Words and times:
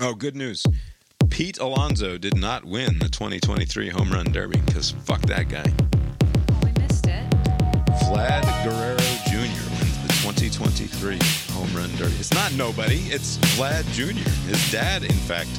Oh, 0.00 0.14
good 0.14 0.36
news. 0.36 0.64
Pete 1.28 1.58
Alonso 1.58 2.18
did 2.18 2.36
not 2.36 2.64
win 2.64 2.98
the 2.98 3.08
2023 3.08 3.88
Home 3.90 4.10
Run 4.10 4.26
Derby 4.30 4.60
because 4.64 4.92
fuck 5.04 5.20
that 5.22 5.48
guy. 5.48 5.64
Oh, 6.50 6.60
we 6.64 6.70
missed 6.82 7.06
it. 7.06 7.24
Vlad 8.04 8.44
Guerrero 8.64 8.96
Jr. 9.26 9.60
wins 9.70 10.02
the 10.02 10.08
2023 10.22 11.18
Home 11.54 11.74
Run 11.76 11.90
Derby. 11.96 12.14
It's 12.18 12.32
not 12.32 12.52
nobody, 12.54 12.98
it's 13.10 13.38
Vlad 13.56 13.84
Jr. 13.92 14.28
His 14.48 14.70
dad, 14.70 15.02
in 15.04 15.10
fact, 15.12 15.50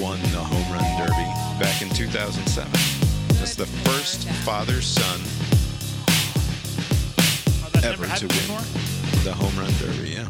won 0.00 0.20
the 0.32 0.38
Home 0.40 0.72
Run 0.72 0.98
Derby 0.98 1.60
back 1.62 1.82
in 1.82 1.88
2007. 1.90 2.70
That's 3.38 3.54
the 3.56 3.66
first 3.66 4.28
father 4.44 4.80
son 4.80 5.20
Oh, 7.66 7.88
ever 7.88 8.06
to 8.06 8.26
win 8.26 8.28
before? 8.28 9.22
the 9.24 9.32
Home 9.34 9.56
Run 9.58 9.72
Derby, 9.78 10.10
yeah. 10.10 10.28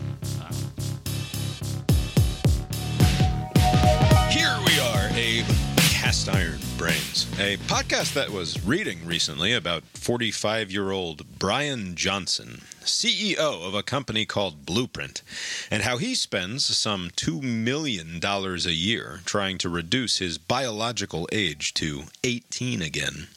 Abe 5.17 5.46
Cast 5.77 6.29
Iron 6.29 6.59
Brains, 6.77 7.29
a 7.39 7.57
podcast 7.68 8.14
that 8.14 8.31
was 8.31 8.67
reading 8.67 9.07
recently 9.07 9.53
about 9.53 9.85
45 9.95 10.73
year 10.73 10.90
old 10.90 11.39
Brian 11.39 11.95
Johnson, 11.95 12.63
CEO 12.82 13.37
of 13.64 13.75
a 13.75 13.85
company 13.85 14.27
called 14.27 14.67
Blueprint, 14.67 15.23
and 15.71 15.85
how 15.85 15.99
he 15.99 16.17
spends 16.17 16.64
some 16.64 17.11
$2 17.11 17.40
million 17.43 18.18
a 18.25 18.57
year 18.73 19.21
trying 19.25 19.57
to 19.59 19.68
reduce 19.68 20.18
his 20.18 20.37
biological 20.37 21.29
age 21.31 21.75
to 21.75 22.04
18 22.25 22.82
again. 22.82 23.29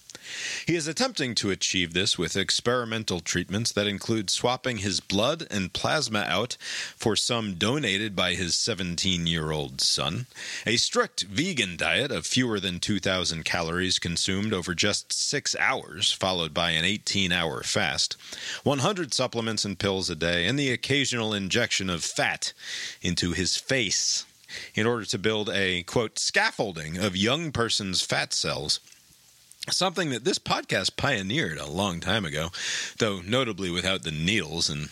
He 0.65 0.75
is 0.75 0.87
attempting 0.87 1.35
to 1.35 1.51
achieve 1.51 1.93
this 1.93 2.17
with 2.17 2.35
experimental 2.35 3.19
treatments 3.19 3.71
that 3.71 3.87
include 3.87 4.29
swapping 4.29 4.77
his 4.77 4.99
blood 4.99 5.47
and 5.49 5.73
plasma 5.73 6.25
out 6.27 6.57
for 6.95 7.15
some 7.15 7.55
donated 7.55 8.15
by 8.15 8.33
his 8.33 8.55
17 8.55 9.27
year 9.27 9.51
old 9.51 9.81
son, 9.81 10.27
a 10.65 10.77
strict 10.77 11.23
vegan 11.23 11.77
diet 11.77 12.11
of 12.11 12.25
fewer 12.25 12.59
than 12.59 12.79
2,000 12.79 13.43
calories 13.43 13.99
consumed 13.99 14.53
over 14.53 14.73
just 14.73 15.13
six 15.13 15.55
hours, 15.59 16.11
followed 16.11 16.53
by 16.53 16.71
an 16.71 16.85
18 16.85 17.31
hour 17.31 17.63
fast, 17.63 18.15
100 18.63 19.13
supplements 19.13 19.65
and 19.65 19.79
pills 19.79 20.09
a 20.09 20.15
day, 20.15 20.45
and 20.45 20.57
the 20.57 20.71
occasional 20.71 21.33
injection 21.33 21.89
of 21.89 22.03
fat 22.03 22.53
into 23.01 23.31
his 23.31 23.57
face 23.57 24.25
in 24.75 24.85
order 24.85 25.05
to 25.05 25.17
build 25.17 25.49
a, 25.49 25.83
quote, 25.83 26.17
scaffolding 26.19 26.97
of 26.97 27.15
young 27.15 27.51
person's 27.51 28.01
fat 28.01 28.33
cells 28.33 28.79
something 29.69 30.09
that 30.11 30.23
this 30.23 30.39
podcast 30.39 30.95
pioneered 30.95 31.57
a 31.57 31.69
long 31.69 31.99
time 31.99 32.25
ago, 32.25 32.49
though 32.97 33.21
notably 33.21 33.69
without 33.69 34.03
the 34.03 34.11
needles 34.11 34.69
and 34.69 34.89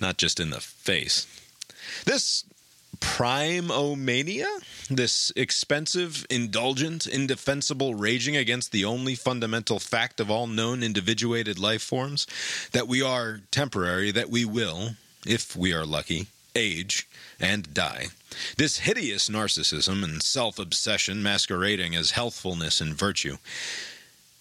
not 0.00 0.16
just 0.16 0.40
in 0.40 0.50
the 0.50 0.60
face. 0.60 1.26
This 2.04 2.44
primomania, 3.00 4.46
this 4.88 5.32
expensive, 5.36 6.26
indulgent, 6.30 7.06
indefensible 7.06 7.94
raging 7.94 8.36
against 8.36 8.72
the 8.72 8.84
only 8.84 9.14
fundamental 9.14 9.78
fact 9.78 10.20
of 10.20 10.30
all 10.30 10.46
known 10.46 10.82
individuated 10.82 11.58
life 11.58 11.82
forms 11.82 12.26
that 12.72 12.88
we 12.88 13.02
are 13.02 13.40
temporary, 13.50 14.10
that 14.10 14.30
we 14.30 14.44
will, 14.44 14.90
if 15.26 15.56
we 15.56 15.72
are 15.72 15.84
lucky, 15.84 16.26
age 16.54 17.06
and 17.38 17.72
die. 17.74 18.06
This 18.56 18.80
hideous 18.80 19.28
narcissism 19.28 20.02
and 20.02 20.22
self 20.22 20.58
obsession 20.58 21.22
masquerading 21.22 21.94
as 21.94 22.12
healthfulness 22.12 22.80
and 22.80 22.94
virtue. 22.94 23.36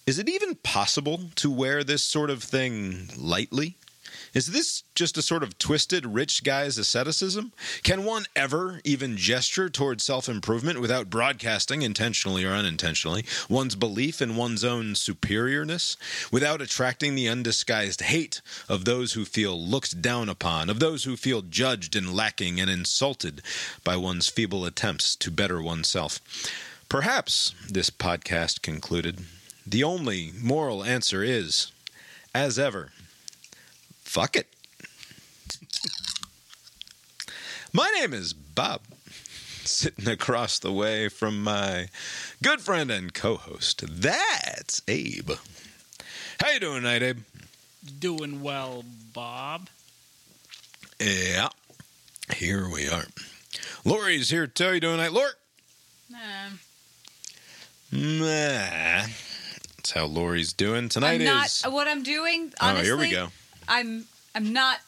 Is 0.06 0.20
it 0.20 0.30
even 0.30 0.54
possible 0.58 1.20
to 1.34 1.50
wear 1.50 1.84
this 1.84 2.04
sort 2.04 2.30
of 2.30 2.44
thing 2.44 3.10
lightly? 3.18 3.76
Is 4.36 4.52
this 4.52 4.84
just 4.94 5.18
a 5.18 5.24
sort 5.24 5.42
of 5.42 5.58
twisted 5.58 6.06
rich 6.06 6.44
guy's 6.44 6.78
asceticism? 6.78 7.54
Can 7.82 8.04
one 8.04 8.26
ever 8.36 8.82
even 8.84 9.18
gesture 9.18 9.68
toward 9.68 10.02
self 10.02 10.30
improvement 10.30 10.80
without 10.80 11.10
broadcasting, 11.10 11.82
intentionally 11.82 12.46
or 12.46 12.52
unintentionally, 12.52 13.26
one's 13.50 13.74
belief 13.74 14.22
in 14.22 14.36
one's 14.36 14.64
own 14.64 14.94
superiorness, 14.94 15.98
without 16.32 16.62
attracting 16.62 17.16
the 17.16 17.28
undisguised 17.28 18.02
hate 18.02 18.42
of 18.70 18.86
those 18.86 19.14
who 19.14 19.26
feel 19.26 19.60
looked 19.60 20.04
down 20.04 20.30
upon, 20.30 20.70
of 20.70 20.80
those 20.80 21.06
who 21.06 21.18
feel 21.18 21.42
judged 21.42 21.96
and 21.96 22.16
lacking 22.16 22.60
and 22.60 22.70
insulted 22.70 23.42
by 23.84 23.96
one's 23.96 24.30
feeble 24.30 24.66
attempts 24.66 25.16
to 25.16 25.32
better 25.32 25.60
oneself? 25.60 26.20
Perhaps, 26.90 27.56
this 27.68 27.90
podcast 27.90 28.62
concluded, 28.62 29.26
the 29.66 29.84
only 29.84 30.32
moral 30.42 30.84
answer 30.84 31.24
is, 31.24 31.72
as 32.34 32.60
ever, 32.60 32.92
fuck 34.04 34.36
it. 34.36 34.48
My 37.74 37.90
name 38.00 38.14
is 38.14 38.34
Bob, 38.34 38.82
sitting 39.64 40.08
across 40.08 40.60
the 40.60 40.72
way 40.72 41.10
from 41.10 41.44
my 41.44 41.90
good 42.42 42.62
friend 42.62 42.90
and 42.90 43.14
co-host. 43.14 43.84
That's 43.90 44.82
Abe. 44.88 45.32
How 46.40 46.52
you 46.52 46.60
doing 46.60 46.82
tonight, 46.84 47.04
Abe? 47.04 47.20
Doing 48.00 48.42
well, 48.42 48.84
Bob. 49.14 49.70
Yeah, 51.00 51.50
here 52.34 52.70
we 52.70 52.88
are. 52.88 53.06
Lori's 53.84 54.30
here 54.30 54.48
too. 54.48 54.64
How 54.64 54.72
you 54.72 54.80
doing 54.80 54.98
tonight, 54.98 55.12
Lori? 55.12 55.32
Um, 56.14 56.60
Nah. 57.92 59.06
That's 59.86 59.94
how 59.94 60.08
Lori's 60.08 60.52
doing 60.52 60.90
tonight. 60.90 61.22
I'm 61.22 61.26
not. 61.26 61.46
is 61.46 61.64
What 61.70 61.88
I'm 61.88 62.02
doing, 62.02 62.52
oh, 62.60 62.76
here 62.78 62.98
we 62.98 63.12
go. 63.12 63.28
I'm. 63.68 64.06
I'm 64.34 64.52
not. 64.52 64.80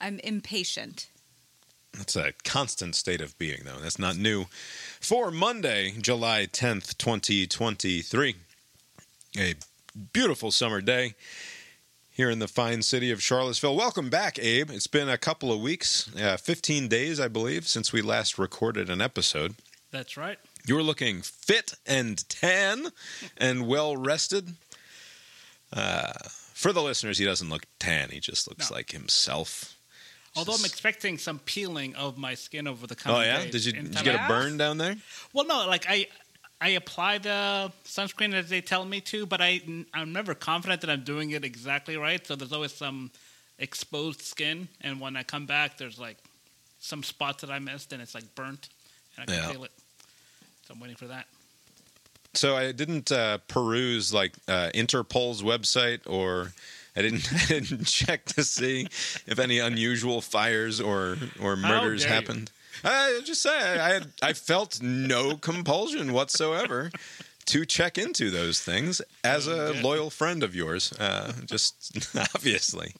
I'm 0.00 0.18
impatient. 0.20 1.10
That's 1.92 2.16
a 2.16 2.32
constant 2.42 2.94
state 2.94 3.20
of 3.20 3.36
being, 3.36 3.60
though. 3.66 3.78
That's 3.82 3.98
not 3.98 4.16
new. 4.16 4.46
For 4.98 5.30
Monday, 5.30 5.92
July 6.00 6.46
10th, 6.50 6.96
2023, 6.96 8.36
a 9.36 9.54
beautiful 10.14 10.50
summer 10.50 10.80
day 10.80 11.14
here 12.08 12.30
in 12.30 12.38
the 12.38 12.48
fine 12.48 12.80
city 12.80 13.10
of 13.10 13.22
Charlottesville. 13.22 13.76
Welcome 13.76 14.08
back, 14.08 14.38
Abe. 14.38 14.70
It's 14.70 14.86
been 14.86 15.10
a 15.10 15.18
couple 15.18 15.52
of 15.52 15.60
weeks, 15.60 16.10
uh, 16.16 16.38
15 16.38 16.88
days, 16.88 17.20
I 17.20 17.28
believe, 17.28 17.68
since 17.68 17.92
we 17.92 18.00
last 18.00 18.38
recorded 18.38 18.88
an 18.88 19.02
episode. 19.02 19.56
That's 19.90 20.16
right. 20.16 20.38
You 20.66 20.74
were 20.74 20.82
looking 20.82 21.22
fit 21.22 21.74
and 21.86 22.26
tan 22.28 22.88
and 23.36 23.66
well 23.66 23.96
rested. 23.96 24.54
Uh, 25.72 26.12
for 26.54 26.72
the 26.72 26.82
listeners, 26.82 27.18
he 27.18 27.24
doesn't 27.24 27.48
look 27.48 27.64
tan. 27.78 28.10
He 28.10 28.20
just 28.20 28.48
looks 28.48 28.70
No. 28.70 28.76
like 28.76 28.90
himself. 28.90 29.76
Although 30.36 30.54
I'm 30.54 30.64
expecting 30.64 31.18
some 31.18 31.38
peeling 31.40 31.94
of 31.96 32.16
my 32.18 32.34
skin 32.34 32.66
over 32.68 32.86
the 32.86 32.94
Oh 32.94 32.96
coming 33.02 33.22
yeah, 33.22 33.42
days 33.44 33.52
did 33.52 33.64
you, 33.64 33.72
did 33.72 33.94
you 33.98 34.04
get 34.04 34.14
a 34.14 34.28
burn 34.28 34.56
down 34.58 34.78
there? 34.78 34.96
Well, 35.32 35.44
no, 35.46 35.66
like 35.66 35.86
I, 35.88 36.06
I 36.60 36.68
apply 36.70 37.18
the 37.18 37.72
sunscreen 37.84 38.32
as 38.34 38.48
they 38.48 38.60
tell 38.60 38.84
me 38.84 39.00
to, 39.02 39.26
but 39.26 39.40
I, 39.40 39.60
I'm 39.92 40.12
never 40.12 40.34
confident 40.34 40.82
that 40.82 40.90
I'm 40.90 41.02
doing 41.02 41.30
it 41.30 41.44
exactly 41.44 41.96
right. 41.96 42.24
So 42.24 42.36
there's 42.36 42.52
always 42.52 42.72
some 42.72 43.10
exposed 43.58 44.22
skin, 44.22 44.68
and 44.82 45.00
when 45.00 45.16
I 45.16 45.22
come 45.24 45.46
back, 45.46 45.78
there's 45.78 45.98
like 45.98 46.18
some 46.78 47.02
spots 47.02 47.40
that 47.40 47.50
I 47.50 47.58
missed, 47.58 47.92
and 47.92 48.00
it's 48.00 48.14
like 48.14 48.34
burnt, 48.36 48.68
and 49.16 49.24
I 49.24 49.26
can 49.26 49.42
Yeah. 49.42 49.50
feel 49.52 49.64
it. 49.64 49.72
So 50.70 50.74
I'm 50.74 50.80
waiting 50.80 50.96
for 50.96 51.08
that. 51.08 51.26
So 52.34 52.56
I 52.56 52.70
didn't 52.70 53.10
uh, 53.10 53.38
peruse 53.48 54.14
like 54.14 54.34
uh, 54.46 54.70
Interpol's 54.72 55.42
website, 55.42 56.08
or 56.08 56.52
I 56.94 57.02
didn't 57.02 57.28
I 57.50 57.58
didn't 57.58 57.86
check 57.86 58.24
to 58.26 58.44
see 58.44 58.86
if 59.26 59.40
any 59.40 59.58
unusual 59.58 60.20
fires 60.20 60.80
or 60.80 61.16
or 61.42 61.56
murders 61.56 62.02
dare 62.02 62.10
you. 62.10 62.14
happened. 62.14 62.52
I 62.84 63.20
just 63.24 63.42
say 63.42 63.50
I 63.50 63.94
had, 63.94 64.12
I 64.22 64.32
felt 64.32 64.80
no 64.80 65.36
compulsion 65.36 66.12
whatsoever 66.12 66.92
to 67.46 67.66
check 67.66 67.98
into 67.98 68.30
those 68.30 68.60
things 68.60 69.02
as 69.24 69.48
a 69.48 69.72
loyal 69.82 70.08
friend 70.08 70.44
of 70.44 70.54
yours. 70.54 70.92
Uh, 70.92 71.32
just 71.46 72.16
obviously, 72.36 72.94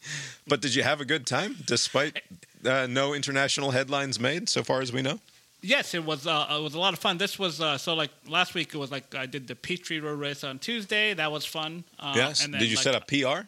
but 0.45 0.61
did 0.61 0.75
you 0.75 0.83
have 0.83 1.01
a 1.01 1.05
good 1.05 1.25
time 1.25 1.55
despite 1.67 2.21
uh, 2.67 2.89
no 2.91 3.15
international 3.15 3.71
headlines 3.71 4.19
made 4.19 4.49
so 4.49 4.65
far 4.65 4.81
as 4.81 4.93
we 4.93 5.03
know? 5.03 5.21
Yes, 5.63 5.95
it 5.95 6.05
was. 6.05 6.27
Uh, 6.27 6.47
it 6.51 6.63
was 6.63 6.75
a 6.75 6.79
lot 6.79 6.95
of 6.95 6.99
fun. 6.99 7.19
This 7.19 7.39
was 7.39 7.61
uh, 7.61 7.77
so 7.79 7.95
like 7.95 8.11
last 8.27 8.55
week. 8.55 8.75
It 8.75 8.79
was 8.79 8.91
like 8.91 9.15
I 9.15 9.27
did 9.27 9.47
the 9.47 9.55
Peachtree 9.55 10.01
Road 10.01 10.19
race 10.19 10.43
on 10.45 10.59
Tuesday. 10.59 11.15
That 11.15 11.31
was 11.31 11.45
fun. 11.45 11.85
Uh, 11.99 12.15
yes. 12.17 12.45
and 12.45 12.55
then, 12.55 12.61
Did 12.61 12.71
you 12.71 12.77
like, 12.77 12.85
set 12.85 12.95
up 12.95 13.07
PR? 13.07 13.47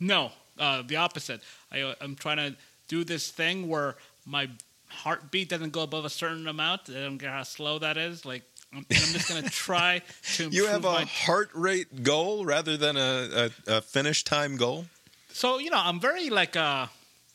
No, 0.00 0.32
uh, 0.58 0.82
the 0.86 0.96
opposite. 0.96 1.40
I, 1.70 1.80
uh, 1.82 1.94
I'm 2.00 2.16
trying 2.16 2.38
to 2.38 2.56
do 2.88 3.04
this 3.04 3.30
thing 3.30 3.68
where 3.68 3.96
my 4.26 4.48
heartbeat 4.88 5.48
doesn't 5.48 5.72
go 5.72 5.82
above 5.82 6.04
a 6.04 6.10
certain 6.10 6.46
amount. 6.48 6.82
I 6.88 6.94
don't 6.94 7.18
care 7.18 7.30
how 7.30 7.42
slow 7.42 7.78
that 7.78 7.96
is. 7.96 8.24
Like, 8.24 8.42
I'm, 8.74 8.86
just 8.88 9.28
going 9.28 9.42
to 9.44 9.50
try 9.50 10.02
to 10.34 10.48
You 10.48 10.66
have 10.66 10.84
a 10.84 11.04
heart 11.04 11.50
rate 11.54 12.02
goal 12.02 12.44
rather 12.44 12.76
than 12.76 12.96
a, 12.96 13.50
a, 13.68 13.76
a 13.76 13.80
finish 13.80 14.24
time 14.24 14.56
goal. 14.56 14.86
So 15.32 15.58
you 15.58 15.70
know, 15.70 15.80
I'm 15.80 16.00
very 16.00 16.30
like 16.30 16.56
uh, 16.56 16.86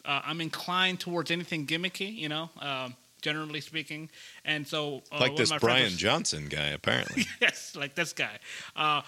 uh, 0.05 0.21
I'm 0.25 0.41
inclined 0.41 0.99
towards 0.99 1.31
anything 1.31 1.65
gimmicky. 1.65 2.15
You 2.15 2.29
know, 2.29 2.49
um, 2.59 2.95
generally 3.27 3.61
speaking, 3.61 4.09
and 4.45 4.65
so 4.65 5.01
uh, 5.11 5.19
like 5.19 5.35
this 5.35 5.49
of 5.49 5.55
my 5.55 5.59
friends 5.59 5.79
Brian 5.79 5.83
was- 5.85 5.97
Johnson 5.97 6.47
guy, 6.49 6.67
apparently. 6.67 7.25
yes, 7.41 7.75
like 7.75 7.93
this 7.93 8.13
guy. 8.13 8.37
Uh, 8.75 9.01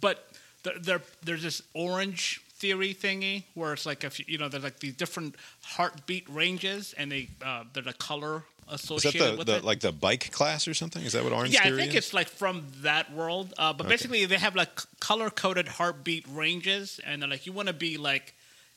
but 0.00 0.16
there, 0.64 0.78
there, 0.80 1.02
there's 1.22 1.42
this 1.42 1.62
orange 1.74 2.42
theory 2.60 2.92
thingy 2.92 3.44
where 3.54 3.72
it's 3.72 3.86
like 3.86 4.04
if 4.04 4.18
you, 4.18 4.24
you 4.28 4.38
know 4.38 4.48
there's 4.48 4.64
like 4.64 4.80
these 4.80 4.94
different 4.94 5.34
heartbeat 5.62 6.28
ranges 6.28 6.94
and 6.98 7.10
they 7.12 7.28
uh, 7.44 7.64
they're 7.72 7.82
the 7.82 7.94
color 7.94 8.36
Is 8.36 8.42
that 8.66 8.74
associated 8.74 9.32
the, 9.32 9.38
with 9.38 9.46
the 9.46 9.56
it. 9.56 9.64
like 9.64 9.80
the 9.80 9.92
bike 9.92 10.30
class 10.32 10.66
or 10.68 10.74
something? 10.74 11.02
Is 11.02 11.12
that 11.12 11.22
what 11.24 11.32
Orange 11.32 11.54
yeah, 11.54 11.64
I 11.64 11.70
think 11.70 11.90
is? 11.92 11.96
it's 11.96 12.12
like 12.14 12.28
from 12.28 12.66
that 12.82 13.12
world. 13.14 13.54
Uh, 13.56 13.72
but 13.72 13.88
basically, 13.88 14.26
they 14.26 14.38
have 14.38 14.54
like 14.56 14.70
color 15.00 15.30
coded 15.30 15.68
heartbeat 15.68 16.26
ranges, 16.28 17.00
and 17.06 17.22
they're 17.22 17.30
like 17.30 17.46
you 17.46 17.52
want 17.52 17.68
to 17.68 17.74
be 17.74 17.96
like 17.96 18.34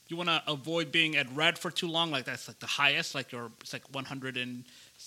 you 0.08 0.18
want 0.18 0.30
to 0.30 0.44
avoid 0.48 0.92
being 0.92 1.16
at 1.16 1.28
red 1.36 1.58
for 1.58 1.72
too 1.72 1.88
long. 1.88 2.12
Like 2.12 2.26
that's 2.26 2.48
like 2.48 2.60
the 2.60 2.68
highest, 2.68 3.16
like 3.16 3.32
your 3.32 3.52
it's 3.62 3.74
like 3.74 3.84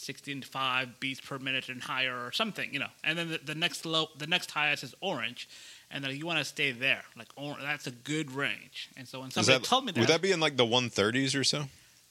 165 0.09 1.01
beats 1.01 1.21
per 1.21 1.39
minute 1.39 1.69
and 1.69 1.83
higher 1.83 2.25
or 2.27 2.33
something, 2.33 2.73
you 2.73 2.79
know. 2.79 2.89
And 3.05 3.19
then 3.19 3.29
the, 3.31 3.39
the 3.45 3.55
next 3.55 3.85
low, 3.85 4.09
the 4.17 4.27
next 4.27 4.51
highest 4.51 4.85
is 4.85 4.95
orange, 5.01 5.49
and 5.91 6.03
then 6.05 6.15
you 6.17 6.27
want 6.27 6.39
to 6.39 6.45
stay 6.45 6.73
there. 6.73 7.03
Like 7.17 7.29
or, 7.37 7.57
that's 7.61 7.87
a 7.87 7.91
good 7.91 8.33
range. 8.33 8.91
And 8.97 9.07
so 9.09 9.21
when 9.21 9.29
Is 9.29 9.35
somebody 9.35 9.59
that, 9.59 9.65
told 9.65 9.85
me 9.85 9.93
that, 9.93 10.01
would 10.01 10.09
that 10.09 10.23
be 10.23 10.33
in 10.33 10.41
like 10.41 10.57
the 10.57 10.65
130s 10.67 11.39
or 11.39 11.45
so? 11.45 11.65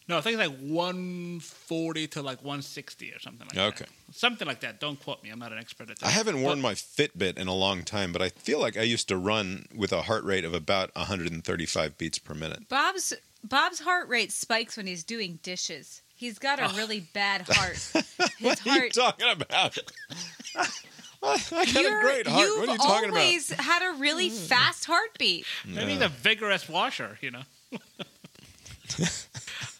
no, 0.07 0.17
I 0.19 0.21
think 0.21 0.39
it's 0.39 0.47
like 0.49 0.59
140 0.59 2.07
to 2.09 2.21
like 2.21 2.37
160 2.43 3.11
or 3.11 3.19
something 3.19 3.47
like 3.47 3.57
Okay. 3.57 3.63
that. 3.77 3.81
Okay. 3.81 3.91
Something 4.11 4.47
like 4.47 4.59
that. 4.59 4.79
Don't 4.79 5.01
quote 5.01 5.23
me. 5.23 5.29
I'm 5.31 5.39
not 5.39 5.51
an 5.51 5.57
expert 5.57 5.89
at 5.89 5.97
that. 5.99 6.05
I 6.05 6.09
haven't 6.11 6.41
worn 6.41 6.61
But- 6.61 6.67
my 6.69 6.73
Fitbit 6.75 7.37
in 7.37 7.47
a 7.47 7.55
long 7.55 7.83
time, 7.83 8.11
but 8.11 8.21
I 8.21 8.29
feel 8.29 8.59
like 8.59 8.77
I 8.77 8.83
used 8.83 9.07
to 9.07 9.17
run 9.17 9.65
with 9.75 9.91
a 9.91 10.03
heart 10.03 10.23
rate 10.23 10.45
of 10.45 10.53
about 10.53 10.91
135 10.95 11.97
beats 11.97 12.19
per 12.19 12.33
minute. 12.33 12.69
Bob's 12.69 13.13
Bob's 13.43 13.79
heart 13.79 14.07
rate 14.09 14.31
spikes 14.31 14.75
when 14.77 14.87
he's 14.87 15.03
doing 15.03 15.37
dishes. 15.43 16.01
He's 16.25 16.39
got 16.39 16.59
a 16.59 16.75
really 16.75 16.99
bad 17.13 17.41
heart. 17.47 17.75
His 17.93 18.03
What 18.39 18.65
are 18.65 18.69
you 18.73 18.79
heart. 18.79 18.93
talking 18.93 19.29
about? 19.29 19.77
I 21.23 21.37
got 21.51 21.75
a 21.75 21.81
You're- 21.81 22.01
great 22.01 22.25
heart. 22.27 22.41
You've 22.41 22.59
What 22.59 22.69
are 22.69 22.71
you 22.73 22.77
talking 22.79 23.09
about? 23.09 23.19
always 23.21 23.49
had 23.51 23.87
a 23.93 23.99
really 23.99 24.29
fast 24.29 24.85
heartbeat. 24.85 25.45
Maybe 25.67 25.93
he's 25.93 26.01
a 26.01 26.09
vigorous 26.09 26.67
washer, 26.67 27.17
you 27.21 27.29
know. 27.31 27.41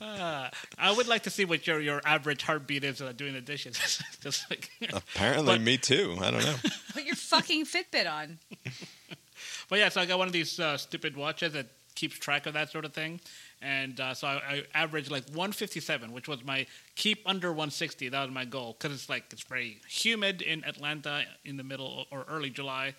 Uh, 0.02 0.50
I 0.78 0.92
would 0.92 1.08
like 1.08 1.24
to 1.24 1.30
see 1.30 1.46
what 1.46 1.66
your, 1.66 1.80
your 1.80 2.02
average 2.06 2.44
heartbeat 2.44 2.84
is 2.84 3.02
uh, 3.02 3.12
doing 3.16 3.34
the 3.34 3.42
dishes. 3.42 4.02
Just 4.22 4.50
like, 4.50 4.70
Apparently, 4.94 5.54
But- 5.56 5.62
me 5.62 5.78
too. 5.78 6.18
I 6.22 6.32
don't 6.32 6.44
know. 6.46 6.56
Put 6.94 7.06
your 7.06 7.16
fucking 7.16 7.66
Fitbit 7.66 8.12
on. 8.12 8.38
but 9.70 9.80
yeah, 9.80 9.90
so 9.90 10.02
I 10.02 10.06
got 10.06 10.18
one 10.20 10.28
of 10.28 10.34
these 10.34 10.60
uh, 10.60 10.78
stupid 10.78 11.16
watches 11.18 11.54
that 11.54 11.68
keeps 11.96 12.18
track 12.20 12.46
of 12.46 12.54
that 12.54 12.72
sort 12.72 12.84
of 12.86 12.94
thing, 12.94 13.20
and 13.66 14.00
uh, 14.00 14.14
so 14.14 14.28
I, 14.28 14.34
I 14.34 14.64
averaged 14.84 15.10
like 15.10 15.26
157, 15.30 16.12
which 16.14 16.28
was 16.28 16.44
my 16.46 16.68
keep 16.96 17.20
under 17.26 17.50
160. 17.50 18.10
That 18.10 18.22
was 18.26 18.32
my 18.32 18.46
goal 18.46 18.76
because 18.78 18.94
it's 18.96 19.10
like 19.10 19.24
it's 19.32 19.44
very 19.44 19.82
humid 19.90 20.42
in 20.42 20.64
Atlanta 20.64 21.24
in 21.44 21.58
the 21.58 21.64
middle 21.64 22.06
or 22.12 22.26
early 22.30 22.52
July, 22.52 22.94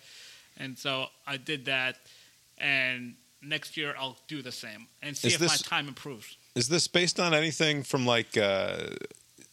and 0.57 0.77
so 0.77 1.05
I 1.25 1.37
did 1.37 1.65
that, 1.65 1.95
and 2.57 3.15
next 3.41 3.77
year 3.77 3.95
I'll 3.97 4.17
do 4.27 4.41
the 4.41 4.51
same 4.51 4.87
and 5.01 5.15
see 5.15 5.29
Is 5.29 5.35
if 5.35 5.39
this- 5.39 5.63
my 5.63 5.69
time 5.77 5.87
improves. 5.87 6.35
Is 6.55 6.67
this 6.67 6.87
based 6.87 7.19
on 7.19 7.33
anything 7.35 7.83
from 7.83 8.05
like 8.07 8.35
uh, 8.35 8.77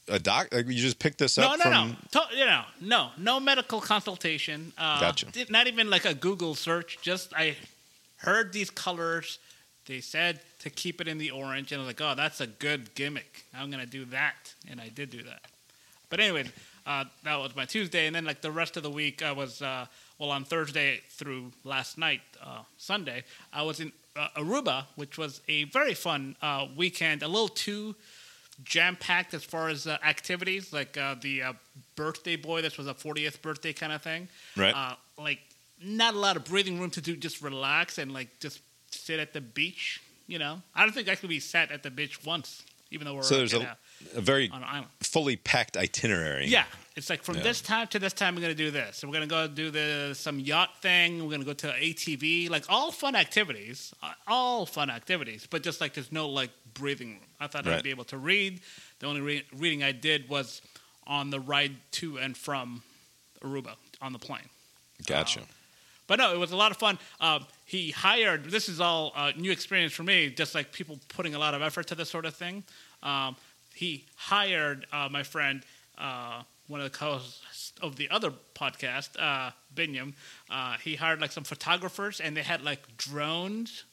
a 0.08 0.18
doc? 0.18 0.48
Like 0.52 0.66
you 0.68 0.80
just 0.80 0.98
picked 0.98 1.18
this 1.18 1.36
No, 1.36 1.48
up 1.52 1.58
no, 1.58 1.64
from? 1.64 1.72
no, 1.90 1.96
to, 2.12 2.36
you 2.36 2.46
know, 2.46 2.62
no, 2.80 3.10
no 3.18 3.38
medical 3.40 3.80
consultation. 3.82 4.72
Uh, 4.78 5.00
Gotcha. 5.00 5.26
Not 5.50 5.66
even 5.66 5.90
like 5.90 6.06
a 6.06 6.14
Google 6.14 6.54
search. 6.54 6.96
Just 7.02 7.34
I 7.34 7.56
heard 8.16 8.54
these 8.54 8.70
colors. 8.70 9.38
They 9.86 10.00
said 10.00 10.40
to 10.60 10.70
keep 10.70 11.00
it 11.00 11.08
in 11.08 11.18
the 11.18 11.30
orange, 11.30 11.72
and 11.72 11.80
I 11.80 11.84
was 11.84 11.88
like, 11.88 12.00
"Oh, 12.00 12.14
that's 12.14 12.40
a 12.40 12.46
good 12.46 12.94
gimmick. 12.94 13.44
I'm 13.54 13.70
gonna 13.70 13.86
do 13.86 14.04
that," 14.06 14.54
and 14.68 14.80
I 14.80 14.88
did 14.88 15.10
do 15.10 15.22
that. 15.24 15.42
But 16.08 16.20
anyway, 16.20 16.44
uh, 16.86 17.04
that 17.22 17.36
was 17.36 17.54
my 17.56 17.64
Tuesday, 17.64 18.06
and 18.06 18.14
then 18.14 18.24
like 18.24 18.40
the 18.40 18.50
rest 18.50 18.76
of 18.76 18.82
the 18.82 18.90
week, 18.90 19.22
I 19.22 19.32
was 19.32 19.62
uh, 19.62 19.86
well 20.18 20.30
on 20.30 20.44
Thursday 20.44 21.00
through 21.10 21.52
last 21.64 21.98
night, 21.98 22.22
uh, 22.42 22.62
Sunday. 22.76 23.24
I 23.52 23.62
was 23.62 23.80
in 23.80 23.92
uh, 24.16 24.28
Aruba, 24.36 24.86
which 24.96 25.18
was 25.18 25.40
a 25.48 25.64
very 25.64 25.94
fun 25.94 26.36
uh, 26.40 26.66
weekend. 26.76 27.22
A 27.22 27.28
little 27.28 27.48
too 27.48 27.94
jam 28.62 28.96
packed 28.96 29.34
as 29.34 29.42
far 29.44 29.68
as 29.68 29.86
uh, 29.86 29.98
activities, 30.04 30.72
like 30.72 30.96
uh, 30.96 31.16
the 31.20 31.42
uh, 31.42 31.52
birthday 31.96 32.36
boy. 32.36 32.62
This 32.62 32.78
was 32.78 32.86
a 32.86 32.94
40th 32.94 33.42
birthday 33.42 33.72
kind 33.72 33.92
of 33.92 34.02
thing. 34.02 34.28
Right. 34.56 34.74
Uh, 34.74 34.94
like 35.18 35.40
not 35.82 36.14
a 36.14 36.18
lot 36.18 36.36
of 36.36 36.44
breathing 36.44 36.78
room 36.78 36.90
to 36.90 37.00
do, 37.00 37.16
just 37.16 37.42
relax 37.42 37.98
and 37.98 38.12
like 38.12 38.28
just 38.40 38.60
sit 38.94 39.20
at 39.20 39.32
the 39.32 39.40
beach. 39.40 40.00
You 40.26 40.38
know, 40.38 40.62
I 40.74 40.82
don't 40.84 40.92
think 40.92 41.08
I 41.08 41.16
could 41.16 41.28
be 41.28 41.40
sat 41.40 41.70
at 41.70 41.82
the 41.82 41.90
beach 41.90 42.24
once, 42.24 42.62
even 42.90 43.04
though 43.06 43.14
we're 43.14 43.22
So 43.22 43.36
there's 43.36 43.52
in 43.52 43.62
a, 43.62 43.76
a 44.16 44.20
very 44.22 44.48
on 44.50 44.62
an 44.62 44.68
island. 44.68 44.86
fully 45.00 45.36
packed 45.36 45.76
itinerary. 45.76 46.46
Yeah, 46.46 46.64
it's 46.96 47.10
like 47.10 47.22
from 47.22 47.36
Yeah. 47.36 47.42
this 47.42 47.60
time 47.60 47.88
to 47.88 47.98
this 47.98 48.14
time 48.14 48.34
we're 48.34 48.40
gonna 48.40 48.54
do 48.54 48.70
this. 48.70 48.96
So 48.96 49.06
we're 49.06 49.12
gonna 49.12 49.26
go 49.26 49.46
do 49.48 49.70
the 49.70 50.14
some 50.14 50.40
yacht 50.40 50.80
thing. 50.80 51.22
We're 51.24 51.30
gonna 51.30 51.44
go 51.44 51.52
to 51.52 51.68
ATV, 51.72 52.48
like 52.48 52.64
all 52.70 52.90
fun 52.90 53.14
activities, 53.16 53.92
all 54.26 54.64
fun 54.64 54.88
activities. 54.88 55.46
But 55.50 55.62
just 55.62 55.80
like 55.82 55.92
there's 55.92 56.10
no 56.10 56.28
like 56.30 56.50
breathing 56.72 57.10
room. 57.18 57.20
I 57.38 57.46
thought 57.46 57.66
Right. 57.66 57.76
I'd 57.76 57.82
be 57.82 57.90
able 57.90 58.04
to 58.04 58.16
read. 58.16 58.60
The 59.00 59.06
only 59.06 59.20
re- 59.20 59.44
reading 59.54 59.82
I 59.82 59.92
did 59.92 60.28
was 60.30 60.62
on 61.06 61.28
the 61.28 61.38
ride 61.40 61.76
to 61.92 62.16
and 62.18 62.34
from 62.34 62.82
Aruba 63.42 63.74
on 64.00 64.14
the 64.14 64.18
plane. 64.18 64.48
Gotcha. 65.06 65.40
Um, 65.40 65.46
But 66.06 66.18
no, 66.18 66.34
it 66.34 66.38
was 66.38 66.52
a 66.52 66.56
lot 66.56 66.70
of 66.70 66.76
fun. 66.76 66.98
Um, 67.20 67.46
he 67.64 67.90
hired. 67.90 68.44
This 68.50 68.68
is 68.68 68.80
all 68.80 69.12
uh, 69.16 69.32
new 69.36 69.50
experience 69.50 69.92
for 69.92 70.02
me. 70.02 70.30
Just 70.30 70.54
like 70.54 70.72
people 70.72 70.98
putting 71.08 71.34
a 71.34 71.38
lot 71.38 71.54
of 71.54 71.62
effort 71.62 71.86
to 71.88 71.94
this 71.94 72.10
sort 72.10 72.26
of 72.26 72.34
thing. 72.34 72.62
Um, 73.02 73.36
he 73.74 74.04
hired 74.16 74.86
uh, 74.92 75.08
my 75.10 75.22
friend, 75.22 75.62
uh, 75.98 76.42
one 76.68 76.80
of 76.80 76.84
the 76.90 76.96
co-hosts 76.96 77.72
of 77.82 77.96
the 77.96 78.08
other 78.10 78.32
podcast, 78.54 79.10
uh, 79.18 79.50
Binyam. 79.74 80.14
Uh, 80.50 80.76
he 80.82 80.94
hired 80.94 81.20
like 81.20 81.32
some 81.32 81.44
photographers, 81.44 82.20
and 82.20 82.36
they 82.36 82.42
had 82.42 82.62
like 82.62 82.96
drones 82.96 83.84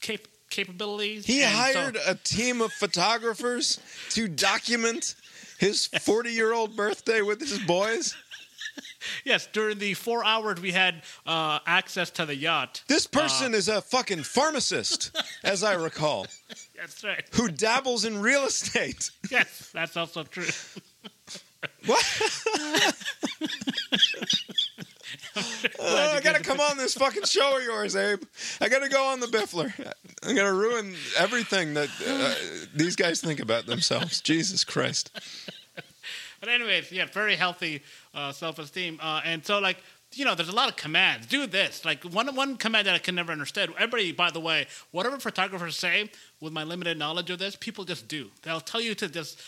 cap- 0.00 0.26
capabilities. 0.50 1.26
He 1.26 1.42
and 1.42 1.52
so- 1.52 1.56
hired 1.80 1.98
a 2.06 2.14
team 2.16 2.60
of 2.60 2.72
photographers 2.72 3.80
to 4.10 4.28
document 4.28 5.14
his 5.58 5.86
40 5.86 6.30
year 6.30 6.52
old 6.52 6.76
birthday 6.76 7.22
with 7.22 7.40
his 7.40 7.58
boys. 7.60 8.16
yes, 9.24 9.46
during 9.52 9.78
the 9.78 9.94
four 9.94 10.24
hours 10.24 10.60
we 10.60 10.72
had 10.72 11.02
uh, 11.26 11.58
access 11.66 12.10
to 12.10 12.26
the 12.26 12.34
yacht. 12.36 12.82
This 12.88 13.06
person 13.06 13.54
is 13.54 13.68
a 13.68 13.80
fucking 13.80 14.22
pharmacist, 14.22 15.16
as 15.44 15.62
I 15.62 15.74
recall, 15.74 16.26
That's 16.76 17.02
right. 17.04 17.24
who 17.32 17.48
dabbles 17.48 18.04
in 18.04 18.20
real 18.20 18.44
estate. 18.44 19.10
Yes, 19.30 19.70
that's 19.72 19.96
also 19.96 20.24
true. 20.24 20.48
What? 21.86 22.04
Oh, 25.78 26.14
I 26.16 26.20
gotta 26.20 26.42
come 26.42 26.60
on 26.60 26.76
this 26.76 26.94
fucking 26.94 27.24
show 27.24 27.56
of 27.58 27.62
yours, 27.62 27.94
Abe. 27.96 28.22
I 28.60 28.68
gotta 28.68 28.88
go 28.88 29.04
on 29.06 29.20
the 29.20 29.26
Biffler. 29.26 29.72
I'm 30.22 30.34
gonna 30.34 30.52
ruin 30.52 30.94
everything 31.16 31.74
that 31.74 31.88
uh, 32.06 32.34
these 32.74 32.96
guys 32.96 33.20
think 33.20 33.40
about 33.40 33.66
themselves. 33.66 34.20
Jesus 34.20 34.64
Christ. 34.64 35.10
But 36.40 36.48
anyways, 36.48 36.90
yeah, 36.90 37.04
very 37.06 37.36
healthy 37.36 37.82
uh, 38.14 38.32
self-esteem, 38.32 38.98
uh, 39.02 39.20
and 39.24 39.44
so 39.44 39.58
like 39.58 39.78
you 40.14 40.24
know, 40.24 40.34
there's 40.34 40.48
a 40.48 40.54
lot 40.54 40.68
of 40.68 40.76
commands. 40.76 41.26
Do 41.26 41.46
this. 41.46 41.84
Like 41.84 42.02
one 42.04 42.34
one 42.34 42.56
command 42.56 42.86
that 42.86 42.94
I 42.94 42.98
can 42.98 43.14
never 43.14 43.32
understand. 43.32 43.72
Everybody, 43.76 44.12
by 44.12 44.30
the 44.30 44.40
way, 44.40 44.66
whatever 44.90 45.18
photographers 45.18 45.76
say, 45.76 46.10
with 46.40 46.52
my 46.52 46.64
limited 46.64 46.98
knowledge 46.98 47.30
of 47.30 47.38
this, 47.38 47.56
people 47.56 47.84
just 47.84 48.08
do. 48.08 48.30
They'll 48.42 48.60
tell 48.60 48.80
you 48.80 48.94
to 48.96 49.08
just 49.08 49.40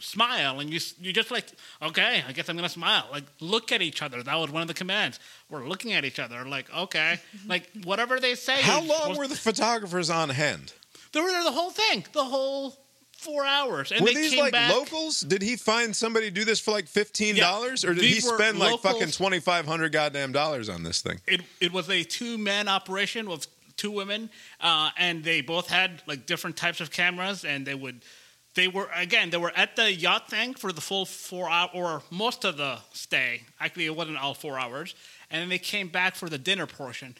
smile, 0.00 0.60
and 0.60 0.72
you 0.72 0.80
you 1.00 1.12
just 1.12 1.30
like, 1.30 1.46
okay, 1.82 2.24
I 2.26 2.32
guess 2.32 2.48
I'm 2.48 2.56
gonna 2.56 2.68
smile. 2.68 3.06
Like 3.12 3.24
look 3.40 3.70
at 3.72 3.82
each 3.82 4.02
other. 4.02 4.22
That 4.22 4.36
was 4.36 4.50
one 4.50 4.62
of 4.62 4.68
the 4.68 4.74
commands. 4.74 5.20
We're 5.50 5.66
looking 5.66 5.92
at 5.92 6.04
each 6.04 6.18
other. 6.18 6.46
Like 6.46 6.72
okay, 6.74 7.18
like 7.46 7.68
whatever 7.84 8.18
they 8.18 8.34
say. 8.34 8.62
How 8.62 8.80
long 8.80 8.98
supposed- 8.98 9.18
were 9.18 9.28
the 9.28 9.36
photographers 9.36 10.08
on 10.08 10.30
hand? 10.30 10.72
they 11.12 11.20
were 11.20 11.28
there 11.28 11.44
the 11.44 11.52
whole 11.52 11.70
thing, 11.70 12.06
the 12.12 12.24
whole 12.24 12.74
four 13.22 13.44
hours, 13.44 13.92
and 13.92 14.00
were 14.00 14.08
they 14.08 14.14
these 14.14 14.30
came 14.32 14.40
like 14.40 14.52
back. 14.52 14.70
locals? 14.72 15.20
Did 15.20 15.42
he 15.42 15.56
find 15.56 15.94
somebody 15.94 16.26
to 16.26 16.34
do 16.34 16.44
this 16.44 16.60
for 16.60 16.70
like 16.72 16.86
fifteen 16.88 17.36
dollars, 17.36 17.84
Yeah, 17.84 17.90
or 17.90 17.94
did 17.94 18.04
he 18.04 18.20
spend 18.20 18.58
like 18.58 18.80
fucking 18.80 19.10
twenty 19.12 19.40
five 19.40 19.66
hundred 19.66 19.92
goddamn 19.92 20.32
dollars 20.32 20.68
on 20.68 20.82
this 20.82 21.00
thing? 21.00 21.20
it 21.26 21.40
it 21.60 21.72
was 21.72 21.88
a 21.88 22.02
two 22.02 22.38
man 22.38 22.68
operation 22.68 23.28
with 23.28 23.46
two 23.76 23.90
women, 23.90 24.28
uh, 24.60 24.90
and 24.98 25.24
they 25.24 25.40
both 25.40 25.68
had 25.68 26.02
like 26.06 26.26
different 26.26 26.56
types 26.56 26.80
of 26.80 26.90
cameras, 26.90 27.44
and 27.44 27.66
they 27.66 27.74
would. 27.74 28.02
They 28.54 28.68
were 28.68 28.88
again. 28.94 29.30
They 29.30 29.38
were 29.38 29.52
at 29.56 29.76
the 29.76 29.90
yacht 29.90 30.28
thing 30.28 30.52
for 30.52 30.72
the 30.72 30.82
full 30.82 31.06
four 31.06 31.48
hour 31.48 31.70
or 31.72 32.02
most 32.10 32.44
of 32.44 32.58
the 32.58 32.78
stay. 32.92 33.44
Actually, 33.58 33.86
it 33.86 33.96
wasn't 33.96 34.18
all 34.18 34.34
four 34.34 34.58
hours, 34.58 34.94
and 35.30 35.40
then 35.40 35.48
they 35.48 35.58
came 35.58 35.88
back 35.88 36.16
for 36.16 36.28
the 36.28 36.36
dinner 36.36 36.66
portion, 36.66 37.14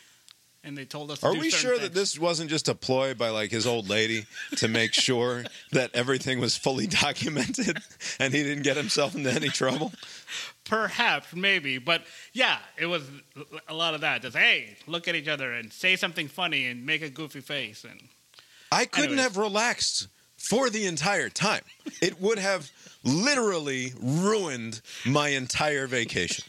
and 0.64 0.76
they 0.76 0.84
told 0.84 1.10
us. 1.10 1.20
To 1.20 1.26
Are 1.26 1.32
do 1.34 1.40
we 1.40 1.50
sure 1.50 1.78
that 1.78 1.94
this 1.94 2.18
wasn't 2.18 2.50
just 2.50 2.68
a 2.68 2.74
ploy 2.74 3.14
by 3.14 3.30
like 3.30 3.50
his 3.50 3.66
old 3.66 3.88
lady 3.88 4.26
to 4.56 4.68
make 4.68 4.94
sure 4.94 5.44
that 5.72 5.90
everything 5.94 6.40
was 6.40 6.56
fully 6.56 6.86
documented 6.86 7.78
and 8.18 8.32
he 8.32 8.42
didn't 8.42 8.62
get 8.62 8.76
himself 8.76 9.14
into 9.14 9.30
any 9.30 9.48
trouble? 9.48 9.92
Perhaps, 10.64 11.34
maybe, 11.34 11.78
but 11.78 12.02
yeah, 12.32 12.58
it 12.78 12.86
was 12.86 13.02
a 13.68 13.74
lot 13.74 13.94
of 13.94 14.00
that. 14.02 14.22
Just 14.22 14.36
hey, 14.36 14.76
look 14.86 15.08
at 15.08 15.14
each 15.14 15.28
other 15.28 15.52
and 15.52 15.72
say 15.72 15.96
something 15.96 16.28
funny 16.28 16.66
and 16.66 16.86
make 16.86 17.02
a 17.02 17.10
goofy 17.10 17.40
face, 17.40 17.84
and 17.84 18.00
I 18.70 18.84
couldn't 18.84 19.18
Anyways. 19.18 19.24
have 19.24 19.36
relaxed 19.36 20.08
for 20.36 20.70
the 20.70 20.86
entire 20.86 21.28
time. 21.28 21.62
It 22.00 22.20
would 22.20 22.38
have 22.38 22.70
literally 23.04 23.92
ruined 24.00 24.80
my 25.04 25.28
entire 25.30 25.86
vacation 25.86 26.44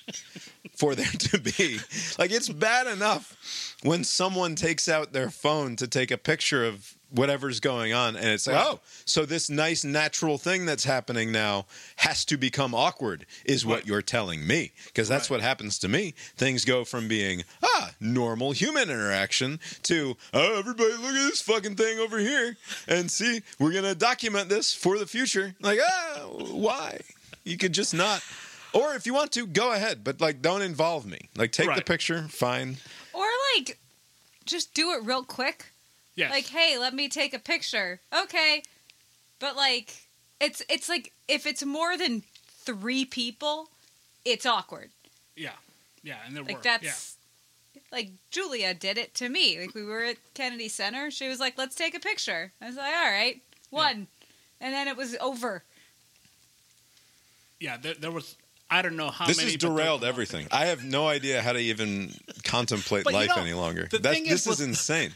for 0.83 0.95
there 0.95 1.05
to 1.05 1.37
be. 1.39 1.79
Like, 2.19 2.31
it's 2.31 2.49
bad 2.49 2.87
enough 2.87 3.77
when 3.83 4.03
someone 4.03 4.55
takes 4.55 4.89
out 4.89 5.13
their 5.13 5.29
phone 5.29 5.77
to 5.77 5.87
take 5.87 6.11
a 6.11 6.17
picture 6.17 6.65
of 6.65 6.95
whatever's 7.09 7.59
going 7.61 7.93
on, 7.93 8.15
and 8.17 8.25
it's 8.25 8.47
like, 8.47 8.55
Right. 8.57 8.65
oh, 8.65 8.79
so 9.05 9.23
this 9.25 9.49
nice 9.49 9.83
natural 9.85 10.37
thing 10.37 10.65
that's 10.65 10.83
happening 10.83 11.31
now 11.31 11.67
has 11.97 12.25
to 12.25 12.37
become 12.37 12.73
awkward, 12.75 13.25
is 13.45 13.65
what 13.65 13.75
Right. 13.75 13.85
you're 13.87 14.01
telling 14.01 14.45
me, 14.45 14.71
because 14.87 15.07
that's 15.07 15.29
Right. 15.29 15.37
what 15.37 15.41
happens 15.41 15.77
to 15.79 15.87
me. 15.87 16.15
Things 16.35 16.65
go 16.65 16.83
from 16.83 17.07
being 17.07 17.43
ah 17.61 17.91
normal 18.01 18.51
human 18.51 18.89
interaction 18.89 19.59
to 19.83 20.17
oh 20.33 20.57
everybody 20.59 20.91
look 20.93 21.13
at 21.15 21.29
this 21.29 21.41
fucking 21.41 21.75
thing 21.75 21.99
over 21.99 22.17
here 22.17 22.57
and 22.87 23.09
see 23.11 23.41
we're 23.59 23.71
gonna 23.73 23.93
document 23.95 24.49
this 24.49 24.73
for 24.73 24.97
the 24.97 25.05
future. 25.07 25.53
Like 25.61 25.79
ah 25.87 26.21
why? 26.27 26.99
You 27.43 27.57
could 27.57 27.73
just 27.73 27.93
not. 27.93 28.23
Or 28.73 28.95
if 28.95 29.05
you 29.05 29.13
want 29.13 29.31
to, 29.33 29.45
go 29.45 29.71
ahead, 29.73 30.03
but 30.03 30.19
like 30.19 30.41
don't 30.41 30.61
involve 30.61 31.05
me. 31.05 31.29
Like 31.37 31.51
take 31.51 31.73
the 31.75 31.81
picture, 31.81 32.23
fine. 32.29 32.77
Or 33.13 33.25
like, 33.55 33.77
just 34.45 34.73
do 34.73 34.91
it 34.93 35.03
real 35.03 35.23
quick. 35.23 35.71
Yeah. 36.15 36.29
Like, 36.29 36.45
hey, 36.47 36.77
let 36.79 36.93
me 36.93 37.07
take 37.09 37.33
a 37.33 37.39
picture. 37.39 37.99
Okay, 38.23 38.63
but 39.39 39.55
like, 39.55 39.95
it's 40.39 40.61
it's 40.69 40.89
like 40.89 41.11
if 41.27 41.45
it's 41.45 41.63
more 41.63 41.97
than 41.97 42.23
three 42.65 43.05
people, 43.05 43.69
it's 44.25 44.45
awkward. 44.45 44.89
yeah. 45.35 45.51
Yeah. 46.03 46.17
And 46.25 46.35
there 46.35 46.43
Like 46.43 46.57
were. 46.57 46.61
that's 46.63 47.15
like 47.91 48.09
Julia 48.31 48.73
did 48.73 48.97
it 48.97 49.13
to 49.15 49.29
me. 49.29 49.59
Like 49.61 49.73
we 49.73 49.83
were 49.85 50.03
at 50.03 50.17
Kennedy 50.33 50.67
Center. 50.67 51.09
She 51.11 51.27
was 51.29 51.39
like, 51.39 51.57
"Let's 51.57 51.75
take 51.75 51.95
a 51.95 51.99
picture." 51.99 52.51
I 52.61 52.67
was 52.67 52.75
like, 52.75 52.93
"All 52.93 53.11
right, 53.11 53.41
one," 53.69 54.07
and 54.59 54.73
then 54.73 54.87
it 54.89 54.97
was 54.97 55.15
over. 55.21 55.63
Yeah. 57.59 57.71
Yeah. 57.71 57.77
There, 57.77 57.93
there 57.93 58.11
was. 58.11 58.35
I 58.73 58.81
don't 58.81 58.95
know 58.97 59.09
how 59.11 59.27
this 59.27 59.37
many. 59.37 59.51
has 59.51 59.57
derailed 59.57 60.01
was 60.01 60.03
a 60.03 60.05
lot. 60.05 60.13
everything. 60.13 60.47
I 60.51 60.65
have 60.65 60.83
no 60.83 61.07
idea 61.07 61.41
how 61.41 61.53
to 61.53 61.59
even 61.59 62.11
contemplate 62.43 63.03
But 63.03 63.13
you 63.13 63.19
life 63.19 63.29
know, 63.35 63.41
any 63.41 63.53
longer. 63.53 63.87
the 63.91 63.99
That- 63.99 64.13
thing 64.13 64.23
this 64.23 64.47
is 64.47 64.47
is 64.47 64.59
with- 64.59 64.67
insane. 64.69 65.11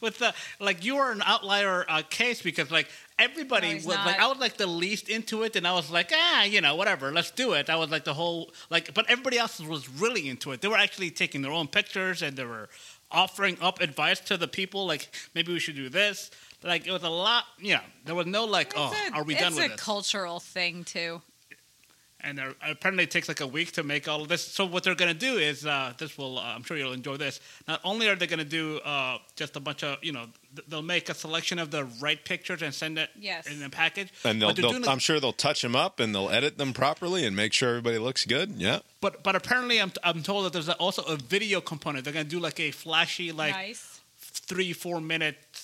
with 0.00 0.18
the 0.18 0.34
like 0.58 0.84
you 0.84 0.96
were 0.96 1.12
an 1.12 1.22
outlier 1.24 1.84
uh, 1.88 2.02
case 2.10 2.42
because 2.42 2.68
like 2.70 2.88
everybody 3.18 3.68
No, 3.70 3.74
was 3.76 3.86
not. 3.86 4.06
like 4.06 4.18
I 4.18 4.26
was 4.26 4.38
like 4.38 4.56
the 4.56 4.66
least 4.66 5.08
into 5.08 5.44
it 5.44 5.54
and 5.56 5.66
I 5.66 5.72
was 5.72 5.88
like 5.90 6.10
ah 6.12 6.42
you 6.44 6.60
know 6.60 6.74
whatever 6.74 7.12
let's 7.12 7.30
do 7.30 7.52
it 7.52 7.70
I 7.70 7.76
was 7.76 7.88
like 7.88 8.02
the 8.04 8.14
whole 8.14 8.50
like 8.70 8.92
but 8.92 9.08
everybody 9.08 9.38
else 9.38 9.60
was 9.60 9.88
really 9.88 10.28
into 10.28 10.50
it 10.52 10.60
they 10.62 10.68
were 10.68 10.76
actually 10.76 11.10
taking 11.12 11.42
their 11.42 11.52
own 11.52 11.68
pictures 11.68 12.22
and 12.22 12.36
they 12.36 12.44
were 12.44 12.68
offering 13.12 13.56
up 13.60 13.80
advice 13.80 14.18
to 14.20 14.36
the 14.36 14.48
people 14.48 14.84
like 14.84 15.10
maybe 15.34 15.52
we 15.52 15.60
should 15.60 15.76
do 15.76 15.88
this 15.88 16.30
like 16.64 16.84
it 16.86 16.92
was 16.92 17.04
a 17.04 17.08
lot 17.08 17.44
you 17.60 17.74
know 17.74 17.80
there 18.04 18.16
was 18.16 18.26
no 18.26 18.44
like 18.46 18.72
oh 18.76 18.92
a- 18.92 19.16
are 19.16 19.22
we 19.22 19.34
done 19.36 19.54
with? 19.54 19.62
it's 19.62 19.72
with 19.72 19.80
a 19.80 19.84
cultural 19.84 20.40
thing 20.40 20.82
too. 20.82 21.22
And 22.20 22.40
apparently 22.68 23.04
it 23.04 23.10
takes 23.10 23.28
like 23.28 23.40
a 23.40 23.46
week 23.46 23.72
to 23.72 23.82
make 23.82 24.08
all 24.08 24.22
of 24.22 24.28
this. 24.28 24.42
So 24.42 24.64
what 24.66 24.82
they're 24.84 24.94
going 24.96 25.12
to 25.12 25.18
do 25.18 25.36
is 25.38 25.64
uh, 25.64 25.92
this 25.98 26.18
will. 26.18 26.38
Uh, 26.38 26.42
I'm 26.42 26.62
sure 26.64 26.76
you'll 26.76 26.92
enjoy 26.92 27.16
this. 27.16 27.40
Not 27.68 27.80
only 27.84 28.08
are 28.08 28.16
they 28.16 28.26
going 28.26 28.38
to 28.40 28.44
do 28.44 28.78
uh, 28.78 29.18
just 29.36 29.56
a 29.56 29.60
bunch 29.60 29.84
of 29.84 29.98
you 30.02 30.12
know 30.12 30.26
th- 30.56 30.66
they'll 30.68 30.82
make 30.82 31.08
a 31.08 31.14
selection 31.14 31.58
of 31.58 31.70
the 31.70 31.84
right 32.00 32.22
pictures 32.24 32.62
and 32.62 32.74
send 32.74 32.98
it 32.98 33.10
Yes. 33.18 33.46
in 33.46 33.62
a 33.62 33.70
package. 33.70 34.08
And 34.24 34.42
they'll, 34.42 34.48
but, 34.48 34.56
they're 34.56 34.62
they'll 34.62 34.70
doing, 34.72 34.82
like- 34.82 34.90
I'm 34.90 34.98
sure 34.98 35.20
they'll 35.20 35.32
touch 35.32 35.62
them 35.62 35.76
up 35.76 36.00
and 36.00 36.14
they'll 36.14 36.30
edit 36.30 36.58
them 36.58 36.72
properly 36.72 37.24
and 37.24 37.36
make 37.36 37.52
sure 37.52 37.68
everybody 37.70 37.98
looks 37.98 38.24
good. 38.24 38.50
Yeah. 38.56 38.80
but 39.00 39.22
but 39.22 39.36
apparently 39.36 39.80
I'm 39.80 39.92
I'm 40.02 40.22
told 40.22 40.44
that 40.46 40.52
there's 40.52 40.68
also 40.68 41.02
a 41.02 41.16
video 41.16 41.60
component. 41.60 42.04
They're 42.04 42.12
going 42.14 42.26
to 42.26 42.30
do 42.30 42.40
like 42.40 42.58
a 42.58 42.70
flashy 42.72 43.30
like 43.32 43.52
nice. 43.54 44.00
three 44.18 44.72
four 44.72 45.00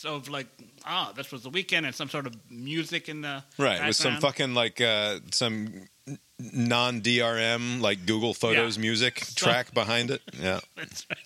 of 0.06 0.28
like 0.28 0.46
ah 0.86 1.12
this 1.16 1.30
was 1.32 1.42
the 1.42 1.50
weekend 1.50 1.86
and 1.86 1.94
some 1.94 2.08
sort 2.08 2.26
of 2.26 2.34
music 2.50 3.08
in 3.08 3.20
the 3.22 3.42
Right. 3.58 3.86
With 3.86 3.96
some 3.96 4.16
fucking 4.20 4.54
like 4.54 4.80
uh, 4.80 5.20
some 5.30 5.88
non 6.38 7.00
DRM 7.00 7.80
like 7.80 8.06
Google 8.06 8.34
Photos 8.34 8.76
Yeah. 8.76 8.82
music 8.82 9.14
track 9.34 9.72
behind 9.74 10.10
it. 10.10 10.22
Yeah. 10.40 10.60
That's 10.76 11.06
right. 11.10 11.18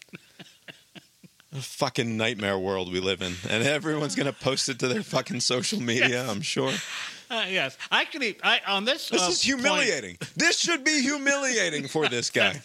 A 1.55 1.63
fucking 1.63 2.17
nightmare 2.19 2.59
world 2.59 2.93
we 2.93 3.01
live 3.01 3.23
in. 3.23 3.35
And 3.49 3.63
everyone's 3.67 4.15
going 4.15 4.27
to 4.27 4.39
post 4.39 4.69
it 4.69 4.79
to 4.81 4.89
their 4.89 5.03
fucking 5.03 5.41
social 5.41 5.81
media, 5.81 6.29
I'm 6.29 6.43
sure. 6.43 6.73
Uh, 7.31 7.45
yes, 7.47 7.77
actually, 7.91 8.39
I 8.43 8.59
on 8.67 8.87
this 8.87 9.11
This 9.11 9.21
uh, 9.21 9.29
is 9.29 9.45
point- 9.45 9.61
humiliating. 9.61 10.17
This 10.35 10.59
should 10.59 10.83
be 10.83 11.03
humiliating 11.03 11.87
for 11.87 12.09
this 12.09 12.31
guy. 12.31 12.63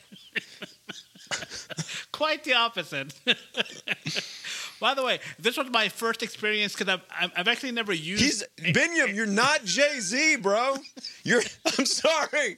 quite 2.13 2.45
the 2.45 2.53
opposite. 2.53 3.13
By 4.83 4.93
the 4.93 5.01
way, 5.01 5.19
this 5.39 5.55
was 5.55 5.69
my 5.69 5.87
first 5.87 6.21
experience 6.21 6.73
because 6.73 6.89
I've, 6.93 7.01
I've 7.17 7.31
I've 7.37 7.47
actually 7.47 7.71
never 7.71 7.93
used. 7.93 8.21
He's 8.21 8.43
Binyam, 8.75 9.15
you're 9.15 9.25
not 9.25 9.63
Jay 9.63 10.01
Z, 10.01 10.35
bro. 10.41 10.75
You're 11.23 11.41
I'm 11.79 11.85
sorry. 11.85 12.57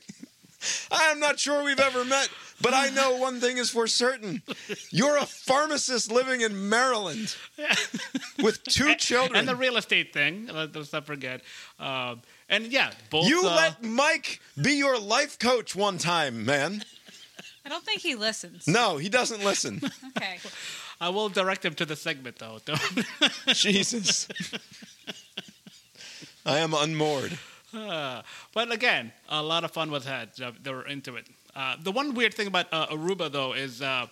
I'm 0.92 1.20
not 1.20 1.38
sure 1.40 1.64
we've 1.64 1.80
ever 1.80 2.04
met, 2.04 2.28
but 2.62 2.74
I 2.74 2.90
know 2.90 3.18
one 3.18 3.40
thing 3.40 3.58
is 3.58 3.70
for 3.70 3.86
certain. 3.86 4.42
You're 4.90 5.18
a 5.18 5.26
pharmacist 5.28 6.12
living 6.12 6.42
in 6.42 6.68
Maryland 6.68 7.36
with 8.44 8.64
two 8.64 8.96
children. 8.96 9.38
and 9.38 9.48
the 9.48 9.56
real 9.56 9.78
estate 9.78 10.12
thing. 10.12 10.48
let- 10.48 10.76
Let's 10.76 10.94
not 10.94 11.06
forget. 11.06 11.42
Um, 11.80 12.24
and 12.50 12.66
yeah, 12.72 12.90
both. 13.12 13.28
you 13.28 13.44
uh, 13.46 13.56
let 13.56 13.84
Mike 13.84 14.42
be 14.60 14.72
your 14.80 14.98
life 14.98 15.38
coach 15.38 15.76
one 15.76 16.00
time, 16.00 16.44
man. 16.44 16.84
I 17.64 17.70
don't 17.70 17.84
think 17.84 18.02
he 18.02 18.16
listens. 18.16 18.68
No, 18.68 18.98
he 18.98 19.10
doesn't 19.10 19.44
listen. 19.44 19.80
Okay. 20.18 20.40
I 21.02 21.10
will 21.10 21.30
direct 21.30 21.66
him 21.66 21.74
to 21.76 21.86
the 21.86 21.96
segment 21.96 22.38
though. 22.40 22.60
Don't- 22.66 23.06
Jesus. 23.48 24.28
I 26.46 26.60
am 26.60 26.74
unmoored. 26.74 27.38
Uh, 27.74 28.22
but 28.54 28.72
again, 28.72 29.12
a 29.30 29.42
lot 29.42 29.64
of 29.64 29.72
fun 29.72 29.92
was 29.92 30.06
had. 30.06 30.30
Uh, 30.42 30.52
They 30.62 30.72
were 30.72 30.88
into 30.88 31.16
it. 31.16 31.28
Uh, 31.56 31.76
the 31.82 31.92
one 31.92 32.14
weird 32.14 32.34
thing 32.34 32.48
about 32.48 32.68
uh, 32.72 32.88
Aruba 32.88 33.32
though 33.32 33.54
is. 33.54 33.82
Uh, 33.82 34.08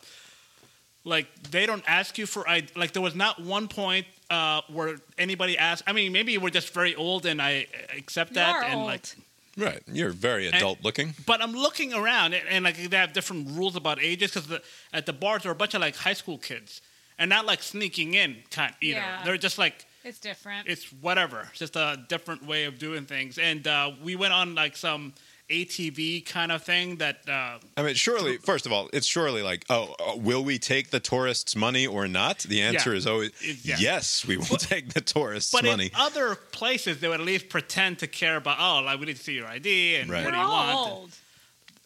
like 1.06 1.28
they 1.52 1.66
don't 1.66 1.84
ask 1.86 2.18
you 2.18 2.26
for 2.26 2.48
I 2.48 2.66
like 2.78 2.94
there 2.94 3.02
was 3.02 3.14
not 3.14 3.38
one 3.42 3.68
point 3.68 4.06
uh, 4.30 4.62
where 4.70 4.96
anybody 5.18 5.58
asked. 5.58 5.84
I 5.86 5.92
mean, 5.92 6.14
maybe 6.14 6.38
we're 6.38 6.50
just 6.50 6.74
very 6.74 6.96
old 6.96 7.26
and 7.26 7.42
I 7.42 7.68
accept 7.98 8.32
You 8.32 8.36
that 8.36 8.56
are 8.56 8.64
and 8.64 8.76
old. 8.80 8.86
like 8.88 9.14
Right. 9.58 9.82
You're 9.92 10.10
very 10.10 10.48
adult 10.48 10.84
looking. 10.84 11.14
But 11.26 11.42
I'm 11.42 11.54
looking 11.54 11.94
around, 11.94 12.34
and, 12.34 12.48
and 12.50 12.64
like 12.66 12.78
they 12.78 12.98
have 12.98 13.14
different 13.14 13.50
rules 13.58 13.76
about 13.76 14.02
ages 14.02 14.32
because 14.32 14.48
the, 14.48 14.62
at 14.92 15.06
the 15.06 15.14
bars 15.14 15.44
there 15.44 15.52
are 15.52 15.54
a 15.54 15.58
bunch 15.58 15.74
of 15.76 15.82
like 15.82 15.96
high 15.96 16.14
school 16.14 16.38
kids, 16.38 16.82
and 17.20 17.30
not 17.30 17.46
like 17.46 17.62
sneaking 17.62 18.16
in 18.16 18.38
kind 18.50 18.74
either. 18.82 19.00
Yeah. 19.00 19.22
They're 19.24 19.38
just 19.38 19.58
like 19.60 19.86
It's 20.04 20.20
different. 20.20 20.68
it's 20.68 20.86
whatever, 21.02 21.48
it's 21.52 21.60
just 21.60 21.76
a 21.76 22.04
different 22.10 22.46
way 22.48 22.66
of 22.66 22.80
doing 22.80 23.06
things. 23.06 23.38
And 23.38 23.68
uh, 23.68 23.92
we 24.04 24.16
went 24.16 24.34
on 24.34 24.56
like 24.56 24.76
some 24.76 25.14
ATV 25.50 26.26
kind 26.26 26.52
of 26.52 26.64
thing 26.64 26.98
that 26.98 27.18
uh, 27.30 27.60
I 27.78 27.84
mean, 27.84 27.96
surely, 27.96 28.38
first 28.38 28.66
of 28.66 28.72
all, 28.72 28.90
it's 28.94 29.06
surely 29.06 29.42
like, 29.42 29.66
oh, 29.70 29.96
uh, 30.00 30.16
will 30.16 30.44
we 30.44 30.58
take 30.58 30.90
the 30.90 31.00
tourists' 31.00 31.56
money 31.56 31.86
or 31.86 32.08
not? 32.08 32.40
The 32.40 32.62
answer 32.62 32.92
Yeah. 32.92 32.98
is 32.98 33.08
always 33.08 33.32
It- 33.42 33.58
yeah. 33.66 33.76
yes, 33.80 34.26
we 34.26 34.38
will 34.38 34.46
take 34.58 34.94
the 34.94 35.02
tourists' 35.02 35.52
but 35.52 35.66
money. 35.66 35.86
in 35.88 35.92
other 35.96 36.36
places 36.36 37.00
they 37.00 37.08
would 37.08 37.20
at 37.20 37.26
least 37.26 37.50
pretend 37.50 38.00
to 38.00 38.08
care 38.08 38.38
about. 38.38 38.58
Oh, 38.60 38.84
like 38.86 39.00
we 39.00 39.06
need 39.08 39.18
to 39.18 39.24
see 39.24 39.34
your 39.34 39.48
ID 39.48 39.96
and 39.98 40.10
Right. 40.10 40.24
what 40.24 40.26
We're 40.26 40.32
do 40.32 40.38
you 40.38 40.44
all 40.44 40.76
want? 40.86 40.92
old. 40.92 41.16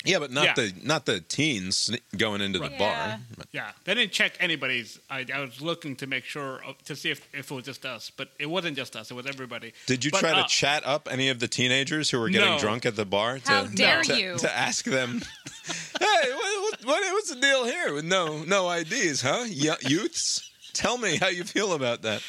Yeah, 0.08 0.20
but 0.20 0.32
not 0.32 0.46
Yeah. 0.46 0.54
the 0.56 0.74
not 0.84 1.06
the 1.06 1.20
teens 1.20 1.90
going 2.18 2.42
into 2.42 2.60
the 2.60 2.66
Right. 2.70 2.80
bar. 2.80 3.20
Yeah, 3.52 3.72
they 3.84 3.94
didn't 3.96 4.12
check 4.14 4.34
anybody's. 4.40 5.00
I, 5.10 5.26
I 5.34 5.40
was 5.42 5.62
looking 5.62 5.96
to 5.98 6.08
make 6.08 6.24
sure 6.26 6.62
uh, 6.68 6.74
to 6.86 6.96
see 6.96 7.12
if, 7.12 7.28
if 7.34 7.52
it 7.52 7.54
was 7.54 7.66
just 7.66 7.86
us, 7.86 8.12
but 8.16 8.30
it 8.40 8.46
wasn't 8.48 8.76
just 8.78 8.96
us. 8.96 9.12
It 9.12 9.14
was 9.14 9.26
everybody. 9.26 9.74
Did 9.86 10.04
you 10.06 10.12
But, 10.12 10.20
try 10.22 10.32
uh, 10.32 10.44
to 10.44 10.48
chat 10.50 10.86
up 10.86 11.08
any 11.12 11.30
of 11.30 11.40
the 11.40 11.48
teenagers 11.48 12.10
who 12.10 12.20
were 12.20 12.30
getting 12.30 12.50
No. 12.54 12.60
drunk 12.60 12.86
at 12.86 12.96
the 12.96 13.06
bar? 13.06 13.40
To, 13.40 13.48
How 13.52 13.64
dare 13.66 14.02
to, 14.04 14.18
you. 14.20 14.38
To 14.38 14.52
ask 14.58 14.86
them, 14.86 15.22
hey, 16.00 16.32
what, 16.34 16.62
what, 16.62 16.86
what, 16.86 17.14
what's 17.14 17.30
the 17.34 17.40
deal 17.40 17.66
here 17.66 17.94
with 17.94 18.06
no 18.06 18.44
no 18.44 18.70
IDs, 18.72 19.22
huh? 19.22 19.46
Y- 19.48 19.76
youths, 19.88 20.50
tell 20.74 20.98
me 20.98 21.18
how 21.18 21.28
you 21.28 21.44
feel 21.44 21.74
about 21.74 22.02
that. 22.04 22.22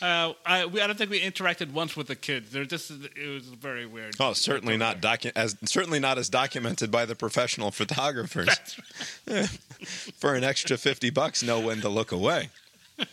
Uh, 0.00 0.32
I, 0.46 0.66
we, 0.66 0.80
I 0.80 0.86
don't 0.86 0.96
think 0.96 1.10
we 1.10 1.20
interacted 1.20 1.72
once 1.72 1.96
with 1.96 2.06
the 2.06 2.14
kids. 2.14 2.50
They're 2.50 2.64
just 2.64 2.90
it 2.90 3.28
was 3.28 3.44
very 3.46 3.84
weird. 3.84 4.14
Oh, 4.20 4.32
certainly 4.32 4.76
not 4.76 5.00
docu- 5.00 5.32
as 5.34 5.56
certainly 5.64 5.98
not 5.98 6.18
as 6.18 6.28
documented 6.28 6.90
by 6.90 7.04
the 7.04 7.16
professional 7.16 7.70
photographers. 7.70 8.54
For 10.18 10.34
an 10.34 10.44
extra 10.44 10.76
fifty 10.76 11.10
bucks, 11.10 11.42
know 11.42 11.58
when 11.60 11.80
to 11.80 11.88
look 11.88 12.12
away. 12.12 12.50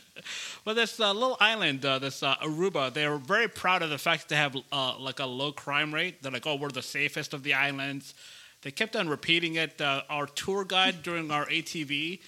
Well, 0.65 0.73
this 0.73 0.99
uh, 0.99 1.13
little 1.13 1.37
island, 1.39 1.85
uh, 1.85 1.99
this 1.99 2.23
uh, 2.23 2.35
Aruba, 2.37 2.91
they're 2.91 3.17
very 3.17 3.47
proud 3.47 3.83
of 3.83 3.91
the 3.91 3.99
fact 3.99 4.21
that 4.21 4.29
they 4.29 4.35
have 4.35 4.55
uh, 4.71 4.97
like 4.97 5.19
a 5.19 5.25
low 5.27 5.51
crime 5.51 5.93
rate. 5.93 6.23
They're 6.23 6.31
like, 6.31 6.47
oh, 6.47 6.55
we're 6.55 6.69
the 6.69 6.81
safest 6.81 7.35
of 7.35 7.43
the 7.43 7.53
islands. 7.53 8.15
They 8.63 8.71
kept 8.71 8.95
on 8.95 9.07
repeating 9.07 9.55
it. 9.55 9.79
Uh, 9.79 10.01
our 10.09 10.25
tour 10.25 10.65
guide 10.65 11.03
during 11.03 11.29
our 11.29 11.45
ATV 11.45 12.19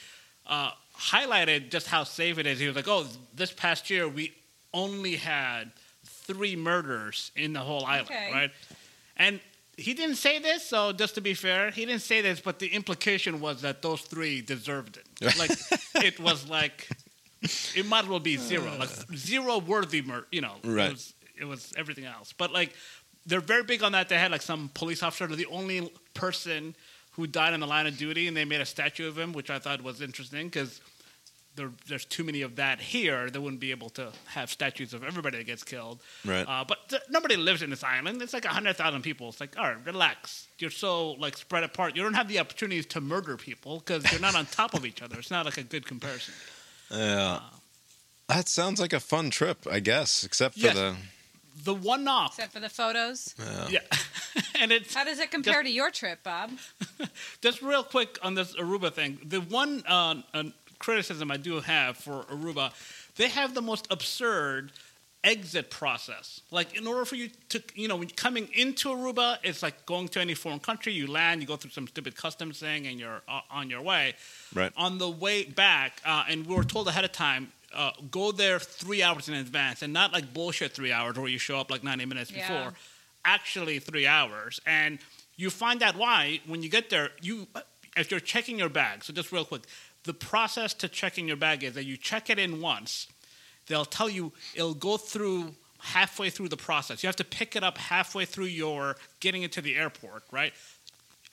uh, 0.46 0.70
highlighted 0.96 1.72
just 1.72 1.88
how 1.88 2.04
safe 2.04 2.38
it 2.38 2.46
is. 2.46 2.60
He 2.60 2.68
was 2.68 2.76
like, 2.76 2.88
oh, 2.88 3.08
this 3.34 3.52
past 3.52 3.90
year 3.90 4.08
we 4.08 4.34
only 4.78 5.16
had 5.16 5.72
three 6.06 6.56
murders 6.56 7.32
in 7.36 7.54
the 7.54 7.60
whole 7.60 7.86
island, 7.86 8.10
Okay. 8.12 8.32
right? 8.32 8.52
And 9.18 9.40
he 9.78 9.94
didn't 9.94 10.16
say 10.18 10.40
this, 10.40 10.64
so 10.68 10.92
just 10.92 11.16
to 11.16 11.22
be 11.22 11.34
fair, 11.34 11.72
he 11.72 11.86
didn't 11.86 12.02
say 12.02 12.22
this, 12.22 12.40
but 12.40 12.60
the 12.60 12.68
implication 12.68 13.40
was 13.40 13.62
that 13.62 13.82
those 13.82 14.02
three 14.02 14.42
deserved 14.42 14.98
it. 14.98 15.06
Like 15.38 15.52
it 16.06 16.20
was 16.20 16.48
like 16.50 16.88
it 17.76 17.86
might 17.86 18.04
as 18.04 18.10
well 18.10 18.20
be 18.20 18.38
zero, 18.38 18.76
like 18.80 18.90
zero 19.16 19.60
worthy 19.60 20.02
murder. 20.02 20.28
You 20.32 20.42
know, 20.42 20.56
Right. 20.64 20.88
It 20.90 20.94
was, 20.94 21.14
it 21.42 21.46
was 21.46 21.74
everything 21.78 22.06
else, 22.06 22.34
but 22.34 22.52
like 22.52 22.74
they're 23.28 23.42
very 23.56 23.64
big 23.64 23.84
on 23.84 23.92
that. 23.92 24.10
They 24.10 24.18
had 24.18 24.32
like 24.32 24.42
some 24.42 24.70
police 24.74 25.04
officer, 25.04 25.28
the 25.28 25.46
only 25.48 25.92
person 26.14 26.76
who 27.12 27.28
died 27.28 27.54
in 27.54 27.60
the 27.60 27.68
line 27.68 27.88
of 27.88 27.98
duty, 27.98 28.28
and 28.28 28.36
they 28.38 28.46
made 28.46 28.62
a 28.62 28.66
statue 28.66 29.08
of 29.08 29.18
him, 29.18 29.34
which 29.34 29.50
I 29.50 29.60
thought 29.60 29.82
was 29.84 30.02
interesting 30.02 30.48
because 30.48 30.82
there, 31.58 31.72
there's 31.88 32.06
too 32.06 32.24
many 32.24 32.42
of 32.44 32.56
that 32.56 32.80
here. 32.80 33.30
They 33.30 33.40
wouldn't 33.40 33.60
be 33.60 33.72
able 33.72 33.90
to 33.92 34.14
have 34.28 34.50
statues 34.50 34.94
of 34.94 35.04
everybody 35.04 35.38
that 35.40 35.44
gets 35.46 35.64
killed. 35.64 36.00
Right. 36.24 36.46
Uh, 36.48 36.64
but 36.66 36.88
th- 36.88 37.02
nobody 37.10 37.36
lives 37.36 37.62
in 37.62 37.70
this 37.70 37.84
island. 37.84 38.22
It's 38.22 38.32
like 38.34 38.46
hundred 38.46 38.78
thousand 38.78 39.02
people. 39.02 39.28
It's 39.30 39.42
like, 39.42 39.58
all 39.60 39.66
right, 39.66 39.86
relax. 39.86 40.48
You're 40.60 40.72
so 40.72 41.12
like 41.14 41.36
spread 41.36 41.64
apart. 41.66 41.96
You 41.98 42.04
don't 42.04 42.14
have 42.14 42.30
the 42.30 42.40
opportunities 42.40 42.86
to 42.88 43.02
murder 43.02 43.36
people 43.36 43.80
because 43.80 44.10
you're 44.12 44.22
not 44.22 44.36
on 44.36 44.46
top 44.52 44.74
of 44.74 44.86
each 44.86 45.02
other. 45.02 45.18
It's 45.20 45.32
not 45.32 45.44
like 45.46 45.58
a 45.58 45.64
good 45.64 45.86
comparison. 45.86 46.34
Yeah. 46.90 47.40
That 48.30 48.48
sounds 48.48 48.80
like 48.80 48.94
a 48.94 49.00
fun 49.00 49.30
trip, 49.30 49.66
I 49.70 49.80
guess, 49.80 50.24
except 50.24 50.54
for 50.56 50.62
Yes. 50.62 50.76
the. 50.76 50.96
The 51.64 51.74
one 51.74 52.04
knock. 52.04 52.34
Except 52.34 52.54
for 52.54 52.60
the 52.60 52.70
photos. 52.70 53.34
Yeah. 53.70 53.80
and 54.62 54.72
it's 54.72 54.94
How 54.94 55.04
does 55.04 55.18
it 55.20 55.32
compare 55.32 55.64
to 55.64 55.70
your 55.70 55.90
trip, 55.90 56.22
Bob? 56.24 56.52
just 57.42 57.64
real 57.64 57.84
quick 57.84 58.20
on 58.22 58.36
this 58.36 58.56
Aruba 58.56 58.94
thing. 58.94 59.18
The 59.26 59.42
one 59.42 59.84
uh, 59.88 60.22
uh, 60.36 60.44
criticism 60.80 61.32
I 61.32 61.38
do 61.38 61.60
have 61.60 61.98
for 61.98 62.24
Aruba, 62.24 62.72
they 63.16 63.30
have 63.30 63.54
the 63.54 63.62
most 63.62 63.88
absurd 63.90 64.72
exit 65.24 65.70
process. 65.70 66.42
Like 66.52 66.78
in 66.78 66.88
order 66.88 67.04
for 67.06 67.16
you 67.16 67.30
to, 67.50 67.62
you 67.76 67.88
know, 67.88 67.96
when 67.96 68.08
you're 68.08 68.16
coming 68.16 68.50
into 68.54 68.90
Aruba, 68.90 69.38
it's 69.44 69.62
like 69.64 69.86
going 69.86 70.08
to 70.10 70.22
any 70.22 70.34
foreign 70.34 70.60
country. 70.60 70.94
You 70.94 71.08
land, 71.08 71.42
you 71.42 71.48
go 71.48 71.56
through 71.56 71.72
some 71.72 71.88
stupid 71.88 72.16
customs 72.16 72.60
thing, 72.60 72.88
and 72.88 73.00
you're 73.00 73.22
uh, 73.28 73.42
on 73.52 73.70
your 73.70 73.82
way. 73.82 74.16
Right. 74.54 74.72
On 74.78 74.98
the 74.98 75.10
way 75.10 75.44
back, 75.44 76.02
uh, 76.06 76.24
and 76.30 76.46
we 76.46 76.56
were 76.56 76.64
told 76.64 76.88
ahead 76.88 77.06
of 77.06 77.12
time. 77.12 77.52
Uh, 77.74 77.92
go 78.10 78.32
there 78.32 78.60
three 78.60 79.04
hours 79.04 79.28
in 79.28 79.36
advance, 79.36 79.82
and 79.82 79.92
not 79.92 80.14
like 80.14 80.34
bullshit 80.34 80.72
three 80.72 80.92
hours 80.92 81.18
where 81.18 81.28
you 81.28 81.38
show 81.38 81.60
up 81.60 81.70
like 81.70 81.84
ninety 81.84 82.06
minutes 82.06 82.32
Yeah. 82.32 82.48
before 82.48 82.74
actually 83.26 83.80
three 83.80 84.08
hours. 84.08 84.62
And 84.66 85.00
you 85.36 85.50
find 85.50 85.84
out 85.84 85.98
why 85.98 86.40
when 86.48 86.64
you 86.64 86.70
get 86.70 86.90
there. 86.90 87.10
You, 87.22 87.48
if 87.98 88.12
you're 88.12 88.20
checking 88.22 88.58
your 88.60 88.70
bag. 88.70 89.04
So 89.04 89.12
just 89.12 89.32
real 89.32 89.44
quick, 89.44 89.64
the 90.08 90.14
process 90.14 90.74
to 90.76 90.88
checking 90.88 91.28
your 91.28 91.38
bag 91.38 91.64
is 91.64 91.74
that 91.74 91.84
you 91.86 91.98
check 91.98 92.30
it 92.32 92.40
in 92.40 92.62
once. 92.62 93.08
They'll 93.68 93.86
tell 93.86 94.10
you 94.10 94.32
it'll 94.56 94.74
go 94.74 94.98
through 94.98 95.54
halfway 95.80 96.30
through 96.32 96.50
the 96.50 96.58
process. 96.58 97.04
You 97.04 97.08
have 97.08 97.16
to 97.18 97.24
pick 97.40 97.56
it 97.56 97.64
up 97.64 97.78
halfway 97.78 98.26
through 98.26 98.46
your 98.46 98.96
getting 99.20 99.44
into 99.44 99.62
the 99.62 99.76
airport, 99.76 100.24
right? 100.32 100.54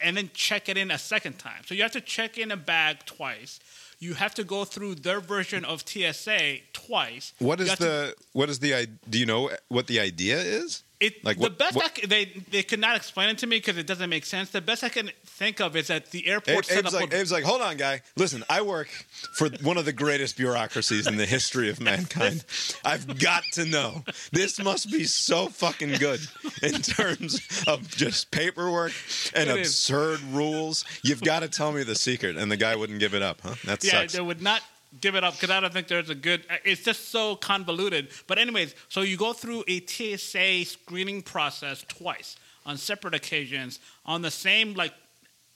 And 0.00 0.16
then 0.16 0.31
check 0.35 0.69
it 0.69 0.76
in 0.76 0.90
a 0.90 0.99
second 0.99 1.38
time. 1.38 1.62
So 1.66 1.75
you 1.75 1.83
have 1.83 1.93
to 1.93 2.00
check 2.00 2.37
in 2.37 2.50
a 2.50 2.57
bag 2.57 3.07
twice. 3.07 3.61
You 4.00 4.14
have 4.14 4.35
to 4.35 4.45
go 4.45 4.64
through 4.64 4.97
their 4.97 5.21
version 5.21 5.64
of 5.64 5.85
TSA 5.88 6.59
twice. 6.73 7.33
What 7.38 7.61
is 7.61 7.69
have 7.71 7.78
to- 7.78 7.85
the 7.85 8.14
what 8.33 8.50
is 8.50 8.59
the 8.59 8.75
i- 8.75 8.87
do 9.09 9.19
you 9.19 9.25
know 9.26 9.50
what 9.69 9.87
the 9.87 10.00
idea 10.00 10.38
is? 10.40 10.83
It, 11.00 11.25
Like, 11.25 11.37
the 11.37 11.43
what- 11.43 11.59
best 11.59 11.76
what- 11.76 11.99
I 12.02 12.07
they 12.07 12.25
they 12.50 12.62
could 12.64 12.81
not 12.81 12.97
explain 12.97 13.28
it 13.31 13.38
to 13.38 13.47
me 13.47 13.59
because 13.59 13.78
it 13.78 13.87
doesn't 13.87 14.11
make 14.11 14.25
sense. 14.26 14.50
The 14.50 14.61
best 14.61 14.83
I 14.85 14.88
can 14.88 15.11
think 15.35 15.61
of 15.61 15.75
is 15.76 15.88
that 15.88 16.11
the 16.12 16.26
airport 16.29 16.71
Abe, 16.71 16.79
Abe's 16.81 16.93
like, 16.95 17.05
with- 17.11 17.14
Abe's 17.14 17.33
like, 17.33 17.45
hold 17.45 17.61
on, 17.61 17.76
guy. 17.76 18.03
Listen, 18.17 18.45
I 18.49 18.62
work 18.62 18.88
for 19.35 19.49
one 19.62 19.76
of 19.76 19.85
the 19.85 19.93
greatest 19.93 20.37
bureaucracies 20.37 21.07
in 21.07 21.17
the 21.17 21.26
history 21.26 21.69
of 21.71 21.81
mankind. 21.81 22.45
I've 22.85 23.19
got 23.19 23.43
to 23.55 23.64
know. 23.64 24.05
This 24.33 24.62
must 24.62 24.91
be 24.91 25.05
so 25.05 25.49
fucking 25.49 25.95
good 25.99 26.21
in 26.62 26.75
terms 26.83 27.41
of 27.67 27.88
just 27.88 28.31
paperwork 28.31 28.93
and 29.35 29.50
It 29.50 29.57
is. 29.59 29.69
absurd 29.69 30.21
rules. 30.31 30.85
You've 31.03 31.23
got 31.23 31.41
to 31.41 31.49
tell 31.49 31.73
me 31.73 31.83
the 31.83 31.97
secret. 31.97 32.37
And 32.37 32.50
the 32.50 32.57
guy 32.57 32.76
wouldn't 32.76 33.00
give 33.00 33.14
it 33.14 33.23
up, 33.23 33.41
huh? 33.43 33.55
That 33.64 33.83
yeah, 33.83 33.91
sucks. 33.93 34.12
they 34.12 34.21
would 34.21 34.41
not 34.43 34.61
give 35.00 35.17
it 35.17 35.25
up 35.25 35.35
because 35.35 35.50
I 35.50 35.59
don't 35.59 35.73
think 35.73 35.88
there's 35.88 36.11
a 36.11 36.14
good. 36.14 36.45
It's 36.64 36.83
just 36.83 37.11
so 37.11 37.35
convoluted. 37.37 38.09
But 38.29 38.38
anyways, 38.38 38.75
so 38.88 39.00
you 39.03 39.17
go 39.17 39.33
through 39.33 39.64
a 39.67 39.81
TSA 39.85 40.64
screening 40.64 41.23
process 41.23 41.85
twice 41.88 42.37
on 42.64 42.76
separate 42.76 43.14
occasions 43.14 43.81
on 44.07 44.23
the 44.23 44.31
same 44.31 44.75
like. 44.75 44.93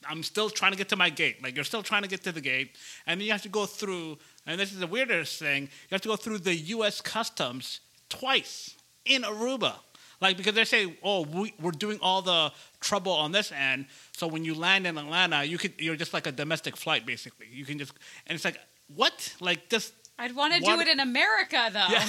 I'm 0.06 0.22
still 0.22 0.50
trying 0.50 0.72
to 0.72 0.78
get 0.78 0.88
to 0.90 0.96
my 0.96 1.10
gate. 1.10 1.42
Like 1.42 1.54
you're 1.54 1.64
still 1.64 1.82
trying 1.82 2.02
to 2.02 2.08
get 2.08 2.22
to 2.24 2.32
the 2.32 2.40
gate, 2.40 2.76
and 3.06 3.20
then 3.20 3.26
you 3.26 3.32
have 3.32 3.42
to 3.42 3.48
go 3.48 3.66
through. 3.66 4.18
And 4.46 4.60
this 4.60 4.72
is 4.72 4.78
the 4.78 4.86
weirdest 4.86 5.38
thing: 5.38 5.62
you 5.62 5.92
have 5.92 6.00
to 6.02 6.08
go 6.08 6.16
through 6.16 6.38
the 6.38 6.54
U.S. 6.54 7.00
Customs 7.00 7.80
twice 8.08 8.76
in 9.04 9.22
Aruba. 9.22 9.74
Like 10.20 10.36
because 10.36 10.54
they 10.54 10.64
say, 10.64 10.96
"Oh, 11.02 11.22
we, 11.24 11.54
we're 11.60 11.70
doing 11.70 11.98
all 12.02 12.22
the 12.22 12.52
trouble 12.80 13.12
on 13.12 13.32
this 13.32 13.52
end." 13.52 13.86
So 14.12 14.26
when 14.26 14.44
you 14.44 14.54
land 14.54 14.86
in 14.86 14.98
Atlanta, 14.98 15.44
you 15.44 15.58
could 15.58 15.74
you're 15.78 15.96
just 15.96 16.12
like 16.12 16.26
a 16.26 16.32
domestic 16.32 16.76
flight, 16.76 17.06
basically. 17.06 17.46
You 17.50 17.64
can 17.64 17.78
just 17.78 17.92
and 18.26 18.34
it's 18.34 18.44
like 18.44 18.58
what? 18.94 19.34
Like 19.40 19.68
just 19.68 19.92
I'd 20.18 20.34
want 20.34 20.52
to 20.54 20.60
do 20.60 20.80
it 20.80 20.88
in 20.88 20.98
America, 20.98 21.70
though. 21.72 21.86
yeah, 21.88 22.08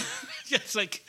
it's 0.51 0.73
like 0.73 1.05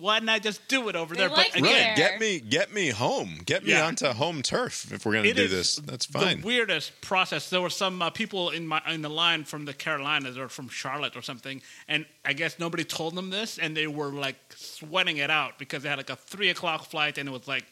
why 0.00 0.18
didn't 0.18 0.30
I 0.30 0.38
just 0.38 0.66
do 0.68 0.88
it 0.88 0.96
over 0.96 1.14
They 1.14 1.20
there? 1.22 1.30
like 1.30 1.52
but 1.52 1.60
again, 1.60 1.88
Right, 1.88 1.96
get 1.96 2.20
me, 2.20 2.40
get 2.40 2.72
me 2.72 2.90
home, 2.90 3.40
get 3.44 3.64
me 3.64 3.70
Yeah. 3.70 3.86
onto 3.86 4.06
home 4.08 4.42
turf. 4.42 4.92
If 4.92 5.04
we're 5.04 5.14
gonna 5.14 5.28
It 5.28 5.36
do 5.36 5.42
is 5.44 5.50
this, 5.50 5.76
that's 5.76 6.06
fine. 6.06 6.40
The 6.40 6.46
weirdest 6.46 7.00
process. 7.00 7.50
There 7.50 7.60
were 7.60 7.70
some 7.70 8.00
uh, 8.02 8.10
people 8.10 8.50
in 8.50 8.66
my 8.66 8.80
in 8.88 9.02
the 9.02 9.10
line 9.10 9.44
from 9.44 9.64
the 9.64 9.74
Carolinas 9.74 10.36
or 10.38 10.48
from 10.48 10.68
Charlotte 10.68 11.16
or 11.16 11.22
something, 11.22 11.62
and 11.88 12.06
I 12.24 12.32
guess 12.32 12.58
nobody 12.58 12.84
told 12.84 13.14
them 13.14 13.30
this, 13.30 13.58
and 13.58 13.76
they 13.76 13.86
were 13.86 14.08
like 14.12 14.36
sweating 14.56 15.16
it 15.18 15.30
out 15.30 15.58
because 15.58 15.82
they 15.82 15.88
had 15.88 15.98
like 15.98 16.10
a 16.10 16.16
three 16.16 16.50
o'clock 16.50 16.86
flight, 16.90 17.18
and 17.18 17.28
it 17.28 17.32
was 17.32 17.46
like 17.48 17.64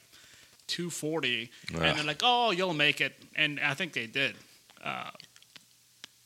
two 0.66 0.90
forty, 0.90 1.50
and 1.72 1.80
they're 1.98 2.04
like, 2.04 2.22
"Oh, 2.22 2.50
you'll 2.50 2.74
make 2.74 3.00
it," 3.00 3.14
and 3.36 3.60
I 3.60 3.74
think 3.74 3.92
they 3.92 4.06
did. 4.06 4.34
Uh, 4.82 5.10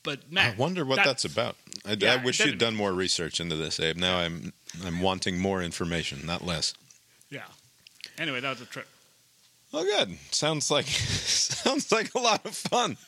but 0.03 0.31
man, 0.31 0.53
I 0.53 0.57
wonder 0.57 0.85
what 0.85 0.97
that's, 0.97 1.25
about. 1.25 1.57
I, 1.87 1.97
Yeah, 1.99 2.15
I 2.15 2.25
wish 2.25 2.41
you'd 2.41 2.59
done 2.59 2.75
more 2.75 2.93
research 2.93 3.41
into 3.41 3.57
this, 3.57 3.81
Abe. 3.81 3.97
Now 3.97 4.19
I'm 4.19 4.53
I'm 4.85 5.01
wanting 5.01 5.39
more 5.39 5.63
information, 5.63 6.25
not 6.25 6.45
less. 6.45 6.75
Yeah. 7.31 7.45
Anyway, 8.19 8.41
that 8.41 8.51
was 8.51 8.61
a 8.61 8.67
trip. 8.67 8.89
Oh, 9.73 9.85
good. 9.85 10.19
Sounds 10.31 10.71
like 10.71 10.87
sounds 10.87 11.93
like 11.93 12.15
a 12.15 12.19
lot 12.19 12.45
of 12.45 12.55
fun. 12.55 12.97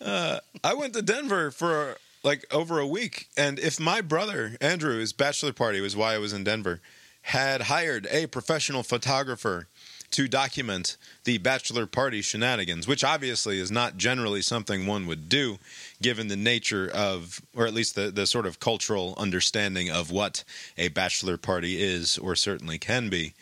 Uh, 0.00 0.40
I 0.64 0.74
went 0.74 0.94
to 0.94 1.02
Denver 1.02 1.50
for 1.50 1.98
like 2.24 2.46
over 2.50 2.78
a 2.78 2.86
week, 2.86 3.28
and 3.36 3.58
if 3.58 3.78
my 3.78 4.00
brother 4.00 4.56
Andrew's 4.60 5.12
bachelor 5.12 5.52
party 5.52 5.80
was 5.80 5.94
why 5.94 6.14
I 6.14 6.18
was 6.18 6.32
in 6.32 6.44
Denver, 6.44 6.80
had 7.22 7.62
hired 7.62 8.06
a 8.10 8.26
professional 8.26 8.82
photographer 8.82 9.68
to 10.10 10.26
document 10.26 10.96
the 11.24 11.38
bachelor 11.38 11.86
party 11.86 12.22
shenanigans, 12.22 12.88
which 12.88 13.04
obviously 13.04 13.60
is 13.60 13.70
not 13.70 13.96
generally 13.96 14.40
something 14.40 14.86
one 14.86 15.06
would 15.06 15.28
do, 15.28 15.58
given 16.00 16.28
the 16.28 16.36
nature 16.36 16.90
of, 16.94 17.40
or 17.54 17.66
at 17.66 17.74
least 17.74 17.94
the, 17.94 18.10
the 18.10 18.26
sort 18.26 18.46
of 18.46 18.58
cultural 18.58 19.14
understanding 19.18 19.90
of 19.90 20.10
what 20.10 20.44
a 20.76 20.88
bachelor 20.88 21.36
party 21.36 21.82
is, 21.82 22.16
or 22.18 22.34
certainly 22.34 22.78
can 22.78 23.10
be. 23.10 23.34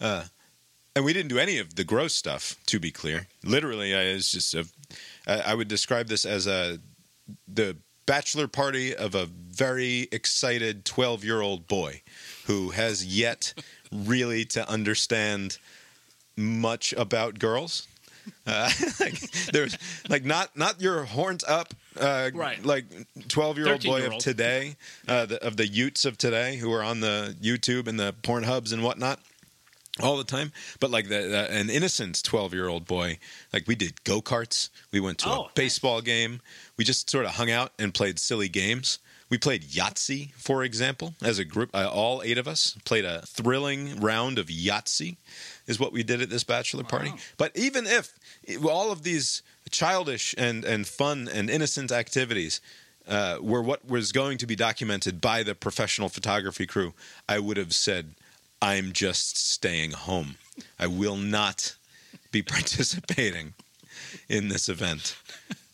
Uh, 0.00 0.24
and 0.94 1.04
we 1.04 1.12
didn't 1.12 1.28
do 1.28 1.38
any 1.38 1.58
of 1.58 1.76
the 1.76 1.84
gross 1.84 2.14
stuff, 2.14 2.56
to 2.66 2.80
be 2.80 2.90
clear. 2.90 3.26
Literally, 3.44 3.94
I, 3.94 4.00
it's 4.00 4.32
just 4.32 4.54
a, 4.54 4.66
I 5.26 5.54
would 5.54 5.68
describe 5.68 6.08
this 6.08 6.24
as 6.24 6.46
a 6.46 6.78
the 7.46 7.76
bachelor 8.06 8.46
party 8.46 8.94
of 8.94 9.14
a 9.14 9.26
very 9.26 10.08
excited 10.12 10.84
twelve-year-old 10.84 11.66
boy 11.66 12.00
who 12.46 12.70
has 12.70 13.04
yet 13.04 13.52
really 13.92 14.44
to 14.44 14.68
understand 14.70 15.58
much 16.36 16.92
about 16.94 17.38
girls. 17.38 17.86
Uh, 18.44 18.68
like 19.00 19.20
there's 19.52 19.78
like 20.08 20.24
not 20.24 20.56
not 20.56 20.80
your 20.80 21.04
horns 21.04 21.44
up 21.44 21.72
uh, 21.98 22.30
Right. 22.34 22.64
like 22.64 22.84
twelve 23.28 23.56
year 23.56 23.68
old 23.68 23.84
boy 23.84 24.04
of 24.06 24.18
today 24.18 24.74
uh, 25.06 25.26
the, 25.26 25.44
of 25.46 25.56
the 25.56 25.66
Utes 25.66 26.04
of 26.04 26.18
today 26.18 26.56
who 26.56 26.72
are 26.72 26.82
on 26.82 27.00
the 27.00 27.36
YouTube 27.40 27.86
and 27.86 28.00
the 28.00 28.14
porn 28.22 28.42
hubs 28.42 28.72
and 28.72 28.82
whatnot 28.82 29.20
all 30.02 30.16
the 30.16 30.24
time. 30.24 30.50
But 30.80 30.90
like 30.90 31.08
the, 31.08 31.20
the 31.28 31.52
an 31.52 31.70
innocent 31.70 32.20
twelve 32.24 32.52
year 32.52 32.66
old 32.68 32.84
boy, 32.84 33.18
like 33.52 33.68
we 33.68 33.76
did 33.76 34.02
go 34.02 34.20
karts, 34.20 34.70
we 34.90 34.98
went 34.98 35.18
to 35.18 35.28
Oh, 35.28 35.32
a 35.32 35.42
nice. 35.44 35.52
baseball 35.54 36.00
game, 36.00 36.40
we 36.76 36.82
just 36.84 37.08
sort 37.08 37.26
of 37.26 37.32
hung 37.32 37.50
out 37.52 37.70
and 37.78 37.94
played 37.94 38.18
silly 38.18 38.48
games. 38.48 38.98
We 39.28 39.38
played 39.38 39.62
Yahtzee, 39.64 40.32
for 40.34 40.62
example, 40.62 41.14
as 41.20 41.38
a 41.40 41.44
group. 41.44 41.70
Uh, 41.74 41.88
all 41.92 42.22
eight 42.24 42.38
of 42.38 42.46
us 42.46 42.76
played 42.84 43.04
a 43.04 43.22
thrilling 43.26 43.98
round 44.00 44.38
of 44.38 44.46
Yahtzee, 44.46 45.16
is 45.66 45.80
what 45.80 45.92
we 45.92 46.02
did 46.02 46.20
at 46.20 46.30
this 46.30 46.44
bachelor 46.44 46.84
party. 46.84 47.10
Wow. 47.10 47.16
But 47.36 47.56
even 47.56 47.86
if 47.86 48.12
all 48.64 48.92
of 48.92 49.02
these 49.02 49.42
childish 49.70 50.34
and, 50.38 50.64
and 50.64 50.86
fun 50.86 51.28
and 51.32 51.50
innocent 51.50 51.90
activities 51.90 52.60
uh, 53.08 53.38
were 53.40 53.62
what 53.62 53.88
was 53.88 54.12
going 54.12 54.38
to 54.38 54.46
be 54.46 54.56
documented 54.56 55.20
by 55.20 55.42
the 55.42 55.54
professional 55.54 56.08
photography 56.08 56.66
crew, 56.66 56.92
I 57.28 57.38
would 57.38 57.56
have 57.56 57.74
said, 57.74 58.14
I'm 58.60 58.92
just 58.92 59.36
staying 59.36 59.92
home. 59.92 60.36
I 60.78 60.86
will 60.86 61.16
not 61.16 61.74
be 62.30 62.42
participating 62.56 63.54
in 64.28 64.48
this 64.48 64.68
event. 64.68 65.16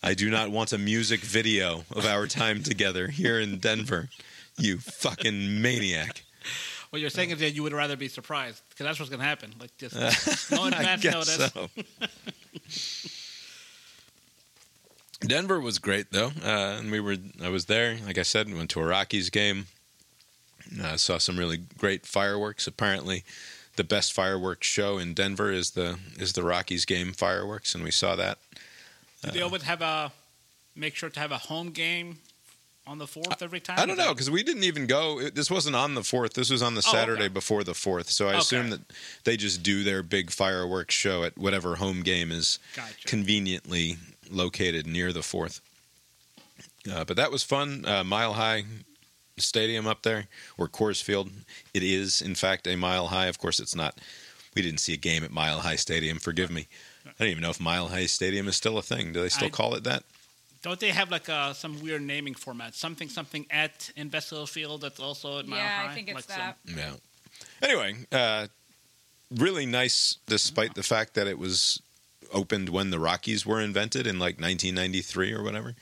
I 0.02 0.14
do 0.14 0.30
not 0.30 0.50
want 0.50 0.72
a 0.72 0.78
music 0.78 1.20
video 1.20 1.84
of 1.94 2.04
our 2.04 2.26
time 2.26 2.62
together 2.62 3.08
here 3.08 3.38
in 3.38 3.58
Denver. 3.58 4.08
You 4.58 4.78
fucking 4.78 5.62
maniac. 5.62 6.22
What 6.92 7.00
you're 7.00 7.08
saying 7.08 7.30
is 7.30 7.38
that 7.38 7.54
you 7.54 7.62
would 7.62 7.72
rather 7.72 7.96
be 7.96 8.08
surprised 8.08 8.60
because 8.68 8.84
that's 8.84 9.00
what's 9.00 9.08
going 9.08 9.20
to 9.20 9.26
happen. 9.26 9.54
Like 9.58 9.74
just 9.78 9.94
no 10.52 10.64
I 10.64 10.68
advance 10.68 11.02
notice. 11.02 11.50
so. 11.50 11.70
Denver 15.26 15.58
was 15.58 15.78
great 15.78 16.12
though, 16.12 16.32
uh, 16.44 16.76
and 16.78 16.92
we 16.92 17.00
were. 17.00 17.16
I 17.42 17.48
was 17.48 17.64
there. 17.64 17.96
Like 18.04 18.18
I 18.18 18.22
said, 18.22 18.52
went 18.52 18.68
to 18.70 18.80
a 18.80 18.84
Rockies 18.84 19.30
game. 19.30 19.68
Uh, 20.82 20.98
saw 20.98 21.16
some 21.16 21.38
really 21.38 21.60
great 21.78 22.04
fireworks. 22.04 22.66
Apparently, 22.66 23.24
the 23.76 23.84
best 23.84 24.12
fireworks 24.12 24.66
show 24.66 24.98
in 24.98 25.14
Denver 25.14 25.50
is 25.50 25.70
the 25.70 25.98
is 26.18 26.34
the 26.34 26.42
Rockies 26.42 26.84
game 26.84 27.14
fireworks, 27.14 27.74
and 27.74 27.82
we 27.84 27.90
saw 27.90 28.16
that. 28.16 28.36
Do 29.22 29.30
they 29.30 29.40
always 29.40 29.62
have 29.62 29.80
a 29.80 30.12
make 30.76 30.94
sure 30.94 31.08
to 31.08 31.20
have 31.20 31.32
a 31.32 31.38
home 31.38 31.70
game 31.70 32.18
on 32.86 32.98
the 32.98 33.06
fourth 33.06 33.42
every 33.42 33.60
time? 33.60 33.78
I 33.78 33.86
don't 33.86 33.96
know 33.96 34.12
because 34.12 34.30
we 34.30 34.42
didn't 34.42 34.64
even 34.64 34.86
go. 34.86 35.20
it- 35.20 35.34
This 35.34 35.50
wasn't 35.50 35.76
on 35.76 35.94
the 35.94 36.02
fourth. 36.02 36.34
This 36.34 36.50
was 36.50 36.62
on 36.62 36.74
the 36.74 36.82
Oh, 36.86 36.92
Saturday 36.92 37.24
okay. 37.24 37.32
before 37.32 37.64
the 37.64 37.74
fourth. 37.74 38.10
So 38.10 38.26
I 38.26 38.30
Okay. 38.32 38.38
assume 38.38 38.70
that 38.70 38.80
they 39.24 39.36
just 39.36 39.62
do 39.62 39.84
their 39.84 40.02
big 40.02 40.30
fireworks 40.30 40.94
show 40.94 41.24
at 41.24 41.36
whatever 41.38 41.76
home 41.76 42.02
game 42.02 42.32
is 42.32 42.58
Gotcha. 42.74 43.06
conveniently 43.06 43.98
located 44.30 44.86
near 44.86 45.12
the 45.12 45.22
fourth. 45.22 45.60
Uh, 46.90 47.04
but 47.04 47.16
that 47.16 47.30
was 47.30 47.42
fun. 47.42 47.84
Uh, 47.86 48.02
mile 48.02 48.34
High 48.34 48.64
Stadium 49.38 49.86
up 49.86 50.02
there, 50.02 50.26
or 50.58 50.68
Coors 50.68 51.02
Field. 51.02 51.30
It 51.72 51.82
is, 51.82 52.20
in 52.20 52.34
fact, 52.34 52.66
a 52.66 52.76
mile 52.76 53.08
high. 53.08 53.26
Of 53.26 53.38
course, 53.38 53.60
it's 53.60 53.74
not. 53.74 53.98
We 54.54 54.62
didn't 54.62 54.80
see 54.80 54.92
a 54.92 54.96
game 54.98 55.24
at 55.24 55.30
Mile 55.30 55.60
High 55.60 55.76
Stadium. 55.76 56.18
Forgive 56.18 56.50
me. 56.50 56.68
I 57.06 57.10
don't 57.18 57.28
even 57.28 57.42
know 57.42 57.48
if 57.50 57.58
Mile 57.60 57.88
High 57.88 58.04
Stadium 58.06 58.46
is 58.48 58.56
still 58.56 58.76
a 58.76 58.82
thing. 58.82 59.12
Do 59.12 59.22
they 59.22 59.30
still 59.30 59.46
I- 59.46 59.50
call 59.50 59.74
it 59.74 59.84
that? 59.84 60.04
Don't 60.62 60.78
they 60.78 60.90
have 60.90 61.10
like 61.10 61.28
uh, 61.28 61.52
some 61.52 61.80
weird 61.82 62.02
naming 62.02 62.34
format? 62.34 62.74
Something 62.74 63.08
something 63.08 63.46
at 63.50 63.90
Invesco 63.96 64.48
Field 64.48 64.80
that's 64.82 65.00
also 65.00 65.38
at 65.40 65.46
Mile 65.46 65.58
yeah, 65.58 65.82
High? 65.82 65.90
I 65.90 65.94
think 65.94 66.08
it's 66.08 66.14
Like 66.14 66.26
that. 66.26 66.56
some- 66.66 66.78
Yeah. 66.78 66.92
Anyway, 67.60 67.94
uh, 68.12 68.46
really 69.30 69.66
nice, 69.66 70.18
despite 70.26 70.74
the 70.74 70.82
fact 70.82 71.14
that 71.14 71.26
it 71.26 71.38
was 71.38 71.80
opened 72.32 72.68
when 72.68 72.90
the 72.90 72.98
Rockies 72.98 73.44
were 73.44 73.60
invented 73.60 74.06
in 74.06 74.18
like 74.18 74.40
1993 74.40 75.32
or 75.32 75.42
whatever. 75.42 75.74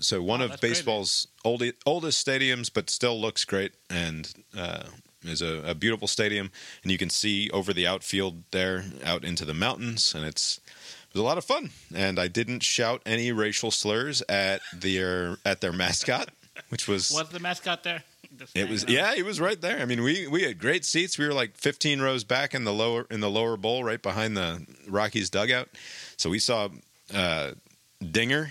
So 0.00 0.22
one 0.22 0.40
Wow, 0.40 0.46
of 0.46 0.60
baseball's 0.60 1.28
oldest, 1.44 1.74
oldest 1.86 2.26
stadiums, 2.26 2.70
but 2.72 2.90
still 2.90 3.20
looks 3.20 3.44
great 3.44 3.72
and 3.88 4.32
uh, 4.56 4.84
is 5.22 5.42
a, 5.42 5.62
a 5.64 5.74
beautiful 5.74 6.08
stadium. 6.08 6.50
And 6.82 6.90
you 6.90 6.98
can 6.98 7.10
see 7.10 7.50
over 7.50 7.72
the 7.72 7.86
outfield 7.86 8.42
there, 8.50 8.84
out 9.04 9.24
into 9.24 9.44
the 9.44 9.54
mountains, 9.54 10.14
and 10.14 10.24
it's 10.24 10.58
it 11.01 11.01
was 11.12 11.20
a 11.20 11.24
lot 11.24 11.38
of 11.38 11.44
fun. 11.44 11.70
And 11.94 12.18
I 12.18 12.28
didn't 12.28 12.62
shout 12.62 13.02
any 13.06 13.32
racial 13.32 13.70
slurs 13.70 14.22
at 14.28 14.60
their 14.72 15.36
at 15.44 15.60
their 15.60 15.72
mascot, 15.72 16.30
which 16.68 16.88
was 16.88 17.12
Was 17.12 17.28
the 17.28 17.40
mascot 17.40 17.82
there? 17.82 18.02
Just 18.38 18.56
it 18.56 18.68
was 18.68 18.84
yeah, 18.88 19.14
he 19.14 19.22
was 19.22 19.40
right 19.40 19.60
there. 19.60 19.80
I 19.80 19.84
mean, 19.84 20.02
we 20.02 20.26
we 20.26 20.42
had 20.42 20.58
great 20.58 20.84
seats. 20.84 21.18
We 21.18 21.26
were 21.26 21.34
like 21.34 21.56
15 21.56 22.00
rows 22.00 22.24
back 22.24 22.54
in 22.54 22.64
the 22.64 22.72
lower 22.72 23.06
in 23.10 23.20
the 23.20 23.30
lower 23.30 23.56
bowl, 23.56 23.84
right 23.84 24.00
behind 24.00 24.36
the 24.36 24.66
Rockies 24.88 25.28
dugout. 25.28 25.68
So 26.16 26.30
we 26.30 26.38
saw 26.38 26.68
uh, 27.12 27.52
Dinger, 28.00 28.50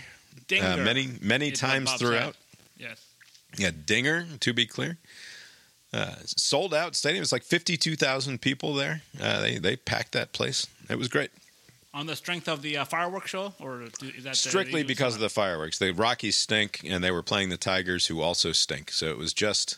uh, 0.59 0.77
many 0.77 1.09
many 1.21 1.49
is 1.49 1.59
times 1.59 1.91
throughout. 1.93 2.35
said. 2.35 2.87
Yes. 2.89 3.05
Yeah, 3.57 3.71
Dinger. 3.85 4.25
To 4.41 4.53
be 4.53 4.65
clear, 4.67 4.97
uh, 5.93 6.15
sold 6.25 6.73
out 6.73 6.95
stadium. 6.95 7.21
It's 7.21 7.31
like 7.31 7.43
52,000 7.43 8.39
people 8.39 8.73
there. 8.75 9.01
Uh, 9.19 9.41
they 9.41 9.57
they 9.57 9.75
packed 9.75 10.11
that 10.11 10.31
place. 10.31 10.67
It 10.89 10.97
was 10.97 11.07
great. 11.07 11.31
On 11.93 12.05
the 12.05 12.15
strength 12.15 12.47
of 12.47 12.61
the 12.61 12.77
uh, 12.77 12.85
fireworks 12.85 13.31
show, 13.31 13.53
or 13.59 13.81
is 13.81 14.23
that 14.23 14.37
Strictly 14.37 14.81
because 14.83 15.15
of 15.15 15.19
the 15.19 15.29
fireworks. 15.29 15.77
The 15.77 15.91
Rockies 15.91 16.37
stink, 16.37 16.81
and 16.87 17.03
they 17.03 17.11
were 17.11 17.21
playing 17.21 17.49
the 17.49 17.57
Tigers, 17.57 18.07
who 18.07 18.21
also 18.21 18.53
stink. 18.53 18.91
So 18.91 19.07
it 19.07 19.17
was 19.17 19.33
just 19.33 19.77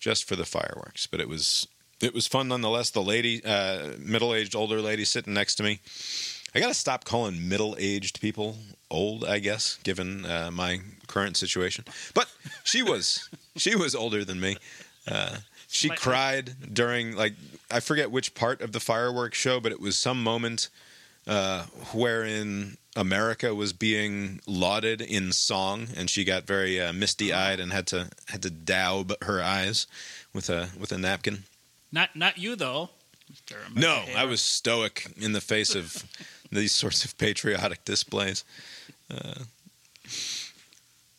just 0.00 0.24
for 0.24 0.34
the 0.34 0.46
fireworks. 0.46 1.06
But 1.06 1.20
it 1.20 1.28
was 1.28 1.68
it 2.00 2.14
was 2.14 2.26
fun 2.26 2.48
nonetheless. 2.48 2.90
The 2.90 3.02
lady, 3.02 3.44
uh, 3.44 3.92
middle 3.98 4.32
aged 4.32 4.56
older 4.56 4.80
lady, 4.80 5.04
sitting 5.04 5.34
next 5.34 5.56
to 5.56 5.62
me. 5.62 5.80
I 6.54 6.60
got 6.60 6.68
to 6.68 6.74
stop 6.74 7.04
calling 7.04 7.46
middle 7.48 7.76
aged 7.78 8.20
people 8.20 8.56
old. 8.90 9.24
I 9.24 9.38
guess, 9.38 9.78
given 9.82 10.24
uh, 10.24 10.50
my 10.50 10.80
current 11.06 11.36
situation. 11.36 11.84
But 12.14 12.32
she 12.64 12.82
was 12.82 13.28
she 13.56 13.76
was 13.76 13.94
older 13.94 14.24
than 14.24 14.40
me. 14.40 14.56
Uh, 15.06 15.36
she 15.68 15.90
cried 15.90 16.72
during 16.72 17.14
like 17.14 17.34
I 17.70 17.80
forget 17.80 18.10
which 18.10 18.34
part 18.34 18.62
of 18.62 18.72
the 18.72 18.80
fireworks 18.80 19.36
show, 19.36 19.60
but 19.60 19.70
it 19.72 19.80
was 19.80 19.98
some 19.98 20.22
moment 20.22 20.70
uh, 21.26 21.64
wherein 21.92 22.76
America 22.94 23.54
was 23.54 23.72
being 23.72 24.40
lauded 24.46 25.00
in 25.00 25.32
song, 25.32 25.88
and 25.96 26.08
she 26.08 26.24
got 26.24 26.44
very 26.46 26.80
uh, 26.80 26.92
misty 26.92 27.32
eyed 27.32 27.60
and 27.60 27.72
had 27.72 27.86
to 27.88 28.08
had 28.26 28.42
to 28.42 28.50
daub 28.50 29.12
her 29.22 29.42
eyes 29.42 29.86
with 30.32 30.48
a 30.50 30.68
with 30.78 30.92
a 30.92 30.98
napkin. 30.98 31.44
Not 31.92 32.16
not 32.16 32.38
you 32.38 32.56
though. 32.56 32.90
No, 33.74 33.96
hater. 33.96 34.18
I 34.18 34.24
was 34.24 34.40
stoic 34.40 35.06
in 35.16 35.32
the 35.32 35.40
face 35.40 35.74
of 35.74 36.04
these 36.52 36.72
sorts 36.72 37.04
of 37.04 37.18
patriotic 37.18 37.84
displays. 37.84 38.44
Uh, 39.10 39.40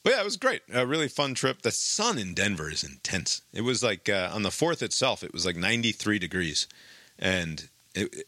but 0.04 0.13
yeah, 0.13 0.22
it 0.22 0.26
was 0.26 0.38
great. 0.38 0.62
A 0.74 0.86
really 0.86 1.10
fun 1.10 1.34
trip. 1.34 1.62
The 1.62 1.72
sun 1.72 2.17
in 2.17 2.34
Denver 2.34 2.72
is 2.72 2.84
intense. 2.84 3.41
It 3.54 3.62
was 3.62 3.84
like 3.84 4.08
uh, 4.08 4.30
on 4.34 4.43
the 4.43 4.52
fourth 4.52 4.82
itself, 4.82 5.22
it 5.22 5.34
was 5.34 5.46
like 5.46 5.58
93 5.58 6.17
degrees, 6.17 6.67
and 7.20 7.67
it- 7.93 8.26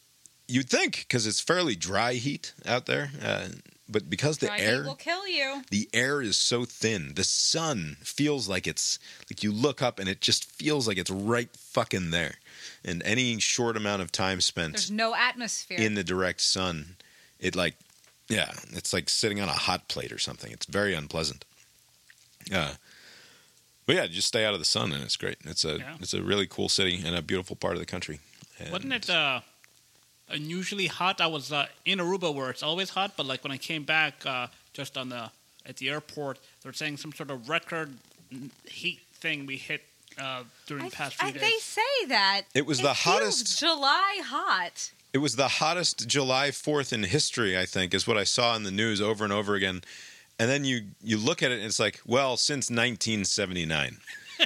you'd 0.50 0.70
think 0.70 1.06
because 1.08 1.26
it's 1.28 1.40
fairly 1.40 1.76
dry 1.76 2.14
heat 2.14 2.54
out 2.66 2.86
there, 2.86 3.12
uh, 3.24 3.48
but 3.88 4.10
because 4.10 4.38
the 4.38 4.48
Dry 4.48 4.60
air 4.60 4.84
will 4.84 4.96
kill 4.96 5.28
you. 5.28 5.64
the 5.72 5.90
air 5.94 6.22
is 6.22 6.38
so 6.38 6.64
thin. 6.66 7.14
The 7.16 7.24
sun 7.24 7.98
feels 8.02 8.48
like 8.48 8.68
it's 8.68 9.00
like 9.30 9.42
you 9.44 9.52
look 9.52 9.82
up 9.82 9.98
and 10.00 10.08
it 10.10 10.22
just 10.22 10.46
feels 10.52 10.88
like 10.88 10.98
it's 10.98 11.10
right 11.10 11.50
fucking 11.58 12.12
there. 12.12 12.36
And 12.86 13.02
any 13.04 13.40
short 13.40 13.76
amount 13.78 14.02
of 14.02 14.12
time 14.12 14.42
spent 14.42 14.74
There's 14.74 14.92
no 14.92 15.16
atmosphere. 15.16 15.78
in 15.80 15.96
the 15.96 16.04
direct 16.04 16.42
sun, 16.42 16.96
it 17.40 17.56
like 17.56 17.76
yeah, 18.28 18.52
it's 18.74 18.94
like 18.94 19.10
sitting 19.10 19.42
on 19.42 19.50
a 19.50 19.54
hot 19.54 19.88
plate 19.88 20.12
or 20.12 20.20
something. 20.20 20.52
It's 20.52 20.68
very 20.68 20.94
unpleasant. 20.94 21.46
Uh 22.54 22.74
but 23.86 23.96
yeah, 23.96 24.06
just 24.06 24.28
stay 24.28 24.46
out 24.46 24.54
of 24.54 24.60
the 24.60 24.66
sun 24.66 24.94
and 24.94 25.04
it's 25.04 25.18
great. 25.18 25.38
It's 25.46 25.66
a 25.66 25.78
Yeah. 25.80 25.96
it's 26.00 26.14
a 26.14 26.22
really 26.22 26.46
cool 26.48 26.70
city 26.70 27.02
and 27.04 27.16
a 27.16 27.22
beautiful 27.24 27.56
part 27.56 27.74
of 27.74 27.80
the 27.80 27.88
country. 27.88 28.20
And 28.60 28.72
Wasn't 28.72 28.94
it 28.94 29.10
uh, 29.10 29.42
unusually 30.30 30.88
hot? 30.88 31.22
I 31.22 31.28
was 31.28 31.52
uh, 31.52 31.68
in 31.86 32.00
Aruba 32.00 32.34
where 32.34 32.50
it's 32.50 32.64
always 32.64 32.90
hot, 32.92 33.14
but 33.18 33.26
like 33.26 33.44
when 33.44 33.52
I 33.52 33.58
came 33.58 33.84
back, 33.84 34.26
uh, 34.26 34.48
just 34.74 34.98
on 34.98 35.10
the 35.10 35.32
at 35.66 35.78
the 35.78 35.90
airport, 35.90 36.40
they're 36.64 36.74
saying 36.74 36.98
some 36.98 37.12
sort 37.14 37.30
of 37.32 37.50
record 37.50 37.94
heat 38.66 39.00
thing 39.16 39.46
we 39.46 39.58
hit 39.58 39.84
uh, 40.18 40.44
during 40.68 40.86
I- 40.86 40.90
the 40.90 40.96
past 40.96 41.16
few 41.16 41.28
I- 41.28 41.32
days. 41.32 41.42
they 41.42 41.58
say 41.60 42.06
that. 42.08 42.42
It 42.54 42.66
was 42.66 42.80
the 42.82 42.94
hottest- 42.94 43.60
July 43.60 44.22
hot. 44.26 44.92
It 45.12 45.18
was 45.20 45.36
the 45.36 45.48
hottest 45.48 46.08
July 46.08 46.50
4th 46.52 46.94
in 46.94 47.02
history, 47.04 47.58
I 47.58 47.66
think, 47.66 47.94
is 47.96 48.06
what 48.08 48.18
I 48.18 48.24
saw 48.26 48.56
in 48.56 48.62
the 48.64 48.72
news 48.72 49.02
over 49.02 49.24
and 49.24 49.34
over 49.34 49.56
again. 49.56 49.82
And 50.38 50.50
then 50.50 50.64
you 50.66 50.84
you 51.04 51.18
look 51.18 51.42
at 51.44 51.52
it 51.52 51.56
and 51.56 51.64
it's 51.66 51.80
like, 51.80 52.00
well, 52.06 52.38
since 52.38 52.70
1979. 52.70 53.98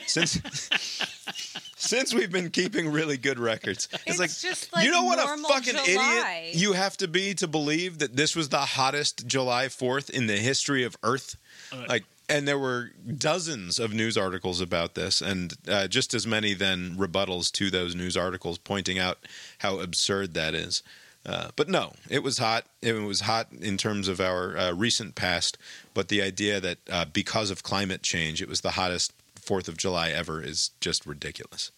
Since 0.07 0.39
since 1.83 2.13
we've 2.13 2.31
been 2.31 2.49
keeping 2.49 2.91
really 2.91 3.17
good 3.17 3.39
records. 3.39 3.87
It's, 3.91 4.03
It's 4.07 4.19
like, 4.19 4.29
just 4.29 4.73
like 4.73 4.85
you 4.85 4.91
know 4.91 5.03
what 5.03 5.19
a 5.19 5.43
fucking 5.43 5.75
July. 5.85 6.41
idiot 6.45 6.55
you 6.55 6.73
have 6.73 6.97
to 6.97 7.07
be 7.07 7.33
to 7.35 7.47
believe 7.47 7.99
that 7.99 8.15
this 8.15 8.35
was 8.35 8.49
the 8.49 8.59
hottest 8.59 9.27
July 9.27 9.65
4th 9.65 10.09
in 10.09 10.27
the 10.27 10.37
history 10.37 10.83
of 10.83 10.95
Earth. 11.03 11.37
Uh, 11.71 11.85
Like 11.87 12.03
and 12.29 12.47
there 12.47 12.57
were 12.57 12.91
dozens 13.17 13.79
of 13.79 13.93
news 13.93 14.17
articles 14.17 14.61
about 14.61 14.95
this, 14.95 15.21
and 15.21 15.53
uh, 15.67 15.87
just 15.87 16.13
as 16.13 16.25
many 16.25 16.53
then 16.53 16.95
rebuttals 16.97 17.51
to 17.51 17.69
those 17.69 17.95
news 17.95 18.15
articles 18.15 18.57
pointing 18.57 18.97
out 18.97 19.19
how 19.59 19.79
absurd 19.79 20.33
that 20.33 20.55
is. 20.55 20.83
Uh, 21.25 21.49
but 21.55 21.69
no, 21.69 21.93
it 22.09 22.23
was 22.23 22.37
hot. 22.37 22.65
It 22.81 22.93
was 22.93 23.21
hot 23.21 23.47
in 23.61 23.77
terms 23.77 24.07
of 24.07 24.19
our 24.19 24.57
uh, 24.57 24.71
recent 24.73 25.15
past. 25.15 25.57
But 25.93 26.07
the 26.09 26.21
idea 26.21 26.59
that 26.59 26.77
uh, 26.89 27.05
because 27.05 27.49
of 27.49 27.63
climate 27.63 28.03
change, 28.03 28.41
it 28.41 28.49
was 28.49 28.61
the 28.61 28.71
hottest 28.71 29.13
Fourth 29.45 29.67
of 29.67 29.77
July 29.77 30.09
ever 30.09 30.41
is 30.41 30.71
just 30.79 31.05
ridiculous. 31.05 31.71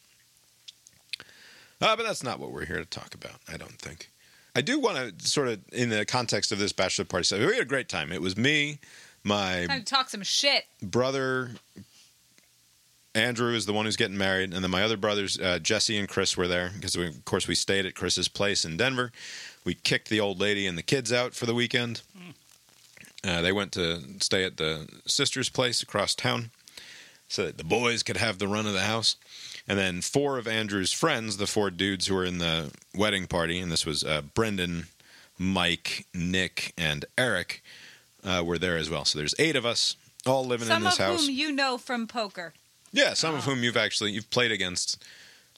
Uh, 1.81 1.95
but 1.95 2.03
that's 2.03 2.23
not 2.23 2.39
what 2.39 2.51
we're 2.51 2.65
here 2.65 2.77
to 2.77 2.85
talk 2.85 3.13
about. 3.13 3.35
I 3.51 3.57
don't 3.57 3.79
think. 3.79 4.09
I 4.55 4.61
do 4.61 4.79
want 4.79 5.19
to 5.19 5.27
sort 5.27 5.49
of, 5.49 5.59
in 5.73 5.89
the 5.89 6.05
context 6.05 6.51
of 6.51 6.59
this 6.59 6.71
bachelor 6.71 7.05
party, 7.05 7.25
so 7.25 7.37
we 7.37 7.53
had 7.53 7.61
a 7.61 7.65
great 7.65 7.89
time. 7.89 8.11
It 8.11 8.21
was 8.21 8.37
me, 8.37 8.79
my 9.23 9.65
Time 9.65 9.79
to 9.79 9.85
talk 9.85 10.09
some 10.09 10.23
shit. 10.23 10.63
brother 10.81 11.51
Andrew 13.13 13.53
is 13.53 13.65
the 13.65 13.73
one 13.73 13.85
who's 13.85 13.95
getting 13.95 14.17
married, 14.17 14.53
and 14.53 14.63
then 14.63 14.71
my 14.71 14.83
other 14.83 14.97
brothers 14.97 15.39
uh, 15.39 15.57
Jesse 15.59 15.97
and 15.97 16.07
Chris 16.07 16.35
were 16.35 16.47
there 16.47 16.71
because 16.75 16.97
we, 16.97 17.07
of 17.07 17.25
course 17.25 17.47
we 17.47 17.55
stayed 17.55 17.85
at 17.85 17.95
Chris's 17.95 18.27
place 18.27 18.65
in 18.65 18.77
Denver. 18.77 19.11
We 19.63 19.73
kicked 19.73 20.09
the 20.09 20.19
old 20.19 20.39
lady 20.39 20.67
and 20.67 20.77
the 20.77 20.83
kids 20.83 21.11
out 21.13 21.33
for 21.33 21.45
the 21.45 21.55
weekend. 21.55 22.01
Uh, 23.23 23.41
they 23.41 23.51
went 23.51 23.71
to 23.71 24.01
stay 24.19 24.43
at 24.43 24.57
the 24.57 24.87
sister's 25.07 25.49
place 25.49 25.81
across 25.81 26.13
town, 26.13 26.51
so 27.27 27.45
that 27.45 27.57
the 27.57 27.63
boys 27.63 28.03
could 28.03 28.17
have 28.17 28.37
the 28.39 28.47
run 28.47 28.65
of 28.67 28.73
the 28.73 28.81
house. 28.81 29.15
And 29.67 29.79
then 29.79 30.01
four 30.01 30.37
of 30.37 30.47
Andrew's 30.47 30.91
friends, 30.93 31.37
the 31.37 31.47
four 31.47 31.71
dudes 31.71 32.05
who 32.07 32.13
were 32.15 32.25
in 32.25 32.37
the 32.37 32.71
wedding 32.95 33.25
party, 33.25 33.59
and 33.59 33.71
this 33.71 33.85
was 33.85 34.03
uh, 34.03 34.21
Brendan, 34.21 34.85
Mike, 35.37 36.05
Nick, 36.13 36.73
and 36.77 37.05
Eric, 37.17 37.63
uh, 38.23 38.43
were 38.45 38.57
there 38.59 38.77
as 38.77 38.89
well. 38.89 39.05
So 39.05 39.17
there's 39.19 39.35
eight 39.39 39.55
of 39.55 39.65
us 39.65 39.95
all 40.25 40.45
living 40.45 40.67
in 40.67 40.73
Some 40.73 40.83
this 40.83 40.99
of 40.99 41.05
house. 41.05 41.25
whom 41.25 41.35
you 41.35 41.51
know 41.51 41.77
from 41.77 42.07
poker. 42.07 42.53
Yeah, 42.91 43.13
some 43.13 43.35
of 43.35 43.43
whom 43.43 43.63
you've 43.63 43.75
actually 43.77 44.11
you've 44.11 44.29
played 44.29 44.51
against. 44.51 45.03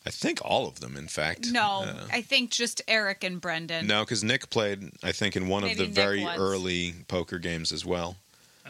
I 0.05 0.09
think 0.09 0.39
all 0.43 0.67
of 0.67 0.79
them, 0.79 0.95
in 0.95 1.07
fact. 1.09 1.51
No, 1.51 1.83
Uh, 1.85 2.07
I 2.11 2.21
think 2.21 2.49
just 2.49 2.81
Eric 2.87 3.25
and 3.25 3.41
Brendan. 3.41 3.87
no, 3.87 4.03
because 4.05 4.23
Nick 4.23 4.49
played, 4.49 4.91
I 5.03 5.11
think, 5.11 5.35
in 5.35 5.49
one 5.49 5.63
Maybe 5.63 5.73
of 5.73 5.77
the 5.79 5.85
Nick 5.87 5.93
very 5.95 6.23
once. 6.23 6.39
early 6.39 6.93
poker 7.09 7.39
games 7.39 7.73
as 7.73 7.85
well. 7.85 8.15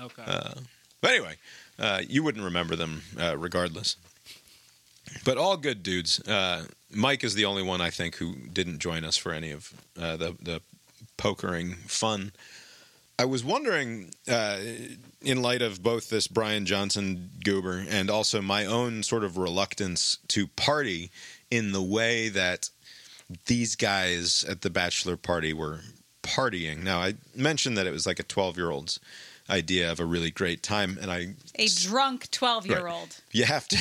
okay. 0.02 0.24
Uh, 0.26 0.56
but 1.00 1.12
anyway, 1.12 1.36
uh, 1.80 2.02
you 2.08 2.24
wouldn't 2.24 2.44
remember 2.44 2.76
them 2.76 3.04
uh, 3.20 3.38
regardless. 3.38 3.98
But 5.24 5.38
all 5.38 5.58
good 5.58 5.84
dudes. 5.84 6.20
Uh, 6.28 6.66
Mike 6.92 7.24
is 7.24 7.34
the 7.34 7.46
only 7.46 7.64
one 7.64 7.82
I 7.82 7.90
think 7.90 8.16
who 8.16 8.36
didn't 8.36 8.80
join 8.80 9.04
us 9.04 9.18
for 9.18 9.32
any 9.32 9.52
of 9.52 9.72
uh, 10.00 10.18
the 10.18 10.36
the 10.42 10.62
pokering 11.18 11.74
fun. 11.88 12.32
I 13.20 13.26
was 13.26 13.44
wondering, 13.44 14.12
uh, 14.30 14.60
in 15.24 15.42
light 15.42 15.64
of 15.64 15.82
both 15.82 16.10
this 16.10 16.28
Brian 16.28 16.68
Johnson 16.68 17.32
goober 17.44 17.84
and 17.90 18.12
also 18.12 18.44
my 18.44 18.66
own 18.66 19.02
sort 19.02 19.24
of 19.24 19.38
reluctance 19.38 20.20
to 20.28 20.46
party 20.48 21.10
in 21.50 21.72
the 21.72 21.82
way 21.82 22.30
that 22.30 22.70
these 23.48 23.76
guys 23.76 24.46
at 24.48 24.62
the 24.62 24.70
bachelor 24.70 25.18
party 25.18 25.52
were 25.52 25.80
partying. 26.22 26.84
Now, 26.84 27.00
I 27.00 27.16
mentioned 27.36 27.76
that 27.78 27.88
it 27.88 27.92
was 27.92 28.06
like 28.06 28.20
a 28.20 28.24
12 28.24 28.56
year 28.58 28.70
old's 28.70 29.00
idea 29.50 29.92
of 29.92 30.00
a 30.00 30.06
really 30.06 30.30
great 30.32 30.62
time, 30.62 30.98
and 31.02 31.10
I 31.12 31.36
A 31.56 31.68
drunk 31.68 32.30
12 32.32 32.68
year 32.68 32.88
old. 32.88 33.16
you 33.32 33.46
have 33.46 33.68
to 33.70 33.78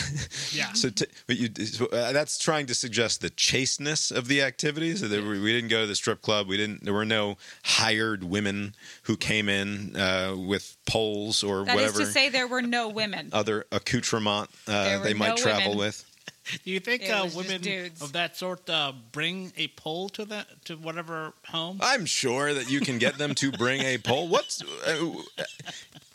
Yeah. 0.52 0.72
so 0.74 0.90
t- 0.90 1.06
but 1.26 1.36
you 1.36 1.48
so, 1.66 1.86
uh, 1.86 2.12
that's 2.12 2.38
trying 2.38 2.66
to 2.66 2.74
suggest 2.74 3.20
the 3.20 3.30
chasteness 3.30 4.10
of 4.10 4.28
the 4.28 4.42
activities 4.42 5.00
so 5.00 5.08
there 5.08 5.22
were, 5.22 5.30
we 5.40 5.52
didn't 5.52 5.68
go 5.70 5.80
to 5.80 5.86
the 5.86 5.94
strip 5.94 6.22
club 6.22 6.46
we 6.46 6.56
didn't 6.56 6.84
there 6.84 6.94
were 6.94 7.04
no 7.04 7.36
hired 7.64 8.22
women 8.24 8.74
who 9.04 9.16
came 9.16 9.48
in 9.48 9.96
uh, 9.96 10.34
with 10.36 10.76
poles 10.86 11.42
or 11.42 11.64
That 11.64 11.70
is 11.70 11.74
whatever 11.76 11.98
to 12.00 12.06
say, 12.06 12.28
there 12.28 12.46
were 12.46 12.62
no 12.62 12.88
women. 12.88 13.30
other 13.32 13.64
accoutrement 13.72 14.48
uh, 14.68 15.02
they 15.02 15.14
might 15.14 15.30
no 15.30 15.36
travel 15.36 15.70
women. 15.70 15.78
with 15.78 16.04
Do 16.64 16.70
you 16.70 16.80
think 16.80 17.08
uh, 17.08 17.28
women 17.34 17.62
of 18.00 18.12
that 18.12 18.36
sort 18.36 18.68
uh, 18.70 18.92
bring 19.12 19.52
a 19.56 19.68
pole 19.68 20.08
to 20.10 20.24
that 20.26 20.46
to 20.66 20.76
whatever 20.76 21.32
home? 21.48 21.78
i'm 21.82 22.06
sure 22.06 22.54
that 22.54 22.70
you 22.70 22.80
can 22.80 22.98
get 22.98 23.18
them 23.18 23.34
to 23.34 23.50
bring 23.52 23.80
a 23.82 23.98
pole 23.98 24.28
what's 24.28 24.62
uh, 24.86 25.12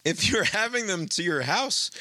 if 0.06 0.30
you're 0.30 0.44
having 0.46 0.88
them 0.88 1.08
to 1.08 1.24
your 1.24 1.42
house 1.42 1.92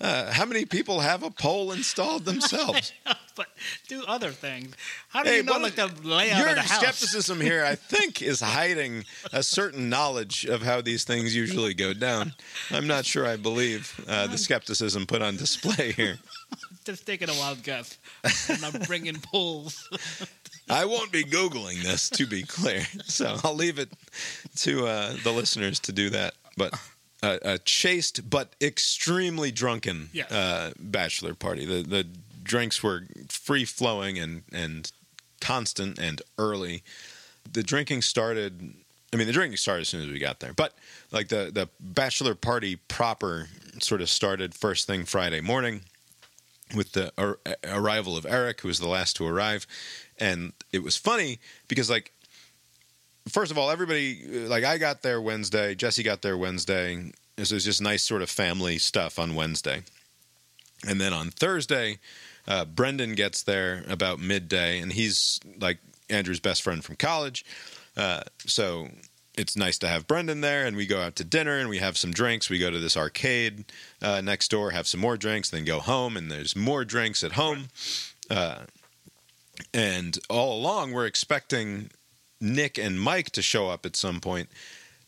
uh, 0.00 0.30
how 0.32 0.44
many 0.44 0.64
people 0.64 1.00
have 1.00 1.22
a 1.22 1.30
pole 1.30 1.72
installed 1.72 2.24
themselves 2.30 2.92
but 3.38 3.46
do 3.86 4.02
other 4.06 4.30
things. 4.32 4.74
How 5.08 5.22
do 5.22 5.30
Hey, 5.30 5.36
you 5.36 5.42
know 5.44 5.58
like 5.58 5.76
the 5.76 5.90
layout 6.02 6.38
Your 6.40 6.48
of 6.48 6.54
the 6.56 6.62
house? 6.62 6.80
skepticism 6.80 7.40
here, 7.40 7.64
I 7.64 7.76
think, 7.76 8.20
is 8.20 8.40
hiding 8.40 9.04
a 9.32 9.44
certain 9.44 9.88
knowledge 9.88 10.44
of 10.44 10.62
how 10.62 10.80
these 10.80 11.04
things 11.04 11.36
usually 11.36 11.72
go 11.72 11.92
down. 11.94 12.34
I'm 12.72 12.88
not 12.88 13.06
sure 13.06 13.26
I 13.26 13.36
believe 13.36 14.04
uh, 14.08 14.26
the 14.26 14.38
skepticism 14.38 15.06
put 15.06 15.22
on 15.22 15.36
display 15.36 15.92
here. 15.92 16.18
Just 16.88 17.04
taking 17.06 17.28
a 17.28 17.34
wild 17.34 17.62
guess. 17.62 17.98
and 18.48 18.64
I'm 18.64 18.80
bringing 18.86 19.16
poles. 19.16 19.90
I 20.70 20.86
won't 20.86 21.12
be 21.12 21.22
Googling 21.22 21.82
this, 21.82 22.08
to 22.08 22.24
be 22.24 22.42
clear. 22.44 22.82
So 23.04 23.36
I'll 23.44 23.54
leave 23.54 23.78
it 23.78 23.90
to 24.60 24.86
uh, 24.86 25.14
the 25.22 25.30
listeners 25.30 25.80
to 25.80 25.92
do 25.92 26.08
that. 26.08 26.32
But 26.56 26.72
uh, 27.22 27.36
a 27.42 27.58
chaste 27.58 28.30
but 28.30 28.54
extremely 28.62 29.50
drunken 29.50 30.08
Yes. 30.14 30.32
uh, 30.32 30.72
bachelor 30.80 31.34
party. 31.34 31.66
The, 31.66 31.82
the 31.86 32.06
drinks 32.42 32.82
were 32.82 33.02
free 33.28 33.66
flowing 33.66 34.18
and, 34.18 34.44
and 34.50 34.90
constant 35.42 35.98
and 35.98 36.22
early. 36.38 36.82
The 37.52 37.62
drinking 37.62 38.00
started. 38.00 38.72
I 39.12 39.16
mean, 39.16 39.26
the 39.26 39.34
drinking 39.34 39.58
started 39.58 39.82
as 39.82 39.88
soon 39.90 40.00
as 40.00 40.08
we 40.08 40.18
got 40.18 40.40
there, 40.40 40.54
but 40.54 40.72
like 41.12 41.28
the 41.28 41.50
the 41.52 41.68
bachelor 41.80 42.34
party 42.34 42.76
proper 42.76 43.48
sort 43.82 44.00
of 44.00 44.08
started 44.08 44.54
first 44.54 44.86
thing 44.86 45.04
Friday 45.04 45.42
morning 45.42 45.82
with 46.74 46.92
the 46.92 47.12
ar- 47.16 47.38
arrival 47.64 48.16
of 48.16 48.26
Eric, 48.26 48.60
who 48.60 48.68
was 48.68 48.78
the 48.78 48.88
last 48.88 49.16
to 49.16 49.26
arrive, 49.26 49.66
and 50.18 50.52
it 50.72 50.82
was 50.82 50.96
funny 50.96 51.38
because 51.66 51.88
like 51.88 52.12
first 53.28 53.50
of 53.50 53.58
all, 53.58 53.70
everybody 53.70 54.46
like 54.46 54.64
I 54.64 54.78
got 54.78 55.02
there 55.02 55.20
Wednesday, 55.20 55.74
Jesse 55.74 56.02
got 56.02 56.22
there 56.22 56.36
Wednesday. 56.36 57.12
This 57.36 57.52
was 57.52 57.64
just 57.64 57.80
nice 57.80 58.02
sort 58.02 58.22
of 58.22 58.30
family 58.30 58.78
stuff 58.78 59.18
on 59.18 59.34
Wednesday, 59.34 59.82
and 60.86 61.00
then 61.00 61.12
on 61.12 61.30
Thursday, 61.30 61.98
uh, 62.46 62.64
Brendan 62.64 63.14
gets 63.14 63.42
there 63.42 63.84
about 63.88 64.18
midday, 64.20 64.80
and 64.80 64.92
he's 64.92 65.40
like 65.60 65.78
Andrew's 66.10 66.40
best 66.40 66.62
friend 66.62 66.84
from 66.84 66.96
college, 66.96 67.44
uh, 67.96 68.22
so. 68.38 68.88
It's 69.38 69.56
nice 69.56 69.78
to 69.78 69.88
have 69.88 70.08
Brendan 70.08 70.40
there, 70.40 70.66
and 70.66 70.76
we 70.76 70.84
go 70.84 71.00
out 71.00 71.14
to 71.16 71.24
dinner 71.24 71.58
and 71.58 71.68
we 71.68 71.78
have 71.78 71.96
some 71.96 72.10
drinks. 72.10 72.50
We 72.50 72.58
go 72.58 72.72
to 72.72 72.78
this 72.80 72.96
arcade 72.96 73.66
uh, 74.02 74.20
next 74.20 74.50
door, 74.50 74.72
have 74.72 74.88
some 74.88 74.98
more 74.98 75.16
drinks, 75.16 75.48
then 75.48 75.64
go 75.64 75.78
home, 75.78 76.16
and 76.16 76.28
there's 76.28 76.56
more 76.56 76.84
drinks 76.84 77.22
at 77.22 77.32
home. 77.32 77.68
Uh, 78.28 78.62
and 79.72 80.18
all 80.28 80.58
along, 80.58 80.90
we're 80.90 81.06
expecting 81.06 81.90
Nick 82.40 82.78
and 82.78 83.00
Mike 83.00 83.30
to 83.30 83.40
show 83.40 83.68
up 83.68 83.86
at 83.86 83.94
some 83.94 84.18
point, 84.18 84.48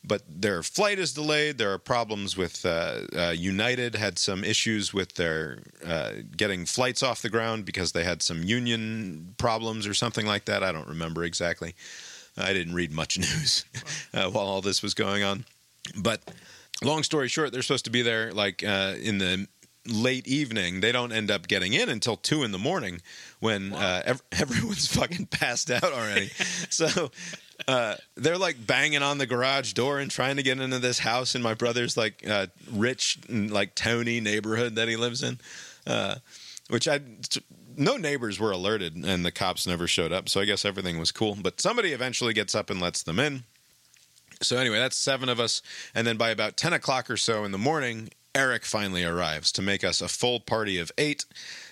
but 0.05 0.23
their 0.29 0.62
flight 0.62 1.01
is 1.01 1.12
delayed. 1.12 1.59
There 1.59 1.73
are 1.73 1.79
problems 1.79 2.37
with 2.37 2.64
uh, 2.64 3.01
uh, 3.16 3.35
United 3.37 3.97
had 3.97 4.16
some 4.16 4.45
issues 4.45 4.95
with 4.95 5.14
their 5.14 5.59
uh, 5.85 6.12
getting 6.37 6.66
flights 6.66 7.03
off 7.03 7.21
the 7.21 7.31
ground 7.31 7.64
because 7.64 7.90
they 7.90 8.05
had 8.05 8.23
some 8.23 8.45
union 8.45 9.35
problems 9.38 9.88
or 9.88 9.95
something 9.95 10.25
like 10.25 10.45
that. 10.45 10.62
I 10.62 10.71
don't 10.71 10.88
remember 10.88 11.25
exactly. 11.25 11.75
I 12.40 12.53
didn't 12.53 12.74
read 12.74 12.92
much 12.92 13.18
news 13.18 13.64
uh, 14.14 14.31
while 14.31 14.46
all 14.46 14.61
this 14.61 14.83
was 14.83 14.94
going 14.94 15.22
on, 15.22 15.44
but 15.96 16.20
long 16.83 17.03
story 17.03 17.29
short, 17.29 17.53
they're 17.53 17.62
supposed 17.62 17.85
to 17.87 17.90
be 17.90 18.03
there 18.03 18.33
like 18.33 18.64
uh, 18.64 18.94
in 19.00 19.18
the 19.18 19.46
late 19.87 20.26
evening. 20.26 20.81
They 20.81 20.92
don't 20.92 21.12
end 21.12 21.31
up 21.31 21.48
getting 21.48 21.72
in 21.72 21.88
until 21.88 22.16
two 22.16 22.42
in 22.42 22.53
the 22.53 22.59
morning 22.59 23.00
when 23.40 23.72
uh, 23.72 24.03
ev- 24.05 24.22
everyone's 24.33 24.87
fucking 24.87 25.26
passed 25.26 25.70
out 25.70 25.85
already. 25.85 26.29
so 26.70 27.11
uh, 27.68 27.96
they're 28.16 28.38
like 28.38 28.66
banging 28.66 29.03
on 29.03 29.18
the 29.18 29.26
garage 29.26 29.72
door 29.72 29.98
and 29.98 30.11
trying 30.11 30.37
to 30.37 30.42
get 30.42 30.61
into 30.61 30.79
this 30.79 31.00
house 31.00 31.35
in 31.35 31.42
my 31.42 31.55
brother's 31.55 31.96
like 31.96 32.26
uh, 32.29 32.46
rich 32.72 33.18
and 33.29 33.50
like 33.50 33.74
Tony 33.74 34.20
neighborhood 34.20 34.76
that 34.76 34.88
he 34.88 34.96
lives 34.96 35.22
in. 35.22 35.38
Uh, 35.87 36.16
which 36.68 36.87
I 36.87 37.00
no 37.76 37.96
neighbors 37.96 38.38
were 38.38 38.50
alerted 38.50 38.94
and 38.96 39.24
the 39.24 39.33
cops 39.33 39.66
never 39.66 39.87
showed 39.87 40.12
up, 40.12 40.28
so 40.28 40.40
I 40.40 40.44
guess 40.44 40.64
everything 40.64 40.98
was 40.98 41.12
cool. 41.12 41.37
But 41.40 41.61
somebody 41.61 41.92
eventually 41.92 42.33
gets 42.33 42.54
up 42.54 42.70
and 42.70 42.80
lets 42.80 43.02
them 43.02 43.18
in. 43.18 43.44
So 44.42 44.56
anyway, 44.56 44.78
that's 44.78 44.96
seven 44.96 45.28
of 45.28 45.38
us, 45.38 45.61
and 45.94 46.06
then 46.06 46.16
by 46.16 46.30
about 46.30 46.56
ten 46.56 46.72
o'clock 46.72 47.11
or 47.11 47.16
so 47.18 47.44
in 47.44 47.52
the 47.52 47.59
morning, 47.59 48.09
Eric 48.35 48.64
finally 48.64 49.04
arrives 49.04 49.52
to 49.52 49.62
make 49.62 49.85
us 49.85 50.00
a 50.00 50.09
full 50.09 50.40
party 50.40 50.78
of 50.78 50.90
eight. 50.96 51.24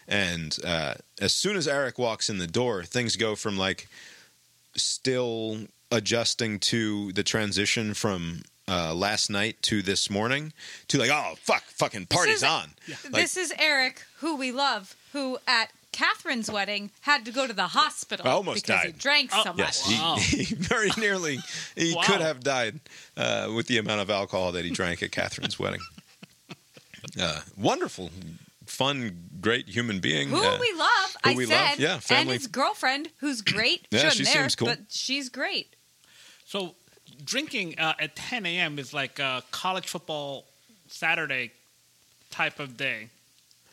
And 0.06 0.56
uh, 0.64 0.94
as 1.20 1.32
soon 1.32 1.56
as 1.56 1.66
Eric 1.68 1.98
walks 1.98 2.28
in 2.28 2.38
the 2.38 2.46
door, 2.46 2.82
things 2.82 3.16
go 3.16 3.34
from 3.36 3.56
like 3.56 3.88
still 4.76 5.58
adjusting 5.90 6.58
to 6.58 7.12
the 7.12 7.22
transition 7.22 7.94
from 7.94 8.42
uh, 8.68 8.92
last 8.94 9.30
night 9.30 9.56
to 9.62 9.80
this 9.80 10.10
morning 10.10 10.52
to 10.88 10.98
like, 10.98 11.10
oh 11.10 11.34
fuck, 11.38 11.62
fucking 11.64 12.06
party's 12.06 12.36
is- 12.36 12.42
on. 12.42 12.70
Like, 13.04 13.22
this 13.22 13.36
is 13.36 13.52
Eric, 13.58 14.02
who 14.18 14.36
we 14.36 14.52
love, 14.52 14.94
who 15.12 15.38
at 15.46 15.70
Catherine's 15.98 16.50
wedding 16.50 16.90
had 17.00 17.24
to 17.24 17.32
go 17.32 17.46
to 17.46 17.52
the 17.52 17.66
hospital 17.68 18.26
I 18.26 18.30
almost 18.30 18.64
because 18.66 18.82
he 18.82 18.92
died. 18.92 18.98
drank 18.98 19.32
so 19.32 19.44
much. 19.52 19.58
Yes, 19.58 19.86
he, 19.86 19.94
Wow. 19.98 20.16
he 20.18 20.44
very 20.54 20.90
nearly 20.96 21.38
he 21.76 21.94
Wow. 21.94 22.02
could 22.04 22.20
have 22.20 22.40
died 22.40 22.80
uh, 23.16 23.50
with 23.54 23.66
the 23.66 23.78
amount 23.78 24.00
of 24.00 24.08
alcohol 24.10 24.52
that 24.52 24.64
he 24.64 24.70
drank 24.70 25.02
at 25.02 25.10
Catherine's 25.12 25.58
wedding. 25.58 25.80
Uh, 27.18 27.40
wonderful, 27.56 28.10
fun, 28.66 29.16
great 29.40 29.68
human 29.68 29.98
being. 30.00 30.28
Who 30.28 30.36
uh, 30.36 30.58
we 30.60 30.72
love, 30.76 31.16
who 31.24 31.30
I 31.30 31.34
we 31.34 31.46
said, 31.46 31.70
love, 31.70 31.78
yeah, 31.78 32.00
and 32.10 32.28
his 32.28 32.46
girlfriend, 32.48 33.08
who's 33.18 33.40
great. 33.40 33.86
Yeah, 33.90 34.00
Shouldn't 34.00 34.16
she 34.16 34.24
there, 34.24 34.32
seems 34.42 34.56
cool. 34.56 34.68
but 34.68 34.78
she's 34.90 35.28
great. 35.28 35.74
So 36.44 36.74
drinking 37.24 37.78
uh, 37.78 37.94
at 37.98 38.14
10 38.16 38.44
a.m. 38.46 38.78
is 38.78 38.92
like 38.92 39.18
a 39.20 39.42
college 39.52 39.86
football 39.88 40.44
Saturday 40.88 41.52
type 42.30 42.58
of 42.60 42.76
day. 42.76 43.08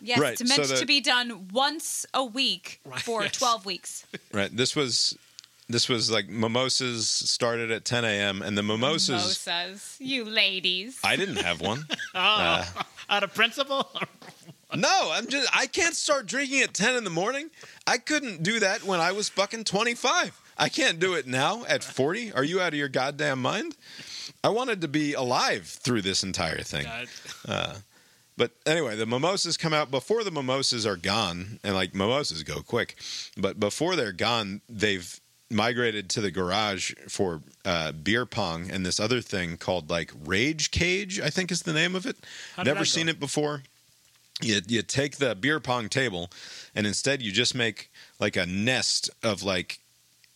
Yes, 0.06 0.20
Right, 0.20 0.40
it's 0.40 0.48
meant 0.48 0.66
so 0.68 0.74
the- 0.74 0.80
to 0.80 0.86
be 0.86 1.02
done 1.02 1.48
once 1.52 2.06
a 2.14 2.24
week 2.24 2.80
Right, 2.86 3.02
for 3.02 3.24
yes. 3.24 3.34
12 3.34 3.66
weeks. 3.66 4.06
right. 4.32 4.56
This 4.56 4.76
was 4.76 5.18
this 5.68 5.90
was 5.90 6.12
like 6.12 6.30
mimosas 6.30 7.10
started 7.10 7.72
at 7.72 7.86
10 7.86 8.06
a.m. 8.06 8.42
and 8.44 8.56
the 8.56 8.62
mimosas. 8.62 9.10
Mimosas, 9.10 9.98
you 10.00 10.24
ladies. 10.24 11.00
I 11.04 11.16
didn't 11.16 11.38
have 11.38 11.60
one. 11.62 11.86
Oh, 12.14 12.20
uh, 12.20 12.66
out 13.10 13.24
of 13.24 13.34
principle? 13.34 13.92
No, 14.76 15.10
I'm 15.12 15.28
just 15.28 15.50
I 15.58 15.66
can't 15.68 15.96
start 15.96 16.26
drinking 16.28 16.62
at 16.62 16.74
10 16.74 16.96
in 16.96 17.04
the 17.04 17.10
morning. 17.10 17.50
I 17.88 17.98
couldn't 17.98 18.44
do 18.44 18.60
that 18.60 18.84
when 18.84 19.00
I 19.00 19.12
was 19.12 19.28
fucking 19.30 19.64
25. 19.64 20.40
I 20.58 20.70
can't 20.70 21.00
do 21.00 21.14
it 21.16 21.28
now 21.28 21.66
at 21.68 21.84
40. 21.84 22.32
Are 22.34 22.44
you 22.44 22.62
out 22.62 22.70
of 22.70 22.76
your 22.76 22.88
goddamn 22.90 23.42
mind? 23.42 23.76
I 24.44 24.50
wanted 24.50 24.82
to 24.82 24.88
be 24.88 25.14
alive 25.14 25.66
through 25.68 26.02
this 26.04 26.24
entire 26.24 26.62
thing. 26.62 26.86
God. 27.48 27.82
But 28.38 28.52
anyway, 28.66 28.96
the 28.96 29.06
mimosas 29.06 29.56
come 29.58 29.74
out 29.74 29.90
before 29.90 30.24
the 30.24 30.32
mimosas 30.32 30.86
are 30.86 30.98
gone, 30.98 31.60
and 31.64 31.74
like 31.74 31.96
mimosas 31.96 32.44
go 32.44 32.62
quick. 32.62 32.96
But 33.38 33.60
before 33.60 33.96
they're 33.96 34.12
gone, 34.12 34.62
they've 34.68 35.20
migrated 35.50 36.10
to 36.10 36.22
the 36.22 36.32
garage 36.32 36.94
for 37.08 37.42
uh, 37.64 37.92
beer 37.92 38.26
pong 38.26 38.70
and 38.72 38.86
this 38.86 39.00
other 39.00 39.22
thing 39.22 39.58
called 39.58 39.90
like 39.90 40.12
Rage 40.26 40.72
Cage, 40.72 41.20
I 41.20 41.30
think 41.30 41.52
is 41.52 41.64
the 41.64 41.74
name 41.74 41.96
of 41.96 42.06
it. 42.06 42.18
Never 42.58 42.84
seen 42.86 43.08
it 43.10 43.20
before. 43.20 43.64
You 44.42 44.60
you 44.68 44.82
take 44.82 45.16
the 45.16 45.34
beer 45.34 45.62
pong 45.62 45.88
table, 45.88 46.30
and 46.76 46.86
instead 46.86 47.22
you 47.22 47.32
just 47.32 47.56
make 47.56 47.90
like 48.20 48.36
a 48.36 48.46
nest 48.46 49.10
of 49.24 49.44
like 49.44 49.80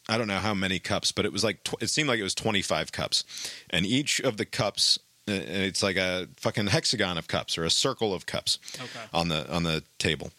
I 0.07 0.17
don't 0.17 0.27
know 0.27 0.37
how 0.37 0.53
many 0.53 0.79
cups, 0.79 1.11
but 1.11 1.25
it 1.25 1.33
was 1.33 1.43
like 1.43 1.63
tw- 1.63 1.81
it 1.81 1.89
seemed 1.89 2.07
like 2.07 2.19
it 2.19 2.23
was 2.23 2.33
twenty 2.35 2.61
five 2.61 2.93
cups, 2.93 3.25
and 3.69 3.85
each 3.85 4.21
of 4.21 4.37
the 4.37 4.45
cups 4.45 4.99
it's 5.31 5.81
like 5.83 5.95
a 5.97 6.27
fucking 6.37 6.67
hexagon 6.67 7.17
of 7.17 7.27
cups 7.27 7.57
or 7.57 7.63
a 7.63 7.69
circle 7.69 8.13
of 8.13 8.25
cups 8.25 8.59
Okay. 8.75 9.05
on 9.13 9.29
the 9.29 9.49
on 9.51 9.63
the 9.63 9.83
table. 9.97 10.31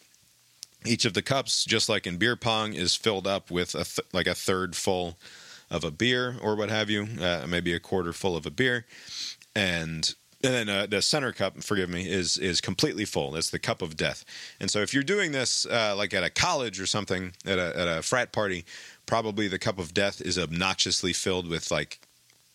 Each 0.85 1.05
of 1.05 1.13
the 1.13 1.21
cups, 1.21 1.63
just 1.65 1.89
like 1.89 2.07
in 2.07 2.17
beer 2.17 2.35
pong, 2.35 2.73
is 2.73 2.95
filled 2.95 3.27
up 3.27 3.51
with 3.51 3.75
a 3.75 3.83
th- 3.83 4.07
like 4.13 4.27
a 4.27 4.33
third 4.35 4.75
full 4.75 5.17
of 5.69 5.83
a 5.83 5.91
beer 5.91 6.35
or 6.41 6.55
what 6.55 6.69
have 6.69 6.89
you, 6.89 7.07
uh, 7.21 7.45
maybe 7.47 7.73
a 7.73 7.79
quarter 7.79 8.11
full 8.13 8.35
of 8.35 8.45
a 8.45 8.51
beer, 8.51 8.85
and 9.55 10.15
and 10.43 10.53
then 10.55 10.69
uh, 10.69 10.87
the 10.87 11.03
center 11.03 11.31
cup, 11.31 11.61
forgive 11.61 11.87
me, 11.89 12.09
is 12.09 12.37
is 12.39 12.61
completely 12.61 13.05
full. 13.05 13.29
That's 13.31 13.51
the 13.51 13.59
cup 13.59 13.83
of 13.83 13.95
death. 13.95 14.25
And 14.59 14.71
so 14.71 14.79
if 14.79 14.91
you're 14.91 15.03
doing 15.03 15.31
this 15.33 15.67
uh, 15.67 15.93
like 15.95 16.15
at 16.15 16.23
a 16.23 16.31
college 16.31 16.79
or 16.81 16.87
something, 16.87 17.33
at 17.45 17.59
a 17.59 17.77
at 17.79 17.87
a 17.87 18.01
frat 18.01 18.31
party, 18.31 18.65
probably 19.05 19.47
the 19.47 19.59
cup 19.59 19.77
of 19.77 19.93
death 19.93 20.19
is 20.19 20.37
obnoxiously 20.39 21.13
filled 21.13 21.47
with 21.47 21.69
like 21.69 21.99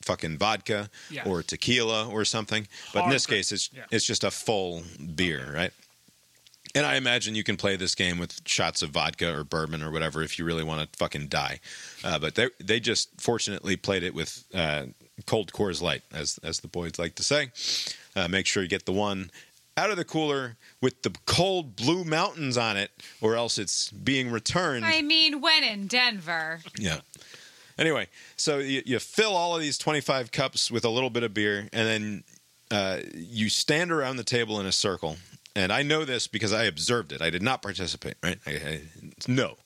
fucking 0.06 0.38
vodka 0.38 0.88
Yeah. 1.10 1.24
or 1.28 1.42
tequila 1.42 2.08
or 2.08 2.24
something. 2.24 2.66
But 2.94 3.04
in 3.04 3.10
this 3.10 3.26
dr- 3.26 3.36
case, 3.36 3.52
it's 3.52 3.70
yeah. 3.74 3.84
it's 3.90 4.06
just 4.06 4.24
a 4.24 4.30
full 4.30 4.82
beer, 5.14 5.52
right? 5.54 5.72
And 6.74 6.84
I 6.84 6.96
imagine 6.96 7.34
you 7.34 7.44
can 7.44 7.56
play 7.56 7.76
this 7.76 7.94
game 7.94 8.18
with 8.18 8.40
shots 8.46 8.82
of 8.82 8.90
vodka 8.90 9.34
or 9.34 9.44
bourbon 9.44 9.82
or 9.82 9.90
whatever 9.90 10.22
if 10.22 10.38
you 10.38 10.44
really 10.44 10.64
want 10.64 10.80
to 10.92 10.98
fucking 10.98 11.28
die. 11.28 11.60
Uh, 12.04 12.18
but 12.18 12.34
they 12.34 12.48
they 12.62 12.80
just 12.80 13.08
fortunately 13.20 13.76
played 13.76 14.02
it 14.02 14.14
with 14.14 14.44
uh, 14.54 14.84
cold 15.26 15.52
Coors 15.52 15.80
Light, 15.82 16.02
as 16.12 16.38
as 16.42 16.60
the 16.60 16.68
boys 16.68 16.98
like 16.98 17.14
to 17.16 17.22
say. 17.22 17.50
Uh, 18.14 18.28
make 18.28 18.46
sure 18.46 18.62
you 18.62 18.68
get 18.68 18.86
the 18.86 18.92
one 18.92 19.30
out 19.78 19.90
of 19.90 19.96
the 19.96 20.04
cooler 20.04 20.56
with 20.80 21.02
the 21.02 21.14
cold 21.26 21.76
blue 21.76 22.02
mountains 22.04 22.56
on 22.56 22.76
it, 22.76 22.90
or 23.20 23.36
else 23.36 23.58
it's 23.58 23.90
being 23.90 24.30
returned. 24.30 24.84
I 24.86 25.02
mean, 25.02 25.40
when 25.40 25.62
in 25.64 25.86
Denver. 25.86 26.60
Yeah. 26.78 27.00
Anyway, 27.78 28.08
so 28.36 28.58
you, 28.58 28.82
you 28.86 28.98
fill 28.98 29.36
all 29.36 29.54
of 29.54 29.60
these 29.60 29.78
25 29.78 30.32
cups 30.32 30.70
with 30.70 30.84
a 30.84 30.88
little 30.88 31.10
bit 31.10 31.22
of 31.22 31.34
beer, 31.34 31.68
and 31.72 31.88
then 31.88 32.24
uh, 32.70 32.98
you 33.14 33.48
stand 33.48 33.92
around 33.92 34.16
the 34.16 34.24
table 34.24 34.58
in 34.60 34.66
a 34.66 34.72
circle. 34.72 35.16
And 35.54 35.72
I 35.72 35.82
know 35.82 36.04
this 36.04 36.26
because 36.26 36.52
I 36.52 36.64
observed 36.64 37.12
it. 37.12 37.22
I 37.22 37.30
did 37.30 37.42
not 37.42 37.62
participate, 37.62 38.14
right? 38.22 38.38
I, 38.46 38.50
I, 38.50 38.80
no. 39.26 39.56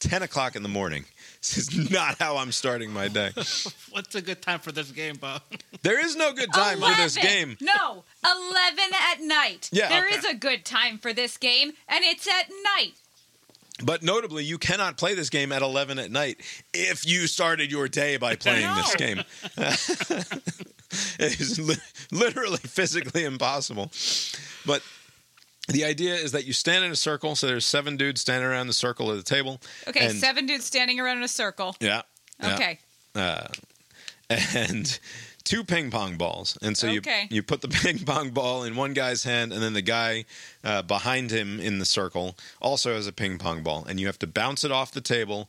10 0.00 0.22
o'clock 0.22 0.56
in 0.56 0.62
the 0.62 0.68
morning. 0.68 1.04
This 1.40 1.56
is 1.56 1.90
not 1.90 2.20
how 2.20 2.36
I'm 2.36 2.52
starting 2.52 2.92
my 2.92 3.08
day. 3.08 3.30
What's 3.90 4.14
a 4.14 4.20
good 4.20 4.42
time 4.42 4.58
for 4.58 4.72
this 4.72 4.90
game, 4.90 5.16
Bob? 5.16 5.40
There 5.82 5.98
is 5.98 6.14
no 6.14 6.34
good 6.34 6.52
time 6.52 6.78
for 6.80 6.94
this 6.96 7.16
game. 7.16 7.56
No, 7.62 8.04
11 8.22 8.78
at 9.10 9.22
night. 9.22 9.70
Yeah, 9.72 9.88
There 9.88 10.06
okay. 10.06 10.16
is 10.16 10.24
a 10.26 10.34
good 10.34 10.66
time 10.66 10.98
for 10.98 11.14
this 11.14 11.38
game, 11.38 11.72
and 11.88 12.04
it's 12.04 12.28
at 12.28 12.50
night. 12.76 12.92
But 13.84 14.02
notably, 14.02 14.44
you 14.44 14.58
cannot 14.58 14.96
play 14.96 15.14
this 15.14 15.30
game 15.30 15.52
at 15.52 15.62
11 15.62 15.98
at 15.98 16.10
night 16.10 16.40
if 16.72 17.06
you 17.06 17.26
started 17.26 17.70
your 17.70 17.88
day 17.88 18.16
by 18.16 18.36
playing 18.36 18.74
this 18.76 18.94
game. 18.96 19.22
it 21.18 21.40
is 21.40 21.58
li- 21.58 21.76
literally 22.10 22.58
physically 22.58 23.24
impossible. 23.24 23.90
But 24.66 24.82
the 25.68 25.84
idea 25.84 26.14
is 26.14 26.32
that 26.32 26.46
you 26.46 26.52
stand 26.52 26.84
in 26.84 26.90
a 26.90 26.96
circle. 26.96 27.36
So 27.36 27.46
there's 27.46 27.66
seven 27.66 27.96
dudes 27.96 28.20
standing 28.20 28.48
around 28.48 28.66
the 28.66 28.72
circle 28.72 29.10
of 29.10 29.16
the 29.16 29.22
table. 29.22 29.60
Okay, 29.88 30.06
and- 30.06 30.18
seven 30.18 30.46
dudes 30.46 30.64
standing 30.64 31.00
around 31.00 31.18
in 31.18 31.22
a 31.22 31.28
circle. 31.28 31.76
Yeah. 31.80 32.02
yeah. 32.42 32.54
Okay. 32.54 32.78
Uh, 33.14 33.48
and 34.54 34.98
two 35.50 35.64
ping 35.64 35.90
pong 35.90 36.16
balls. 36.16 36.56
And 36.62 36.76
so 36.76 36.86
Okay. 36.88 37.22
you 37.30 37.36
you 37.36 37.42
put 37.42 37.60
the 37.60 37.68
ping 37.82 37.98
pong 38.04 38.30
ball 38.30 38.62
in 38.64 38.76
one 38.76 38.92
guy's 38.94 39.24
hand, 39.24 39.52
and 39.52 39.60
then 39.62 39.72
the 39.74 39.82
guy 39.82 40.24
uh, 40.62 40.82
behind 40.82 41.30
him 41.30 41.58
in 41.60 41.78
the 41.78 41.84
circle 41.84 42.36
also 42.60 42.94
has 42.94 43.06
a 43.06 43.12
ping 43.12 43.38
pong 43.38 43.62
ball, 43.62 43.84
and 43.88 43.98
you 44.00 44.06
have 44.06 44.18
to 44.20 44.26
bounce 44.26 44.64
it 44.64 44.70
off 44.72 44.92
the 44.92 45.00
table 45.00 45.48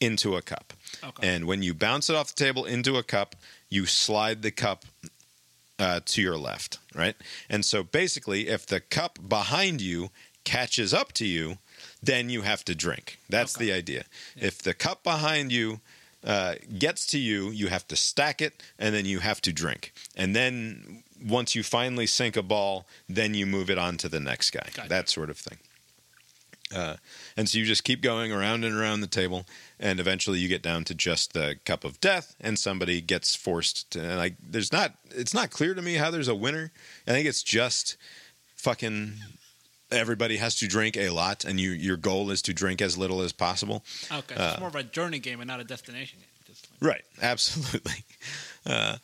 into 0.00 0.36
a 0.36 0.42
cup. 0.42 0.72
Okay. 1.04 1.28
And 1.28 1.46
when 1.46 1.62
you 1.62 1.74
bounce 1.74 2.10
it 2.10 2.16
off 2.16 2.34
the 2.34 2.44
table 2.44 2.64
into 2.64 2.96
a 2.96 3.02
cup, 3.02 3.36
you 3.68 3.86
slide 3.86 4.42
the 4.42 4.50
cup 4.50 4.84
uh, 5.78 6.00
to 6.04 6.20
your 6.22 6.36
left, 6.36 6.78
right? 6.94 7.16
And 7.48 7.64
so 7.64 7.82
basically, 7.82 8.48
if 8.48 8.66
the 8.66 8.80
cup 8.80 9.18
behind 9.28 9.80
you 9.80 10.10
catches 10.44 10.92
up 10.94 11.12
to 11.12 11.24
you, 11.26 11.58
then 12.02 12.30
you 12.30 12.42
have 12.42 12.64
to 12.64 12.74
drink. 12.74 13.18
That's 13.28 13.56
Okay. 13.56 13.66
the 13.66 13.72
idea. 13.72 14.04
If 14.36 14.58
the 14.62 14.74
cup 14.74 15.02
behind 15.02 15.52
you 15.52 15.80
uh, 16.24 16.54
gets 16.78 17.06
to 17.06 17.18
you, 17.18 17.50
you 17.50 17.68
have 17.68 17.86
to 17.88 17.96
stack 17.96 18.40
it, 18.42 18.62
and 18.78 18.94
then 18.94 19.06
you 19.06 19.20
have 19.20 19.40
to 19.42 19.52
drink. 19.52 19.92
And 20.16 20.34
then 20.36 21.02
once 21.24 21.54
you 21.54 21.62
finally 21.62 22.06
sink 22.06 22.36
a 22.36 22.42
ball, 22.42 22.86
then 23.08 23.34
you 23.34 23.46
move 23.46 23.70
it 23.70 23.78
on 23.78 23.96
to 23.98 24.08
the 24.08 24.20
next 24.20 24.50
guy. 24.50 24.68
Gotcha. 24.74 24.88
That 24.88 25.08
sort 25.08 25.30
of 25.30 25.38
thing. 25.38 25.58
Uh, 26.74 26.96
and 27.36 27.48
so 27.48 27.58
you 27.58 27.64
just 27.64 27.82
keep 27.82 28.00
going 28.00 28.30
around 28.30 28.64
and 28.64 28.76
around 28.76 29.00
the 29.00 29.08
table, 29.08 29.44
and 29.80 29.98
eventually 29.98 30.38
you 30.38 30.46
get 30.48 30.62
down 30.62 30.84
to 30.84 30.94
just 30.94 31.32
the 31.32 31.56
cup 31.64 31.84
of 31.84 32.00
death, 32.00 32.36
and 32.40 32.58
somebody 32.58 33.00
gets 33.00 33.34
forced 33.34 33.90
to 33.90 34.00
And 34.00 34.18
like. 34.18 34.36
There's 34.40 34.72
not. 34.72 34.94
It's 35.10 35.34
not 35.34 35.50
clear 35.50 35.74
to 35.74 35.82
me 35.82 35.94
how 35.94 36.10
there's 36.12 36.28
a 36.28 36.34
winner. 36.34 36.70
I 37.08 37.10
think 37.10 37.26
it's 37.26 37.42
just 37.42 37.96
fucking. 38.56 39.14
Everybody 39.92 40.36
has 40.36 40.54
to 40.56 40.68
drink 40.68 40.96
a 40.96 41.10
lot, 41.10 41.44
and 41.44 41.58
you 41.58 41.70
your 41.70 41.96
goal 41.96 42.30
is 42.30 42.42
to 42.42 42.54
drink 42.54 42.80
as 42.80 42.96
little 42.96 43.20
as 43.22 43.32
possible. 43.32 43.84
Okay, 44.12 44.34
so 44.36 44.48
it's 44.50 44.58
more 44.60 44.68
of 44.68 44.74
a 44.76 44.82
journey 44.84 45.18
game 45.18 45.40
and 45.40 45.48
not 45.48 45.60
a 45.60 45.64
destination 45.64 46.18
game. 46.20 46.26
Right, 46.80 47.02
absolutely. 47.22 48.04
Uh, 48.66 48.96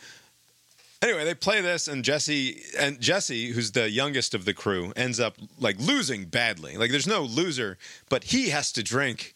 anyway, 1.03 1.25
they 1.25 1.35
play 1.35 1.61
this, 1.61 1.89
and 1.89 2.05
Jesse 2.05 2.61
and 2.79 3.01
Jesse, 3.01 3.49
who's 3.51 3.73
the 3.73 3.91
youngest 3.91 4.35
of 4.35 4.45
the 4.45 4.55
crew, 4.55 4.93
ends 4.97 5.21
up 5.21 5.37
like 5.59 5.79
losing 5.79 6.25
badly. 6.27 6.77
Like, 6.77 6.91
there's 6.91 7.07
no 7.07 7.23
loser, 7.23 7.79
but 8.09 8.25
he 8.25 8.51
has 8.51 8.73
to 8.73 8.83
drink 8.83 9.35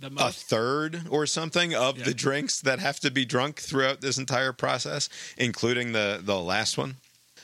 the 0.00 0.10
a 0.18 0.30
third 0.32 1.02
or 1.10 1.26
something 1.26 1.74
of 1.74 1.98
Yeah. 1.98 2.04
the 2.06 2.14
drinks 2.14 2.60
that 2.60 2.80
have 2.80 2.98
to 3.00 3.10
be 3.10 3.24
drunk 3.24 3.60
throughout 3.60 4.00
this 4.00 4.18
entire 4.18 4.52
process, 4.52 5.08
including 5.38 5.92
the 5.92 6.20
the 6.22 6.38
last 6.40 6.76
one. 6.76 6.96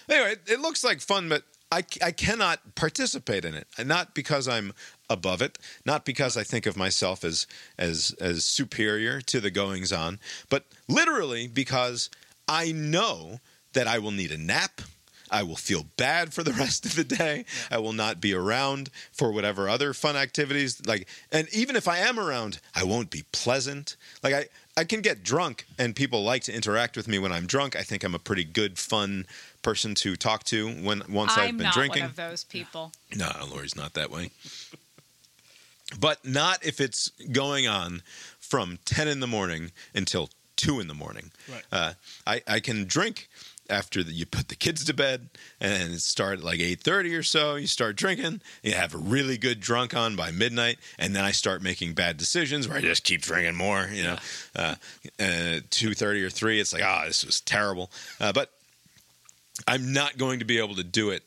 Anyway, 0.09 0.33
it, 0.33 0.41
it 0.55 0.61
looks 0.61 0.83
like 0.83 1.01
fun, 1.01 1.29
but 1.29 1.45
I, 1.73 1.85
I 2.05 2.11
cannot 2.13 2.75
participate 2.75 3.47
in 3.47 3.55
it. 3.55 3.67
Not 3.83 4.15
because 4.15 4.47
I'm 4.47 4.75
above 5.09 5.41
it, 5.41 5.59
not 5.87 6.05
because 6.05 6.37
I 6.37 6.43
think 6.43 6.67
of 6.67 6.77
myself 6.77 7.25
as 7.25 7.47
as 7.79 8.15
as 8.21 8.45
superior 8.45 9.23
to 9.23 9.41
the 9.41 9.51
goings 9.51 9.91
on, 9.91 10.21
but 10.51 10.67
literally 10.87 11.49
because 11.49 12.11
I 12.47 12.73
know 12.73 13.41
that 13.73 13.87
I 13.87 13.99
will 13.99 14.11
need 14.11 14.33
a 14.33 14.39
nap. 14.39 14.83
I 15.31 15.45
will 15.45 15.57
feel 15.57 15.87
bad 15.97 16.35
for 16.35 16.43
the 16.43 16.53
rest 16.65 16.85
of 16.85 16.95
the 16.95 17.05
day. 17.05 17.47
I 17.71 17.79
will 17.79 17.95
not 17.95 18.21
be 18.21 18.35
around 18.35 18.91
for 19.11 19.33
whatever 19.33 19.67
other 19.67 19.95
fun 19.95 20.15
activities. 20.15 20.87
Like, 20.87 21.09
and 21.33 21.49
even 21.55 21.75
if 21.75 21.89
I 21.89 21.99
am 21.99 22.19
around, 22.19 22.61
I 22.75 22.85
won't 22.85 23.09
be 23.09 23.25
pleasant. 23.33 23.97
Like, 24.23 24.35
I, 24.35 24.45
I 24.77 24.85
can 24.85 25.03
get 25.03 25.23
drunk, 25.23 25.67
and 25.79 25.95
people 25.95 26.25
like 26.25 26.45
to 26.45 26.53
interact 26.55 26.97
with 26.97 27.07
me 27.07 27.19
when 27.19 27.31
I'm 27.31 27.47
drunk. 27.47 27.77
I 27.77 27.83
think 27.83 28.05
I'm 28.05 28.15
a 28.15 28.19
pretty 28.19 28.45
good, 28.45 28.79
fun 28.79 29.27
person 29.61 29.95
to 29.97 30.17
talk 30.17 30.45
to 30.45 30.69
when 30.69 31.03
once 31.11 31.33
I'm 31.37 31.49
I've 31.49 31.57
been 31.59 31.65
not 31.65 31.75
drinking. 31.75 32.03
one 32.03 32.11
of 32.11 32.17
those 32.17 32.45
people. 32.45 32.93
No, 33.15 33.31
Lori's 33.51 33.77
not 33.77 33.93
that 33.95 34.11
way. 34.11 34.31
But 36.01 36.25
not 36.25 36.65
if 36.65 36.81
it's 36.81 37.11
going 37.33 37.67
on 37.69 38.03
from 38.41 38.79
10 38.87 39.09
in 39.09 39.21
the 39.21 39.27
morning 39.27 39.73
until 39.95 40.31
2 40.57 40.81
in 40.81 40.87
the 40.89 40.95
morning. 40.95 41.31
Right. 41.51 41.63
Uh, 41.71 41.93
I, 42.27 42.43
I 42.49 42.61
can 42.61 42.85
drink 42.85 43.29
after 43.71 44.03
the, 44.03 44.13
you 44.13 44.27
put 44.27 44.49
the 44.49 44.57
kids 44.57 44.85
to 44.85 44.95
bed 44.95 45.29
and 45.61 45.93
it 45.95 46.01
start 46.01 46.39
at 46.39 46.45
like 46.45 46.59
8.30 46.59 47.19
or 47.19 47.23
so 47.23 47.55
you 47.55 47.67
start 47.67 47.97
drinking 47.97 48.41
you 48.63 48.73
have 48.73 48.95
a 48.95 48.99
really 48.99 49.39
good 49.39 49.61
drunk 49.61 49.95
on 49.95 50.17
by 50.17 50.31
midnight 50.31 50.79
and 50.99 51.15
then 51.15 51.25
i 51.25 51.31
start 51.31 51.63
making 51.63 51.95
bad 51.95 52.17
decisions 52.17 52.69
where 52.69 52.79
i 52.79 52.81
just 52.81 53.05
keep 53.05 53.23
drinking 53.23 53.55
more 53.55 53.89
you 53.93 54.03
know. 54.03 54.17
Uh, 54.55 54.75
uh, 55.19 55.61
2.30 55.71 56.23
or 56.25 56.31
3 56.31 56.61
it's 56.61 56.73
like 56.73 56.83
ah 56.83 57.05
this 57.07 57.25
was 57.25 57.41
terrible. 57.41 57.91
Uh, 58.21 58.33
but 58.33 58.51
i'm 59.67 59.93
not 59.93 60.19
going 60.19 60.39
to 60.39 60.45
be 60.45 60.59
able 60.59 60.75
to 60.75 60.85
do 60.85 61.11
it 61.11 61.23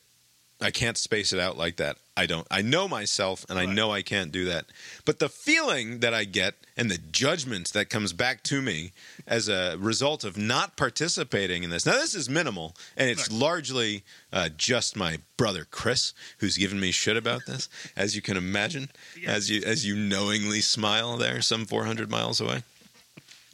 I 0.61 0.71
can't 0.71 0.97
space 0.97 1.33
it 1.33 1.39
out 1.39 1.57
like 1.57 1.75
that. 1.77 1.97
I 2.15 2.25
don't. 2.27 2.47
I 2.49 2.61
know 2.61 2.87
myself, 2.87 3.45
and 3.49 3.59
I 3.59 3.65
know 3.65 3.91
I 3.91 4.01
can't 4.01 4.31
do 4.31 4.45
that. 4.45 4.65
But 5.03 5.19
the 5.19 5.27
feeling 5.27 5.99
that 5.99 6.13
I 6.13 6.23
get 6.23 6.53
and 6.77 6.89
the 6.89 6.97
judgment 6.97 7.73
that 7.73 7.89
comes 7.89 8.13
back 8.13 8.41
to 8.43 8.61
me 8.61 8.93
as 9.27 9.49
a 9.49 9.75
result 9.77 10.23
of 10.23 10.37
not 10.37 10.77
participating 10.77 11.63
in 11.63 11.71
this. 11.71 11.85
Now, 11.85 11.93
this 11.93 12.15
is 12.15 12.29
minimal, 12.29 12.73
and 12.95 13.09
it's 13.09 13.29
Right. 13.29 13.37
largely 13.37 14.03
uh, 14.31 14.47
just 14.55 14.95
my 14.95 15.19
brother 15.35 15.67
Chris 15.69 16.13
who's 16.37 16.57
given 16.57 16.79
me 16.79 16.91
shit 16.91 17.17
about 17.17 17.45
this, 17.45 17.67
as 17.97 18.15
you 18.15 18.21
can 18.21 18.37
imagine, 18.37 18.89
Yeah. 19.19 19.31
as 19.31 19.49
you 19.49 19.61
as 19.65 19.85
you 19.85 19.95
knowingly 19.97 20.61
smile 20.61 21.17
there, 21.17 21.41
some 21.41 21.65
four 21.65 21.83
hundred 21.85 22.09
miles 22.09 22.39
away. 22.39 22.63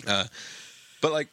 Uh, 0.05 0.25
but 1.01 1.11
like. 1.11 1.29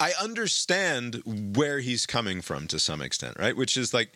I 0.00 0.12
understand 0.20 1.22
where 1.54 1.80
he's 1.80 2.06
coming 2.06 2.40
from 2.40 2.66
to 2.68 2.78
some 2.78 3.02
extent, 3.02 3.36
right? 3.38 3.54
Which 3.54 3.76
is 3.76 3.92
like 3.92 4.12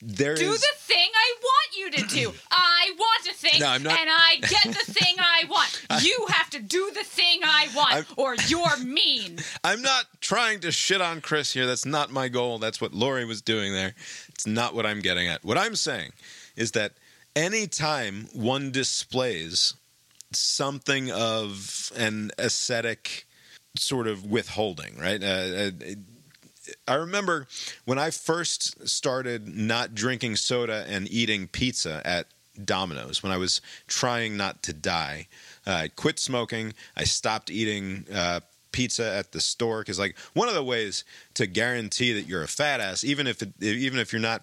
there 0.00 0.34
is 0.34 0.38
Do 0.38 0.50
the 0.52 0.68
thing 0.76 1.08
I 1.12 1.34
want 1.42 1.76
you 1.76 1.90
to 1.90 2.14
do. 2.14 2.32
I 2.52 2.92
want 2.96 3.26
a 3.28 3.34
thing, 3.34 3.60
No, 3.60 3.66
I'm 3.66 3.82
not- 3.82 3.98
and 3.98 4.08
I 4.10 4.36
get 4.40 4.62
the 4.64 4.92
thing 4.92 5.16
I 5.18 5.44
want. 5.48 5.86
you 6.04 6.26
have 6.30 6.50
to 6.50 6.60
do 6.60 6.90
the 6.94 7.02
thing 7.04 7.40
I 7.42 7.68
want, 7.74 7.94
I'm- 7.94 8.06
or 8.16 8.36
you're 8.46 8.76
mean. 8.78 9.38
I'm 9.64 9.82
not 9.82 10.04
trying 10.20 10.60
to 10.60 10.70
shit 10.70 11.00
on 11.00 11.20
Chris 11.20 11.52
here. 11.52 11.66
That's 11.66 11.86
not 11.86 12.10
my 12.12 12.28
goal. 12.28 12.58
That's 12.58 12.80
what 12.80 12.94
Lori 12.94 13.24
was 13.24 13.42
doing 13.42 13.72
there. 13.72 13.94
It's 14.28 14.46
not 14.46 14.74
what 14.74 14.86
I'm 14.86 15.00
getting 15.00 15.26
at. 15.26 15.44
What 15.44 15.58
I'm 15.58 15.74
saying 15.74 16.12
is 16.54 16.72
that 16.72 16.92
anytime 17.34 18.28
one 18.32 18.70
displays 18.70 19.74
something 20.32 21.10
of 21.10 21.90
an 21.96 22.30
ascetic 22.38 23.26
sort 23.76 24.06
of 24.06 24.24
withholding, 24.24 24.98
right? 24.98 25.22
Uh, 25.22 25.26
uh, 25.26 25.70
I 26.86 26.94
remember 26.94 27.46
when 27.84 27.98
I 27.98 28.10
first 28.10 28.88
started 28.88 29.48
not 29.48 29.94
drinking 29.94 30.36
soda 30.36 30.84
and 30.88 31.10
eating 31.10 31.48
pizza 31.48 32.00
at 32.04 32.26
Domino's 32.62 33.22
when 33.22 33.32
I 33.32 33.36
was 33.36 33.60
trying 33.86 34.36
not 34.36 34.62
to 34.64 34.72
die. 34.72 35.26
Uh, 35.66 35.72
I 35.72 35.88
quit 35.88 36.18
smoking. 36.18 36.74
I 36.96 37.04
stopped 37.04 37.50
eating 37.50 38.06
uh, 38.14 38.40
pizza 38.72 39.12
at 39.12 39.32
the 39.32 39.40
store 39.40 39.80
because 39.80 39.98
like 39.98 40.16
one 40.34 40.48
of 40.48 40.54
the 40.54 40.64
ways 40.64 41.04
to 41.34 41.46
guarantee 41.46 42.12
that 42.12 42.28
you're 42.28 42.42
a 42.42 42.48
fat 42.48 42.80
ass, 42.80 43.04
even 43.04 43.26
if 43.26 43.42
it, 43.42 43.52
even 43.60 43.98
if 43.98 44.12
you're 44.12 44.22
not 44.22 44.42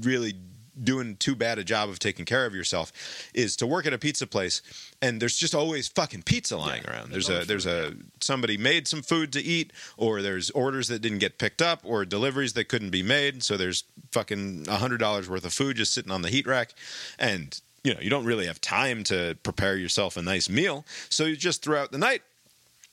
really 0.00 0.34
doing 0.82 1.16
too 1.16 1.34
bad 1.34 1.58
a 1.58 1.64
job 1.64 1.88
of 1.88 1.98
taking 1.98 2.24
care 2.24 2.46
of 2.46 2.54
yourself, 2.54 2.92
is 3.34 3.56
to 3.56 3.66
work 3.66 3.86
at 3.86 3.92
a 3.92 3.98
pizza 3.98 4.26
place 4.26 4.62
and 5.00 5.20
there's 5.20 5.36
just 5.36 5.54
always 5.54 5.86
fucking 5.88 6.22
pizza 6.22 6.56
lying 6.56 6.82
Yeah, 6.84 6.90
around. 6.92 7.12
there's 7.12 7.28
a 7.28 7.44
there's 7.44 7.66
a 7.66 7.94
somebody 8.20 8.56
made 8.56 8.88
some 8.88 9.02
food 9.02 9.32
to 9.34 9.40
eat, 9.40 9.72
or 9.96 10.22
there's 10.22 10.50
orders 10.50 10.88
that 10.88 11.00
didn't 11.02 11.18
get 11.18 11.38
picked 11.38 11.62
up, 11.62 11.80
or 11.84 12.04
deliveries 12.04 12.54
that 12.54 12.68
couldn't 12.68 12.90
be 12.90 13.02
made. 13.02 13.42
So 13.42 13.56
there's 13.56 13.84
fucking 14.12 14.66
a 14.68 14.76
hundred 14.76 14.98
dollars 14.98 15.28
worth 15.28 15.44
of 15.44 15.52
food 15.52 15.76
just 15.76 15.94
sitting 15.94 16.10
on 16.10 16.22
the 16.22 16.30
heat 16.30 16.46
rack, 16.46 16.74
and 17.18 17.60
you 17.84 17.94
know 17.94 18.00
you 18.00 18.10
don't 18.10 18.24
really 18.24 18.46
have 18.46 18.60
time 18.60 19.04
to 19.04 19.36
prepare 19.44 19.76
yourself 19.76 20.16
a 20.16 20.22
nice 20.22 20.48
meal. 20.48 20.84
So 21.10 21.24
you 21.26 21.36
just 21.36 21.62
throughout 21.62 21.92
the 21.92 21.98
night. 21.98 22.22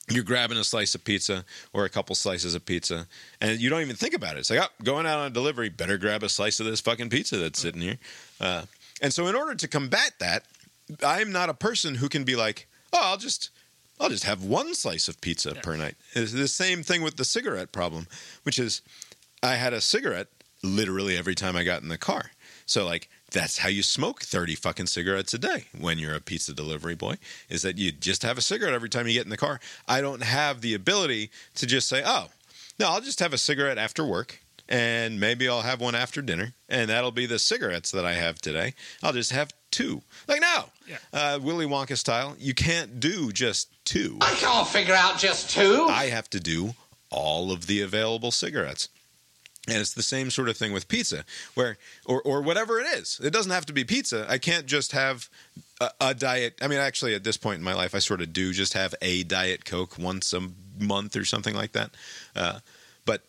You're 0.08 0.22
grabbing 0.24 0.56
a 0.58 0.62
slice 0.64 0.94
of 0.94 1.02
pizza 1.02 1.44
or 1.72 1.84
a 1.84 1.88
couple 1.88 2.14
slices 2.14 2.54
of 2.54 2.64
pizza, 2.64 3.08
and 3.40 3.60
you 3.60 3.68
don't 3.68 3.80
even 3.80 3.96
think 3.96 4.14
about 4.14 4.36
it. 4.36 4.40
It's 4.40 4.50
like, 4.50 4.60
oh, 4.60 4.84
going 4.84 5.04
out 5.04 5.18
on 5.18 5.26
a 5.26 5.30
delivery, 5.30 5.68
better 5.68 5.98
grab 5.98 6.22
a 6.22 6.28
slice 6.28 6.60
of 6.60 6.66
this 6.66 6.80
fucking 6.80 7.10
pizza 7.10 7.36
that's 7.38 7.58
sitting 7.60 7.80
here. 7.80 7.98
Uh, 8.40 8.62
and 9.02 9.12
so, 9.12 9.26
in 9.26 9.34
order 9.34 9.54
to 9.56 9.66
combat 9.68 10.12
that, 10.20 10.44
I'm 11.04 11.32
not 11.32 11.50
a 11.50 11.54
person 11.54 11.96
who 11.96 12.08
can 12.08 12.22
be 12.22 12.36
like, 12.36 12.68
oh, 12.92 13.00
I'll 13.02 13.16
just 13.16 13.50
I'll 13.98 14.08
just 14.08 14.24
have 14.24 14.44
one 14.44 14.74
slice 14.74 15.08
of 15.08 15.20
pizza 15.20 15.52
Yeah. 15.56 15.60
per 15.62 15.74
night. 15.76 15.96
It's 16.12 16.32
the 16.32 16.46
same 16.48 16.82
thing 16.84 17.02
with 17.02 17.16
the 17.16 17.24
cigarette 17.24 17.72
problem, 17.72 18.06
which 18.44 18.58
is 18.60 18.82
I 19.42 19.54
had 19.56 19.72
a 19.72 19.80
cigarette 19.80 20.28
literally 20.62 21.16
every 21.16 21.34
time 21.34 21.56
I 21.56 21.64
got 21.64 21.82
in 21.82 21.88
the 21.88 21.98
car. 21.98 22.30
So 22.66 22.84
like 22.84 23.08
that's 23.32 23.58
how 23.58 23.68
you 23.68 23.82
smoke 23.82 24.22
30 24.22 24.54
fucking 24.54 24.86
cigarettes 24.86 25.34
a 25.34 25.38
day 25.38 25.64
when 25.76 25.98
you're 25.98 26.14
a 26.14 26.20
pizza 26.20 26.52
delivery 26.52 26.94
boy 26.94 27.16
is 27.48 27.62
that 27.62 27.76
you 27.78 27.90
just 27.92 28.22
have 28.22 28.38
a 28.38 28.42
cigarette 28.42 28.74
every 28.74 28.88
time 28.88 29.06
you 29.06 29.14
get 29.14 29.24
in 29.24 29.30
the 29.30 29.36
car. 29.36 29.60
I 29.88 30.00
don't 30.00 30.22
have 30.22 30.60
the 30.60 30.74
ability 30.74 31.30
to 31.56 31.66
just 31.66 31.88
say, 31.88 32.02
"Oh, 32.04 32.28
no, 32.78 32.88
I'll 32.88 33.00
just 33.00 33.20
have 33.20 33.32
a 33.32 33.38
cigarette 33.38 33.78
after 33.78 34.04
work." 34.04 34.40
And 34.68 35.20
maybe 35.20 35.48
I'll 35.48 35.62
have 35.62 35.80
one 35.80 35.94
after 35.94 36.20
dinner, 36.20 36.52
and 36.68 36.90
that'll 36.90 37.12
be 37.12 37.26
the 37.26 37.38
cigarettes 37.38 37.92
that 37.92 38.04
I 38.04 38.14
have 38.14 38.40
today. 38.40 38.74
I'll 39.00 39.12
just 39.12 39.30
have 39.30 39.52
two. 39.70 40.02
Like, 40.26 40.40
no, 40.40 40.70
Yeah. 40.88 40.96
uh, 41.12 41.38
Willy 41.40 41.66
Wonka 41.66 41.96
style, 41.96 42.34
you 42.40 42.52
can't 42.52 42.98
do 42.98 43.30
just 43.30 43.68
two. 43.84 44.18
I 44.20 44.34
can't 44.34 44.66
figure 44.66 44.94
out 44.94 45.20
just 45.20 45.50
two. 45.50 45.86
I 45.88 46.06
have 46.06 46.28
to 46.30 46.40
do 46.40 46.74
all 47.10 47.52
of 47.52 47.68
the 47.68 47.80
available 47.80 48.32
cigarettes. 48.32 48.88
And 49.68 49.78
it's 49.78 49.94
the 49.94 50.02
same 50.02 50.30
sort 50.30 50.48
of 50.48 50.56
thing 50.56 50.72
with 50.72 50.86
pizza, 50.86 51.24
where 51.54 51.76
or 52.04 52.22
or 52.22 52.40
whatever 52.40 52.78
it 52.78 52.86
is. 52.86 53.20
It 53.22 53.32
doesn't 53.32 53.52
have 53.52 53.66
to 53.66 53.72
be 53.72 53.84
pizza. 53.84 54.24
I 54.28 54.38
can't 54.38 54.66
just 54.66 54.92
have 54.92 55.28
a, 55.80 55.90
a 56.00 56.14
diet. 56.14 56.54
I 56.62 56.68
mean, 56.68 56.78
actually, 56.78 57.14
at 57.14 57.24
this 57.24 57.36
point 57.36 57.58
in 57.58 57.64
my 57.64 57.74
life, 57.74 57.94
I 57.94 57.98
sort 57.98 58.20
of 58.20 58.32
do 58.32 58.52
just 58.52 58.74
have 58.74 58.94
a 59.02 59.24
diet 59.24 59.64
coke 59.64 59.98
once 59.98 60.32
a 60.32 60.48
month 60.78 61.16
or 61.16 61.24
something 61.24 61.54
like 61.54 61.72
that. 61.72 61.90
Uh, 62.34 62.60
but 63.04 63.22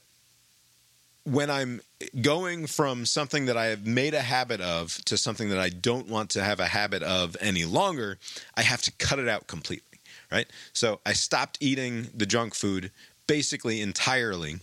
when 1.23 1.49
I'm 1.49 1.81
going 2.21 2.67
from 2.67 3.05
something 3.05 3.45
that 3.45 3.57
I 3.57 3.65
have 3.65 3.85
made 3.85 4.13
a 4.13 4.21
habit 4.21 4.61
of 4.61 5.03
to 5.05 5.17
something 5.17 5.49
that 5.49 5.59
I 5.59 5.69
don't 5.69 6.07
want 6.07 6.29
to 6.31 6.43
have 6.43 6.59
a 6.59 6.67
habit 6.67 7.03
of 7.03 7.35
any 7.41 7.65
longer, 7.65 8.17
I 8.55 8.61
have 8.61 8.81
to 8.83 8.91
cut 8.93 9.19
it 9.19 9.27
out 9.27 9.47
completely, 9.47 9.99
right? 10.31 10.47
So 10.73 10.99
I 11.05 11.13
stopped 11.13 11.57
eating 11.59 12.07
the 12.15 12.25
junk 12.25 12.53
food 12.53 12.91
basically 13.25 13.81
entirely. 13.81 14.57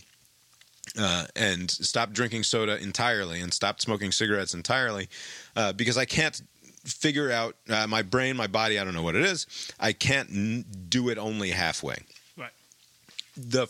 Uh, 0.97 1.25
and 1.35 1.69
stopped 1.69 2.13
drinking 2.13 2.41
soda 2.41 2.81
entirely 2.81 3.41
and 3.41 3.53
stopped 3.53 3.81
smoking 3.81 4.13
cigarettes 4.13 4.53
entirely 4.53 5.09
uh, 5.57 5.73
because 5.73 5.97
I 5.97 6.05
can't 6.05 6.41
figure 6.85 7.31
out 7.31 7.55
uh, 7.69 7.85
my 7.87 8.01
brain, 8.01 8.37
my 8.37 8.47
body, 8.47 8.79
I 8.79 8.83
don't 8.85 8.93
know 8.93 9.03
what 9.03 9.15
it 9.15 9.23
is. 9.23 9.45
I 9.79 9.91
can't 9.91 10.29
n- 10.29 10.65
do 10.87 11.09
it 11.09 11.17
only 11.17 11.49
halfway. 11.49 11.97
The 13.37 13.67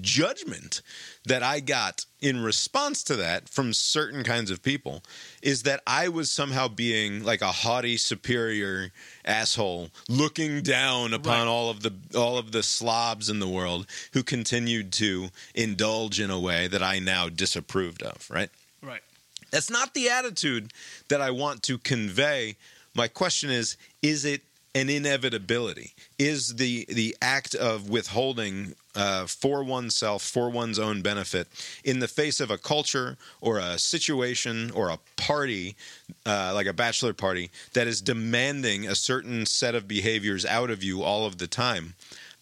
judgment 0.00 0.82
that 1.24 1.42
I 1.42 1.60
got 1.60 2.04
in 2.20 2.42
response 2.42 3.02
to 3.04 3.16
that 3.16 3.48
from 3.48 3.72
certain 3.72 4.24
kinds 4.24 4.50
of 4.50 4.62
people 4.62 5.02
is 5.42 5.62
that 5.64 5.82
I 5.86 6.08
was 6.08 6.30
somehow 6.32 6.68
being 6.68 7.22
like 7.24 7.42
a 7.42 7.52
haughty, 7.52 7.96
superior 7.96 8.90
asshole, 9.24 9.90
looking 10.08 10.62
down 10.62 11.12
upon 11.12 11.40
Right. 11.40 11.46
all 11.46 11.70
of 11.70 11.82
the 11.82 11.92
all 12.14 12.38
of 12.38 12.52
the 12.52 12.62
slobs 12.62 13.28
in 13.28 13.38
the 13.38 13.48
world 13.48 13.86
who 14.12 14.22
continued 14.22 14.92
to 14.94 15.28
indulge 15.54 16.18
in 16.20 16.30
a 16.30 16.40
way 16.40 16.66
that 16.68 16.82
I 16.82 16.98
now 16.98 17.28
disapproved 17.28 18.02
of. 18.02 18.28
Right. 18.30 18.50
Right. 18.82 19.02
That's 19.50 19.70
not 19.70 19.94
the 19.94 20.08
attitude 20.08 20.72
that 21.08 21.20
I 21.20 21.30
want 21.30 21.62
to 21.64 21.78
convey. 21.78 22.56
My 22.94 23.08
question 23.08 23.50
is 23.50 23.76
is 24.02 24.24
it 24.24 24.42
an 24.74 24.88
inevitability? 24.90 25.94
Is 26.18 26.56
the 26.56 26.86
the 26.88 27.16
act 27.22 27.54
of 27.54 27.88
withholding 27.88 28.74
uh, 28.96 29.26
for 29.26 29.62
oneself, 29.62 30.22
for 30.22 30.50
one's 30.50 30.78
own 30.78 31.02
benefit, 31.02 31.46
in 31.84 32.00
the 32.00 32.08
face 32.08 32.40
of 32.40 32.50
a 32.50 32.58
culture 32.58 33.16
or 33.40 33.58
a 33.58 33.78
situation 33.78 34.70
or 34.72 34.88
a 34.88 34.98
party, 35.16 35.76
uh, 36.24 36.52
like 36.54 36.66
a 36.66 36.72
bachelor 36.72 37.12
party, 37.12 37.50
that 37.74 37.86
is 37.86 38.00
demanding 38.00 38.86
a 38.86 38.94
certain 38.94 39.46
set 39.46 39.74
of 39.74 39.86
behaviors 39.86 40.44
out 40.44 40.70
of 40.70 40.82
you 40.82 41.02
all 41.02 41.26
of 41.26 41.38
the 41.38 41.46
time? 41.46 41.94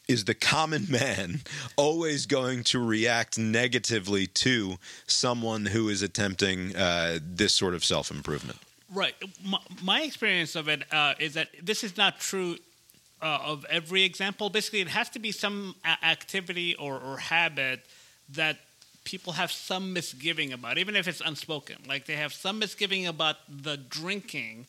is 0.07 0.27
the 0.27 0.35
common 0.35 0.87
man 0.91 1.41
always 1.77 2.27
going 2.27 2.63
to 2.63 2.79
react 2.79 3.39
negatively 3.39 4.27
to 4.27 4.77
someone 5.07 5.65
who 5.67 5.89
is 5.89 6.03
attempting 6.03 6.77
uh, 6.77 7.19
this 7.23 7.55
sort 7.55 7.75
of 7.75 7.85
self 7.85 8.11
improvement? 8.11 8.59
Right. 8.93 9.15
My, 9.43 9.59
my 9.83 10.03
experience 10.03 10.55
of 10.55 10.69
it 10.69 10.83
uh, 10.93 11.15
is 11.19 11.35
that 11.35 11.49
this 11.63 11.83
is 11.83 11.97
not 11.97 12.21
true 12.21 12.59
uh, 13.25 13.41
of 13.43 13.65
every 13.71 14.03
example. 14.03 14.51
Basically, 14.51 14.83
it 14.83 14.89
has 14.89 15.09
to 15.11 15.19
be 15.19 15.33
some 15.33 15.75
activity 16.03 16.75
or, 16.77 17.01
or 17.01 17.17
habit 17.17 17.81
that 18.29 18.59
people 19.05 19.33
have 19.33 19.51
some 19.51 19.95
misgiving 19.95 20.53
about, 20.53 20.77
even 20.77 20.95
if 20.95 21.09
it's 21.09 21.23
unspoken. 21.23 21.77
Like 21.89 22.05
they 22.05 22.17
have 22.17 22.35
some 22.35 22.59
misgiving 22.59 23.07
about 23.07 23.37
the 23.49 23.77
drinking. 23.77 24.67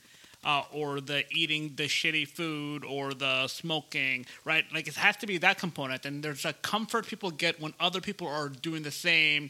Uh, 0.48 0.64
or 0.72 1.02
the 1.02 1.24
eating 1.32 1.74
the 1.76 1.86
shitty 1.86 2.28
food 2.28 2.86
or 2.86 3.16
the 3.16 3.48
smoking, 3.48 4.28
right? 4.44 4.64
Like 4.72 4.88
it 4.88 4.94
has 4.94 5.18
to 5.18 5.26
be 5.26 5.40
that 5.40 5.58
component. 5.58 6.06
And 6.06 6.22
there's 6.22 6.46
a 6.46 6.54
comfort 6.54 7.08
people 7.08 7.32
get 7.32 7.60
when 7.60 7.74
other 7.80 8.00
people 8.00 8.28
are 8.28 8.50
doing 8.50 8.84
the 8.84 8.92
same 8.92 9.50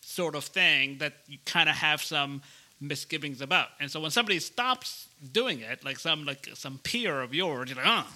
sort 0.00 0.36
of 0.36 0.44
thing 0.44 0.98
that 0.98 1.14
you 1.26 1.38
kind 1.44 1.68
of 1.68 1.74
have 1.74 2.00
some 2.00 2.42
misgivings 2.80 3.40
about. 3.40 3.70
And 3.80 3.90
so 3.90 3.98
when 3.98 4.12
somebody 4.12 4.38
stops 4.38 5.08
doing 5.32 5.58
it, 5.58 5.84
like 5.84 5.98
some 5.98 6.24
like 6.24 6.48
some 6.54 6.78
peer 6.84 7.20
of 7.20 7.34
yours, 7.34 7.70
you're 7.70 7.82
like, 7.82 7.86
oh, 7.88 8.06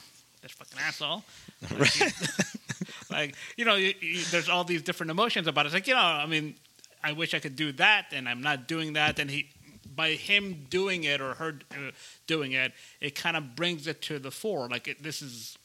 this 0.43 0.53
fucking 0.53 0.79
asshole. 0.79 1.25
like 3.11 3.35
you 3.57 3.65
know, 3.65 3.77
you, 3.77 3.95
you, 4.01 4.25
there's 4.31 4.49
all 4.49 4.65
these 4.65 4.83
different 4.83 5.11
emotions 5.11 5.47
about 5.47 5.67
it. 5.67 5.69
It's 5.69 5.75
like 5.75 5.87
you 5.87 5.95
know, 5.95 6.01
I 6.01 6.27
mean, 6.27 6.55
I 7.03 7.13
wish 7.13 7.35
I 7.35 7.39
could 7.39 7.57
do 7.57 7.73
that, 7.73 8.07
and 8.13 8.29
I'm 8.29 8.43
not 8.43 8.69
doing 8.69 8.95
that. 8.95 9.19
And 9.19 9.31
he, 9.31 9.49
by 9.95 10.11
him 10.11 10.67
doing 10.69 11.05
it 11.05 11.21
or 11.21 11.35
her 11.35 11.59
uh, 11.73 11.91
doing 12.27 12.53
it, 12.53 12.73
it 13.01 13.15
kind 13.15 13.37
of 13.37 13.57
brings 13.57 13.87
it 13.87 14.03
to 14.03 14.19
the 14.19 14.31
fore. 14.31 14.69
Like 14.69 14.89
it, 14.89 15.03
this 15.03 15.23
is 15.23 15.57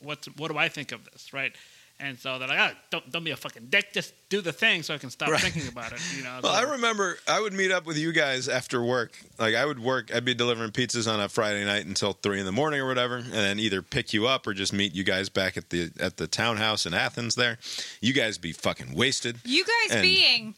what 0.00 0.26
what 0.36 0.50
do 0.50 0.58
I 0.58 0.68
think 0.68 0.92
of 0.92 1.04
this, 1.04 1.32
right? 1.32 1.54
And 2.00 2.16
so 2.16 2.38
they're 2.38 2.46
like, 2.46 2.60
oh, 2.60 2.76
don't 2.90 3.10
don't 3.10 3.24
be 3.24 3.32
a 3.32 3.36
fucking 3.36 3.66
dick. 3.70 3.92
Just 3.92 4.14
do 4.28 4.40
the 4.40 4.52
thing 4.52 4.84
so 4.84 4.94
I 4.94 4.98
can 4.98 5.10
stop 5.10 5.30
Right. 5.30 5.40
thinking 5.40 5.66
about 5.66 5.92
it. 5.92 5.98
You 6.16 6.22
know. 6.22 6.38
Well, 6.42 6.52
so- 6.54 6.58
I 6.68 6.70
remember 6.72 7.18
I 7.26 7.40
would 7.40 7.52
meet 7.52 7.72
up 7.72 7.86
with 7.86 7.98
you 7.98 8.12
guys 8.12 8.48
after 8.48 8.84
work. 8.84 9.18
Like 9.36 9.56
I 9.56 9.64
would 9.66 9.80
work, 9.80 10.14
I'd 10.14 10.24
be 10.24 10.32
delivering 10.34 10.70
pizzas 10.70 11.12
on 11.12 11.18
a 11.18 11.28
Friday 11.28 11.64
night 11.64 11.86
until 11.86 12.12
three 12.12 12.38
in 12.38 12.46
the 12.46 12.52
morning 12.52 12.78
or 12.80 12.86
whatever, 12.86 13.16
and 13.16 13.32
then 13.32 13.58
either 13.58 13.82
pick 13.82 14.12
you 14.12 14.28
up 14.28 14.46
or 14.46 14.54
just 14.54 14.72
meet 14.72 14.94
you 14.94 15.02
guys 15.02 15.28
back 15.28 15.56
at 15.56 15.70
the 15.70 15.90
at 15.98 16.18
the 16.18 16.28
townhouse 16.28 16.86
in 16.86 16.94
Athens. 16.94 17.34
There, 17.34 17.58
you 18.00 18.12
guys 18.12 18.38
be 18.38 18.52
fucking 18.52 18.94
wasted. 18.94 19.38
You 19.44 19.64
guys 19.64 19.96
And- 19.96 20.02
being 20.02 20.54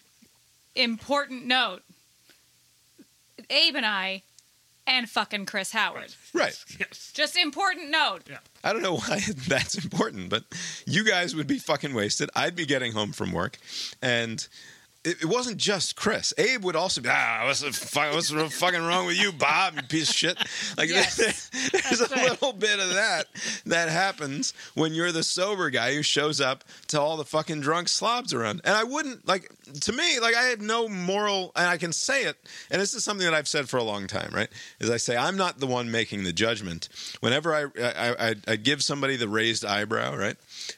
important 0.74 1.46
note. 1.46 1.82
Abe 3.48 3.76
and 3.76 3.86
I 3.86 4.22
and 4.90 5.08
fucking 5.08 5.46
Chris 5.46 5.70
Howard. 5.72 6.14
Right. 6.34 6.56
Yes. 6.80 7.12
Just 7.14 7.36
important 7.36 7.90
note. 7.90 8.22
Yeah. 8.28 8.38
I 8.64 8.72
don't 8.72 8.82
know 8.82 8.96
why 8.96 9.20
that's 9.48 9.74
important, 9.82 10.30
but 10.30 10.44
you 10.86 11.04
guys 11.04 11.34
would 11.36 11.46
be 11.46 11.58
fucking 11.58 11.92
wasted. 11.94 12.30
I'd 12.34 12.56
be 12.56 12.64
getting 12.66 12.92
home 12.92 13.12
from 13.12 13.32
work, 13.32 13.58
and 14.00 14.46
it, 15.04 15.22
it 15.22 15.26
wasn't 15.26 15.56
just 15.56 15.96
Chris. 15.96 16.34
Abe 16.36 16.64
would 16.64 16.76
also 16.76 17.00
be, 17.00 17.08
ah, 17.10 17.42
what's 17.46 17.60
the 17.60 17.72
fuck, 17.72 18.12
what's 18.12 18.28
the 18.28 18.48
fucking 18.50 18.82
wrong 18.82 19.06
with 19.06 19.18
you, 19.18 19.32
Bob? 19.32 19.74
You 19.76 19.82
piece 19.82 20.10
of 20.10 20.16
shit. 20.16 20.38
Like 20.76 20.88
Yes. 20.90 21.16
there's 21.70 22.00
a 22.00 22.06
right. 22.14 22.30
little 22.30 22.52
bit 22.52 22.78
of 22.78 22.90
that 22.90 23.26
that 23.66 23.88
happens 23.88 24.52
when 24.74 24.92
you're 24.92 25.12
the 25.12 25.22
sober 25.22 25.70
guy 25.70 25.94
who 25.94 26.02
shows 26.02 26.40
up 26.40 26.64
to 26.88 27.00
all 27.00 27.16
the 27.16 27.24
fucking 27.24 27.60
drunk 27.60 27.88
slobs 27.88 28.34
around. 28.34 28.60
And 28.64 28.74
I 28.74 28.84
wouldn't 28.84 29.26
like 29.26 29.50
to 29.82 29.92
me, 29.92 30.20
like 30.20 30.34
I 30.34 30.42
have 30.44 30.60
no 30.60 30.88
moral, 30.88 31.52
and 31.56 31.66
I 31.66 31.76
can 31.78 31.92
say 31.92 32.24
it. 32.24 32.36
And 32.70 32.80
this 32.80 32.92
is 32.94 33.04
something 33.04 33.24
that 33.24 33.34
I've 33.34 33.48
said 33.48 33.68
for 33.68 33.76
a 33.78 33.82
long 33.82 34.06
time, 34.06 34.32
right? 34.34 34.48
Is 34.80 34.90
I 34.90 34.96
say 34.98 35.16
I'm 35.16 35.36
not 35.36 35.60
the 35.60 35.66
one 35.66 35.90
making 35.90 36.24
the 36.24 36.32
judgment. 36.32 36.88
Whenever 37.20 37.54
I 37.54 37.62
I, 37.82 38.28
I, 38.30 38.34
I 38.48 38.56
give 38.56 38.82
somebody 38.82 39.16
the 39.16 39.28
raised 39.28 39.64
eyebrow, 39.64 40.16
right? 40.16 40.36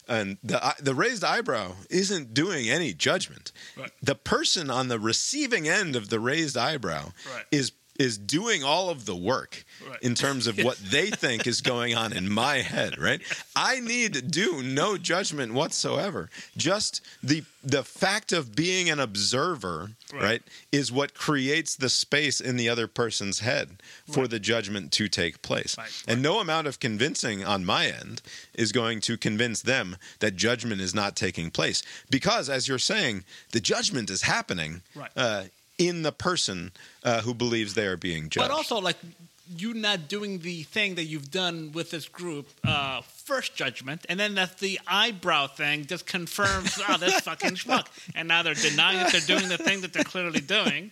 And 0.09 0.39
the 0.45 0.75
the 0.81 0.95
raised 0.95 1.25
eyebrow 1.25 1.73
isn't 1.91 2.35
doing 2.35 2.69
any 2.71 2.93
judgment. 2.93 3.53
Right. 3.77 3.91
The 4.03 4.12
person 4.15 4.71
on 4.71 4.89
the 4.89 4.99
receiving 4.99 5.69
end 5.69 5.97
of 5.97 6.09
the 6.09 6.21
raised 6.21 6.57
eyebrow 6.57 7.13
Right. 7.33 7.45
is 7.51 7.73
is 7.99 8.17
doing 8.17 8.65
all 8.65 8.89
of 8.91 9.05
the 9.05 9.15
work 9.17 9.65
Right. 9.87 10.01
in 10.03 10.15
terms 10.15 10.47
of 10.47 10.57
what 10.59 10.79
they 10.79 11.11
think 11.11 11.47
is 11.47 11.61
going 11.61 11.95
on 11.95 12.13
in 12.13 12.31
my 12.33 12.59
head, 12.63 12.99
right? 12.99 13.21
I 13.55 13.81
need 13.81 14.15
to 14.15 14.23
do 14.23 14.63
no 14.63 14.97
judgment 14.97 15.53
whatsoever. 15.53 16.31
Just 16.57 17.01
the 17.23 17.45
the 17.65 17.85
fact 17.85 18.33
of 18.33 18.57
being 18.57 18.91
an 18.91 18.99
observer, 18.99 19.93
right, 20.13 20.21
Right. 20.23 20.43
is 20.73 20.91
what 20.91 21.15
creates 21.15 21.77
the 21.77 21.89
space 21.89 22.41
in 22.41 22.57
the 22.57 22.69
other 22.69 22.89
person's 22.89 23.39
head 23.39 23.81
for 24.11 24.27
the 24.27 24.41
judgment 24.41 24.91
to 24.93 25.07
take 25.09 25.43
place. 25.43 25.77
Right, 25.79 25.89
And 26.09 26.21
no 26.23 26.41
amount 26.41 26.67
of 26.67 26.81
convincing 26.81 27.45
on 27.45 27.65
my 27.65 27.87
end 27.87 28.21
is 28.55 28.73
going 28.73 29.01
to 29.03 29.17
convince 29.17 29.63
them 29.63 29.97
that 30.19 30.35
judgment 30.35 30.81
is 30.81 30.93
not 30.93 31.15
taking 31.15 31.53
place. 31.53 31.85
Because, 32.11 32.49
as 32.49 32.67
you're 32.67 32.81
saying, 32.81 33.23
the 33.53 33.61
judgment 33.61 34.11
is 34.11 34.23
happening 34.23 34.83
Right. 34.97 35.13
uh, 35.17 35.45
in 35.79 36.03
the 36.03 36.13
person 36.13 36.73
uh, 37.05 37.21
who 37.23 37.35
believes 37.35 37.75
they 37.75 37.87
are 37.87 37.97
being 37.97 38.29
judged. 38.29 38.49
But 38.49 38.55
also, 38.55 38.81
like, 38.81 38.97
you 39.57 39.75
not 39.75 40.09
doing 40.09 40.39
the 40.39 40.63
thing 40.63 40.95
that 40.95 41.05
you've 41.05 41.31
done 41.31 41.73
with 41.73 41.91
this 41.91 42.09
group, 42.09 42.49
uh, 42.65 43.03
first 43.03 43.55
judgment, 43.55 44.07
and 44.09 44.19
then 44.19 44.35
that's 44.35 44.55
the 44.61 44.79
eyebrow 44.87 45.47
thing 45.47 45.87
just 45.87 46.07
confirms, 46.07 46.81
oh, 46.89 46.97
this 46.97 47.21
fucking 47.25 47.57
schmuck. 47.57 47.87
And 48.15 48.29
now 48.29 48.43
they're 48.43 48.55
denying 48.55 48.99
that 48.99 49.13
they're 49.13 49.39
doing 49.39 49.49
the 49.49 49.59
thing 49.59 49.81
that 49.83 49.93
they're 49.93 50.05
clearly 50.05 50.41
doing. 50.41 50.91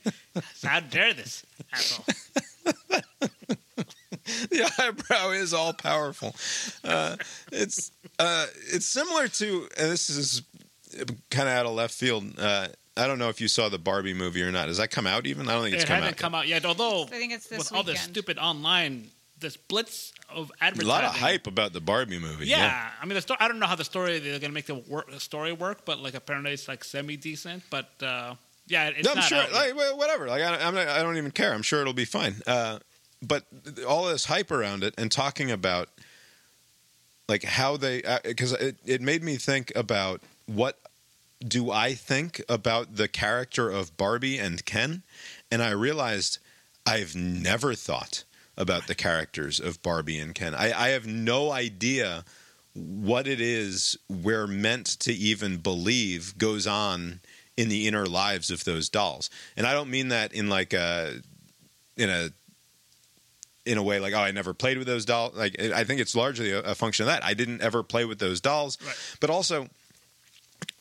How 0.62 0.80
dare 0.80 1.14
this 1.14 1.44
asshole? 1.72 2.04
the 4.50 4.72
eyebrow 4.78 5.30
is 5.30 5.54
all 5.54 5.72
powerful. 5.72 6.34
Uh, 6.84 7.16
it's 7.52 7.92
uh, 8.18 8.46
it's 8.72 8.86
similar 8.86 9.28
to, 9.28 9.68
and 9.78 9.90
this 9.90 10.10
is 10.10 10.42
kind 11.30 11.48
of 11.48 11.54
out 11.54 11.66
of 11.66 11.72
left 11.72 11.94
field. 11.94 12.24
Uh, 12.38 12.68
I 13.00 13.06
don't 13.06 13.18
know 13.18 13.28
if 13.28 13.40
you 13.40 13.48
saw 13.48 13.68
the 13.68 13.78
Barbie 13.78 14.14
movie 14.14 14.42
or 14.42 14.52
not. 14.52 14.66
Does 14.66 14.76
that 14.78 14.90
come 14.90 15.06
out 15.06 15.26
even? 15.26 15.48
I 15.48 15.52
don't 15.54 15.62
think 15.62 15.74
it's 15.74 15.84
It 15.84 15.86
come 15.86 15.96
hasn't 15.96 16.14
out. 16.14 16.18
come 16.18 16.34
out 16.34 16.46
yet, 16.48 16.64
although 16.64 17.04
I 17.04 17.06
think 17.06 17.32
it's 17.32 17.46
this 17.48 17.58
with 17.58 17.72
all 17.72 17.82
this 17.82 17.94
weekend. 17.94 18.10
stupid 18.14 18.38
online, 18.38 19.08
this 19.38 19.56
blitz 19.56 20.12
of 20.28 20.50
A 20.60 20.64
advertising. 20.64 20.88
lot 20.88 21.04
of 21.04 21.16
hype 21.16 21.46
about 21.46 21.72
the 21.72 21.80
Barbie 21.80 22.18
movie. 22.18 22.46
Yeah, 22.46 22.90
I 23.00 23.06
mean, 23.06 23.14
the 23.14 23.22
story. 23.22 23.38
I 23.40 23.48
don't 23.48 23.58
know 23.58 23.66
how 23.66 23.74
the 23.76 23.84
story 23.84 24.18
they're 24.18 24.38
gonna 24.38 24.52
make 24.52 24.66
the, 24.66 24.74
work, 24.76 25.10
the 25.10 25.18
story 25.20 25.52
work, 25.52 25.84
but 25.84 25.98
like 25.98 26.14
apparently 26.14 26.52
it's 26.52 26.68
like 26.68 26.84
semi 26.84 27.16
decent. 27.16 27.62
But 27.70 27.88
uh, 28.02 28.34
yeah, 28.66 28.88
it's 28.88 29.04
No, 29.04 29.12
I'm 29.12 29.16
not 29.18 29.24
sure. 29.24 29.38
out 29.38 29.50
yet. 29.50 29.52
Like, 29.52 29.74
wha- 29.76 29.96
whatever. 29.96 30.26
Like, 30.28 30.42
I, 30.42 30.56
I'm 30.66 30.74
not, 30.74 30.86
I 30.88 31.02
don't 31.02 31.16
even 31.16 31.30
care. 31.32 31.52
I'm 31.54 31.62
sure 31.62 31.80
it'll 31.80 31.92
be 31.92 32.04
fine. 32.04 32.36
Uh, 32.46 32.78
but 33.22 33.44
th- 33.74 33.84
all 33.86 34.04
this 34.06 34.26
hype 34.26 34.50
around 34.50 34.84
it 34.84 34.94
and 34.98 35.10
talking 35.10 35.50
about 35.50 35.88
like 37.28 37.44
how 37.44 37.76
they 37.76 38.02
because 38.24 38.52
it, 38.52 38.76
it 38.84 39.00
made 39.00 39.22
me 39.22 39.36
think 39.36 39.72
about 39.76 40.20
what 40.46 40.78
do 41.46 41.70
I 41.70 41.94
think 41.94 42.42
about 42.48 42.96
the 42.96 43.08
character 43.08 43.70
of 43.70 43.96
Barbie 43.96 44.38
and 44.38 44.64
Ken, 44.64 45.02
and 45.50 45.62
I 45.62 45.70
realized 45.70 46.38
I've 46.86 47.14
never 47.14 47.74
thought 47.74 48.24
about 48.56 48.86
the 48.86 48.94
characters 48.94 49.58
of 49.58 49.82
Barbie 49.82 50.18
and 50.18 50.34
Ken. 50.34 50.54
I, 50.54 50.72
I 50.72 50.88
have 50.88 51.06
no 51.06 51.50
idea 51.50 52.24
what 52.74 53.26
it 53.26 53.40
is 53.40 53.98
we're 54.08 54.46
meant 54.46 54.86
to 54.86 55.12
even 55.12 55.56
believe 55.56 56.36
goes 56.38 56.66
on 56.66 57.20
in 57.56 57.68
the 57.68 57.88
inner 57.88 58.06
lives 58.06 58.50
of 58.50 58.64
those 58.64 58.88
dolls. 58.88 59.30
And 59.56 59.66
I 59.66 59.72
don't 59.72 59.90
mean 59.90 60.08
that 60.08 60.32
in 60.32 60.48
like 60.48 60.72
a 60.72 61.20
in 61.96 62.10
a 62.10 62.30
in 63.66 63.76
a 63.76 63.82
way 63.82 63.98
like 64.00 64.14
oh 64.14 64.20
I 64.20 64.30
never 64.30 64.54
played 64.54 64.78
with 64.78 64.86
those 64.86 65.04
dolls. 65.04 65.36
Like 65.36 65.60
I 65.60 65.84
think 65.84 66.00
it's 66.00 66.14
largely 66.14 66.52
a, 66.52 66.60
a 66.60 66.74
function 66.74 67.04
of 67.04 67.08
that. 67.08 67.24
I 67.24 67.34
didn't 67.34 67.60
ever 67.60 67.82
play 67.82 68.04
with 68.04 68.18
those 68.18 68.40
dolls. 68.40 68.78
Right. 68.84 69.16
But 69.20 69.30
also 69.30 69.68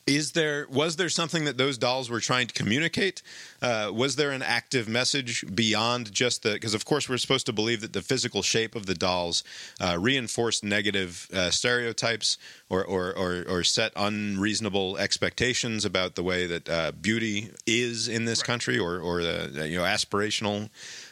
is 0.09 0.31
there 0.31 0.65
was 0.69 0.95
there 0.95 1.07
something 1.09 1.45
that 1.45 1.57
those 1.57 1.77
dolls 1.77 2.09
were 2.09 2.19
trying 2.19 2.47
to 2.47 2.53
communicate? 2.53 3.21
Uh, 3.61 3.91
was 3.93 4.15
there 4.15 4.31
an 4.31 4.41
active 4.41 4.89
message 4.89 5.45
beyond 5.53 6.11
just 6.11 6.41
the? 6.43 6.53
Because 6.53 6.73
of 6.73 6.83
course 6.83 7.07
we're 7.07 7.17
supposed 7.17 7.45
to 7.45 7.53
believe 7.53 7.81
that 7.81 7.93
the 7.93 8.01
physical 8.01 8.41
shape 8.41 8.75
of 8.75 8.87
the 8.87 8.95
dolls 8.95 9.43
uh, 9.79 9.97
reinforced 9.99 10.63
negative 10.63 11.27
uh, 11.33 11.51
stereotypes 11.51 12.37
or, 12.69 12.83
or 12.83 13.13
or 13.15 13.45
or 13.47 13.63
set 13.63 13.93
unreasonable 13.95 14.97
expectations 14.97 15.85
about 15.85 16.15
the 16.15 16.23
way 16.23 16.47
that 16.47 16.67
uh, 16.67 16.91
beauty 16.99 17.51
is 17.67 18.07
in 18.07 18.25
this 18.25 18.39
Right. 18.39 18.47
country, 18.47 18.79
or 18.79 18.99
or 18.99 19.21
the 19.21 19.67
you 19.69 19.77
know 19.77 19.83
aspirational 19.83 20.69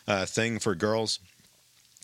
uh, 0.08 0.26
thing 0.26 0.60
for 0.60 0.74
girls. 0.76 1.20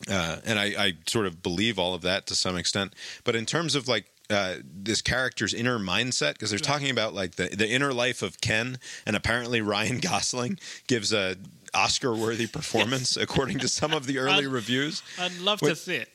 Uh, 0.09 0.37
and 0.43 0.59
I, 0.59 0.65
I 0.77 0.93
sort 1.07 1.25
of 1.27 1.41
believe 1.41 1.79
all 1.79 1.93
of 1.93 2.01
that 2.01 2.27
to 2.27 2.35
some 2.35 2.57
extent. 2.57 2.93
But 3.23 3.35
in 3.35 3.45
terms 3.45 3.73
of 3.73 3.87
like 3.87 4.05
uh, 4.33 4.55
this 4.63 5.01
character's 5.01 5.53
inner 5.53 5.79
mindset, 5.79 6.33
because 6.33 6.49
they're 6.49 6.59
talking 6.59 6.89
about 6.89 7.13
like 7.13 7.35
the, 7.35 7.47
the 7.49 7.69
inner 7.69 7.93
life 7.93 8.21
of 8.21 8.41
Ken, 8.41 8.79
and 9.05 9.15
apparently 9.15 9.61
Ryan 9.61 9.99
Gosling 10.01 10.59
gives 10.87 11.13
a 11.13 11.37
Oscar-worthy 11.75 12.47
performance 12.47 13.15
according 13.17 13.59
to 13.59 13.67
some 13.67 13.93
of 13.93 14.05
the 14.05 14.17
early 14.25 14.45
Uh, 14.45 14.49
reviews. 14.49 15.01
I'd 15.19 15.37
love 15.39 15.59
to 15.59 15.65
Wait. 15.65 15.77
see 15.77 15.95
it. 15.95 16.09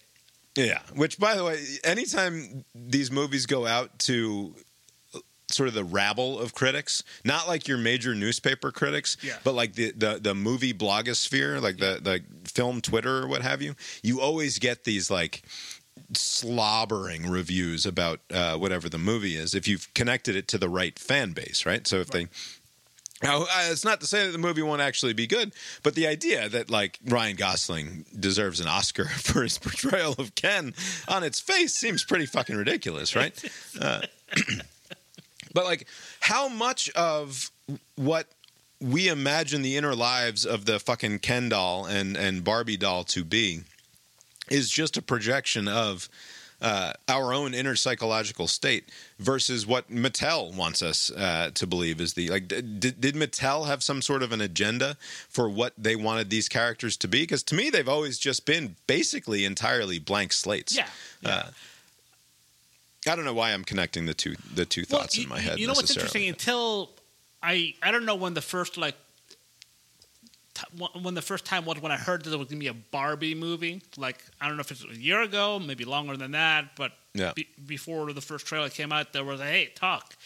Yeah, 0.57 0.81
which 0.95 1.19
by 1.19 1.35
the 1.37 1.45
way, 1.45 1.65
anytime 1.85 2.65
these 2.75 3.11
movies 3.11 3.47
go 3.47 3.67
out 3.67 3.99
to 4.01 4.55
sort 5.51 5.69
of 5.69 5.75
the 5.75 5.85
rabble 5.85 6.39
of 6.39 6.53
critics, 6.55 7.03
not 7.25 7.49
like 7.49 7.67
your 7.69 7.79
major 7.79 8.15
newspaper 8.15 8.71
critics, 8.71 9.17
Yeah. 9.23 9.37
but 9.45 9.55
like 9.55 9.75
the, 9.75 9.93
the 9.93 10.19
the 10.21 10.35
movie 10.35 10.75
blogosphere, 10.75 11.61
like 11.63 11.79
the 11.79 12.01
the 12.03 12.23
film 12.45 12.81
Twitter 12.81 13.23
or 13.23 13.29
what 13.29 13.43
have 13.43 13.63
you, 13.63 13.75
you 14.03 14.21
always 14.21 14.59
get 14.59 14.85
these 14.85 15.11
like 15.11 15.43
slobbering 16.13 17.29
reviews 17.29 17.87
about 17.87 18.21
uh, 18.33 18.57
whatever 18.57 18.89
the 18.89 18.99
movie 18.99 19.37
is 19.37 19.55
if 19.55 19.67
you've 19.69 19.93
connected 19.95 20.37
it 20.37 20.49
to 20.49 20.59
the 20.59 20.69
right 20.69 20.99
fan 20.99 21.33
base, 21.33 21.65
right? 21.67 21.87
So 21.87 21.97
if 21.97 22.09
they 22.09 22.29
now, 23.23 23.43
uh, 23.43 23.69
it's 23.71 23.85
not 23.85 24.01
to 24.01 24.07
say 24.07 24.27
that 24.27 24.33
the 24.33 24.39
movie 24.39 24.63
won't 24.63 24.81
actually 24.81 25.13
be 25.13 25.27
good, 25.27 25.53
but 25.83 25.95
the 25.95 26.07
idea 26.07 26.49
that 26.49 26.71
like 26.71 27.01
Ryan 27.05 27.37
Gosling 27.37 28.05
deserves 28.19 28.61
an 28.61 28.69
Oscar 28.69 29.05
for 29.09 29.43
his 29.43 29.59
portrayal 29.59 30.15
of 30.19 30.35
Ken 30.35 30.75
on 31.09 31.25
its 31.25 31.41
face 31.41 31.75
seems 31.75 32.05
pretty 32.05 32.27
fucking 32.27 32.57
ridiculous, 32.57 33.17
right? 33.17 33.35
Uh, 33.81 34.01
but 35.55 35.65
like, 35.65 35.87
how 36.21 36.49
much 36.49 36.91
of 36.91 37.51
what 37.95 38.27
we 38.81 39.09
imagine 39.09 39.63
the 39.63 39.77
inner 39.77 39.95
lives 39.95 40.45
of 40.45 40.65
the 40.65 40.81
fucking 40.81 41.21
Ken 41.21 41.49
doll 41.49 41.85
and 41.85 42.17
and 42.17 42.43
Barbie 42.43 42.77
doll 42.77 43.05
to 43.05 43.25
be 43.25 43.61
is 44.51 44.71
just 44.71 44.97
a 44.97 45.03
projection 45.03 45.69
of 45.69 46.09
uh, 46.61 46.93
our 47.07 47.33
own 47.33 47.55
inner 47.55 47.77
psychological 47.77 48.49
state 48.49 48.89
versus 49.21 49.65
what 49.65 49.89
Mattel 49.91 50.53
wants 50.57 50.83
us 50.83 51.09
uh, 51.13 51.51
to 51.55 51.67
believe 51.69 52.01
is 52.01 52.15
the 52.15 52.29
like. 52.31 52.49
d- 52.49 52.63
Did, 52.63 53.01
did 53.01 53.15
Mattel 53.15 53.67
have 53.67 53.83
some 53.83 54.03
sort 54.03 54.23
of 54.25 54.33
an 54.33 54.41
agenda 54.41 54.97
for 55.29 55.49
what 55.49 55.73
they 55.79 55.95
wanted 55.95 56.31
these 56.31 56.49
characters 56.49 56.97
to 56.97 57.07
be? 57.09 57.23
Because 57.23 57.45
to 57.45 57.55
me, 57.55 57.71
they've 57.71 57.89
always 57.89 58.19
just 58.19 58.45
been 58.45 58.75
basically 58.89 59.45
entirely 59.45 60.01
blank 60.01 60.33
slates. 60.33 60.77
Yeah. 60.77 60.89
yeah. 61.21 61.31
Uh, 61.31 61.51
I 63.07 63.15
don't 63.15 63.25
know 63.25 63.35
why 63.35 63.53
I'm 63.53 63.65
connecting 63.65 64.07
the 64.07 64.15
two 64.15 64.35
the 64.53 64.67
two 64.67 64.85
Well, 64.91 65.01
thoughts 65.01 65.17
you, 65.17 65.23
in 65.23 65.29
my 65.29 65.39
head. 65.39 65.61
You 65.61 65.69
know 65.69 65.75
what's 65.75 65.93
interesting? 65.93 66.29
Until 66.29 66.91
I, 67.41 67.75
I 67.81 67.93
don't 67.93 68.05
know 68.05 68.17
when 68.17 68.35
the 68.35 68.43
first 68.43 68.77
like, 68.77 68.97
when- 71.03 71.15
the 71.15 71.23
first 71.23 71.45
time 71.45 71.65
was 71.65 71.81
when 71.81 71.93
I 71.93 71.97
heard 71.97 72.25
that 72.25 72.31
there 72.31 72.39
was 72.39 72.49
gonna 72.49 72.59
be 72.61 72.67
a 72.69 72.75
Barbie 72.75 73.35
movie. 73.35 73.83
Like 73.97 74.25
I 74.41 74.49
don't 74.49 74.57
know 74.57 74.61
if 74.63 74.71
it's 74.71 74.85
a 74.85 74.97
year 74.97 75.23
ago, 75.23 75.59
maybe 75.59 75.85
longer 75.85 76.17
than 76.17 76.33
that, 76.33 76.77
but 76.77 76.93
Yeah. 77.15 77.33
be, 77.35 77.49
before 77.67 78.13
the 78.13 78.21
first 78.21 78.47
trailer 78.47 78.69
came 78.71 78.93
out, 78.93 79.13
there 79.13 79.25
was 79.25 79.41
a 79.41 79.45
hey 79.47 79.73
talk. 79.75 80.17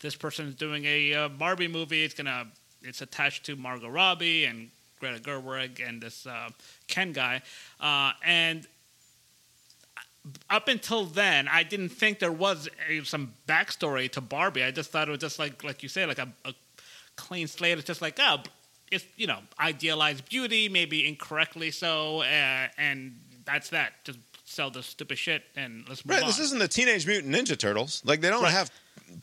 This 0.00 0.14
person's 0.14 0.54
doing 0.54 0.84
a 0.84 1.14
uh, 1.14 1.28
Barbie 1.28 1.68
movie. 1.68 2.04
It's 2.04 2.14
gonna 2.14 2.46
it's 2.82 3.00
attached 3.02 3.44
to 3.46 3.56
Margot 3.56 3.88
Robbie 3.88 4.44
and 4.44 4.70
Greta 5.00 5.18
Gerwig 5.20 5.86
and 5.86 6.00
this 6.00 6.26
uh, 6.26 6.48
Ken 6.86 7.12
guy, 7.12 7.42
uh, 7.80 8.12
and 8.24 8.66
up 10.50 10.66
until 10.68 11.04
then, 11.04 11.46
I 11.48 11.62
didn't 11.62 11.90
think 11.90 12.18
there 12.18 12.32
was 12.32 12.68
a, 12.88 13.04
some 13.04 13.34
backstory 13.46 14.10
to 14.12 14.20
Barbie. 14.20 14.64
I 14.64 14.70
just 14.72 14.90
thought 14.90 15.06
it 15.08 15.10
was 15.12 15.20
just 15.20 15.38
like, 15.38 15.62
like 15.62 15.82
you 15.84 15.88
say, 15.88 16.04
like 16.04 16.18
a, 16.18 16.28
a 16.44 16.52
clean 17.14 17.46
slate. 17.46 17.78
It's 17.78 17.86
just 17.86 18.02
like, 18.02 18.18
oh, 18.20 18.38
it's 18.92 19.04
you 19.16 19.26
know, 19.26 19.38
idealized 19.58 20.28
beauty, 20.28 20.68
maybe 20.68 21.06
incorrectly 21.06 21.70
so, 21.70 22.20
uh, 22.22 22.68
and 22.78 23.18
that's 23.44 23.70
that. 23.70 23.92
Just 24.04 24.18
sell 24.44 24.70
the 24.70 24.82
stupid 24.82 25.18
shit 25.18 25.42
and 25.56 25.84
let's 25.88 26.04
move 26.04 26.14
Right, 26.14 26.22
on. 26.22 26.28
this 26.28 26.38
isn't 26.38 26.58
the 26.60 26.68
Teenage 26.68 27.06
Mutant 27.06 27.34
Ninja 27.34 27.58
Turtles. 27.58 28.00
Like 28.04 28.20
they 28.20 28.28
don't 28.30 28.42
Right. 28.44 28.52
have 28.52 28.70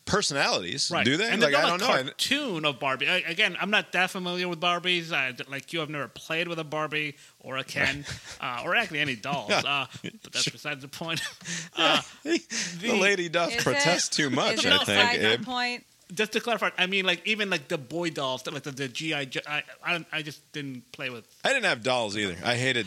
personalities, 0.05 0.91
Right. 0.91 1.05
do 1.05 1.17
they? 1.17 1.29
And 1.29 1.41
like 1.41 1.51
there's 1.53 1.63
I 1.65 1.69
no 1.69 1.77
don't 1.77 1.87
like, 1.87 1.89
know. 1.89 1.95
I- 1.95 2.03
cartoon 2.11 2.65
of 2.65 2.79
Barbie. 2.79 3.07
I, 3.09 3.17
again, 3.19 3.57
I'm 3.59 3.69
not 3.69 3.91
that 3.93 4.11
familiar 4.11 4.47
with 4.47 4.59
Barbies. 4.59 5.11
I, 5.11 5.33
like 5.49 5.71
you, 5.73 5.81
I've 5.81 5.89
never 5.89 6.07
played 6.07 6.47
with 6.47 6.59
a 6.59 6.63
Barbie 6.63 7.15
or 7.39 7.57
a 7.57 7.63
Ken, 7.63 8.05
uh, 8.41 8.61
or 8.63 8.75
actually 8.75 8.99
any 8.99 9.15
dolls. 9.15 9.51
Uh, 9.63 9.85
but 10.03 10.33
that's 10.33 10.49
besides 10.49 10.81
the 10.81 10.87
point. 10.87 11.21
Uh, 11.75 12.01
the 12.23 12.95
lady 12.99 13.29
does 13.29 13.55
protest 13.55 14.13
it- 14.13 14.15
too 14.15 14.29
much. 14.29 14.59
Is 14.59 14.65
it 14.65 14.71
I 14.71 14.75
a 14.75 14.85
think. 14.85 14.87
side 15.11 15.21
note 15.21 15.41
point? 15.41 15.83
Just 16.13 16.31
to 16.33 16.39
clarify, 16.39 16.69
I 16.77 16.85
mean, 16.87 17.05
like 17.05 17.21
even 17.27 17.49
like 17.49 17.67
the 17.67 17.77
boy 17.77 18.09
dolls, 18.11 18.45
like 18.47 18.63
the, 18.63 18.71
the 18.71 18.87
GI. 18.87 19.25
Jo- 19.27 19.41
I, 19.47 19.63
I 19.85 20.05
I 20.11 20.21
just 20.21 20.39
didn't 20.53 20.91
play 20.91 21.09
with. 21.09 21.25
I 21.43 21.49
didn't 21.49 21.65
have 21.65 21.83
dolls 21.83 22.17
either. 22.17 22.35
I 22.45 22.55
hated 22.55 22.85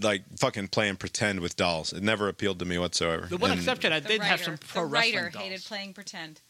like 0.00 0.22
fucking 0.38 0.68
playing 0.68 0.96
pretend 0.96 1.40
with 1.40 1.56
dolls. 1.56 1.92
It 1.92 2.02
never 2.02 2.28
appealed 2.28 2.58
to 2.58 2.64
me 2.64 2.76
whatsoever. 2.78 3.26
The 3.26 3.36
one 3.38 3.50
And- 3.50 3.60
exception, 3.60 3.92
I 3.92 4.00
The 4.00 4.08
did 4.08 4.20
writer, 4.20 4.30
have 4.30 4.40
some 4.42 4.58
pro 4.58 4.82
the 4.82 4.88
wrestling 4.88 5.14
writer 5.16 5.30
dolls. 5.30 5.44
hated 5.44 5.64
playing 5.64 5.92
pretend. 5.94 6.40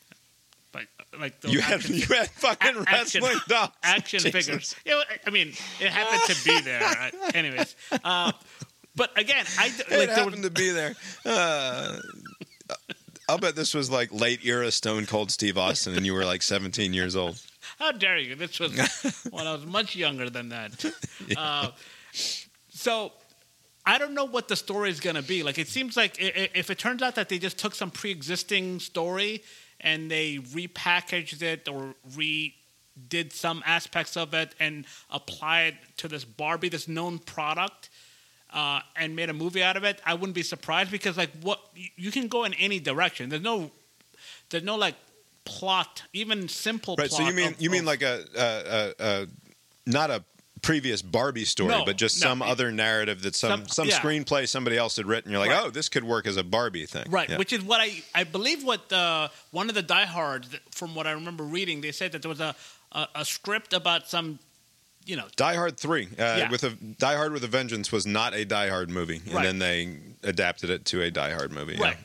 like 0.75 0.89
like 1.19 1.41
those 1.41 1.53
You 1.53 1.61
had 1.61 1.75
action, 1.75 1.95
you 1.95 2.07
had 2.07 2.29
fucking 2.31 2.77
a- 2.77 2.81
action- 2.89 3.23
wrestling 3.23 3.41
dolls. 3.49 3.71
action 3.83 4.19
Jesus. 4.21 4.47
figures. 4.47 4.77
Yeah, 4.85 4.95
well, 4.97 5.05
I 5.27 5.31
mean, 5.31 5.49
it 5.81 5.91
happened 5.91 6.23
to 6.37 6.45
be 6.45 6.61
there. 6.61 6.83
Uh, 6.83 7.11
Anyways, 7.35 7.77
uh, 8.05 8.33
but 8.97 9.17
again, 9.19 9.45
I 9.59 9.69
d- 9.69 9.75
It 9.75 9.79
like 9.79 9.89
there 9.89 10.07
was, 10.09 10.17
happened 10.35 10.43
to 10.45 10.51
be 10.51 10.71
there. 10.71 10.95
Uh, 11.25 11.99
I'll 13.29 13.39
bet 13.39 13.57
this 13.57 13.75
was 13.75 13.91
like 13.91 14.13
late 14.13 14.45
era 14.45 14.71
Stone 14.71 15.07
Cold 15.07 15.31
Steve 15.31 15.59
Austin, 15.59 15.97
and 15.97 16.07
you 16.07 16.15
were 16.15 16.25
like 16.25 16.43
17 16.43 16.93
years 16.93 17.17
old. 17.17 17.41
How 17.79 17.93
dare 17.93 18.19
you? 18.19 18.37
This 18.37 18.61
was 18.61 18.73
when 19.31 19.47
I 19.47 19.53
was 19.53 19.67
much 19.67 19.97
younger 19.97 20.31
than 20.31 20.51
that. 20.51 20.85
Uh, 21.37 21.71
so 22.69 23.13
I 23.85 23.99
don't 23.99 24.15
know 24.15 24.27
what 24.27 24.47
the 24.47 24.55
story 24.55 24.91
is 24.91 25.01
going 25.01 25.17
to 25.17 25.23
be. 25.23 25.43
Like, 25.43 25.59
it 25.59 25.67
seems 25.67 25.97
like 25.97 26.17
if 26.19 26.71
it 26.71 26.79
turns 26.79 27.03
out 27.03 27.17
that 27.17 27.29
they 27.29 27.39
just 27.39 27.59
took 27.59 27.75
some 27.75 27.91
pre-existing 27.91 28.79
story 28.79 29.43
and 29.81 30.11
they 30.11 30.37
repackaged 30.37 31.43
it 31.43 31.69
or 31.69 31.95
redid 32.15 33.33
some 33.33 33.63
aspects 33.67 34.17
of 34.17 34.35
it 34.35 34.55
and 34.61 34.87
applied 35.11 35.75
it 35.75 35.97
to 35.99 36.09
this 36.09 36.25
Barbie, 36.25 36.69
this 36.69 36.87
known 36.87 37.19
product. 37.19 37.91
Uh, 38.57 38.81
and 38.97 39.15
made 39.15 39.29
a 39.29 39.35
movie 39.35 39.63
out 39.63 39.77
of 39.77 39.85
it, 39.85 40.01
I 40.07 40.15
wouldn't 40.15 40.35
be 40.35 40.43
surprised 40.43 40.91
because 40.91 41.17
like 41.19 41.31
what 41.43 41.61
you- 41.97 42.11
can 42.11 42.27
go 42.29 42.45
in 42.45 42.55
any 42.55 42.81
direction. 42.81 43.29
There's 43.29 43.43
no, 43.43 43.71
there's 44.49 44.65
no 44.65 44.77
like 44.77 44.95
plot, 45.45 46.03
even 46.15 46.49
simple. 46.49 46.97
Right. 46.97 47.11
So 47.11 47.23
you 47.27 47.35
mean 47.35 47.49
of- 47.49 47.61
you 47.61 47.69
mean 47.71 47.85
like 47.85 48.01
a, 48.03 48.25
a, 48.35 49.05
a, 49.05 49.23
a 49.23 49.27
not 49.87 50.11
a 50.11 50.25
previous 50.63 51.03
Barbie 51.03 51.45
story, 51.45 51.69
No, 51.69 51.85
but 51.85 51.97
just 51.99 52.19
no. 52.23 52.29
some 52.29 52.41
other 52.43 52.73
narrative 52.73 53.21
that 53.23 53.35
some 53.35 53.61
some, 53.69 53.69
Some- 53.69 53.89
yeah. 53.89 54.01
screenplay 54.01 54.49
somebody 54.49 54.79
else 54.79 54.97
had 54.97 55.07
written. 55.07 55.31
You're 55.31 55.41
like, 55.41 55.51
Right. 55.51 55.65
oh, 55.67 55.71
this 55.71 55.91
could 55.91 56.05
work 56.05 56.27
as 56.27 56.39
a 56.39 56.43
Barbie 56.43 56.87
thing. 56.87 57.05
Right, 57.11 57.29
Yeah. 57.29 57.37
which 57.37 57.53
is 57.53 57.63
what 57.63 57.81
I 57.83 58.03
I 58.15 58.25
believe 58.25 58.65
what 58.65 58.91
uh, 58.93 59.29
one 59.51 59.69
of 59.69 59.75
the 59.75 59.83
diehards 59.83 60.49
from 60.71 60.95
what 60.95 61.07
I 61.07 61.13
remember 61.13 61.45
reading 61.45 61.83
they 61.83 61.93
said 61.93 62.13
that 62.13 62.23
there 62.23 62.31
was 62.31 62.41
a 62.41 62.57
a, 62.93 63.07
a 63.17 63.25
script 63.27 63.75
about 63.75 64.09
some 64.09 64.39
you 65.07 65.17
know 65.17 65.27
Die 65.37 65.55
Hard 65.55 65.79
three 65.79 66.07
uh, 66.19 66.37
Yeah. 66.39 66.51
with 66.51 66.65
a 66.65 66.71
Die 66.71 67.17
Hard 67.17 67.33
with 67.33 67.45
a 67.45 67.49
Vengeance 67.49 67.91
was 67.91 68.07
not 68.07 68.35
a 68.35 68.45
Die 68.45 68.69
Hard 68.69 68.91
movie, 68.91 69.21
and 69.25 69.35
Right. 69.35 69.43
then 69.45 69.59
they 69.59 69.99
adapted 70.23 70.69
it 70.71 70.85
to 70.87 71.03
a 71.03 71.11
Die 71.11 71.33
Hard 71.33 71.53
movie. 71.53 71.75
yeah. 71.77 71.85
right 71.85 71.97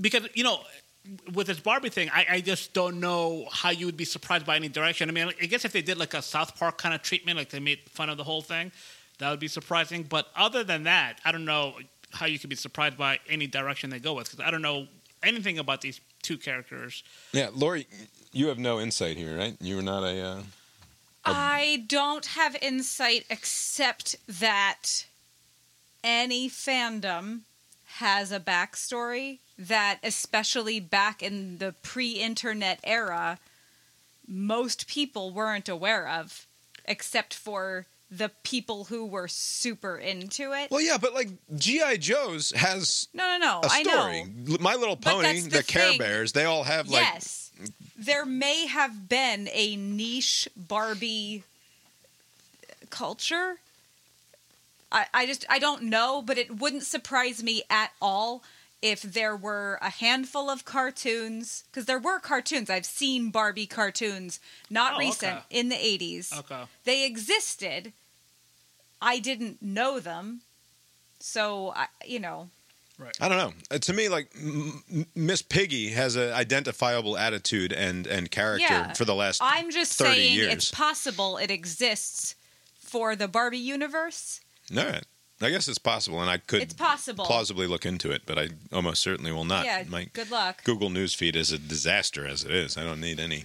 because 0.00 0.28
you 0.34 0.44
know 0.44 0.60
with 1.32 1.46
this 1.46 1.58
Barbie 1.60 1.88
thing 1.88 2.10
I, 2.12 2.26
I 2.30 2.40
just 2.42 2.74
don't 2.74 3.00
know 3.00 3.46
how 3.50 3.70
you 3.70 3.86
would 3.86 3.96
be 3.96 4.04
surprised 4.04 4.44
by 4.44 4.56
any 4.56 4.68
direction. 4.68 5.08
I 5.08 5.12
mean 5.12 5.32
I 5.40 5.46
guess 5.46 5.64
if 5.64 5.72
they 5.72 5.80
did 5.82 5.96
like 5.98 6.12
a 6.14 6.20
South 6.20 6.56
Park 6.58 6.76
kind 6.78 6.94
of 6.94 7.00
treatment 7.02 7.38
like 7.38 7.48
they 7.50 7.60
made 7.60 7.78
fun 7.90 8.10
of 8.10 8.16
the 8.18 8.24
whole 8.24 8.42
thing 8.42 8.70
that 9.18 9.30
would 9.30 9.40
be 9.40 9.48
surprising. 9.48 10.02
But 10.02 10.28
other 10.36 10.62
than 10.64 10.82
that 10.84 11.20
I 11.24 11.32
don't 11.32 11.46
know 11.46 11.74
how 12.10 12.26
you 12.26 12.38
could 12.38 12.50
be 12.50 12.56
surprised 12.56 12.98
by 12.98 13.18
any 13.28 13.46
direction 13.46 13.88
they 13.90 13.98
go 13.98 14.12
with 14.14 14.30
because 14.30 14.44
I 14.44 14.50
don't 14.50 14.62
know 14.62 14.86
anything 15.22 15.58
about 15.58 15.80
these 15.80 16.00
two 16.22 16.36
characters. 16.36 17.02
Yeah, 17.32 17.48
Lori, 17.54 17.86
you 18.32 18.48
have 18.48 18.58
no 18.58 18.78
insight 18.80 19.16
here, 19.16 19.36
right? 19.36 19.56
You 19.60 19.76
were 19.76 19.82
not 19.82 20.02
a. 20.04 20.20
Uh... 20.20 20.42
I 21.24 21.84
don't 21.86 22.26
have 22.26 22.56
insight 22.62 23.24
except 23.28 24.16
that 24.26 25.06
any 26.02 26.48
fandom 26.48 27.40
has 27.96 28.32
a 28.32 28.40
backstory 28.40 29.38
that, 29.58 29.98
especially 30.02 30.80
back 30.80 31.22
in 31.22 31.58
the 31.58 31.74
pre 31.82 32.12
internet 32.12 32.80
era, 32.84 33.38
most 34.26 34.86
people 34.86 35.32
weren't 35.32 35.68
aware 35.68 36.08
of, 36.08 36.46
except 36.84 37.34
for 37.34 37.86
the 38.10 38.30
people 38.42 38.84
who 38.84 39.06
were 39.06 39.28
super 39.28 39.96
into 39.96 40.52
it. 40.52 40.70
Well, 40.70 40.80
yeah, 40.80 40.98
but 40.98 41.12
like 41.12 41.28
GI 41.56 41.98
Joe's 41.98 42.52
has 42.52 43.08
no, 43.12 43.26
no, 43.26 43.38
no. 43.38 43.60
a 43.62 43.70
I 43.70 43.82
story. 43.82 44.24
know. 44.24 44.56
My 44.60 44.76
Little 44.76 44.96
Pony, 44.96 45.40
the, 45.40 45.58
the 45.58 45.62
Care. 45.62 45.98
Bears, 45.98 46.32
they 46.32 46.44
all 46.44 46.64
have 46.64 46.88
like 46.88 47.02
yes. 47.02 47.50
There 47.98 48.24
may 48.24 48.66
have 48.68 49.08
been 49.08 49.48
a 49.52 49.74
niche 49.74 50.48
Barbie 50.56 51.42
culture. 52.90 53.56
I, 54.90 55.06
I 55.12 55.26
just 55.26 55.44
I 55.50 55.58
don't 55.58 55.82
know, 55.82 56.22
but 56.22 56.38
it 56.38 56.58
wouldn't 56.60 56.84
surprise 56.84 57.42
me 57.42 57.62
at 57.68 57.90
all 58.00 58.42
if 58.80 59.02
there 59.02 59.34
were 59.36 59.78
a 59.82 59.90
handful 59.90 60.48
of 60.48 60.64
cartoons 60.64 61.64
because 61.70 61.86
there 61.86 61.98
were 61.98 62.20
cartoons. 62.20 62.70
I've 62.70 62.86
seen 62.86 63.30
Barbie 63.30 63.66
cartoons, 63.66 64.38
not 64.70 64.94
Oh, 64.94 64.98
recent, 64.98 65.38
okay. 65.38 65.44
in 65.58 65.68
the 65.68 65.76
eighties. 65.84 66.32
Okay. 66.38 66.62
They 66.84 67.04
existed. 67.04 67.92
I 69.02 69.18
didn't 69.18 69.60
know 69.60 70.00
them, 70.00 70.40
so 71.20 71.72
I, 71.74 71.86
you 72.06 72.18
know, 72.20 72.48
I 73.20 73.28
don't 73.28 73.38
know. 73.38 73.52
Uh, 73.70 73.78
to 73.78 73.92
me, 73.92 74.08
like 74.08 74.28
M- 74.36 74.82
M- 74.92 75.06
Miss 75.14 75.40
Piggy 75.42 75.90
has 75.90 76.16
an 76.16 76.32
identifiable 76.32 77.16
attitude 77.16 77.72
and 77.72 78.06
and 78.06 78.30
character 78.30 78.66
Yeah. 78.68 78.92
for 78.94 79.04
the 79.04 79.14
last. 79.14 79.40
I'm 79.42 79.70
just 79.70 79.94
30 79.94 80.10
saying 80.14 80.34
years. 80.36 80.52
it's 80.52 80.70
possible 80.70 81.36
it 81.36 81.50
exists 81.50 82.34
for 82.80 83.14
the 83.14 83.28
Barbie 83.28 83.58
universe. 83.58 84.40
All 84.76 84.84
right, 84.84 85.04
I 85.40 85.50
guess 85.50 85.68
it's 85.68 85.78
possible, 85.78 86.20
and 86.20 86.28
I 86.30 86.38
could 86.38 86.60
It's 86.62 86.74
possible. 86.74 87.24
plausibly 87.24 87.66
look 87.66 87.86
into 87.86 88.10
it, 88.10 88.22
but 88.26 88.38
I 88.38 88.48
almost 88.72 89.00
certainly 89.02 89.30
will 89.32 89.44
not. 89.44 89.64
yeah, 89.64 89.84
My 89.88 90.04
good 90.12 90.30
luck. 90.30 90.64
Google 90.64 90.90
News 90.90 91.14
feed 91.14 91.36
is 91.36 91.52
a 91.52 91.58
disaster 91.58 92.26
as 92.26 92.42
it 92.44 92.50
is. 92.50 92.76
I 92.76 92.82
don't 92.84 93.00
need 93.00 93.20
any. 93.20 93.44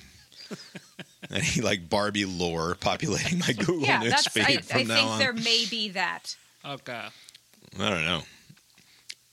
Any 1.32 1.62
like 1.62 1.89
Barbie 1.89 2.26
lore 2.26 2.76
populating 2.76 3.39
my 3.39 3.54
Google 3.54 3.80
yeah, 3.82 3.99
News 3.99 4.10
that's. 4.12 4.28
feed 4.28 4.43
I, 4.45 4.58
from 4.58 4.80
I 4.82 4.84
now 4.84 4.95
think 4.95 5.20
there 5.20 5.34
may 5.34 5.66
be 5.70 5.89
that. 5.89 6.36
Okay. 6.66 7.06
I 7.80 7.89
don't 7.89 8.06
know. 8.06 8.22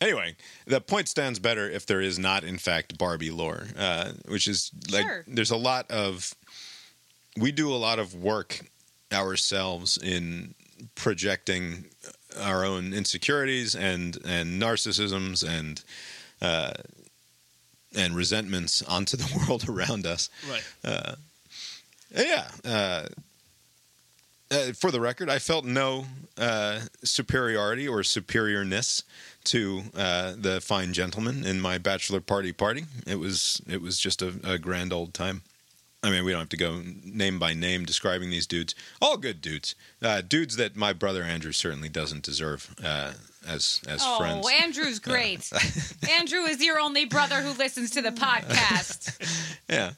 Anyway, 0.00 0.34
the 0.66 0.80
point 0.80 1.08
stands 1.08 1.38
better 1.38 1.68
if 1.68 1.84
there 1.84 2.00
is 2.00 2.18
not, 2.18 2.42
in 2.42 2.56
fact, 2.56 2.96
Barbie 2.96 3.30
lore, 3.30 3.66
uh, 3.78 4.12
which 4.28 4.48
is 4.48 4.70
like 4.90 5.04
Sure. 5.06 5.24
there's 5.26 5.50
a 5.50 5.56
lot 5.56 5.90
of. 5.90 6.34
We 7.38 7.52
do 7.52 7.72
a 7.72 7.76
lot 7.76 7.98
of 7.98 8.14
work 8.14 8.60
ourselves 9.12 9.98
in 9.98 10.54
projecting 10.94 11.84
our 12.40 12.64
own 12.64 12.92
insecurities 12.94 13.74
and 13.74 14.16
and 14.24 14.60
narcissisms 14.60 15.46
and 15.46 15.82
uh, 16.40 16.72
and 17.94 18.16
resentments 18.16 18.82
onto 18.82 19.16
the 19.18 19.28
world 19.48 19.68
around 19.68 20.06
us. 20.06 20.30
Right. 20.50 21.14
Yeah. 22.16 22.48
Uh, 22.64 23.06
uh, 24.52 24.72
for 24.72 24.90
the 24.90 25.00
record, 25.00 25.30
I 25.30 25.38
felt 25.38 25.64
no 25.64 26.06
uh, 26.36 26.80
superiority 27.04 27.86
or 27.86 27.98
superiorness 28.02 29.04
to 29.44 29.82
uh, 29.96 30.34
the 30.36 30.60
fine 30.60 30.92
gentleman 30.92 31.44
in 31.44 31.60
my 31.60 31.78
bachelor 31.78 32.20
party 32.20 32.52
party. 32.52 32.84
It 33.06 33.18
was 33.18 33.62
it 33.68 33.80
was 33.80 33.98
just 33.98 34.22
a, 34.22 34.34
a 34.44 34.58
grand 34.58 34.92
old 34.92 35.14
time. 35.14 35.42
I 36.02 36.10
mean, 36.10 36.24
we 36.24 36.32
don't 36.32 36.40
have 36.40 36.48
to 36.50 36.56
go 36.56 36.82
name 37.04 37.38
by 37.38 37.52
name 37.52 37.84
describing 37.84 38.30
these 38.30 38.46
dudes. 38.46 38.74
All 39.02 39.18
good 39.18 39.42
dudes, 39.42 39.74
uh, 40.00 40.22
dudes 40.22 40.56
that 40.56 40.74
my 40.74 40.94
brother 40.94 41.22
Andrew 41.22 41.52
certainly 41.52 41.90
doesn't 41.90 42.22
deserve 42.22 42.74
uh, 42.82 43.12
as 43.46 43.82
as 43.86 44.00
oh, 44.02 44.18
friends. 44.18 44.46
Oh, 44.46 44.62
Andrew's 44.62 44.98
great. 44.98 45.50
Andrew 46.10 46.40
is 46.40 46.64
your 46.64 46.78
only 46.78 47.04
brother 47.04 47.42
who 47.42 47.56
listens 47.56 47.90
to 47.90 48.02
the 48.02 48.12
podcast. 48.12 49.58
yeah, 49.68 49.92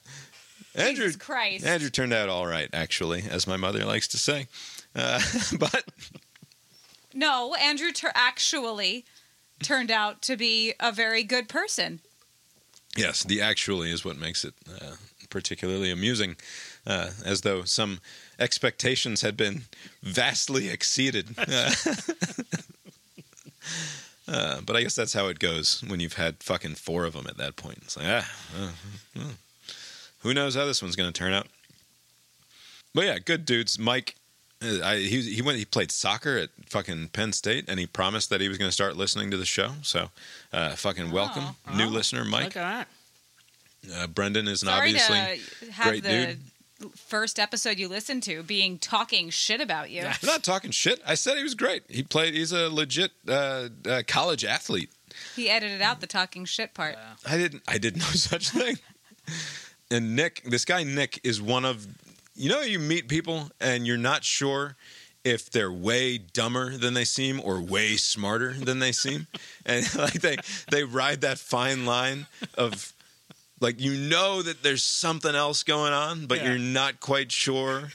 Andrew. 0.75 1.05
Jesus 1.05 1.17
Christ. 1.17 1.65
Andrew 1.65 1.91
turned 1.91 2.13
out 2.13 2.29
all 2.29 2.47
right, 2.47 2.69
actually, 2.73 3.23
as 3.31 3.47
my 3.47 3.57
mother 3.57 3.85
likes 3.85 4.09
to 4.09 4.19
say. 4.19 4.49
Uh, 4.97 5.21
but 5.59 5.85
No, 7.15 7.55
Andrew 7.55 7.93
tur 7.93 8.11
actually 8.15 9.05
turned 9.63 9.91
out 9.91 10.23
to 10.23 10.37
be 10.37 10.75
a 10.81 10.93
very 10.93 11.23
good 11.23 11.49
person. 11.49 12.01
yes, 12.97 13.23
the 13.23 13.41
actually 13.41 13.91
is 13.91 14.05
what 14.05 14.19
makes 14.19 14.45
it 14.45 14.55
uh, 14.81 14.97
particularly 15.33 15.91
amusing, 15.91 16.37
uh, 16.87 17.11
as 17.25 17.41
though 17.41 17.65
some 17.65 18.01
expectations 18.39 19.23
had 19.23 19.37
been 19.37 19.63
vastly 20.03 20.69
exceeded. 20.69 21.35
Uh, 21.39 21.71
uh, 24.29 24.61
but 24.61 24.77
I 24.77 24.83
guess 24.83 24.95
that's 24.95 25.13
how 25.13 25.27
it 25.29 25.39
goes 25.39 25.83
when 25.87 26.01
you've 26.01 26.15
had 26.15 26.43
fucking 26.43 26.77
four 26.77 27.05
of 27.05 27.15
them 27.15 27.27
at 27.27 27.37
that 27.39 27.57
point. 27.57 27.79
It's 27.83 27.97
like, 27.97 28.07
ah, 28.09 28.31
uh, 28.57 29.21
uh, 29.21 29.25
who 30.21 30.35
knows 30.35 30.55
how 30.55 30.65
this 30.65 30.83
one's 30.83 30.97
going 30.97 31.13
to 31.13 31.19
turn 31.19 31.33
out. 31.33 31.47
But 32.95 33.05
yeah, 33.07 33.19
good 33.19 33.45
dudes. 33.45 33.79
Mike, 33.79 34.17
I, 34.63 34.97
he 34.97 35.23
he 35.23 35.43
went. 35.43 35.59
He 35.59 35.65
played 35.65 35.91
soccer 35.91 36.39
at 36.39 36.51
fucking 36.69 37.09
Penn 37.09 37.33
State, 37.33 37.65
and 37.69 37.81
he 37.81 37.87
promised 37.87 38.31
that 38.31 38.41
he 38.41 38.49
was 38.49 38.59
going 38.59 38.69
to 38.69 38.73
start 38.73 38.97
listening 38.97 39.31
to 39.31 39.37
the 39.37 39.45
show. 39.45 39.73
So, 39.83 40.11
uh, 40.53 40.71
fucking 40.71 41.11
welcome, 41.11 41.57
Oh, 41.69 41.77
new 41.77 41.87
oh, 41.87 41.89
listener, 41.89 42.25
Mike. 42.25 42.45
Look 42.45 42.57
at 42.57 42.87
that. 43.85 43.95
Uh, 43.95 44.07
Brendan 44.07 44.47
is 44.47 44.63
an 44.63 44.69
Sorry 44.69 44.95
obviously 44.95 45.41
great 45.83 46.05
the 46.05 46.37
first 46.97 47.39
episode 47.39 47.79
you 47.79 47.89
listened 47.89 48.23
to 48.25 48.43
being 48.43 48.79
talking 48.79 49.31
shit 49.31 49.61
about 49.61 49.91
you. 49.91 50.03
I'm 50.03 50.15
not 50.25 50.43
talking 50.43 50.71
shit. 50.71 51.01
I 51.07 51.15
said 51.15 51.37
he 51.37 51.43
was 51.43 51.55
great. 51.55 51.85
He 51.89 52.03
played. 52.03 52.35
He's 52.35 52.53
a 52.53 52.69
legit 52.69 53.13
uh, 53.29 53.69
uh, 53.89 54.03
college 54.07 54.45
athlete. 54.45 54.91
He 55.37 55.49
edited 55.49 55.83
out 55.83 56.01
the 56.01 56.07
talking 56.07 56.45
shit 56.45 56.75
part. 56.75 56.97
I 57.27 57.37
didn't. 57.37 57.63
I 57.67 57.79
didn't 57.79 58.01
know 58.01 58.07
such 58.15 58.51
thing. 58.51 58.79
And 59.91 60.17
Nick, 60.17 60.43
this 60.45 60.65
guy 60.65 60.85
Nick, 60.85 61.21
is 61.25 61.41
one 61.41 61.65
of. 61.65 61.87
You 62.35 62.49
know, 62.49 62.61
you 62.63 62.79
meet 62.79 63.09
people 63.09 63.51
and 63.61 63.87
you're 63.87 63.97
not 63.99 64.25
sure 64.25 64.77
if 65.25 65.51
they're 65.51 65.73
way 65.73 66.19
dumber 66.19 66.77
than 66.77 66.95
they 66.95 67.05
seem 67.05 67.41
or 67.41 67.61
way 67.61 67.97
smarter 67.97 68.55
than 68.55 68.79
they 68.81 68.91
seem, 68.93 69.27
and 69.67 69.85
like 69.97 70.21
they 70.21 70.37
they 70.71 70.83
ride 70.83 71.21
that 71.21 71.39
fine 71.39 71.87
line 71.87 72.27
of 72.55 72.93
like 73.61 73.81
you 73.81 73.95
know 73.95 74.43
that 74.43 74.63
there's 74.63 74.83
something 74.83 75.35
else 75.35 75.63
going 75.63 75.93
on, 75.93 76.27
but 76.27 76.39
Yeah. 76.39 76.51
you're 76.51 76.59
not 76.59 76.99
quite 77.01 77.31
sure 77.31 77.93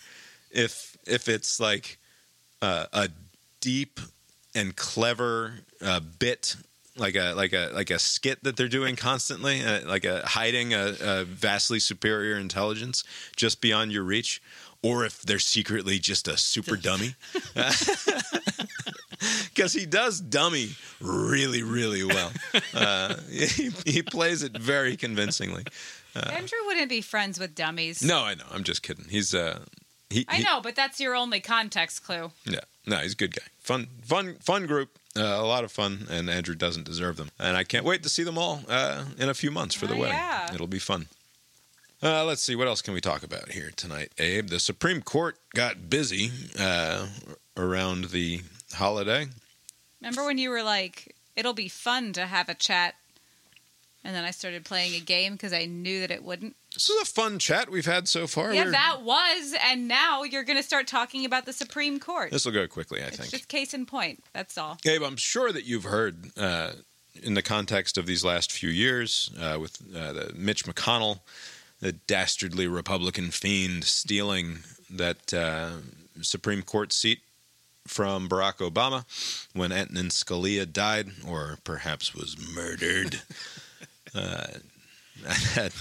if 0.52 0.98
if 1.06 1.28
it's 1.28 1.60
like 1.60 1.98
uh, 2.62 2.86
a 2.94 3.10
deep 3.60 4.00
and 4.56 4.76
clever 4.76 5.56
uh, 5.82 6.00
bit, 6.00 6.56
like 6.98 7.16
a 7.16 7.34
like 7.34 7.54
a 7.54 7.72
like 7.74 7.90
a 7.90 8.00
skit 8.00 8.44
that 8.44 8.58
they're 8.58 8.68
doing 8.68 8.96
constantly, 8.96 9.64
uh, 9.64 9.88
like 9.88 10.06
a 10.06 10.26
hiding 10.26 10.74
a, 10.74 10.96
a 11.02 11.24
vastly 11.26 11.80
superior 11.80 12.38
intelligence 12.38 13.04
just 13.36 13.62
beyond 13.62 13.92
your 13.92 14.04
reach, 14.04 14.42
or 14.82 15.06
if 15.06 15.22
they're 15.22 15.40
secretly 15.40 16.00
just 16.00 16.28
a 16.28 16.38
super 16.38 16.76
dummy. 16.88 17.16
Because 19.54 19.74
he 19.74 19.88
does 19.88 20.20
dummy 20.22 20.70
really, 21.02 21.64
really 21.64 22.04
well. 22.04 22.32
Uh, 22.74 23.16
he, 23.32 23.72
he 23.86 24.04
plays 24.04 24.44
it 24.44 24.56
very 24.56 24.96
convincingly. 24.96 25.64
Andrew 26.16 26.60
wouldn't 26.68 26.90
be 26.90 27.02
friends 27.02 27.40
with 27.40 27.56
dummies. 27.56 28.04
No, 28.04 28.20
I 28.24 28.36
know. 28.36 28.44
I'm 28.52 28.64
just 28.64 28.84
kidding. 28.84 29.06
He's 29.10 29.34
uh, 29.34 29.60
he, 30.12 30.26
I 30.30 30.36
he- 30.36 30.44
know, 30.44 30.62
but 30.62 30.76
that's 30.76 31.00
your 31.00 31.16
only 31.16 31.40
context 31.40 32.04
clue. 32.04 32.32
Yeah, 32.46 32.60
no, 32.88 32.98
he's 32.98 33.14
a 33.14 33.16
good 33.18 33.36
guy. 33.36 33.44
Fun, 33.60 33.88
fun, 34.04 34.36
fun 34.42 34.66
group. 34.66 34.90
Uh, 35.16 35.22
a 35.22 35.46
lot 35.46 35.64
of 35.64 35.72
fun, 35.72 36.06
and 36.12 36.30
Andrew 36.30 36.54
doesn't 36.56 36.86
deserve 36.86 37.18
them. 37.18 37.30
And 37.40 37.58
I 37.58 37.64
can't 37.64 37.84
wait 37.86 38.04
to 38.04 38.10
see 38.10 38.24
them 38.24 38.38
all 38.38 38.62
uh, 38.70 39.06
in 39.18 39.30
a 39.30 39.34
few 39.34 39.50
months 39.52 39.74
for 39.76 39.88
the 39.88 39.96
Oh, 39.96 40.00
wedding. 40.00 40.16
yeah. 40.16 40.54
It'll 40.54 40.68
be 40.68 40.78
fun. 40.80 41.08
Uh, 42.04 42.24
let's 42.24 42.44
see 42.44 42.56
what 42.56 42.68
else 42.68 42.84
can 42.84 42.94
we 42.94 43.02
talk 43.02 43.24
about 43.24 43.50
here 43.52 43.72
tonight, 43.76 44.12
Abe. 44.20 44.50
The 44.50 44.60
Supreme 44.60 45.02
Court 45.02 45.36
got 45.56 45.90
busy 45.90 46.30
uh, 46.60 47.08
around 47.58 48.06
the 48.12 48.42
holiday. 48.74 49.26
Remember 50.00 50.24
when 50.24 50.38
you 50.38 50.52
were 50.52 50.62
like, 50.62 51.16
it'll 51.36 51.54
be 51.56 51.68
fun 51.70 52.14
to 52.14 52.28
have 52.28 52.48
a 52.50 52.54
chat? 52.54 52.94
And 54.08 54.16
then 54.16 54.24
I 54.24 54.32
started 54.32 54.64
playing 54.64 54.94
a 54.96 55.02
game 55.02 55.34
because 55.34 55.52
I 55.52 55.66
knew 55.66 56.00
that 56.00 56.12
it 56.12 56.24
wouldn't. 56.24 56.56
This 56.74 56.90
is 56.90 57.02
a 57.02 57.06
fun 57.06 57.40
chat 57.40 57.70
we've 57.70 57.86
had 57.86 58.08
so 58.08 58.26
far. 58.26 58.54
yeah, 58.54 58.62
We're- 58.62 58.72
that 58.72 59.02
was. 59.02 59.54
And 59.70 59.90
now 59.90 60.24
you're 60.24 60.46
going 60.46 60.56
to 60.58 60.64
start 60.64 60.88
talking 60.88 61.26
about 61.26 61.46
the 61.46 61.52
Supreme 61.52 62.00
Court. 62.00 62.32
This 62.32 62.46
will 62.46 62.54
go 62.54 62.66
quickly, 62.70 63.02
I 63.02 63.08
it's 63.08 63.18
think. 63.18 63.32
just 63.32 63.50
case 63.50 63.74
in 63.74 63.86
point. 63.86 64.24
That's 64.32 64.58
all. 64.58 64.78
Gabe, 64.82 65.04
I'm 65.04 65.18
sure 65.18 65.52
that 65.52 65.66
you've 65.66 65.84
heard 65.84 66.28
uh, 66.38 66.72
in 67.22 67.34
the 67.34 67.42
context 67.42 67.98
of 67.98 68.06
these 68.06 68.24
last 68.24 68.50
few 68.50 68.70
years 68.70 69.30
uh, 69.42 69.58
with 69.60 69.78
uh, 69.94 70.14
the 70.14 70.32
Mitch 70.34 70.64
McConnell, 70.64 71.20
the 71.82 71.92
dastardly 71.92 72.66
Republican 72.66 73.30
fiend, 73.30 73.84
stealing 73.84 74.60
that 74.90 75.34
uh, 75.34 75.72
Supreme 76.22 76.62
Court 76.62 76.94
seat 76.94 77.20
from 77.86 78.30
Barack 78.30 78.60
Obama 78.60 79.04
when 79.54 79.74
Antonin 79.74 80.08
Scalia 80.08 80.72
died, 80.72 81.10
or 81.28 81.58
perhaps 81.66 82.16
was 82.16 82.38
murdered. 82.56 83.20
uh, 84.16 84.48
at, 85.56 85.74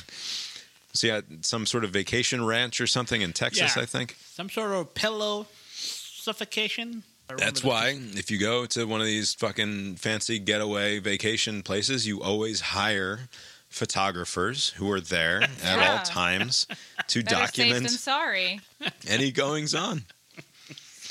see, 0.93 1.11
at 1.11 1.25
some 1.43 1.67
sort 1.67 1.85
of 1.85 1.91
vacation 1.91 2.45
ranch 2.45 2.81
or 2.81 2.87
something 2.87 3.21
in 3.23 3.33
Texas, 3.33 3.77
Yeah. 3.77 3.83
I 3.83 3.87
think. 3.87 4.17
Some 4.21 4.49
sort 4.51 4.73
of 4.73 4.95
pillow 4.95 5.47
suffocation. 5.73 7.03
That's 7.39 7.61
that. 7.61 7.67
why 7.69 7.99
if 8.15 8.31
you 8.31 8.39
go 8.39 8.67
to 8.67 8.85
one 8.87 9.01
of 9.01 9.07
these 9.07 9.35
fucking 9.35 9.97
fancy 9.97 10.39
getaway 10.39 10.99
vacation 11.01 11.63
places, 11.63 12.07
you 12.07 12.23
always 12.23 12.61
hire 12.61 13.29
photographers 13.69 14.71
who 14.77 14.91
are 14.93 15.01
there 15.01 15.43
at 15.63 15.79
Yeah. 15.79 15.99
all 15.99 16.05
times 16.05 16.67
to 17.09 17.23
Better 17.23 17.47
safe 17.47 17.55
than 17.57 17.67
document 17.83 17.91
sorry. 17.91 18.61
any 19.09 19.31
goings 19.33 19.75
on. 19.75 20.05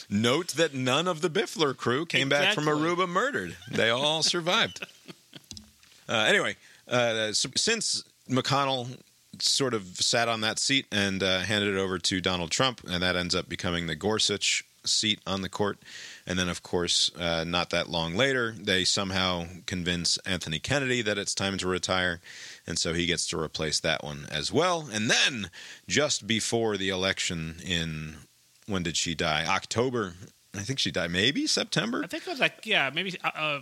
Note 0.09 0.49
that 0.49 0.73
none 0.73 1.07
of 1.07 1.21
the 1.21 1.29
Biffler 1.29 1.75
crew 1.75 2.05
came 2.05 2.29
back 2.29 2.53
from 2.53 2.65
Aruba 2.65 3.09
murdered. 3.09 3.57
They 3.71 3.89
all 3.89 4.21
survived. 4.21 4.85
Uh, 6.07 6.13
anyway, 6.13 6.55
uh, 6.87 7.33
since 7.33 8.03
McConnell 8.29 8.99
sort 9.39 9.73
of 9.73 9.83
sat 9.97 10.29
on 10.29 10.41
that 10.41 10.59
seat 10.59 10.85
and 10.91 11.21
uh, 11.21 11.39
handed 11.39 11.75
it 11.75 11.77
over 11.77 11.97
to 11.99 12.21
Donald 12.21 12.51
Trump, 12.51 12.81
and 12.87 13.03
that 13.03 13.15
ends 13.15 13.35
up 13.35 13.49
becoming 13.49 13.87
the 13.87 13.95
Gorsuch 13.95 14.63
seat 14.85 15.19
on 15.25 15.41
the 15.41 15.49
court. 15.49 15.77
And 16.27 16.39
then, 16.39 16.49
of 16.49 16.63
course, 16.63 17.11
uh, 17.17 17.43
not 17.43 17.69
that 17.71 17.89
long 17.89 18.15
later, 18.15 18.51
they 18.51 18.83
somehow 18.83 19.45
convince 19.65 20.17
Anthony 20.19 20.59
Kennedy 20.59 21.01
that 21.01 21.17
it's 21.17 21.35
time 21.35 21.57
to 21.57 21.67
retire. 21.67 22.19
And 22.65 22.79
so 22.79 22.93
he 22.93 23.05
gets 23.05 23.27
to 23.27 23.39
replace 23.39 23.79
that 23.81 24.03
one 24.03 24.27
as 24.31 24.51
well. 24.51 24.87
And 24.91 25.09
then, 25.09 25.49
just 25.87 26.25
before 26.27 26.77
the 26.77 26.89
election 26.89 27.57
in, 27.65 28.15
when 28.67 28.83
did 28.83 28.97
she 28.97 29.15
die? 29.15 29.45
October. 29.47 30.13
I 30.55 30.61
think 30.61 30.79
she 30.79 30.89
died 30.91 31.11
maybe 31.11 31.47
September. 31.47 32.01
I 32.03 32.07
think 32.07 32.25
it 32.25 32.29
was 32.29 32.39
like 32.39 32.65
yeah, 32.65 32.89
maybe 32.93 33.15
uh, 33.23 33.31
uh, 33.35 33.59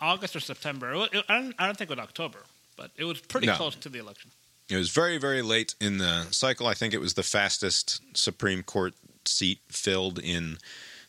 August 0.00 0.34
or 0.36 0.40
September. 0.40 0.92
It 1.12 1.24
I 1.28 1.40
don't, 1.40 1.54
I 1.58 1.66
don't 1.66 1.76
think 1.78 1.90
it 1.90 1.96
was 1.96 2.02
October, 2.04 2.38
but 2.76 2.90
it 2.96 3.04
was 3.04 3.20
pretty 3.20 3.46
No. 3.46 3.54
close 3.56 3.74
to 3.76 3.88
the 3.88 3.98
election. 3.98 4.30
It 4.68 4.76
was 4.76 4.90
very, 4.90 5.16
very 5.18 5.40
late 5.42 5.74
in 5.80 5.98
the 5.98 6.26
cycle. 6.30 6.66
I 6.66 6.74
think 6.74 6.92
it 6.92 7.00
was 7.00 7.14
the 7.14 7.22
fastest 7.22 8.00
Supreme 8.16 8.62
Court 8.62 8.92
seat 9.24 9.60
filled 9.68 10.18
in, 10.18 10.58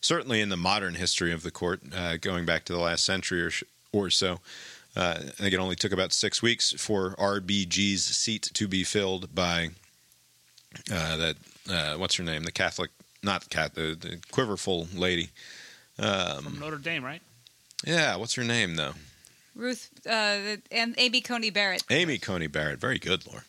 certainly 0.01 0.39
in 0.39 0.47
the 0.49 0.55
modern 0.57 0.95
history 0.95 1.34
of 1.34 1.43
the 1.43 1.51
court, 1.51 1.82
uh, 1.93 2.15
going 2.17 2.45
back 2.45 2.63
to 2.65 2.74
the 2.74 2.80
last 2.80 3.03
century 3.03 3.41
or, 3.41 3.49
sh- 3.49 3.63
or 3.91 4.09
so. 4.09 4.39
Uh, 4.95 5.15
I 5.20 5.24
think 5.32 5.53
it 5.53 5.59
only 5.59 5.76
took 5.76 5.91
about 5.91 6.13
six 6.13 6.41
weeks 6.41 6.72
for 6.72 7.15
RBG's 7.17 8.03
seat 8.03 8.49
to 8.53 8.67
be 8.67 8.84
filled 8.84 9.36
by 9.36 9.70
uh, 10.91 11.17
that. 11.17 11.36
Uh, 11.70 11.95
what's 11.97 12.15
her 12.15 12.24
name? 12.24 12.43
The 12.43 12.51
Catholic, 12.51 12.89
not 13.22 13.47
Cat, 13.49 13.76
the, 13.76 13.95
the 13.99 14.20
quiverful 14.32 14.88
lady. 14.95 15.30
Um, 15.99 16.43
From 16.43 16.59
Notre 16.59 16.78
Dame, 16.78 17.03
right? 17.03 17.22
Yeah, 17.86 18.15
what's 18.15 18.36
her 18.36 18.43
name 18.43 18.75
though? 18.75 18.93
Ruth 19.55 19.89
uh, 20.05 20.57
and 20.71 20.95
Amy 20.97 21.21
Coney 21.21 21.49
Barrett. 21.49 21.84
Amy 21.89 22.17
Coney 22.17 22.47
Barrett. 22.47 22.80
Very 22.80 22.99
good, 22.99 23.25
Laura. 23.27 23.43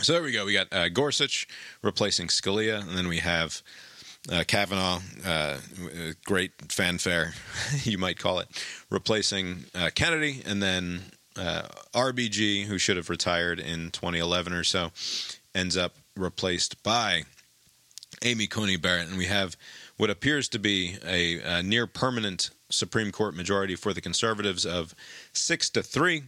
So 0.00 0.12
there 0.12 0.22
we 0.22 0.32
go. 0.32 0.44
We 0.44 0.52
got 0.52 0.72
uh, 0.72 0.88
Gorsuch 0.88 1.48
replacing 1.82 2.28
Scalia, 2.28 2.80
and 2.80 2.96
then 2.96 3.08
we 3.08 3.18
have 3.18 3.62
uh, 4.30 4.44
Kavanaugh, 4.46 5.00
uh, 5.26 5.58
great 6.24 6.52
fanfare, 6.70 7.34
you 7.82 7.98
might 7.98 8.18
call 8.18 8.38
it, 8.38 8.48
replacing 8.90 9.64
uh, 9.74 9.90
Kennedy, 9.94 10.42
and 10.46 10.62
then 10.62 11.02
uh, 11.36 11.62
RBG, 11.94 12.64
who 12.64 12.78
should 12.78 12.96
have 12.96 13.10
retired 13.10 13.58
in 13.58 13.90
2011 13.90 14.52
or 14.52 14.64
so, 14.64 14.90
ends 15.54 15.76
up 15.76 15.94
replaced 16.16 16.82
by 16.82 17.22
Amy 18.22 18.46
Coney 18.46 18.76
Barrett, 18.76 19.08
and 19.08 19.18
we 19.18 19.26
have 19.26 19.56
what 19.96 20.10
appears 20.10 20.48
to 20.50 20.58
be 20.58 20.96
a, 21.04 21.40
a 21.40 21.62
near 21.62 21.86
permanent 21.86 22.50
Supreme 22.70 23.12
Court 23.12 23.34
majority 23.34 23.74
for 23.74 23.92
the 23.92 24.00
conservatives 24.00 24.66
of 24.66 24.94
six 25.32 25.70
to 25.70 25.82
three. 25.82 26.24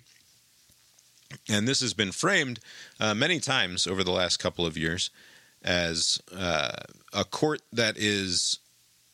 And 1.48 1.68
this 1.68 1.80
has 1.80 1.94
been 1.94 2.12
framed 2.12 2.60
uh, 2.98 3.14
many 3.14 3.38
times 3.38 3.86
over 3.86 4.02
the 4.02 4.10
last 4.10 4.38
couple 4.38 4.66
of 4.66 4.76
years 4.76 5.10
as 5.62 6.20
uh, 6.34 6.72
a 7.12 7.24
court 7.24 7.60
that 7.72 7.96
is 7.96 8.58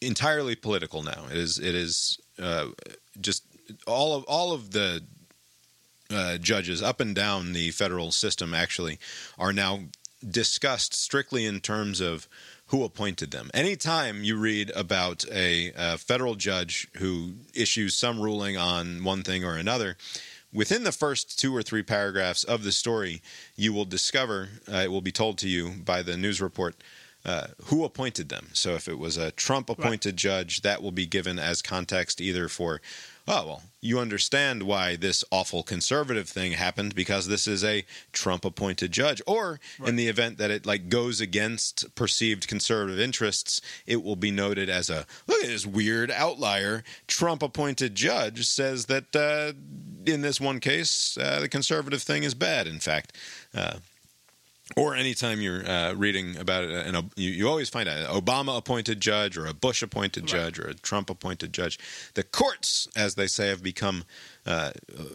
entirely 0.00 0.54
political 0.54 1.02
now. 1.02 1.26
It 1.30 1.36
is 1.36 1.58
it 1.58 1.74
is 1.74 2.18
uh, 2.38 2.68
just 3.20 3.44
all 3.86 4.14
of 4.14 4.24
all 4.24 4.52
of 4.52 4.70
the 4.70 5.02
uh, 6.10 6.38
judges 6.38 6.82
up 6.82 7.00
and 7.00 7.14
down 7.14 7.52
the 7.52 7.70
federal 7.72 8.12
system 8.12 8.54
actually 8.54 8.98
are 9.38 9.52
now 9.52 9.80
discussed 10.28 10.94
strictly 10.94 11.44
in 11.44 11.60
terms 11.60 12.00
of 12.00 12.28
who 12.68 12.84
appointed 12.84 13.30
them. 13.30 13.50
Anytime 13.54 14.24
you 14.24 14.36
read 14.36 14.70
about 14.74 15.24
a, 15.30 15.72
uh 15.72 15.96
federal 15.96 16.34
judge 16.34 16.88
who 16.96 17.34
issues 17.54 17.94
some 17.94 18.20
ruling 18.20 18.56
on 18.56 19.04
one 19.04 19.22
thing 19.22 19.44
or 19.44 19.56
another, 19.56 19.96
within 20.52 20.84
the 20.84 20.92
first 20.92 21.38
two 21.38 21.54
or 21.54 21.62
three 21.62 21.82
paragraphs 21.82 22.42
of 22.44 22.64
the 22.64 22.72
story, 22.72 23.20
you 23.56 23.72
will 23.72 23.84
discover, 23.84 24.48
uh, 24.72 24.78
it 24.78 24.90
will 24.90 25.02
be 25.02 25.12
told 25.12 25.38
to 25.38 25.48
you 25.48 25.70
by 25.84 26.02
the 26.02 26.16
news 26.16 26.40
report, 26.40 26.74
uh, 27.24 27.48
who 27.64 27.84
appointed 27.84 28.28
them. 28.28 28.48
So 28.52 28.74
if 28.74 28.88
it 28.88 28.98
was 28.98 29.16
a 29.16 29.32
Trump 29.32 29.68
appointed 29.68 30.16
judge, 30.16 30.62
that 30.62 30.82
will 30.82 30.92
be 30.92 31.06
given 31.06 31.38
as 31.38 31.60
context 31.60 32.20
either 32.20 32.48
for, 32.48 32.80
oh, 33.28 33.46
well, 33.46 33.62
you 33.80 33.98
understand 33.98 34.62
why 34.62 34.96
this 34.96 35.24
awful 35.30 35.62
conservative 35.62 36.28
thing 36.28 36.52
happened 36.52 36.94
because 36.94 37.26
this 37.26 37.46
is 37.46 37.64
a 37.64 37.84
Trump 38.12 38.44
appointed 38.44 38.92
judge. 38.92 39.22
Or 39.26 39.60
in 39.84 39.96
the 39.96 40.08
event 40.08 40.38
that 40.38 40.50
it 40.50 40.66
like 40.66 40.88
goes 40.88 41.20
against 41.20 41.94
perceived 41.94 42.48
conservative 42.48 42.98
interests, 42.98 43.60
it 43.86 44.02
will 44.02 44.16
be 44.16 44.30
noted 44.30 44.68
as 44.68 44.90
a 44.90 45.06
look 45.26 45.42
at 45.42 45.48
this 45.48 45.66
weird 45.66 46.10
outlier 46.10 46.84
Trump 47.06 47.42
appointed 47.42 47.94
judge 47.94 48.46
says 48.46 48.86
that 48.86 49.14
uh, 49.14 49.52
in 50.10 50.22
this 50.22 50.40
one 50.40 50.60
case, 50.60 51.16
uh, 51.18 51.40
the 51.40 51.48
conservative 51.48 52.02
thing 52.02 52.22
is 52.22 52.34
bad, 52.34 52.66
in 52.66 52.80
fact. 52.80 53.16
Uh, 53.54 53.76
or 54.74 54.96
anytime 54.96 55.40
you're 55.40 55.64
uh, 55.68 55.92
reading 55.94 56.36
about 56.36 56.64
it, 56.64 56.70
and 56.86 57.10
you, 57.14 57.30
you 57.30 57.48
always 57.48 57.68
find 57.68 57.88
an 57.88 58.06
Obama 58.06 58.58
appointed 58.58 59.00
judge 59.00 59.36
or 59.38 59.46
a 59.46 59.54
Bush 59.54 59.82
appointed 59.82 60.24
Right. 60.24 60.30
judge 60.30 60.58
or 60.58 60.66
a 60.68 60.74
Trump 60.74 61.08
appointed 61.08 61.52
judge. 61.52 61.78
The 62.14 62.24
courts, 62.24 62.88
as 62.96 63.14
they 63.14 63.28
say, 63.28 63.48
have 63.48 63.62
become 63.62 64.04
uh, 64.44 64.72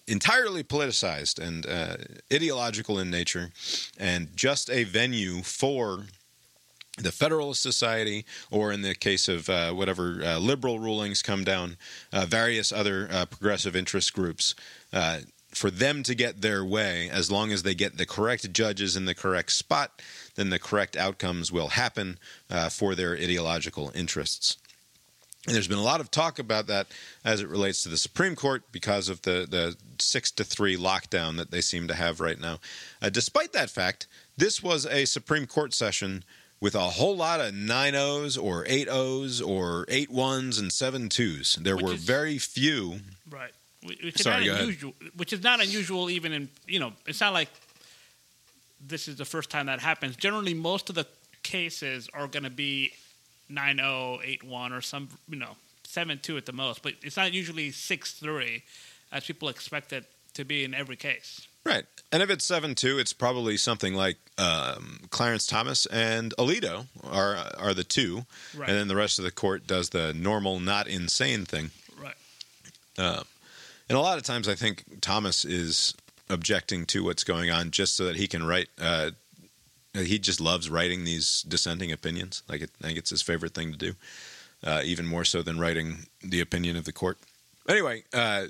entirely 0.07 0.63
politicized 0.63 1.37
and 1.37 1.65
uh, 1.65 1.97
ideological 2.31 2.97
in 2.97 3.09
nature, 3.09 3.51
and 3.97 4.35
just 4.35 4.69
a 4.69 4.85
venue 4.85 5.41
for 5.41 6.05
the 6.97 7.11
Federalist 7.11 7.61
Society, 7.61 8.25
or 8.51 8.71
in 8.71 8.81
the 8.83 8.95
case 8.95 9.27
of 9.27 9.49
uh, 9.49 9.71
whatever 9.73 10.21
uh, 10.23 10.37
liberal 10.37 10.79
rulings 10.79 11.21
come 11.21 11.43
down, 11.43 11.77
uh, 12.13 12.25
various 12.25 12.71
other 12.71 13.07
uh, 13.11 13.25
progressive 13.25 13.75
interest 13.75 14.13
groups 14.13 14.55
uh, 14.93 15.19
for 15.53 15.69
them 15.71 16.03
to 16.03 16.15
get 16.15 16.41
their 16.41 16.63
way, 16.63 17.09
as 17.09 17.29
long 17.31 17.51
as 17.51 17.63
they 17.63 17.75
get 17.75 17.97
the 17.97 18.05
correct 18.05 18.51
judges 18.53 18.95
in 18.95 19.05
the 19.05 19.15
correct 19.15 19.51
spot, 19.51 20.01
then 20.35 20.49
the 20.49 20.59
correct 20.59 20.95
outcomes 20.95 21.51
will 21.51 21.69
happen 21.69 22.17
uh, 22.49 22.69
for 22.69 22.95
their 22.95 23.13
ideological 23.13 23.91
interests. 23.93 24.57
And 25.47 25.55
there's 25.55 25.67
been 25.67 25.79
a 25.79 25.83
lot 25.83 26.01
of 26.01 26.11
talk 26.11 26.37
about 26.37 26.67
that 26.67 26.87
as 27.25 27.41
it 27.41 27.47
relates 27.49 27.81
to 27.83 27.89
the 27.89 27.97
Supreme 27.97 28.35
Court 28.35 28.63
because 28.71 29.09
of 29.09 29.23
the, 29.23 29.47
the 29.49 29.75
six 29.99 30.29
to 30.31 30.43
three 30.43 30.77
lockdown 30.77 31.37
that 31.37 31.49
they 31.51 31.61
seem 31.61 31.87
to 31.87 31.95
have 31.95 32.19
right 32.19 32.39
now. 32.39 32.59
Uh, 33.01 33.09
despite 33.09 33.51
that 33.53 33.69
fact, 33.71 34.05
this 34.37 34.61
was 34.61 34.85
a 34.85 35.05
Supreme 35.05 35.47
Court 35.47 35.73
session 35.73 36.23
with 36.59 36.75
a 36.75 36.79
whole 36.81 37.15
lot 37.17 37.41
of 37.41 37.55
nine 37.55 37.95
O's 37.95 38.37
or 38.37 38.65
eight 38.67 38.87
O's 38.87 39.41
or 39.41 39.85
eight 39.87 40.11
ones 40.11 40.59
and 40.59 40.71
seven 40.71 41.09
twos. 41.09 41.55
There 41.55 41.75
Which 41.75 41.85
were 41.85 41.93
is- 41.93 42.03
very 42.03 42.37
few. 42.37 42.99
Right. 43.27 43.51
Which 43.83 44.15
is 44.15 44.23
Sorry, 44.23 44.45
not 44.45 44.53
ahead. 44.53 44.61
unusual. 44.61 44.93
Which 45.15 45.33
is 45.33 45.43
not 45.43 45.61
unusual 45.61 46.09
even 46.09 46.33
in 46.33 46.49
you 46.67 46.79
know. 46.79 46.93
It's 47.07 47.19
not 47.21 47.33
like 47.33 47.49
this 48.85 49.07
is 49.07 49.15
the 49.17 49.25
first 49.25 49.49
time 49.49 49.65
that 49.67 49.79
happens. 49.79 50.15
Generally, 50.15 50.53
most 50.55 50.89
of 50.89 50.95
the 50.95 51.07
cases 51.43 52.09
are 52.13 52.27
going 52.27 52.43
to 52.43 52.49
be 52.49 52.91
9-0, 53.51 54.41
8-1, 54.43 54.71
or 54.77 54.81
some 54.81 55.09
you 55.29 55.37
know 55.37 55.55
7-2 55.87 56.37
at 56.37 56.45
the 56.45 56.53
most. 56.53 56.83
But 56.83 56.93
it's 57.01 57.17
not 57.17 57.33
usually 57.33 57.71
6-3, 57.71 58.61
as 59.11 59.25
people 59.25 59.49
expect 59.49 59.93
it 59.93 60.05
to 60.33 60.45
be 60.45 60.63
in 60.63 60.73
every 60.73 60.95
case. 60.95 61.47
Right. 61.65 61.85
And 62.11 62.23
if 62.23 62.29
it's 62.29 62.45
7 62.45 62.75
2, 62.75 62.99
it's 62.99 63.13
probably 63.13 63.57
something 63.57 63.93
like 63.93 64.17
um, 64.37 65.01
Clarence 65.09 65.45
Thomas 65.45 65.85
and 65.87 66.33
Alito 66.37 66.87
are, 67.03 67.37
are 67.57 67.73
the 67.73 67.83
two. 67.83 68.25
Right. 68.55 68.69
And 68.69 68.77
then 68.77 68.87
the 68.87 68.95
rest 68.95 69.19
of 69.19 69.25
the 69.25 69.31
court 69.31 69.67
does 69.67 69.89
the 69.89 70.13
normal, 70.13 70.59
not 70.59 70.87
insane 70.87 71.45
thing. 71.45 71.71
Right. 72.01 72.15
And 73.91 73.97
a 73.97 74.01
lot 74.01 74.17
of 74.17 74.23
times 74.23 74.47
I 74.47 74.55
think 74.55 74.85
Thomas 75.01 75.43
is 75.43 75.93
objecting 76.29 76.85
to 76.85 77.03
what's 77.03 77.25
going 77.25 77.51
on 77.51 77.71
just 77.71 77.97
so 77.97 78.05
that 78.05 78.15
he 78.15 78.25
can 78.25 78.41
write. 78.41 78.69
Uh, 78.81 79.11
he 79.93 80.17
just 80.17 80.39
loves 80.39 80.69
writing 80.69 81.03
these 81.03 81.41
dissenting 81.45 81.91
opinions. 81.91 82.41
Like 82.47 82.61
it, 82.61 82.69
I 82.81 82.87
think 82.87 82.97
it's 82.97 83.09
his 83.09 83.21
favorite 83.21 83.53
thing 83.53 83.73
to 83.73 83.77
do, 83.77 83.93
uh, 84.63 84.81
even 84.85 85.05
more 85.05 85.25
so 85.25 85.41
than 85.41 85.59
writing 85.59 86.05
the 86.23 86.39
opinion 86.39 86.77
of 86.77 86.85
the 86.85 86.93
court. 86.93 87.17
Anyway, 87.67 88.05
uh, 88.13 88.45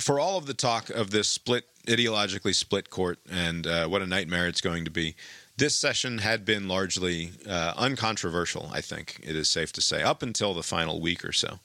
for 0.00 0.18
all 0.18 0.38
of 0.38 0.46
the 0.46 0.54
talk 0.54 0.90
of 0.90 1.12
this 1.12 1.28
split, 1.28 1.66
ideologically 1.86 2.52
split 2.52 2.90
court 2.90 3.20
and 3.30 3.68
uh, 3.68 3.86
what 3.86 4.02
a 4.02 4.06
nightmare 4.08 4.48
it's 4.48 4.60
going 4.60 4.84
to 4.86 4.90
be, 4.90 5.14
this 5.56 5.76
session 5.76 6.18
had 6.18 6.44
been 6.44 6.66
largely 6.66 7.30
uh, 7.48 7.74
uncontroversial, 7.76 8.70
I 8.72 8.80
think 8.80 9.20
it 9.22 9.36
is 9.36 9.48
safe 9.48 9.72
to 9.74 9.80
say, 9.80 10.02
up 10.02 10.20
until 10.20 10.52
the 10.52 10.64
final 10.64 11.00
week 11.00 11.24
or 11.24 11.30
so, 11.30 11.60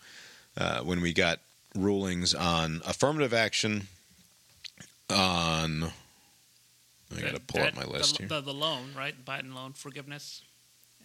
uh, 0.56 0.82
when 0.82 1.02
we 1.02 1.12
got 1.12 1.40
rulings 1.76 2.34
on 2.34 2.82
affirmative 2.86 3.34
action, 3.34 3.88
on. 5.10 5.92
I 7.16 7.22
got 7.22 7.34
to 7.34 7.40
pull 7.40 7.62
up 7.62 7.76
my 7.76 7.86
list 7.86 8.18
the, 8.18 8.24
here. 8.24 8.28
The, 8.28 8.42
the 8.42 8.54
loan, 8.54 8.92
right? 8.96 9.16
Biden 9.26 9.56
loan 9.56 9.74
forgiveness. 9.74 10.44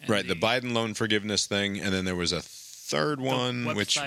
And 0.01 0.09
right, 0.09 0.27
the, 0.27 0.35
Biden 0.35 0.73
loan 0.73 0.93
forgiveness 0.93 1.47
thing, 1.47 1.79
and 1.79 1.93
then 1.93 2.05
there 2.05 2.15
was 2.15 2.31
a 2.31 2.41
third 2.41 3.19
the 3.19 3.23
one, 3.23 3.75
which 3.75 3.99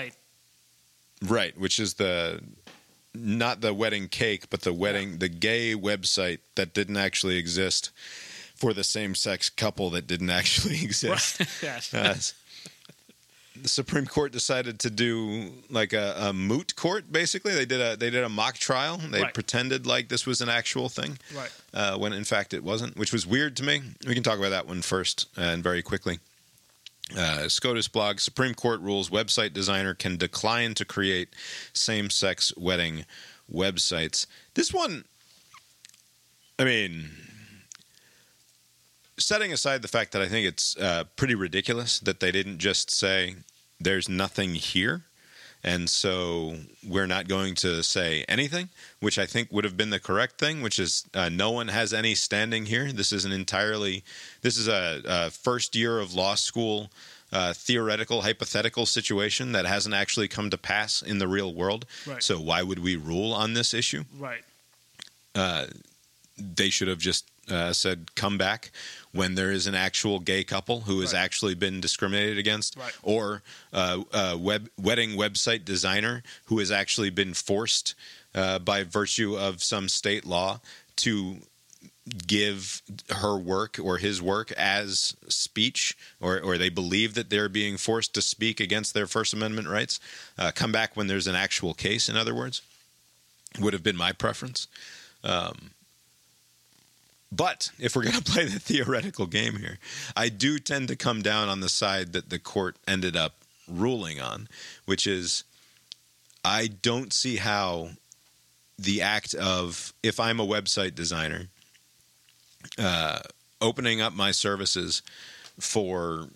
right, 1.21 1.59
which 1.59 1.79
is 1.79 1.95
the 1.95 2.41
not 3.13 3.61
the 3.61 3.73
wedding 3.73 4.07
cake, 4.07 4.49
but 4.49 4.61
the 4.61 4.73
wedding, 4.73 5.17
the 5.17 5.29
gay 5.29 5.75
website 5.75 6.39
that 6.55 6.73
didn't 6.73 6.97
actually 6.97 7.37
exist 7.37 7.91
for 8.55 8.73
the 8.73 8.83
same-sex 8.83 9.49
couple 9.49 9.89
that 9.89 10.05
didn't 10.05 10.29
actually 10.41 10.83
exist. 10.83 11.41
yes. 11.63 11.93
Uh, 11.93 12.15
the 13.61 13.69
Supreme 13.69 14.05
Court 14.05 14.31
decided 14.31 14.79
to 14.79 14.89
do 14.89 15.51
like 15.69 15.93
a, 15.93 16.15
a 16.17 16.33
moot 16.33 16.75
court. 16.75 17.11
Basically, 17.11 17.53
they 17.53 17.65
did 17.65 17.81
a 17.81 17.95
they 17.95 18.09
did 18.09 18.23
a 18.23 18.29
mock 18.29 18.57
trial. 18.57 18.97
They 18.97 19.21
Right. 19.21 19.33
pretended 19.33 19.85
like 19.85 20.09
this 20.09 20.25
was 20.25 20.41
an 20.41 20.49
actual 20.49 20.89
thing, 20.89 21.17
right. 21.35 21.51
uh, 21.73 21.97
when 21.97 22.13
in 22.13 22.23
fact 22.23 22.53
it 22.53 22.63
wasn't, 22.63 22.97
which 22.97 23.11
was 23.13 23.25
weird 23.27 23.55
to 23.57 23.63
me. 23.63 23.81
We 24.07 24.13
can 24.13 24.23
talk 24.23 24.39
about 24.39 24.49
that 24.49 24.67
one 24.67 24.81
first 24.81 25.27
and 25.37 25.63
very 25.63 25.81
quickly. 25.81 26.19
Uh, 27.17 27.49
SCOTUS 27.49 27.87
blog 27.87 28.19
Supreme 28.19 28.53
Court 28.53 28.79
rules 28.81 29.09
website 29.09 29.51
designer 29.53 29.95
can 29.95 30.15
decline 30.17 30.75
to 30.75 30.85
create 30.85 31.29
same 31.73 32.09
sex 32.11 32.53
wedding 32.55 33.05
websites. 33.51 34.27
This 34.53 34.71
one, 34.71 35.05
I 36.59 36.65
mean, 36.65 37.09
setting 39.17 39.51
aside 39.51 39.81
the 39.81 39.87
fact 39.87 40.11
that 40.11 40.21
I 40.21 40.27
think 40.27 40.47
it's 40.47 40.77
uh, 40.77 41.05
pretty 41.15 41.35
ridiculous 41.35 41.99
that 42.01 42.19
they 42.19 42.31
didn't 42.31 42.59
just 42.59 42.91
say 42.91 43.35
there's 43.79 44.09
nothing 44.09 44.55
here. 44.55 45.03
And 45.61 45.89
so 45.89 46.55
we're 46.87 47.07
not 47.07 47.27
going 47.27 47.53
to 47.55 47.83
say 47.83 48.23
anything, 48.29 48.69
which 49.01 49.19
I 49.19 49.25
think 49.25 49.51
would 49.51 49.65
have 49.65 49.75
been 49.75 49.89
the 49.89 49.99
correct 49.99 50.39
thing, 50.39 50.61
which 50.61 50.79
is 50.79 51.05
uh, 51.13 51.27
no 51.27 51.51
one 51.51 51.67
has 51.67 51.93
any 51.93 52.15
standing 52.15 52.65
here. 52.65 52.93
This 52.93 53.11
is 53.11 53.25
an 53.25 53.33
entirely, 53.33 54.03
this 54.41 54.57
is 54.57 54.69
a, 54.69 55.01
a 55.05 55.29
first 55.31 55.75
year 55.75 55.99
of 55.99 56.13
law 56.13 56.35
school 56.35 56.89
uh, 57.31 57.53
theoretical, 57.53 58.21
hypothetical 58.21 58.85
situation 58.85 59.51
that 59.51 59.65
hasn't 59.65 59.93
actually 59.93 60.27
come 60.27 60.49
to 60.49 60.57
pass 60.57 61.01
in 61.01 61.19
the 61.19 61.27
real 61.27 61.53
world. 61.53 61.85
Right. 62.07 62.23
So 62.23 62.39
why 62.39 62.63
would 62.63 62.79
we 62.79 62.95
rule 62.95 63.33
on 63.33 63.53
this 63.53 63.73
issue? 63.73 64.05
Right. 64.17 64.41
they 66.37 66.69
should 66.69 66.87
have 66.87 66.99
just 66.99 67.25
uh, 67.49 67.73
said 67.73 68.15
come 68.15 68.37
back 68.37 68.71
when 69.11 69.35
there 69.35 69.51
is 69.51 69.65
an 69.67 69.75
actual 69.75 70.19
gay 70.19 70.43
couple 70.43 70.81
who 70.81 71.01
has 71.01 71.13
Right. 71.13 71.19
actually 71.21 71.55
been 71.55 71.81
discriminated 71.81 72.37
against, 72.37 72.75
Right. 72.77 72.93
or 73.01 73.41
uh, 73.73 74.03
a 74.13 74.37
web 74.37 74.69
wedding 74.77 75.11
website 75.11 75.65
designer 75.65 76.21
who 76.45 76.59
has 76.59 76.71
actually 76.71 77.09
been 77.09 77.33
forced 77.33 77.95
uh, 78.35 78.59
by 78.59 78.83
virtue 78.83 79.35
of 79.37 79.63
some 79.63 79.89
state 79.89 80.25
law 80.25 80.59
to 80.97 81.37
give 82.27 82.81
her 83.09 83.37
work 83.37 83.77
or 83.81 83.97
his 83.97 84.21
work 84.21 84.51
as 84.53 85.15
speech, 85.27 85.95
or, 86.19 86.39
or 86.39 86.57
they 86.57 86.69
believe 86.69 87.13
that 87.13 87.29
they're 87.29 87.49
being 87.49 87.77
forced 87.77 88.13
to 88.15 88.21
speak 88.21 88.59
against 88.59 88.93
their 88.93 89.05
First 89.07 89.33
Amendment 89.33 89.67
rights. 89.67 89.99
Uh, 90.37 90.51
come 90.53 90.71
back 90.71 90.95
when 90.95 91.07
there's 91.07 91.27
an 91.27 91.35
actual 91.35 91.73
case, 91.73 92.09
in 92.09 92.15
other 92.17 92.33
words, 92.33 92.61
would 93.59 93.73
have 93.73 93.83
been 93.83 93.97
my 93.97 94.11
preference. 94.11 94.67
Um, 95.23 95.71
but 97.31 97.71
if 97.79 97.95
we're 97.95 98.03
going 98.03 98.15
to 98.21 98.31
play 98.31 98.45
the 98.45 98.59
theoretical 98.59 99.25
game 99.25 99.57
here, 99.57 99.79
I 100.15 100.29
do 100.29 100.59
tend 100.59 100.87
to 100.89 100.95
come 100.95 101.21
down 101.21 101.49
on 101.49 101.59
the 101.59 101.69
side 101.69 102.13
that 102.13 102.29
the 102.29 102.39
court 102.39 102.77
ended 102.87 103.15
up 103.15 103.33
ruling 103.67 104.19
on, 104.19 104.47
which 104.85 105.05
is 105.05 105.43
I 106.43 106.67
don't 106.67 107.13
see 107.13 107.37
how 107.37 107.89
the 108.77 109.01
act 109.01 109.33
of, 109.35 109.93
if 110.01 110.19
I'm 110.19 110.39
a 110.39 110.45
website 110.45 110.95
designer, 110.95 111.47
uh, 112.77 113.19
opening 113.61 114.01
up 114.01 114.13
my 114.13 114.31
services 114.31 115.01
for 115.59 116.27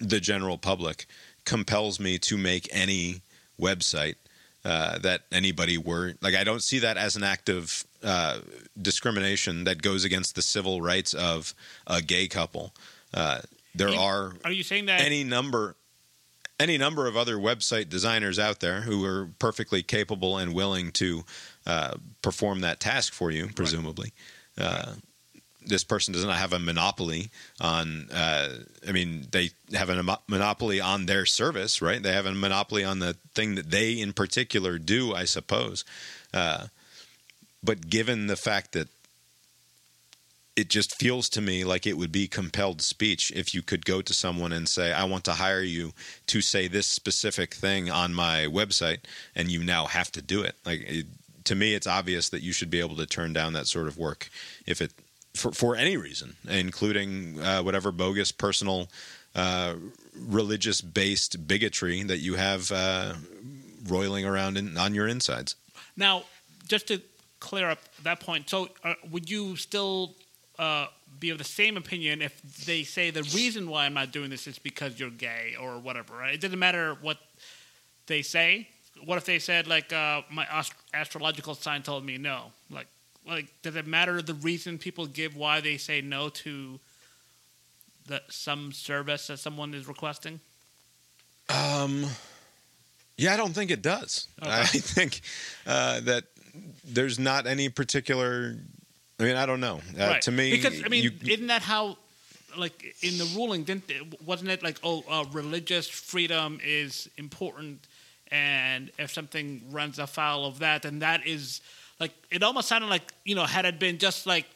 the 0.00 0.20
general 0.20 0.58
public 0.58 1.06
compels 1.44 2.00
me 2.00 2.18
to 2.18 2.36
make 2.36 2.68
any 2.72 3.22
website 3.60 4.16
uh, 4.64 4.98
that 4.98 5.22
anybody 5.32 5.76
were 5.78 6.14
like. 6.20 6.34
I 6.34 6.44
don't 6.44 6.62
see 6.62 6.78
that 6.80 6.96
as 6.96 7.16
an 7.16 7.22
act 7.24 7.48
of 7.48 7.84
uh, 8.02 8.38
discrimination 8.80 9.64
that 9.64 9.82
goes 9.82 10.04
against 10.04 10.34
the 10.34 10.42
civil 10.42 10.80
rights 10.82 11.14
of 11.14 11.54
a 11.86 12.02
gay 12.02 12.28
couple. 12.28 12.72
Uh, 13.14 13.40
there 13.74 13.88
You- 13.90 13.98
are 13.98 14.32
Are 14.44 14.52
you 14.52 14.62
saying 14.62 14.86
that? 14.86 15.00
any 15.00 15.24
number 15.24 15.76
any 16.60 16.78
number 16.78 17.08
of 17.08 17.16
other 17.16 17.36
website 17.36 17.88
designers 17.88 18.38
out 18.38 18.60
there 18.60 18.82
who 18.82 19.04
are 19.04 19.28
perfectly 19.40 19.82
capable 19.82 20.38
and 20.38 20.54
willing 20.54 20.92
to 20.92 21.24
uh, 21.66 21.94
perform 22.20 22.60
that 22.60 22.78
task 22.78 23.12
for 23.12 23.32
you, 23.32 23.48
presumably. 23.56 24.12
Uh, 24.56 24.92
this 25.66 25.84
person 25.84 26.12
does 26.12 26.24
not 26.24 26.36
have 26.36 26.52
a 26.52 26.58
monopoly 26.58 27.30
on. 27.60 28.08
Uh, 28.10 28.58
I 28.86 28.92
mean, 28.92 29.26
they 29.30 29.50
have 29.74 29.90
a 29.90 30.18
monopoly 30.28 30.80
on 30.80 31.06
their 31.06 31.26
service, 31.26 31.80
right? 31.80 32.02
They 32.02 32.12
have 32.12 32.26
a 32.26 32.32
monopoly 32.32 32.84
on 32.84 32.98
the 32.98 33.14
thing 33.34 33.54
that 33.54 33.70
they, 33.70 33.92
in 33.92 34.12
particular, 34.12 34.78
do. 34.78 35.14
I 35.14 35.24
suppose. 35.24 35.84
Uh, 36.32 36.66
but 37.62 37.88
given 37.88 38.26
the 38.26 38.36
fact 38.36 38.72
that 38.72 38.88
it 40.54 40.68
just 40.68 40.98
feels 40.98 41.28
to 41.30 41.40
me 41.40 41.64
like 41.64 41.86
it 41.86 41.96
would 41.96 42.12
be 42.12 42.28
compelled 42.28 42.82
speech 42.82 43.32
if 43.34 43.54
you 43.54 43.62
could 43.62 43.86
go 43.86 44.02
to 44.02 44.12
someone 44.12 44.52
and 44.52 44.68
say, 44.68 44.92
I 44.92 45.04
want 45.04 45.24
to 45.24 45.32
hire 45.32 45.62
you 45.62 45.92
to 46.26 46.40
say 46.40 46.68
this 46.68 46.86
specific 46.86 47.54
thing 47.54 47.90
on 47.90 48.12
my 48.12 48.46
website, 48.46 48.98
and 49.34 49.50
you 49.50 49.64
now 49.64 49.86
have 49.86 50.12
to 50.12 50.20
do 50.20 50.42
it. 50.42 50.56
Like, 50.66 50.80
it, 50.82 51.06
to 51.44 51.54
me, 51.54 51.74
it's 51.74 51.86
obvious 51.86 52.28
that 52.28 52.42
you 52.42 52.52
should 52.52 52.70
be 52.70 52.80
able 52.80 52.96
to 52.96 53.06
turn 53.06 53.32
down 53.32 53.54
that 53.54 53.66
sort 53.66 53.88
of 53.88 53.96
work 53.96 54.28
if 54.66 54.82
it, 54.82 54.92
for, 55.34 55.52
for 55.52 55.76
any 55.76 55.96
reason, 55.96 56.36
including 56.48 57.40
uh, 57.40 57.62
whatever 57.62 57.92
bogus 57.92 58.32
personal, 58.32 58.88
uh, 59.34 59.74
religious 60.18 60.80
based 60.80 61.46
bigotry 61.46 62.02
that 62.02 62.18
you 62.18 62.34
have 62.34 62.70
uh, 62.70 63.14
roiling 63.88 64.24
around 64.26 64.56
in, 64.58 64.76
on 64.76 64.94
your 64.94 65.08
insides. 65.08 65.56
Now, 65.96 66.24
just 66.68 66.88
to 66.88 67.00
clear 67.40 67.70
up 67.70 67.78
that 68.02 68.20
point, 68.20 68.48
so 68.48 68.68
uh, 68.84 68.94
would 69.10 69.28
you 69.28 69.56
still 69.56 70.14
uh, 70.58 70.86
be 71.18 71.30
of 71.30 71.38
the 71.38 71.44
same 71.44 71.76
opinion 71.76 72.22
if 72.22 72.40
they 72.66 72.82
say 72.82 73.10
the 73.10 73.22
reason 73.34 73.68
why 73.68 73.86
I'm 73.86 73.94
not 73.94 74.12
doing 74.12 74.30
this 74.30 74.46
is 74.46 74.58
because 74.58 75.00
you're 75.00 75.10
gay 75.10 75.54
or 75.60 75.78
whatever? 75.78 76.14
Right? 76.14 76.34
It 76.34 76.40
doesn't 76.40 76.58
matter 76.58 76.96
what 77.00 77.18
they 78.06 78.22
say. 78.22 78.68
what 79.04 79.16
if 79.16 79.24
they 79.24 79.38
said 79.38 79.66
like 79.66 79.92
uh, 79.92 80.22
my 80.30 80.44
ast- 80.50 80.74
astrological 80.92 81.54
sign 81.54 81.82
told 81.82 82.04
me 82.04 82.18
no? 82.18 82.52
Like, 82.70 82.86
like 83.26 83.46
does 83.62 83.76
it 83.76 83.86
matter 83.86 84.20
the 84.22 84.34
reason 84.34 84.78
people 84.78 85.06
give 85.06 85.36
why 85.36 85.60
they 85.60 85.76
say 85.76 86.00
no 86.00 86.28
to 86.28 86.80
the 88.06 88.20
some 88.28 88.72
service 88.72 89.28
that 89.28 89.38
someone 89.38 89.74
is 89.74 89.86
requesting? 89.86 90.40
Um, 91.48 92.06
yeah, 93.16 93.34
I 93.34 93.36
don't 93.36 93.52
think 93.52 93.70
it 93.70 93.82
does. 93.82 94.28
Okay. 94.40 94.50
I 94.50 94.64
think 94.66 95.20
uh, 95.66 96.00
that 96.00 96.24
there's 96.84 97.18
not 97.18 97.46
any 97.46 97.68
particular. 97.68 98.56
I 99.20 99.22
mean, 99.24 99.36
I 99.36 99.46
don't 99.46 99.60
know. 99.60 99.80
Uh, 99.98 100.06
right. 100.06 100.22
To 100.22 100.32
me, 100.32 100.50
because 100.50 100.82
I 100.84 100.88
mean, 100.88 101.04
you- 101.04 101.12
isn't 101.32 101.46
that 101.48 101.62
how? 101.62 101.98
Like 102.56 102.94
in 103.02 103.16
the 103.16 103.24
ruling, 103.34 103.64
didn't 103.64 103.84
wasn't 104.26 104.50
it 104.50 104.62
like 104.62 104.78
oh, 104.82 105.04
uh, 105.08 105.24
religious 105.32 105.88
freedom 105.88 106.60
is 106.62 107.08
important, 107.16 107.86
and 108.30 108.90
if 108.98 109.10
something 109.12 109.62
runs 109.70 109.98
afoul 109.98 110.44
of 110.44 110.58
that, 110.58 110.82
then 110.82 110.98
that 110.98 111.26
is 111.26 111.62
like 112.02 112.12
it 112.30 112.42
almost 112.42 112.66
sounded 112.68 112.88
like 112.90 113.06
you 113.24 113.34
know 113.38 113.44
had 113.56 113.64
it 113.64 113.78
been 113.78 113.96
just 113.98 114.26
like 114.26 114.46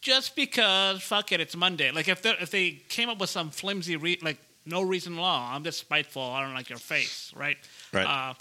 just 0.00 0.36
because 0.36 1.02
fuck 1.02 1.32
it, 1.32 1.40
it's 1.40 1.56
Monday. 1.56 1.90
Like 1.90 2.08
if 2.08 2.22
they 2.22 2.30
if 2.40 2.50
they 2.50 2.66
came 2.88 3.08
up 3.08 3.18
with 3.18 3.30
some 3.30 3.50
flimsy 3.50 3.96
re- 3.96 4.20
like 4.22 4.38
no 4.64 4.82
reason 4.82 5.14
at 5.14 5.20
all, 5.20 5.48
I'm 5.54 5.64
just 5.64 5.78
spiteful. 5.80 6.22
I 6.22 6.42
don't 6.42 6.54
like 6.54 6.70
your 6.70 6.78
face, 6.78 7.32
right? 7.36 7.56
Right. 7.92 8.06
Uh, 8.06 8.34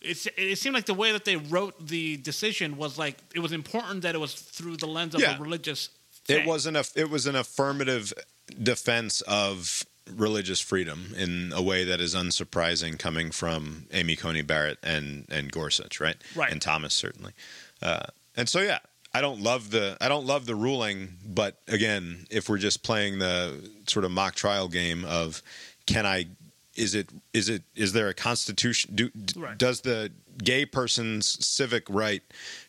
it's, 0.00 0.26
it 0.36 0.58
seemed 0.58 0.74
like 0.74 0.86
the 0.86 0.94
way 1.02 1.12
that 1.12 1.24
they 1.24 1.36
wrote 1.36 1.74
the 1.86 2.16
decision 2.18 2.76
was 2.76 2.98
like 2.98 3.16
it 3.34 3.40
was 3.40 3.52
important 3.52 4.02
that 4.02 4.14
it 4.14 4.18
was 4.18 4.34
through 4.34 4.76
the 4.78 4.86
lens 4.86 5.14
of 5.14 5.20
Yeah. 5.20 5.36
a 5.36 5.40
religious. 5.40 5.90
it 6.28 6.46
wasn't 6.46 6.76
a. 6.76 6.84
It 6.96 7.08
was 7.10 7.26
an 7.26 7.36
affirmative 7.36 8.12
defense 8.62 9.20
of 9.22 9.84
religious 10.16 10.60
freedom 10.60 11.14
in 11.16 11.52
a 11.54 11.62
way 11.62 11.84
that 11.84 12.00
is 12.00 12.14
unsurprising 12.14 12.98
coming 12.98 13.30
from 13.30 13.86
Amy 13.92 14.16
Coney 14.16 14.42
Barrett 14.42 14.78
and 14.82 15.26
and 15.30 15.50
Gorsuch, 15.52 16.00
right? 16.00 16.16
Right. 16.34 16.50
And 16.52 16.60
Thomas 16.62 16.94
certainly. 16.94 17.32
Uh, 17.82 18.06
and 18.36 18.48
so 18.48 18.60
yeah, 18.60 18.78
I 19.12 19.20
don't 19.20 19.40
love 19.40 19.70
the 19.70 19.96
I 20.00 20.08
don't 20.08 20.26
love 20.26 20.46
the 20.46 20.54
ruling, 20.54 21.16
but 21.26 21.60
again, 21.68 22.26
if 22.30 22.48
we're 22.48 22.58
just 22.58 22.82
playing 22.82 23.18
the 23.18 23.70
sort 23.86 24.04
of 24.04 24.10
mock 24.10 24.34
trial 24.34 24.68
game 24.68 25.04
of 25.04 25.42
can 25.86 26.06
I 26.06 26.26
is 26.76 26.94
it 26.94 27.10
is 27.32 27.48
it 27.48 27.62
is 27.74 27.92
there 27.92 28.08
a 28.08 28.14
constitution 28.14 28.94
do, 28.94 29.10
Right. 29.36 29.58
does 29.58 29.80
the 29.80 30.12
gay 30.42 30.64
person's 30.64 31.44
civic 31.44 31.84
right 31.90 32.22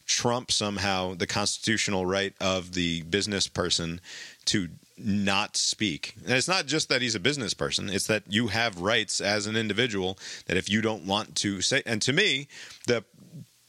trump 0.08 0.52
somehow 0.52 1.14
the 1.14 1.28
constitutional 1.28 2.06
right 2.06 2.34
of 2.42 2.74
the 2.74 3.04
business 3.04 3.48
person 3.48 4.02
to 4.46 4.68
not 5.06 5.58
speak. 5.58 6.16
And 6.24 6.34
it's 6.34 6.48
not 6.48 6.66
just 6.66 6.90
that 6.90 7.02
he's 7.02 7.16
a 7.16 7.20
business 7.20 7.54
person 7.54 7.90
it's 7.90 8.08
that 8.08 8.24
you 8.28 8.48
have 8.48 8.80
rights 8.80 9.22
as 9.22 9.48
an 9.48 9.56
individual 9.56 10.18
that 10.48 10.58
if 10.58 10.70
you 10.70 10.82
don't 10.82 11.06
want 11.06 11.36
to 11.38 11.62
say 11.62 11.82
and 11.86 12.02
to 12.02 12.14
me 12.14 12.48
the 12.88 13.04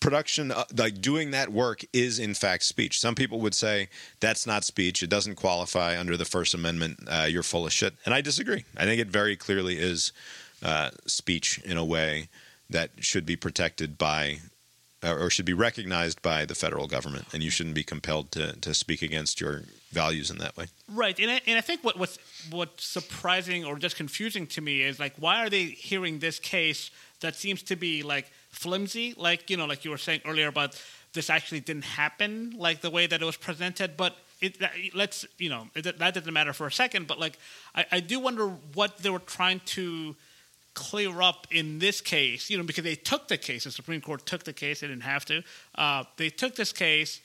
production 0.01 0.51
uh, 0.51 0.65
like 0.77 1.01
doing 1.01 1.31
that 1.31 1.51
work 1.51 1.85
is 1.93 2.19
in 2.19 2.35
fact 2.35 2.65
speech. 2.65 3.01
Some 3.01 3.15
people 3.15 3.41
would 3.41 3.55
say 3.55 3.89
that's 4.21 4.47
not 4.47 4.65
speech 4.65 5.03
it 5.03 5.11
doesn't 5.11 5.37
qualify 5.37 5.99
under 5.99 6.17
the 6.17 6.25
first 6.25 6.55
amendment 6.55 6.99
uh, 7.09 7.27
you're 7.29 7.43
full 7.43 7.67
of 7.67 7.73
shit. 7.73 7.95
And 8.05 8.15
i 8.15 8.21
disagree. 8.21 8.65
I 8.77 8.85
think 8.85 9.01
it 9.01 9.09
very 9.09 9.37
clearly 9.37 9.79
is 9.79 10.13
uh, 10.63 10.91
speech 11.07 11.59
in 11.65 11.77
a 11.77 11.85
way 11.85 12.29
that 12.71 12.91
should 13.01 13.27
be 13.27 13.37
protected 13.37 13.99
by 13.99 14.39
Uh, 15.05 15.17
or 15.17 15.29
should 15.29 15.45
be 15.45 15.53
recognized 15.53 16.23
by 16.23 16.45
the 16.45 16.55
federal 16.55 16.87
government 16.87 17.27
and 17.33 17.43
you 17.43 17.51
shouldn't 17.51 17.75
be 17.75 17.83
compelled 17.83 18.31
to, 18.31 18.53
to 18.61 18.73
speak 18.73 19.03
against 19.03 19.41
your 19.41 19.63
values 19.91 20.31
in 20.31 20.39
that 20.39 20.57
way. 20.57 20.67
Right, 20.89 21.19
and 21.19 21.29
I, 21.29 21.41
and 21.45 21.59
I 21.59 21.61
think 21.61 21.83
what 21.83 21.99
what's 21.99 22.19
what's 22.51 22.85
surprising 22.85 23.65
or 23.65 23.77
just 23.79 23.97
confusing 23.97 24.47
to 24.49 24.61
me 24.61 24.83
is 24.83 25.01
like 25.01 25.15
why 25.19 25.45
are 25.45 25.51
they 25.51 25.65
hearing 25.65 26.21
this 26.21 26.39
case 26.39 26.93
that 27.21 27.35
seems 27.35 27.63
to 27.65 27.75
be 27.75 28.05
like 28.05 28.31
flimsy, 28.51 29.15
like 29.17 29.51
you 29.51 29.57
know, 29.57 29.67
like 29.67 29.85
you 29.85 29.91
were 29.91 29.99
saying 29.99 30.21
earlier 30.25 30.47
about 30.47 30.81
this 31.15 31.29
actually 31.29 31.61
didn't 31.61 31.85
happen 31.85 32.55
like 32.57 32.81
the 32.81 32.91
way 32.91 33.07
that 33.07 33.21
it 33.21 33.25
was 33.25 33.37
presented, 33.37 33.97
but 33.97 34.17
it 34.41 34.59
let's 34.95 35.27
you 35.39 35.49
know 35.49 35.69
it, 35.75 35.99
that 35.99 36.15
doesn't 36.15 36.33
matter 36.33 36.53
for 36.53 36.67
a 36.67 36.73
second, 36.73 37.07
but 37.07 37.19
like 37.19 37.39
I, 37.75 37.87
I 37.93 38.01
do 38.01 38.21
wonder 38.21 38.49
what 38.75 38.99
they 38.99 39.11
were 39.11 39.19
trying 39.19 39.61
to 39.67 40.15
clear 40.75 41.21
up 41.21 41.47
in 41.51 41.79
this 41.79 42.01
case, 42.01 42.49
you 42.51 42.57
know, 42.57 42.65
because 42.65 42.85
they 42.85 42.95
took 42.95 43.29
the 43.29 43.37
case, 43.37 43.65
the 43.65 43.71
Supreme 43.71 44.01
Court 44.01 44.25
took 44.27 44.45
the 44.45 44.53
case, 44.53 44.81
they 44.81 44.87
didn't 44.89 45.03
have 45.03 45.25
to. 45.27 45.43
Uh, 45.75 46.05
they 46.17 46.31
took 46.31 46.55
this 46.57 46.73
case, 46.73 47.21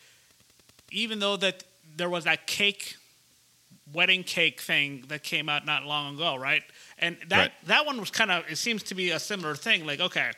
even 0.91 1.19
though 1.19 1.37
that 1.37 1.63
there 1.95 2.09
was 2.09 2.25
that 2.25 2.47
cake 2.47 2.95
wedding 3.93 4.23
cake 4.23 4.59
thing 4.59 5.05
that 5.07 5.23
came 5.23 5.47
out 5.47 5.65
not 5.65 5.85
long 5.85 6.15
ago, 6.15 6.35
right? 6.35 6.61
And 6.99 7.17
that 7.29 7.37
Right. 7.37 7.51
that 7.67 7.85
one 7.85 7.99
was 7.99 8.09
kind 8.11 8.31
of 8.31 8.43
it 8.49 8.57
seems 8.57 8.83
to 8.83 8.95
be 8.95 9.11
a 9.11 9.19
similar 9.19 9.55
thing. 9.55 9.85
Like 9.85 9.99
okay, 10.01 10.31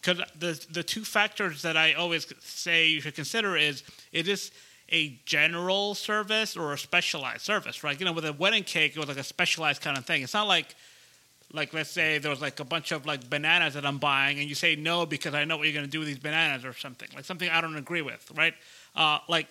because 0.00 0.20
the 0.38 0.60
the 0.70 0.82
two 0.82 1.04
factors 1.04 1.62
that 1.62 1.76
I 1.76 1.92
always 1.92 2.26
say 2.40 2.88
you 2.88 3.00
should 3.00 3.14
consider 3.14 3.56
is 3.56 3.84
it 4.12 4.26
is 4.26 4.50
a 4.90 5.20
general 5.24 5.94
service 5.94 6.56
or 6.56 6.72
a 6.72 6.78
specialized 6.78 7.42
service, 7.42 7.82
right? 7.84 7.98
You 7.98 8.06
know, 8.06 8.12
with 8.12 8.24
a 8.24 8.32
wedding 8.32 8.64
cake, 8.64 8.96
it 8.96 8.98
was 8.98 9.08
like 9.08 9.18
a 9.18 9.24
specialized 9.24 9.82
kind 9.82 9.96
of 9.98 10.04
thing. 10.04 10.22
It's 10.22 10.34
not 10.34 10.48
like 10.48 10.74
like 11.52 11.72
let's 11.72 11.90
say 11.90 12.18
there 12.18 12.30
was 12.30 12.40
like 12.40 12.60
a 12.60 12.64
bunch 12.64 12.92
of 12.92 13.06
like 13.06 13.28
bananas 13.30 13.74
that 13.74 13.86
I'm 13.86 13.98
buying, 13.98 14.38
and 14.38 14.48
you 14.48 14.54
say 14.54 14.76
no 14.76 15.06
because 15.06 15.34
I 15.34 15.44
know 15.44 15.56
what 15.56 15.64
you're 15.64 15.74
going 15.74 15.86
to 15.86 15.90
do 15.90 16.00
with 16.00 16.08
these 16.08 16.18
bananas 16.18 16.64
or 16.64 16.72
something, 16.72 17.08
like 17.14 17.24
something 17.24 17.48
I 17.48 17.60
don't 17.60 17.76
agree 17.76 18.02
with, 18.02 18.30
right? 18.34 18.54
Uh, 18.94 19.18
like 19.28 19.48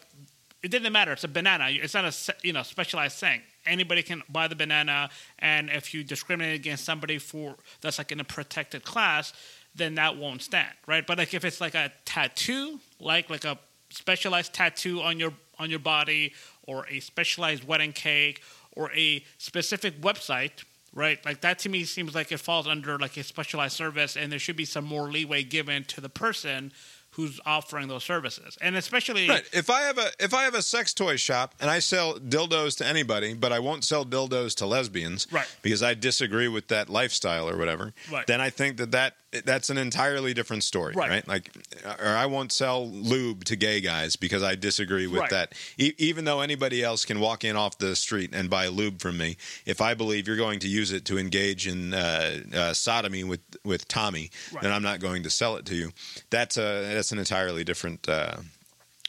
it 0.61 0.71
didn't 0.71 0.91
matter. 0.91 1.11
It's 1.11 1.23
a 1.23 1.27
banana. 1.27 1.67
It's 1.69 1.93
not 1.93 2.05
a 2.05 2.35
you 2.43 2.53
know 2.53 2.63
specialized 2.63 3.17
thing. 3.17 3.41
Anybody 3.65 4.03
can 4.03 4.23
buy 4.29 4.47
the 4.47 4.55
banana, 4.55 5.09
and 5.39 5.69
if 5.69 5.93
you 5.93 6.03
discriminate 6.03 6.55
against 6.55 6.83
somebody 6.83 7.17
for 7.17 7.55
that's 7.81 7.97
like 7.97 8.11
in 8.11 8.19
a 8.19 8.23
protected 8.23 8.83
class, 8.83 9.33
then 9.75 9.95
that 9.95 10.17
won't 10.17 10.41
stand, 10.41 10.73
right? 10.87 11.05
But 11.05 11.17
like 11.17 11.33
if 11.33 11.45
it's 11.45 11.61
like 11.61 11.75
a 11.75 11.91
tattoo, 12.03 12.79
like 12.99 13.29
like 13.29 13.45
a 13.45 13.57
specialized 13.89 14.53
tattoo 14.53 15.01
on 15.01 15.19
your 15.19 15.33
on 15.59 15.69
your 15.69 15.79
body, 15.79 16.33
or 16.63 16.85
a 16.89 16.99
specialized 16.99 17.63
wedding 17.63 17.93
cake, 17.93 18.41
or 18.73 18.91
a 18.93 19.23
specific 19.37 20.01
website, 20.01 20.63
right? 20.95 21.23
Like 21.23 21.41
that 21.41 21.59
to 21.59 21.69
me 21.69 21.83
seems 21.83 22.15
like 22.15 22.31
it 22.31 22.39
falls 22.39 22.67
under 22.67 22.97
like 22.97 23.15
a 23.17 23.23
specialized 23.23 23.75
service, 23.75 24.17
and 24.17 24.31
there 24.31 24.39
should 24.39 24.55
be 24.55 24.65
some 24.65 24.85
more 24.85 25.11
leeway 25.11 25.43
given 25.43 25.83
to 25.85 26.01
the 26.01 26.09
person 26.09 26.71
who's 27.11 27.39
offering 27.45 27.87
those 27.87 28.03
services, 28.03 28.57
and 28.59 28.75
especially 28.75 29.29
Right. 29.29 29.45
If 29.53 29.69
I 29.69 29.83
have 29.83 29.97
a 29.97 30.11
if 30.19 30.33
I 30.33 30.43
have 30.43 30.53
a 30.53 30.61
sex 30.61 30.93
toy 30.93 31.15
shop 31.15 31.55
and 31.61 31.69
I 31.69 31.79
sell 31.79 32.15
dildos 32.15 32.75
to 32.77 32.85
anybody, 32.85 33.33
but 33.33 33.53
I 33.53 33.59
won't 33.59 33.85
sell 33.85 34.05
dildos 34.05 34.55
to 34.55 34.65
lesbians, 34.65 35.27
Right. 35.31 35.47
Because 35.61 35.81
I 35.81 35.93
disagree 35.93 36.49
with 36.49 36.67
that 36.69 36.89
lifestyle 36.89 37.49
or 37.49 37.57
whatever. 37.57 37.93
Right. 38.11 38.27
Then 38.27 38.41
I 38.41 38.49
think 38.49 38.77
that 38.77 38.91
that 38.91 39.15
that's 39.43 39.69
an 39.69 39.77
entirely 39.77 40.33
different 40.33 40.63
story, 40.63 40.93
Right. 40.95 41.09
right? 41.09 41.27
Like, 41.27 41.51
or 41.99 42.07
I 42.07 42.25
won't 42.27 42.51
sell 42.51 42.89
lube 42.89 43.43
to 43.45 43.55
gay 43.55 43.81
guys 43.81 44.15
because 44.15 44.43
I 44.43 44.55
disagree 44.55 45.07
with 45.07 45.21
Right. 45.21 45.29
that. 45.31 45.53
E- 45.77 45.93
even 45.97 46.25
though 46.25 46.41
anybody 46.41 46.83
else 46.83 47.05
can 47.05 47.19
walk 47.19 47.43
in 47.43 47.55
off 47.55 47.77
the 47.77 47.95
street 47.95 48.31
and 48.33 48.49
buy 48.49 48.67
lube 48.67 49.01
from 49.01 49.17
me, 49.17 49.37
if 49.65 49.81
I 49.81 49.93
believe 49.93 50.27
you're 50.27 50.37
going 50.37 50.59
to 50.59 50.67
use 50.67 50.91
it 50.91 51.05
to 51.05 51.17
engage 51.17 51.67
in 51.67 51.93
uh, 51.93 52.39
uh, 52.53 52.73
sodomy 52.73 53.23
with 53.23 53.41
with 53.63 53.87
Tommy, 53.87 54.29
Right. 54.51 54.63
then 54.63 54.71
I'm 54.71 54.83
not 54.83 54.99
going 54.99 55.23
to 55.23 55.29
sell 55.29 55.55
it 55.57 55.65
to 55.67 55.75
you. 55.75 55.91
That's 56.29 56.57
a 56.57 56.91
that's 56.93 57.11
an 57.11 57.19
entirely 57.19 57.63
different. 57.63 58.07
Uh, 58.07 58.37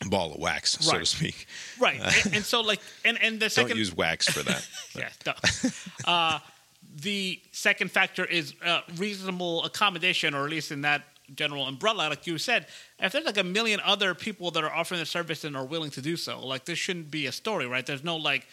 ball 0.08 0.30
of 0.34 0.38
wax, 0.38 0.72
so 0.78 0.98
to 0.98 1.06
speak. 1.06 1.46
right, 1.80 1.98
and, 2.26 2.34
and 2.36 2.44
so 2.44 2.60
like, 2.60 2.80
and 3.02 3.16
and 3.22 3.40
the 3.40 3.46
2nd 3.46 3.68
Don't 3.68 3.78
use 3.78 3.96
wax 3.96 4.28
for 4.28 4.42
that. 4.42 4.68
yeah, 4.94 5.08
uh, 6.04 6.38
the 6.95 7.41
second 7.53 7.91
factor 7.91 8.24
is 8.24 8.55
uh, 8.64 8.80
reasonable 8.97 9.64
accommodation, 9.64 10.34
or 10.34 10.45
at 10.45 10.51
least 10.51 10.70
in 10.70 10.82
that 10.82 11.05
general 11.34 11.66
umbrella, 11.66 12.09
like 12.09 12.26
you 12.26 12.39
said. 12.39 12.66
If 12.99 13.12
there's 13.12 13.24
like 13.24 13.39
a 13.39 13.45
million 13.45 13.80
other 13.84 14.14
people 14.14 14.51
that 14.53 14.62
are 14.64 14.72
offering 14.72 15.01
the 15.01 15.07
service 15.07 15.45
and 15.45 15.57
are 15.57 15.64
willing 15.64 15.91
to 15.93 16.01
do 16.01 16.16
so, 16.16 16.45
like 16.47 16.64
this 16.64 16.78
shouldn't 16.78 17.11
be 17.11 17.26
a 17.26 17.32
story, 17.32 17.66
right? 17.66 17.84
There's 17.84 18.05
no 18.05 18.16
like, 18.16 18.47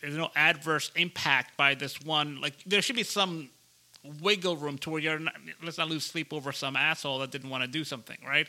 there's 0.00 0.16
no 0.16 0.30
adverse 0.36 0.90
impact 0.96 1.56
by 1.56 1.74
this 1.74 2.00
one. 2.00 2.40
Like 2.40 2.54
there 2.64 2.82
should 2.82 2.96
be 2.96 3.04
some 3.04 3.48
wiggle 4.20 4.56
room 4.56 4.76
to 4.78 4.90
where 4.90 5.00
you're 5.00 5.18
not, 5.18 5.34
let's 5.62 5.78
not 5.78 5.88
lose 5.88 6.04
sleep 6.04 6.32
over 6.32 6.52
some 6.52 6.76
asshole 6.76 7.20
that 7.20 7.30
didn't 7.30 7.50
want 7.50 7.62
to 7.62 7.68
do 7.68 7.84
something, 7.84 8.18
right? 8.26 8.48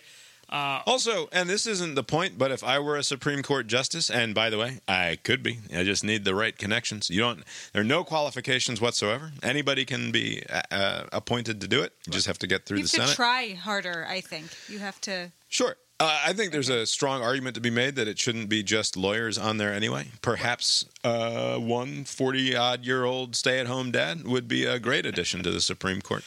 Uh, 0.50 0.82
Also, 0.86 1.28
and 1.32 1.50
this 1.50 1.66
isn't 1.66 1.96
the 1.96 2.04
point, 2.04 2.38
but 2.38 2.52
if 2.52 2.64
I 2.64 2.80
were 2.80 2.96
a 2.98 3.04
Supreme 3.04 3.42
Court 3.44 3.68
justice, 3.68 4.10
and 4.10 4.34
by 4.36 4.50
the 4.50 4.58
way, 4.58 4.80
I 4.88 5.18
could 5.24 5.42
be, 5.42 5.60
I 5.76 5.84
just 5.84 6.04
need 6.04 6.24
the 6.24 6.36
right 6.36 6.56
connections. 6.58 7.10
You 7.10 7.22
don't. 7.22 7.44
There 7.74 7.82
are 7.82 7.86
no 7.86 8.04
qualifications 8.04 8.80
whatsoever. 8.80 9.32
Anybody 9.42 9.86
can 9.86 10.12
be 10.12 10.44
uh, 10.72 11.04
appointed 11.12 11.62
to 11.62 11.68
do 11.68 11.82
it. 11.82 11.94
You 12.06 12.14
just 12.14 12.28
have 12.28 12.38
to 12.40 12.48
get 12.48 12.66
through 12.66 12.78
You 12.80 12.84
the 12.88 12.98
have 13.02 13.10
to 13.10 13.16
Senate. 13.16 13.16
try 13.16 13.54
harder. 13.56 14.06
I 14.10 14.22
think 14.22 14.46
you 14.70 14.80
have 14.80 15.02
to. 15.02 15.32
Sure. 15.50 15.76
Uh, 15.98 16.20
I 16.26 16.34
think 16.34 16.52
there's 16.52 16.68
a 16.70 16.86
strong 16.86 17.22
argument 17.24 17.56
to 17.56 17.62
be 17.62 17.70
made 17.70 17.96
that 17.96 18.08
it 18.10 18.20
shouldn't 18.20 18.50
be 18.50 18.64
just 18.64 18.98
lawyers 18.98 19.38
on 19.38 19.58
there 19.58 19.74
anyway. 19.74 20.08
Perhaps 20.22 20.86
uh, 21.06 21.58
one 21.58 22.04
40 22.04 22.54
odd 22.56 22.86
year 22.86 23.06
old 23.06 23.34
stay 23.36 23.60
at 23.60 23.68
home 23.68 23.92
dad 23.92 24.26
would 24.26 24.48
be 24.50 24.66
a 24.66 24.78
great 24.78 25.06
addition 25.06 25.42
to 25.44 25.52
the 25.52 25.62
Supreme 25.62 26.02
Court. 26.02 26.26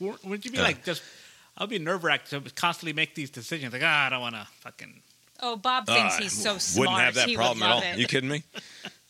Wou- 0.00 0.16
Wouldn't 0.24 0.46
you 0.46 0.50
be 0.50 0.56
Yeah. 0.56 0.62
like 0.64 0.84
just? 0.84 1.02
I'd 1.58 1.68
be 1.68 1.78
nerve 1.78 2.04
wracked 2.04 2.30
to 2.30 2.40
constantly 2.54 2.92
make 2.92 3.14
these 3.14 3.30
decisions. 3.30 3.72
Like, 3.72 3.82
ah, 3.84 4.06
I 4.06 4.08
don't 4.10 4.20
want 4.20 4.34
to 4.34 4.46
fucking. 4.60 5.02
Oh, 5.40 5.56
Bob 5.56 5.86
thinks 5.86 6.16
Uh, 6.16 6.22
he's 6.22 6.32
so 6.32 6.58
smart. 6.58 6.88
Wouldn't 6.88 7.04
have 7.04 7.14
that 7.14 7.28
he 7.28 7.36
problem 7.36 7.62
at 7.62 7.70
all. 7.70 7.82
It. 7.82 7.98
You 7.98 8.06
kidding 8.06 8.30
me? 8.30 8.44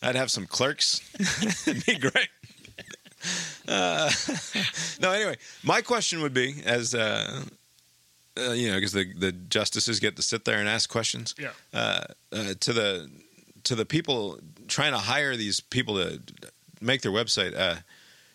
I'd 0.02 0.16
have 0.16 0.30
some 0.30 0.46
clerks. 0.46 1.00
It'd 1.66 1.86
be 1.86 1.96
great. 1.96 2.28
Uh, 3.68 4.10
no, 5.00 5.12
anyway, 5.12 5.36
my 5.62 5.80
question 5.82 6.22
would 6.22 6.34
be 6.34 6.56
as 6.64 6.94
uh, 6.94 7.44
uh, 8.36 8.52
you 8.52 8.68
know, 8.68 8.76
because 8.76 8.92
the 8.92 9.12
the 9.14 9.32
justices 9.32 10.00
get 10.00 10.16
to 10.16 10.22
sit 10.22 10.44
there 10.44 10.58
and 10.58 10.68
ask 10.68 10.90
questions. 10.90 11.34
Yeah. 11.38 11.50
Uh, 11.72 12.04
uh, 12.32 12.54
to 12.60 12.72
the 12.72 13.10
to 13.64 13.74
the 13.74 13.84
people 13.84 14.40
trying 14.66 14.92
to 14.92 14.98
hire 14.98 15.36
these 15.36 15.60
people 15.60 15.96
to 15.96 16.20
make 16.80 17.02
their 17.02 17.12
website. 17.12 17.82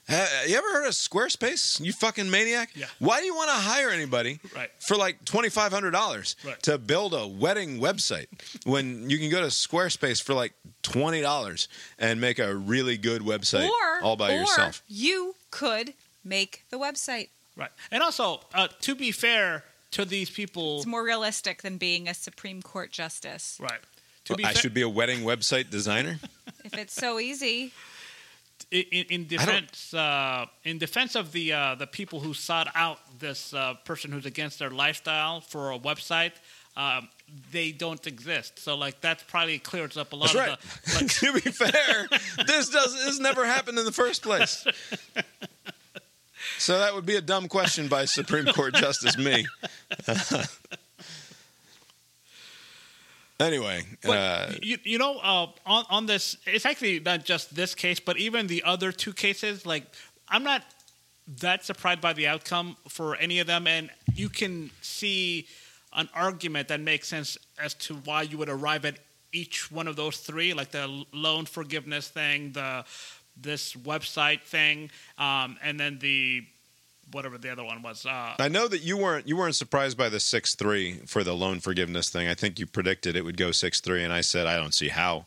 Uh, 0.09 0.13
ha- 0.15 0.43
you 0.47 0.55
ever 0.57 0.71
heard 0.71 0.85
of 0.87 0.93
Squarespace? 0.93 1.79
You 1.81 1.91
fucking 1.91 2.29
maniac! 2.29 2.69
Yeah. 2.75 2.85
Why 2.99 3.19
do 3.19 3.25
you 3.25 3.35
want 3.35 3.49
to 3.49 3.55
hire 3.55 3.89
anybody 3.89 4.39
Right. 4.55 4.69
for 4.79 4.95
like 4.95 5.25
twenty 5.25 5.49
five 5.49 5.71
hundred 5.71 5.91
dollars 5.91 6.35
Right. 6.45 6.61
to 6.63 6.77
build 6.77 7.13
a 7.13 7.27
wedding 7.27 7.79
website 7.79 8.27
when 8.65 9.09
you 9.09 9.17
can 9.19 9.29
go 9.29 9.41
to 9.41 9.47
Squarespace 9.47 10.21
for 10.21 10.33
like 10.33 10.53
twenty 10.81 11.19
dollars 11.21 11.67
and 11.99 12.21
make 12.21 12.39
a 12.39 12.55
really 12.55 12.97
good 12.97 13.21
website 13.21 13.67
or 13.69 14.01
all 14.01 14.15
by 14.15 14.33
or 14.33 14.39
yourself? 14.39 14.81
You 14.87 15.35
could 15.51 15.93
make 16.23 16.63
the 16.69 16.77
website. 16.77 17.29
Right. 17.57 17.71
And 17.91 18.01
also, 18.03 18.41
uh, 18.53 18.67
to 18.81 18.95
be 18.95 19.11
fair 19.11 19.63
to 19.91 20.05
these 20.05 20.29
people, 20.29 20.77
It's 20.77 20.85
more 20.85 21.03
realistic 21.03 21.63
than 21.63 21.77
being 21.77 22.07
a 22.07 22.13
Supreme 22.13 22.61
Court 22.61 22.91
justice. 22.91 23.57
right. 23.59 23.79
To 24.25 24.35
be 24.35 24.43
I 24.45 24.51
fair, 24.53 24.61
should 24.61 24.73
be 24.73 24.81
a 24.81 24.89
wedding 24.89 25.21
website 25.21 25.69
designer. 25.69 26.19
If 26.65 26.73
it's 26.77 26.93
so 26.93 27.17
easy, 27.17 27.71
in, 28.71 28.83
in- 28.91 29.05
in 29.09 29.21
I 29.39 29.45
don't- 29.45 29.61
defense 29.61 29.93
uh, 29.93 30.45
in 30.63 30.77
defense 30.77 31.15
of 31.15 31.31
the 31.31 31.53
uh, 31.53 31.75
the 31.75 31.87
people 31.87 32.19
who 32.19 32.33
sought 32.33 32.67
out 32.75 32.99
this 33.19 33.53
uh, 33.53 33.75
person 33.85 34.11
who's 34.11 34.25
against 34.25 34.59
their 34.59 34.69
lifestyle 34.69 35.41
for 35.41 35.71
a 35.71 35.79
website, 35.79 36.33
um, 36.75 37.07
they 37.51 37.71
don't 37.71 38.05
exist. 38.07 38.59
So 38.59 38.75
like 38.75 38.99
that's 39.01 39.23
probably 39.23 39.59
clears 39.59 39.97
up 39.97 40.13
a 40.13 40.15
lot 40.15 40.33
That's 40.33 40.35
right. 40.35 40.49
of 40.51 40.81
the. 40.85 40.95
Like, 41.05 41.13
to 41.19 41.33
be 41.33 41.39
fair, 41.51 42.07
this 42.45 42.69
does 42.69 42.93
this 43.05 43.19
never 43.19 43.45
happened 43.45 43.79
in 43.79 43.85
the 43.85 43.91
first 43.91 44.21
place. 44.23 44.65
So 46.59 46.79
that 46.79 46.95
would 46.95 47.05
be 47.05 47.15
a 47.15 47.21
dumb 47.21 47.47
question 47.47 47.87
by 47.87 48.05
Supreme 48.05 48.45
Court 48.45 48.73
Justice 48.73 49.17
me. 49.17 49.45
anyway, 53.39 53.83
But 54.03 54.17
uh, 54.17 54.51
you, 54.61 54.77
you 54.83 54.97
know, 54.97 55.17
uh, 55.19 55.47
on 55.65 55.85
on 55.89 56.05
this, 56.05 56.37
it's 56.45 56.65
actually 56.65 56.99
not 56.99 57.25
just 57.25 57.55
this 57.55 57.75
case, 57.75 57.99
but 57.99 58.17
even 58.17 58.47
the 58.47 58.63
other 58.63 58.91
two 58.91 59.13
cases. 59.13 59.65
Like, 59.65 59.85
I'm 60.29 60.43
not 60.43 60.63
that 61.39 61.65
surprised 61.65 62.01
by 62.01 62.13
the 62.13 62.27
outcome 62.27 62.77
for 62.87 63.15
any 63.15 63.39
of 63.39 63.47
them, 63.47 63.67
and 63.67 63.89
you 64.15 64.29
can 64.29 64.71
see 64.81 65.47
an 65.93 66.09
argument 66.13 66.67
that 66.67 66.79
makes 66.79 67.07
sense 67.07 67.37
as 67.61 67.73
to 67.73 67.95
why 67.95 68.21
you 68.21 68.37
would 68.37 68.49
arrive 68.49 68.85
at 68.85 68.99
each 69.33 69.71
one 69.71 69.87
of 69.87 69.95
those 69.95 70.17
three, 70.17 70.53
like 70.53 70.71
the 70.71 71.05
loan 71.11 71.45
forgiveness 71.45 72.07
thing, 72.07 72.51
the 72.53 72.85
this 73.39 73.73
website 73.73 74.41
thing, 74.41 74.89
um, 75.17 75.57
and 75.61 75.79
then 75.79 75.99
the 75.99 76.43
whatever 77.11 77.37
the 77.37 77.51
other 77.51 77.63
one 77.63 77.81
was. 77.81 78.05
Uh, 78.05 78.35
I 78.39 78.47
know 78.47 78.67
that 78.67 78.81
you 78.81 78.97
weren't 78.97 79.27
you 79.27 79.37
weren't 79.37 79.55
surprised 79.55 79.97
by 79.97 80.09
the 80.09 80.19
six 80.19 80.55
three 80.55 80.99
for 81.05 81.23
the 81.23 81.33
loan 81.33 81.59
forgiveness 81.59 82.09
thing. 82.09 82.27
I 82.27 82.33
think 82.33 82.59
you 82.59 82.65
predicted 82.65 83.15
it 83.15 83.23
would 83.23 83.37
go 83.37 83.51
six 83.51 83.79
three, 83.81 84.03
and 84.03 84.13
I 84.13 84.21
said 84.21 84.47
I 84.47 84.57
don't 84.57 84.73
see 84.73 84.89
how 84.89 85.25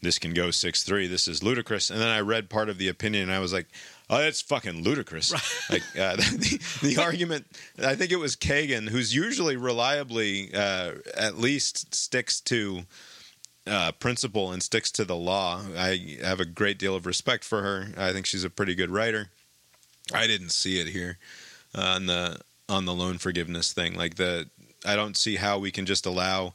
this 0.00 0.18
can 0.18 0.32
go 0.32 0.50
six 0.50 0.82
three. 0.82 1.06
This 1.06 1.28
is 1.28 1.42
ludicrous. 1.42 1.90
And 1.90 2.00
then 2.00 2.08
I 2.08 2.20
read 2.20 2.50
part 2.50 2.68
of 2.68 2.78
the 2.78 2.88
opinion, 2.88 3.24
and 3.24 3.32
I 3.32 3.40
was 3.40 3.52
like, 3.52 3.66
oh, 4.08 4.18
that's 4.18 4.42
fucking 4.42 4.82
ludicrous. 4.82 5.32
Like 5.70 5.82
uh, 5.98 6.16
the, 6.16 6.60
the 6.82 7.02
argument. 7.02 7.46
I 7.84 7.94
think 7.94 8.10
it 8.10 8.16
was 8.16 8.36
Kagan, 8.36 8.88
who's 8.88 9.14
usually 9.14 9.56
reliably 9.56 10.50
uh, 10.54 10.92
at 11.16 11.38
least 11.38 11.94
sticks 11.94 12.40
to. 12.42 12.82
Uh, 13.66 13.92
principle 13.92 14.50
and 14.50 14.62
sticks 14.62 14.90
to 14.90 15.04
the 15.04 15.14
law. 15.14 15.60
I 15.76 16.16
have 16.22 16.40
a 16.40 16.46
great 16.46 16.78
deal 16.78 16.94
of 16.94 17.04
respect 17.04 17.44
for 17.44 17.60
her. 17.60 17.88
I 17.98 18.14
think 18.14 18.24
she's 18.24 18.42
a 18.42 18.48
pretty 18.48 18.74
good 18.74 18.90
writer. 18.90 19.28
I 20.12 20.26
didn't 20.26 20.50
see 20.50 20.80
it 20.80 20.88
here 20.88 21.18
uh, 21.74 21.82
on 21.82 22.06
the 22.06 22.40
on 22.68 22.84
the 22.84 22.94
loan 22.94 23.18
forgiveness 23.18 23.72
thing. 23.72 23.94
Like 23.96 24.16
the, 24.16 24.48
I 24.84 24.94
don't 24.94 25.16
see 25.16 25.36
how 25.36 25.58
we 25.58 25.70
can 25.70 25.86
just 25.86 26.06
allow 26.06 26.52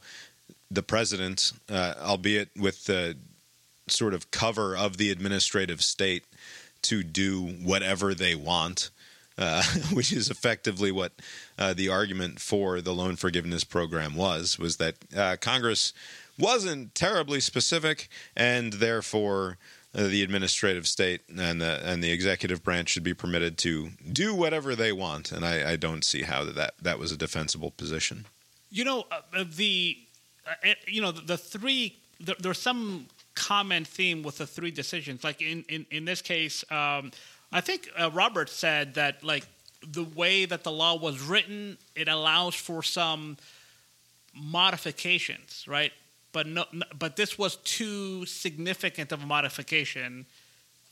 the 0.70 0.82
president, 0.82 1.52
uh, 1.68 1.94
albeit 2.00 2.50
with 2.56 2.84
the 2.84 3.16
sort 3.88 4.14
of 4.14 4.30
cover 4.30 4.76
of 4.76 4.96
the 4.96 5.10
administrative 5.10 5.82
state, 5.82 6.24
to 6.82 7.02
do 7.02 7.42
whatever 7.42 8.14
they 8.14 8.34
want. 8.34 8.90
Uh, 9.36 9.64
which 9.92 10.12
is 10.12 10.30
effectively 10.30 10.92
what 10.92 11.10
uh, 11.58 11.74
the 11.74 11.88
argument 11.88 12.38
for 12.38 12.80
the 12.80 12.94
loan 12.94 13.16
forgiveness 13.16 13.64
program 13.64 14.14
was 14.14 14.60
was 14.60 14.76
that 14.76 14.94
uh, 15.16 15.36
Congress 15.40 15.92
wasn't 16.38 16.94
terribly 16.94 17.40
specific, 17.40 18.08
and 18.36 18.74
therefore 18.74 19.58
the 19.94 20.22
administrative 20.22 20.86
state 20.88 21.20
and 21.38 21.60
the 21.60 21.80
and 21.84 22.02
the 22.02 22.10
executive 22.10 22.62
branch 22.62 22.90
should 22.90 23.04
be 23.04 23.14
permitted 23.14 23.56
to 23.58 23.90
do 24.12 24.34
whatever 24.34 24.74
they 24.74 24.92
want. 24.92 25.30
And 25.30 25.44
I, 25.44 25.72
I 25.72 25.76
don't 25.76 26.04
see 26.04 26.22
how 26.22 26.44
that 26.44 26.56
that 26.56 26.74
that 26.82 26.98
was 26.98 27.12
a 27.12 27.16
defensible 27.16 27.70
position. 27.70 28.26
You 28.70 28.84
know 28.84 29.06
uh, 29.10 29.20
uh, 29.32 29.44
the, 29.56 29.96
uh, 30.46 30.74
you 30.86 31.00
know 31.00 31.12
the, 31.12 31.22
the 31.22 31.38
three. 31.38 31.96
There, 32.20 32.34
there's 32.40 32.60
some 32.60 33.06
common 33.34 33.84
theme 33.84 34.22
with 34.22 34.38
the 34.38 34.46
three 34.46 34.72
decisions. 34.72 35.22
Like 35.22 35.40
in 35.40 35.64
in 35.68 35.86
in 35.90 36.04
this 36.04 36.20
case, 36.22 36.64
um, 36.70 37.12
I 37.52 37.60
think 37.60 37.88
uh, 37.96 38.10
Robert 38.12 38.50
said 38.50 38.94
that 38.94 39.22
like 39.22 39.46
the 39.86 40.04
way 40.04 40.44
that 40.44 40.64
the 40.64 40.72
law 40.72 40.96
was 40.96 41.22
written, 41.22 41.78
it 41.94 42.08
allows 42.08 42.54
for 42.54 42.82
some 42.82 43.36
modifications, 44.34 45.64
right? 45.68 45.92
But 46.34 46.48
no, 46.48 46.64
but 46.98 47.14
this 47.14 47.38
was 47.38 47.56
too 47.64 48.26
significant 48.26 49.12
of 49.12 49.22
a 49.22 49.26
modification 49.26 50.26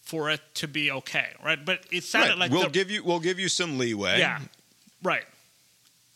for 0.02 0.30
it 0.30 0.40
to 0.54 0.68
be 0.68 0.90
okay, 0.92 1.30
right? 1.44 1.62
But 1.62 1.84
it 1.90 2.04
sounded 2.04 2.28
Right. 2.30 2.38
like 2.38 2.50
we'll 2.52 2.62
the- 2.62 2.70
give 2.70 2.90
you 2.92 3.02
we'll 3.02 3.18
give 3.20 3.40
you 3.40 3.48
some 3.48 3.76
leeway. 3.76 4.20
yeah, 4.20 4.40
right. 5.02 5.24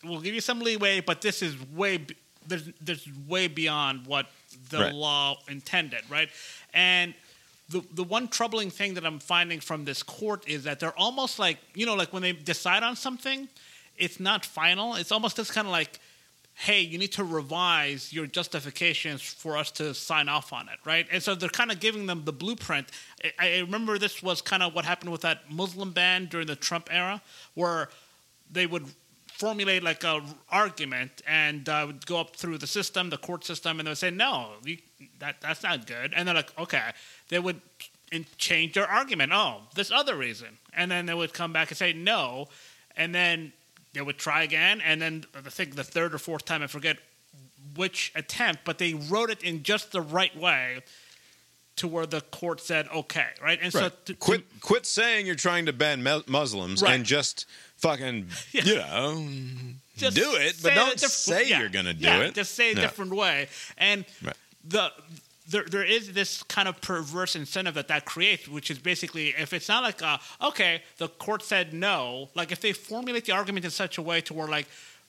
We'll 0.05 0.20
give 0.20 0.33
you 0.35 0.41
some 0.41 0.61
leeway, 0.61 1.01
but 1.01 1.20
this 1.22 1.43
is 1.43 1.55
way 1.72 2.07
there's 2.47 2.68
there's 2.81 3.05
way 3.27 3.49
beyond 3.49 4.07
what 4.07 4.31
the 4.70 4.79
Right. 4.79 4.95
law 4.95 5.37
intended, 5.49 6.03
right? 6.09 6.31
And 6.72 7.12
the 7.68 7.83
the 7.91 8.05
one 8.05 8.29
troubling 8.29 8.70
thing 8.70 8.95
that 8.95 9.05
I'm 9.05 9.18
finding 9.18 9.59
from 9.61 9.85
this 9.87 10.05
court 10.05 10.45
is 10.47 10.62
that 10.62 10.79
they're 10.79 10.97
almost 10.97 11.41
like 11.41 11.59
you 11.74 11.85
know 11.85 11.97
like 11.97 12.12
when 12.12 12.22
they 12.22 12.33
decide 12.33 12.85
on 12.85 12.95
something, 12.95 13.49
it's 13.97 14.20
not 14.20 14.47
final. 14.47 14.95
It's 14.95 15.11
almost 15.11 15.35
just 15.37 15.53
kind 15.53 15.66
of 15.66 15.72
like, 15.72 15.99
hey, 16.59 16.81
you 16.81 16.97
need 16.97 17.13
to 17.13 17.23
revise 17.23 18.15
your 18.15 18.27
justifications 18.27 19.21
for 19.21 19.59
us 19.59 19.71
to 19.71 19.93
sign 19.93 20.27
off 20.29 20.55
on 20.55 20.69
it, 20.69 20.79
right? 20.87 21.07
And 21.13 21.23
so 21.23 21.35
they're 21.35 21.51
kind 21.51 21.71
of 21.71 21.81
giving 21.81 22.07
them 22.07 22.25
the 22.25 22.33
blueprint. 22.33 22.91
I, 23.39 23.57
I 23.57 23.59
remember 23.61 23.99
this 23.99 24.23
was 24.23 24.41
kind 24.41 24.63
of 24.63 24.75
what 24.75 24.87
happened 24.87 25.13
with 25.13 25.21
that 25.21 25.51
Muslim 25.51 25.93
ban 25.93 26.27
during 26.27 26.47
the 26.47 26.57
Trump 26.57 26.89
era, 26.91 27.21
where 27.55 27.91
they 28.51 28.67
would 28.67 28.87
formulate 29.27 29.83
like 29.83 30.03
a 30.03 30.23
argument 30.51 31.21
and 31.27 31.69
uh, 31.69 31.85
would 31.89 32.07
go 32.07 32.19
up 32.19 32.35
through 32.35 32.57
the 32.57 32.67
system, 32.67 33.11
the 33.11 33.19
court 33.19 33.45
system, 33.45 33.79
and 33.79 33.87
they 33.87 33.91
would 33.91 33.99
say, 33.99 34.11
no, 34.11 34.53
that 35.19 35.37
that's 35.43 35.63
not 35.63 35.87
good. 35.87 36.15
And 36.17 36.27
they're 36.27 36.35
like, 36.35 36.59
okay. 36.59 36.91
They 37.29 37.39
would 37.39 37.61
change 38.39 38.73
their 38.75 38.87
argument. 38.87 39.33
Oh, 39.35 39.63
this 39.75 39.91
other 39.91 40.17
reason. 40.17 40.49
And 40.73 40.91
then 40.91 41.05
they 41.05 41.15
would 41.15 41.35
come 41.35 41.53
back 41.53 41.69
and 41.69 41.77
say 41.77 41.93
no. 41.93 42.49
And 42.97 43.15
then 43.15 43.53
they 43.97 44.03
would 44.03 44.19
try 44.19 44.43
again. 44.43 44.81
And 44.83 45.01
then 45.01 45.25
I 45.35 45.49
think 45.49 45.75
the 45.75 45.85
third 45.85 46.15
or 46.15 46.19
fourth 46.19 46.45
time, 46.45 46.63
I 46.63 46.67
forget 46.67 46.99
which 47.75 48.13
attempt, 48.15 48.63
but 48.65 48.79
they 48.79 48.95
wrote 48.95 49.31
it 49.31 49.43
in 49.43 49.63
just 49.63 49.91
the 49.93 50.01
right 50.01 50.37
way 50.37 50.81
to 51.77 51.89
where 51.89 52.07
the 52.07 52.21
court 52.23 52.61
said 52.61 52.89
okay, 52.95 53.27
right? 53.43 53.59
And 53.61 53.73
so 53.73 53.81
Right. 53.83 54.07
to, 54.07 54.13
to- 54.13 54.18
quit 54.18 54.45
quit 54.61 54.87
saying 54.87 55.27
you're 55.27 55.35
trying 55.35 55.67
to 55.67 55.73
ban 55.75 56.03
mu- 56.03 56.23
Muslims 56.27 56.81
Right. 56.83 56.95
and 56.95 57.05
just 57.05 57.45
fucking 57.77 58.29
Yeah. 58.53 58.63
you 58.64 58.75
know 58.77 59.29
just 59.97 60.17
do 60.17 60.35
it, 60.37 60.57
but 60.63 60.75
don't 60.75 60.99
diff- 60.99 61.11
say 61.11 61.49
yeah, 61.49 61.61
you're 61.61 61.68
gonna 61.71 61.93
do 61.95 62.05
yeah, 62.05 62.21
it. 62.21 62.35
Just 62.35 62.55
say 62.55 62.73
a 62.73 62.75
No. 62.75 62.81
different 62.83 63.13
way. 63.14 63.49
And 63.79 64.05
Right. 64.23 64.37
the 64.64 64.91
there 65.49 65.64
there 65.64 65.85
is 65.85 66.13
this 66.13 66.43
kind 66.45 66.68
of 66.68 66.81
perverse 66.81 67.37
incentive 67.37 67.75
that 67.75 67.89
that 67.89 68.05
creates, 68.05 68.49
which 68.49 68.71
is 68.71 68.79
basically 68.79 69.29
if 69.29 69.53
it's 69.53 69.68
not 69.68 69.83
like 69.83 70.03
uh, 70.03 70.18
okay, 70.43 70.83
the 70.99 71.09
court 71.09 71.43
said 71.43 71.73
no, 71.73 72.31
like 72.35 72.53
if 72.53 72.61
they 72.61 72.73
formulate 72.73 73.25
the 73.25 73.33
argument 73.33 73.64
in 73.64 73.71
such 73.71 73.99
a 73.99 74.03
way 74.03 74.21
to 74.23 74.35
where 74.35 74.49
like 74.49 74.67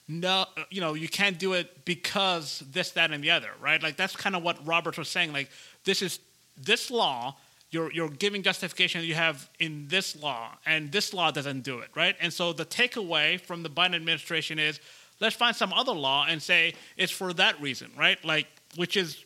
no, 0.08 0.46
you 0.70 0.80
know, 0.80 0.94
you 0.94 1.08
can't 1.08 1.38
do 1.38 1.52
it 1.52 1.84
because 1.84 2.64
this, 2.72 2.92
that, 2.92 3.10
and 3.10 3.22
the 3.22 3.30
other, 3.30 3.50
right? 3.60 3.82
Like 3.82 3.96
that's 3.96 4.16
kind 4.16 4.34
of 4.34 4.42
what 4.42 4.66
Roberts 4.66 4.96
was 4.96 5.08
saying. 5.08 5.32
Like 5.32 5.50
this 5.84 6.00
is 6.00 6.18
this 6.56 6.90
law. 6.90 7.36
You're, 7.70 7.92
you're 7.92 8.08
giving 8.08 8.42
justification 8.42 9.04
you 9.04 9.14
have 9.14 9.50
in 9.58 9.88
this 9.88 10.16
law, 10.16 10.52
and 10.64 10.90
this 10.90 11.12
law 11.12 11.30
doesn't 11.30 11.64
do 11.64 11.80
it, 11.80 11.90
right? 11.94 12.16
And 12.18 12.32
so 12.32 12.54
the 12.54 12.64
takeaway 12.64 13.38
from 13.38 13.62
the 13.62 13.68
Biden 13.68 13.94
administration 13.94 14.58
is 14.58 14.80
let's 15.20 15.36
find 15.36 15.54
some 15.54 15.74
other 15.74 15.92
law 15.92 16.24
and 16.26 16.42
say 16.42 16.72
it's 16.96 17.12
for 17.12 17.34
that 17.34 17.60
reason, 17.60 17.90
right? 17.94 18.24
Like, 18.24 18.46
which 18.76 18.96
is 18.96 19.22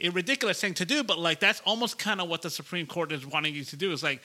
a 0.00 0.10
ridiculous 0.10 0.60
thing 0.60 0.74
to 0.74 0.84
do, 0.84 1.02
but 1.02 1.18
like 1.18 1.40
that's 1.40 1.60
almost 1.64 1.98
kind 1.98 2.20
of 2.20 2.28
what 2.28 2.42
the 2.42 2.50
Supreme 2.50 2.86
Court 2.86 3.12
is 3.12 3.26
wanting 3.26 3.54
you 3.54 3.64
to 3.64 3.76
do. 3.76 3.92
Is 3.92 4.02
like 4.02 4.22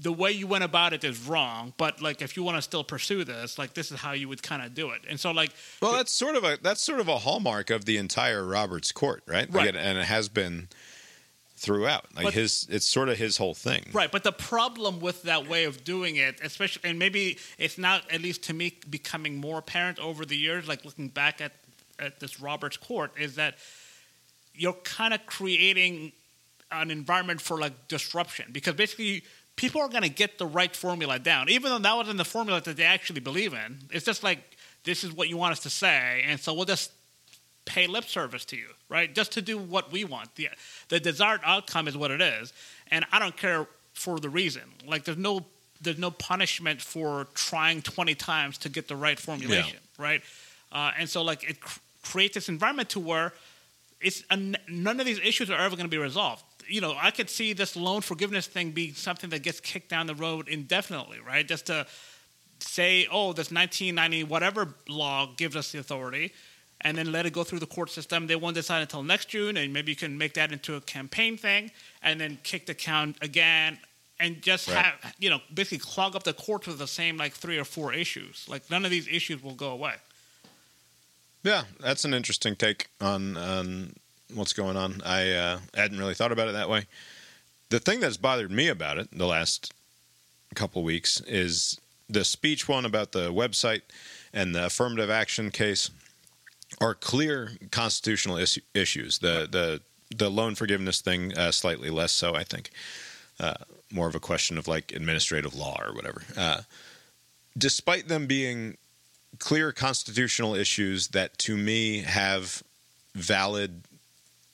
the 0.00 0.12
way 0.12 0.32
you 0.32 0.46
went 0.46 0.64
about 0.64 0.92
it 0.92 1.04
is 1.04 1.26
wrong, 1.26 1.72
but 1.76 2.00
like 2.00 2.22
if 2.22 2.36
you 2.36 2.42
want 2.42 2.56
to 2.56 2.62
still 2.62 2.84
pursue 2.84 3.24
this, 3.24 3.58
like 3.58 3.74
this 3.74 3.90
is 3.90 3.98
how 3.98 4.12
you 4.12 4.28
would 4.28 4.42
kind 4.42 4.62
of 4.62 4.74
do 4.74 4.90
it. 4.90 5.02
And 5.08 5.18
so 5.18 5.30
like 5.30 5.52
Well, 5.80 5.92
that's 5.92 6.12
sort 6.12 6.36
of 6.36 6.44
a 6.44 6.58
that's 6.60 6.80
sort 6.80 7.00
of 7.00 7.08
a 7.08 7.18
hallmark 7.18 7.70
of 7.70 7.84
the 7.84 7.96
entire 7.96 8.44
Roberts 8.44 8.92
Court, 8.92 9.22
right? 9.26 9.52
Right. 9.52 9.74
Like, 9.74 9.82
and 9.82 9.98
it 9.98 10.04
has 10.04 10.28
been 10.28 10.68
throughout. 11.58 12.06
Like 12.14 12.26
But- 12.26 12.34
his, 12.34 12.66
it's 12.70 12.86
sort 12.86 13.08
of 13.08 13.18
his 13.18 13.36
whole 13.36 13.54
thing. 13.54 13.84
Right, 13.92 14.10
but 14.10 14.22
the 14.22 14.32
problem 14.32 15.00
with 15.00 15.22
that 15.24 15.48
way 15.48 15.64
of 15.64 15.84
doing 15.84 16.16
it, 16.16 16.40
especially, 16.42 16.88
and 16.88 16.98
maybe 16.98 17.38
it's 17.58 17.76
not, 17.76 18.10
at 18.12 18.22
least 18.22 18.44
to 18.44 18.54
me, 18.54 18.78
becoming 18.88 19.36
more 19.36 19.58
apparent 19.58 19.98
over 19.98 20.24
the 20.24 20.36
years, 20.36 20.68
like 20.68 20.84
looking 20.84 21.08
back 21.08 21.40
at, 21.40 21.52
at 21.98 22.20
this 22.20 22.40
Roberts 22.40 22.76
Court, 22.76 23.10
is 23.18 23.34
that 23.34 23.56
you're 24.58 24.74
kind 24.74 25.14
of 25.14 25.24
creating 25.26 26.12
an 26.70 26.90
environment 26.90 27.40
for 27.40 27.58
like 27.58 27.88
disruption 27.88 28.46
because 28.52 28.74
basically 28.74 29.22
people 29.56 29.80
are 29.80 29.88
going 29.88 30.02
to 30.02 30.08
get 30.08 30.38
the 30.38 30.46
right 30.46 30.74
formula 30.74 31.18
down, 31.18 31.48
even 31.48 31.70
though 31.70 31.78
that 31.78 31.96
wasn't 31.96 32.18
the 32.18 32.24
formula 32.24 32.60
that 32.60 32.76
they 32.76 32.84
actually 32.84 33.20
believe 33.20 33.54
in. 33.54 33.78
It's 33.90 34.04
just 34.04 34.22
like, 34.22 34.38
this 34.84 35.04
is 35.04 35.12
what 35.12 35.28
you 35.28 35.36
want 35.36 35.52
us 35.52 35.60
to 35.60 35.70
say, 35.70 36.22
and 36.26 36.38
so 36.38 36.54
we'll 36.54 36.64
just 36.64 36.92
pay 37.64 37.86
lip 37.86 38.04
service 38.04 38.44
to 38.46 38.56
you, 38.56 38.68
right? 38.88 39.14
Just 39.14 39.32
to 39.32 39.42
do 39.42 39.58
what 39.58 39.92
we 39.92 40.04
want. 40.04 40.34
The 40.36 40.48
the 40.88 40.98
desired 41.00 41.40
outcome 41.44 41.88
is 41.88 41.96
what 41.96 42.10
it 42.10 42.20
is, 42.20 42.52
and 42.90 43.04
I 43.12 43.18
don't 43.18 43.36
care 43.36 43.66
for 43.92 44.18
the 44.18 44.30
reason. 44.30 44.62
Like 44.86 45.04
there's 45.04 45.18
no 45.18 45.44
there's 45.80 45.98
no 45.98 46.10
punishment 46.10 46.80
for 46.80 47.26
trying 47.34 47.82
20 47.82 48.14
times 48.14 48.58
to 48.58 48.68
get 48.68 48.88
the 48.88 48.96
right 48.96 49.18
formulation, 49.18 49.78
right? 49.98 50.22
Uh, 50.72 50.92
and 50.98 51.08
so 51.08 51.22
like 51.22 51.48
it 51.48 51.60
cr- 51.60 51.80
creates 52.02 52.34
this 52.34 52.48
environment 52.48 52.88
to 52.90 53.00
where 53.00 53.32
it's 54.00 54.22
a, 54.30 54.36
none 54.36 55.00
of 55.00 55.06
these 55.06 55.18
issues 55.18 55.50
are 55.50 55.58
ever 55.58 55.74
going 55.76 55.86
to 55.86 55.90
be 55.90 55.98
resolved. 55.98 56.44
You 56.68 56.80
know, 56.80 56.94
I 57.00 57.10
could 57.10 57.30
see 57.30 57.52
this 57.52 57.76
loan 57.76 58.02
forgiveness 58.02 58.46
thing 58.46 58.70
be 58.72 58.92
something 58.92 59.30
that 59.30 59.42
gets 59.42 59.58
kicked 59.60 59.88
down 59.88 60.06
the 60.06 60.14
road 60.14 60.48
indefinitely, 60.48 61.18
right? 61.26 61.46
Just 61.46 61.66
to 61.66 61.86
say, 62.60 63.06
oh, 63.10 63.32
this 63.32 63.50
1990 63.50 64.24
whatever 64.24 64.74
law 64.88 65.32
gives 65.36 65.56
us 65.56 65.72
the 65.72 65.78
authority, 65.78 66.32
and 66.82 66.96
then 66.96 67.10
let 67.10 67.26
it 67.26 67.32
go 67.32 67.42
through 67.42 67.58
the 67.58 67.66
court 67.66 67.90
system. 67.90 68.26
They 68.26 68.36
won't 68.36 68.54
decide 68.54 68.82
until 68.82 69.02
next 69.02 69.28
June, 69.30 69.56
and 69.56 69.72
maybe 69.72 69.92
you 69.92 69.96
can 69.96 70.16
make 70.16 70.34
that 70.34 70.52
into 70.52 70.76
a 70.76 70.80
campaign 70.80 71.36
thing, 71.36 71.70
and 72.02 72.20
then 72.20 72.38
kick 72.44 72.66
the 72.66 72.74
count 72.74 73.16
again, 73.22 73.78
and 74.20 74.42
just 74.42 74.68
Right. 74.68 74.84
have 74.84 75.14
you 75.18 75.30
know 75.30 75.40
basically 75.54 75.78
clog 75.78 76.14
up 76.14 76.22
the 76.24 76.32
courts 76.34 76.66
with 76.66 76.78
the 76.78 76.86
same 76.86 77.16
like 77.16 77.32
three 77.32 77.58
or 77.58 77.64
four 77.64 77.92
issues. 77.94 78.44
Like 78.48 78.68
none 78.70 78.84
of 78.84 78.90
these 78.90 79.08
issues 79.08 79.42
will 79.42 79.54
go 79.54 79.70
away. 79.70 79.94
Yeah, 81.42 81.64
that's 81.80 82.04
an 82.04 82.14
interesting 82.14 82.56
take 82.56 82.88
on 83.00 83.36
on 83.36 83.94
what's 84.34 84.52
going 84.52 84.76
on. 84.76 85.00
I 85.04 85.32
uh, 85.32 85.58
hadn't 85.74 85.98
really 85.98 86.14
thought 86.14 86.32
about 86.32 86.48
it 86.48 86.52
that 86.52 86.68
way. 86.68 86.86
The 87.70 87.80
thing 87.80 88.00
that's 88.00 88.16
bothered 88.16 88.50
me 88.50 88.68
about 88.68 88.98
it 88.98 89.08
the 89.12 89.26
last 89.26 89.72
couple 90.54 90.82
weeks 90.82 91.20
is 91.22 91.80
the 92.08 92.24
speech 92.24 92.68
one 92.68 92.84
about 92.84 93.12
the 93.12 93.32
website 93.32 93.82
and 94.32 94.54
the 94.54 94.66
affirmative 94.66 95.10
action 95.10 95.50
case 95.50 95.90
are 96.80 96.94
clear 96.94 97.52
constitutional 97.70 98.36
is- 98.36 98.58
issues. 98.74 99.18
The 99.18 99.48
the 99.50 99.80
the 100.14 100.30
loan 100.30 100.54
forgiveness 100.54 101.00
thing 101.00 101.36
uh, 101.36 101.52
slightly 101.52 101.90
less 101.90 102.12
so, 102.12 102.34
I 102.34 102.44
think. 102.44 102.70
Uh, 103.38 103.54
more 103.92 104.08
of 104.08 104.14
a 104.14 104.20
question 104.20 104.58
of 104.58 104.66
like 104.66 104.92
administrative 104.92 105.54
law 105.54 105.80
or 105.86 105.94
whatever. 105.94 106.22
Uh, 106.36 106.62
despite 107.56 108.08
them 108.08 108.26
being 108.26 108.76
clear 109.38 109.72
constitutional 109.72 110.54
issues 110.54 111.08
that 111.08 111.36
to 111.38 111.56
me 111.56 112.00
have 112.02 112.62
valid 113.14 113.82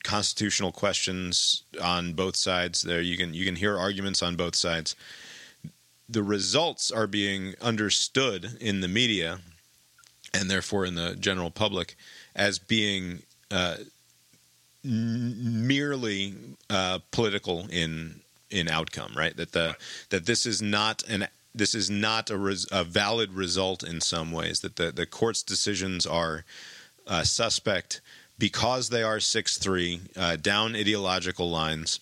constitutional 0.03 0.71
questions 0.71 1.65
on 1.83 2.13
both 2.13 2.37
sides. 2.37 2.83
There 2.83 3.01
you 3.01 3.17
can 3.17 3.35
you 3.35 3.45
can 3.45 3.57
hear 3.57 3.77
arguments 3.77 4.23
on 4.23 4.37
both 4.37 4.55
sides. 4.55 4.95
The 6.09 6.23
results 6.23 6.91
are 6.93 7.07
being 7.07 7.55
understood 7.61 8.57
in 8.61 8.81
the 8.81 8.89
media 8.89 9.41
and 10.35 10.51
therefore 10.51 10.85
in 10.85 10.95
the 10.95 11.17
general 11.17 11.51
public 11.51 11.97
as 12.37 12.59
being 12.59 13.23
uh, 13.51 13.77
n- 14.85 15.67
merely 15.67 16.35
uh, 16.69 16.99
political 17.11 17.67
in 17.71 18.21
in 18.51 18.69
outcome 18.69 19.13
right? 19.17 19.37
That 19.37 19.53
the 19.53 19.77
that 20.11 20.27
this 20.27 20.45
is 20.45 20.61
not 20.61 21.03
an 21.09 21.27
this 21.55 21.75
is 21.75 21.89
not 21.89 22.31
a, 22.31 22.37
res, 22.37 22.67
a 22.73 22.85
valid 22.85 23.33
result 23.33 23.83
in 23.83 24.01
some 24.01 24.33
ways 24.33 24.61
that 24.61 24.77
the 24.77 24.91
the 24.91 25.07
court's 25.07 25.43
decisions 25.43 26.07
are 26.07 26.45
uh, 27.07 27.23
suspect 27.23 28.01
because 28.39 28.89
they 28.89 29.03
are 29.03 29.19
6-3 29.19 30.01
uh, 30.17 30.37
down 30.37 30.75
ideological 30.75 31.49
lines 31.51 32.01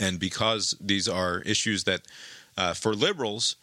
and 0.00 0.18
because 0.18 0.76
these 0.80 1.08
are 1.08 1.40
issues 1.40 1.84
that 1.84 2.02
uh, 2.56 2.74
for 2.74 2.94
liberals 2.94 3.56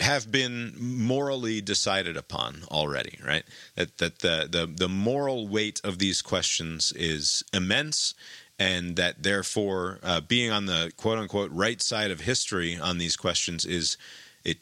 have 0.00 0.30
been 0.30 0.72
morally 0.78 1.60
decided 1.60 2.16
upon 2.16 2.62
already, 2.70 3.18
right? 3.24 3.44
That 3.74 3.98
that 3.98 4.18
the, 4.20 4.48
the 4.50 4.66
the 4.66 4.88
moral 4.88 5.48
weight 5.48 5.80
of 5.82 5.98
these 5.98 6.22
questions 6.22 6.92
is 6.92 7.42
immense, 7.52 8.14
and 8.58 8.96
that 8.96 9.22
therefore 9.22 9.98
uh, 10.02 10.20
being 10.20 10.50
on 10.50 10.66
the 10.66 10.92
quote 10.96 11.18
unquote 11.18 11.50
right 11.52 11.80
side 11.80 12.10
of 12.10 12.20
history 12.20 12.78
on 12.78 12.98
these 12.98 13.16
questions 13.16 13.64
is 13.64 13.96
it 14.44 14.58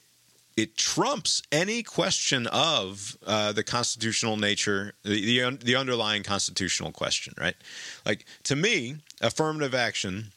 it 0.56 0.76
trumps 0.76 1.42
any 1.50 1.82
question 1.82 2.46
of 2.48 3.16
uh, 3.26 3.52
the 3.52 3.62
constitutional 3.62 4.36
nature, 4.36 4.94
the, 5.02 5.40
the 5.40 5.56
the 5.56 5.76
underlying 5.76 6.22
constitutional 6.22 6.92
question, 6.92 7.34
right? 7.38 7.56
Like 8.04 8.26
to 8.44 8.56
me, 8.56 8.96
affirmative 9.20 9.74
action. 9.74 10.32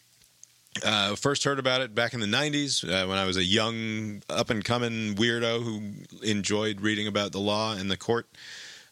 Uh, 0.86 1.16
first 1.16 1.44
heard 1.44 1.60
about 1.60 1.82
it 1.82 1.96
back 1.96 2.14
in 2.14 2.20
the 2.20 2.28
90s 2.28 2.86
uh, 2.86 3.08
when 3.08 3.18
I 3.18 3.26
was 3.26 3.36
a 3.38 3.44
young, 3.44 4.22
up 4.30 4.50
and 4.52 4.64
coming 4.64 5.16
weirdo 5.16 5.64
who 5.64 5.82
enjoyed 6.24 6.80
reading 6.80 7.08
about 7.08 7.32
the 7.32 7.40
law 7.40 7.74
and 7.74 7.90
the 7.90 7.98
court. 7.98 8.28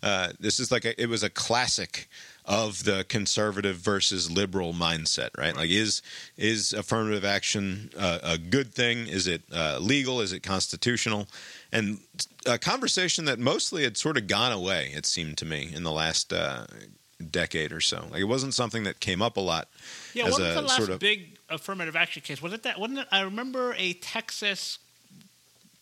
Uh, 0.01 0.29
this 0.39 0.59
is 0.59 0.71
like 0.71 0.85
a, 0.85 0.99
it 1.01 1.07
was 1.07 1.23
a 1.23 1.29
classic 1.29 2.09
of 2.47 2.85
the 2.85 3.05
conservative 3.09 3.75
versus 3.75 4.31
liberal 4.31 4.73
mindset, 4.73 5.29
right? 5.37 5.55
Like, 5.55 5.69
is 5.69 6.01
is 6.37 6.71
affirmative 6.71 7.25
action 7.25 7.91
uh, 7.97 8.19
a 8.23 8.37
good 8.37 8.73
thing? 8.73 9.07
Is 9.07 9.27
it 9.27 9.41
uh, 9.53 9.79
legal? 9.81 10.21
Is 10.21 10.31
it 10.31 10.43
constitutional? 10.43 11.27
And 11.73 11.99
a 12.45 12.57
conversation 12.57 13.25
that 13.25 13.37
mostly 13.37 13.83
had 13.83 13.97
sort 13.97 14.15
of 14.15 14.27
gone 14.27 14.53
away, 14.53 14.91
it 14.95 15.05
seemed 15.05 15.37
to 15.39 15.45
me, 15.45 15.69
in 15.73 15.83
the 15.83 15.91
last 15.91 16.31
uh, 16.31 16.65
decade 17.31 17.73
or 17.73 17.81
so. 17.81 18.05
Like, 18.11 18.21
it 18.21 18.25
wasn't 18.25 18.53
something 18.53 18.83
that 18.83 19.01
came 19.01 19.21
up 19.21 19.35
a 19.35 19.41
lot. 19.41 19.67
Yeah, 20.13 20.27
as 20.27 20.31
what 20.31 20.41
was 20.41 20.49
a 20.49 20.53
the 20.53 20.61
last 20.61 20.77
sort 20.77 20.89
of- 20.89 20.99
big 20.99 21.37
affirmative 21.49 21.97
action 21.97 22.21
case? 22.21 22.41
Was 22.41 22.53
it 22.53 22.63
that? 22.63 22.79
Wasn't 22.79 22.99
it? 22.99 23.07
I 23.11 23.21
remember 23.21 23.75
a 23.77 23.93
Texas 23.93 24.79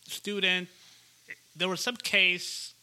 student. 0.08 0.68
There 1.54 1.68
was 1.68 1.80
some 1.80 1.96
case. 1.96 2.74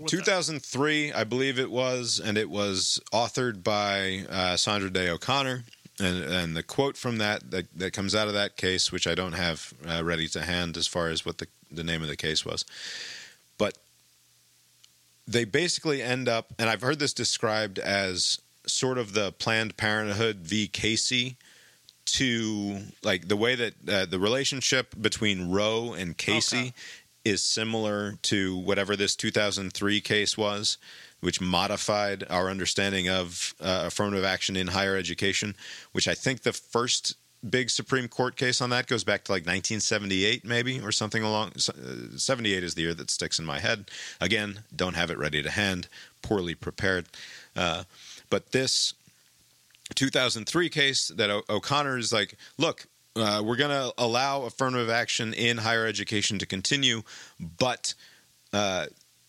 With 0.00 0.12
a- 0.12 0.16
2003, 0.16 1.12
I 1.12 1.24
believe 1.24 1.58
it 1.58 1.70
was, 1.70 2.20
and 2.22 2.36
it 2.38 2.50
was 2.50 3.00
authored 3.12 3.62
by 3.62 4.24
uh, 4.28 4.56
Sandra 4.56 4.90
Day 4.90 5.08
O'Connor. 5.08 5.64
And, 5.98 6.24
and 6.24 6.56
the 6.56 6.62
quote 6.62 6.96
from 6.96 7.18
that, 7.18 7.50
that 7.50 7.66
that 7.76 7.92
comes 7.92 8.14
out 8.14 8.26
of 8.26 8.32
that 8.32 8.56
case, 8.56 8.90
which 8.90 9.06
I 9.06 9.14
don't 9.14 9.34
have 9.34 9.74
uh, 9.86 10.02
ready 10.02 10.28
to 10.28 10.40
hand 10.42 10.78
as 10.78 10.86
far 10.86 11.08
as 11.08 11.26
what 11.26 11.36
the, 11.38 11.46
the 11.70 11.84
name 11.84 12.00
of 12.00 12.08
the 12.08 12.16
case 12.16 12.42
was, 12.44 12.64
but 13.58 13.76
they 15.28 15.44
basically 15.44 16.02
end 16.02 16.26
up, 16.28 16.54
and 16.58 16.70
I've 16.70 16.80
heard 16.80 16.98
this 16.98 17.12
described 17.12 17.78
as 17.78 18.40
sort 18.66 18.96
of 18.98 19.12
the 19.12 19.32
Planned 19.32 19.76
Parenthood 19.76 20.36
v. 20.38 20.66
Casey 20.68 21.36
to 22.06 22.80
like 23.02 23.28
the 23.28 23.36
way 23.36 23.54
that 23.54 23.74
uh, 23.88 24.06
the 24.06 24.18
relationship 24.18 24.94
between 25.00 25.50
Roe 25.50 25.92
and 25.92 26.16
Casey 26.16 26.58
Okay. 26.58 26.72
Is 27.24 27.42
similar 27.42 28.14
to 28.22 28.56
whatever 28.56 28.96
this 28.96 29.14
2003 29.16 30.00
case 30.00 30.36
was, 30.38 30.78
which 31.20 31.40
modified 31.40 32.24
our 32.30 32.48
understanding 32.48 33.08
of 33.08 33.54
uh, 33.60 33.84
affirmative 33.86 34.24
action 34.24 34.56
in 34.56 34.68
higher 34.68 34.96
education, 34.96 35.54
which 35.92 36.08
I 36.08 36.14
think 36.14 36.42
the 36.42 36.52
first 36.52 37.16
big 37.48 37.70
Supreme 37.70 38.08
Court 38.08 38.36
case 38.36 38.60
on 38.60 38.70
that 38.70 38.86
goes 38.86 39.04
back 39.04 39.24
to 39.24 39.32
like 39.32 39.42
1978, 39.42 40.44
maybe, 40.44 40.80
or 40.80 40.92
something 40.92 41.22
along. 41.22 41.52
uh, 41.68 42.16
78 42.16 42.62
is 42.62 42.74
the 42.74 42.82
year 42.82 42.94
that 42.94 43.10
sticks 43.10 43.38
in 43.38 43.44
my 43.44 43.58
head. 43.58 43.90
Again, 44.20 44.60
don't 44.74 44.96
have 44.96 45.10
it 45.10 45.18
ready 45.18 45.42
to 45.42 45.50
hand, 45.50 45.88
poorly 46.22 46.54
prepared. 46.54 47.06
Uh, 47.56 47.84
but 48.28 48.52
this 48.52 48.94
2003 49.94 50.68
case 50.68 51.08
that 51.08 51.30
o- 51.30 51.42
O'Connor 51.48 51.98
is 51.98 52.12
like, 52.12 52.36
look, 52.58 52.86
uh, 53.16 53.42
we're 53.44 53.56
going 53.56 53.70
to 53.70 53.92
allow 53.98 54.42
affirmative 54.42 54.90
action 54.90 55.34
in 55.34 55.58
higher 55.58 55.86
education 55.86 56.38
to 56.38 56.46
continue, 56.46 57.02
but 57.38 57.94
uh, 58.52 58.86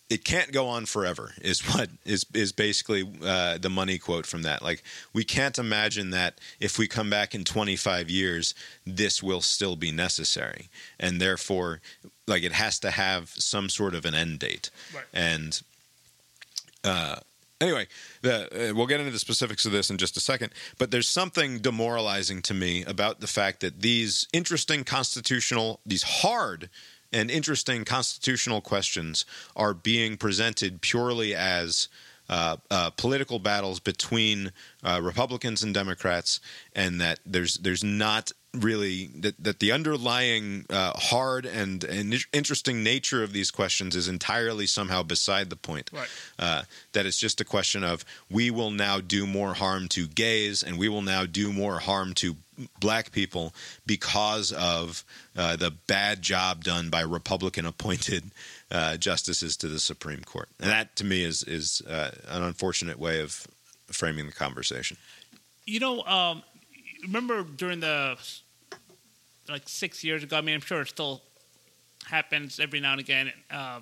it 0.09 0.25
can't 0.25 0.51
go 0.51 0.67
on 0.67 0.85
forever. 0.85 1.31
Is 1.41 1.61
what 1.73 1.89
is 2.05 2.25
is 2.33 2.51
basically 2.51 3.09
uh, 3.23 3.57
the 3.57 3.69
money 3.69 3.97
quote 3.97 4.25
from 4.25 4.43
that. 4.43 4.61
Like 4.61 4.83
we 5.13 5.23
can't 5.23 5.57
imagine 5.57 6.11
that 6.11 6.39
if 6.59 6.77
we 6.77 6.87
come 6.87 7.09
back 7.09 7.33
in 7.33 7.43
25 7.43 8.09
years, 8.09 8.53
this 8.85 9.23
will 9.23 9.41
still 9.41 9.75
be 9.75 9.91
necessary, 9.91 10.69
and 10.99 11.19
therefore, 11.19 11.81
like 12.27 12.43
it 12.43 12.51
has 12.51 12.77
to 12.79 12.91
have 12.91 13.29
some 13.29 13.69
sort 13.69 13.95
of 13.95 14.05
an 14.05 14.13
end 14.13 14.39
date. 14.39 14.69
Right. 14.93 15.05
And 15.13 15.61
uh, 16.83 17.17
anyway, 17.61 17.87
the, 18.21 18.71
uh, 18.71 18.73
we'll 18.73 18.87
get 18.87 18.99
into 18.99 19.11
the 19.11 19.19
specifics 19.19 19.65
of 19.65 19.71
this 19.71 19.89
in 19.89 19.97
just 19.97 20.17
a 20.17 20.19
second. 20.19 20.51
But 20.77 20.91
there's 20.91 21.07
something 21.07 21.59
demoralizing 21.59 22.41
to 22.43 22.53
me 22.53 22.83
about 22.83 23.21
the 23.21 23.27
fact 23.27 23.61
that 23.61 23.81
these 23.81 24.27
interesting 24.33 24.83
constitutional, 24.83 25.79
these 25.85 26.03
hard 26.03 26.69
and 27.13 27.29
interesting 27.29 27.85
constitutional 27.85 28.61
questions 28.61 29.25
are 29.55 29.73
being 29.73 30.17
presented 30.17 30.81
purely 30.81 31.35
as 31.35 31.87
uh, 32.29 32.57
uh, 32.69 32.89
political 32.91 33.39
battles 33.39 33.79
between 33.79 34.51
uh, 34.83 35.01
Republicans 35.03 35.63
and 35.63 35.73
Democrats, 35.73 36.39
and 36.73 37.01
that 37.01 37.19
there's 37.25 37.55
there's 37.55 37.83
not 37.83 38.31
really 38.53 39.07
that, 39.15 39.41
that 39.41 39.59
the 39.59 39.71
underlying 39.71 40.65
uh, 40.69 40.91
hard 40.95 41.45
and, 41.45 41.83
and 41.85 42.13
interesting 42.33 42.83
nature 42.83 43.23
of 43.23 43.31
these 43.31 43.49
questions 43.49 43.95
is 43.95 44.07
entirely 44.07 44.65
somehow 44.65 45.03
beside 45.03 45.49
the 45.49 45.55
point. 45.55 45.89
Right. 45.93 46.09
Uh, 46.37 46.63
that 46.91 47.05
it's 47.05 47.19
just 47.19 47.39
a 47.39 47.45
question 47.45 47.83
of 47.83 48.03
we 48.29 48.51
will 48.51 48.71
now 48.71 48.99
do 48.99 49.25
more 49.25 49.53
harm 49.53 49.87
to 49.89 50.07
gays 50.07 50.63
and 50.63 50.77
we 50.77 50.89
will 50.89 51.01
now 51.01 51.25
do 51.25 51.53
more 51.53 51.79
harm 51.79 52.13
to 52.15 52.35
black 52.79 53.11
people 53.11 53.53
because 53.85 54.51
of 54.51 55.05
uh, 55.37 55.55
the 55.55 55.71
bad 55.87 56.21
job 56.21 56.63
done 56.63 56.89
by 56.89 57.01
Republican 57.01 57.65
appointed 57.65 58.31
uh, 58.69 58.97
justices 58.97 59.55
to 59.57 59.67
the 59.67 59.79
Supreme 59.79 60.21
Court. 60.21 60.49
And 60.59 60.69
that 60.69 60.95
to 60.97 61.05
me 61.05 61.23
is 61.23 61.43
is 61.43 61.81
uh, 61.87 62.11
an 62.27 62.43
unfortunate 62.43 62.99
way 62.99 63.21
of 63.21 63.47
framing 63.87 64.25
the 64.25 64.33
conversation. 64.33 64.97
You 65.65 65.79
know, 65.79 66.03
um, 66.03 66.43
remember 67.03 67.43
during 67.43 67.79
the 67.79 68.17
like 69.49 69.63
six 69.67 70.03
years 70.03 70.23
ago. 70.23 70.37
I 70.37 70.41
mean, 70.41 70.55
I'm 70.55 70.61
sure 70.61 70.81
it 70.81 70.87
still 70.87 71.21
happens 72.05 72.59
every 72.59 72.79
now 72.79 72.91
and 72.91 72.99
again. 72.99 73.31
Uh, 73.49 73.81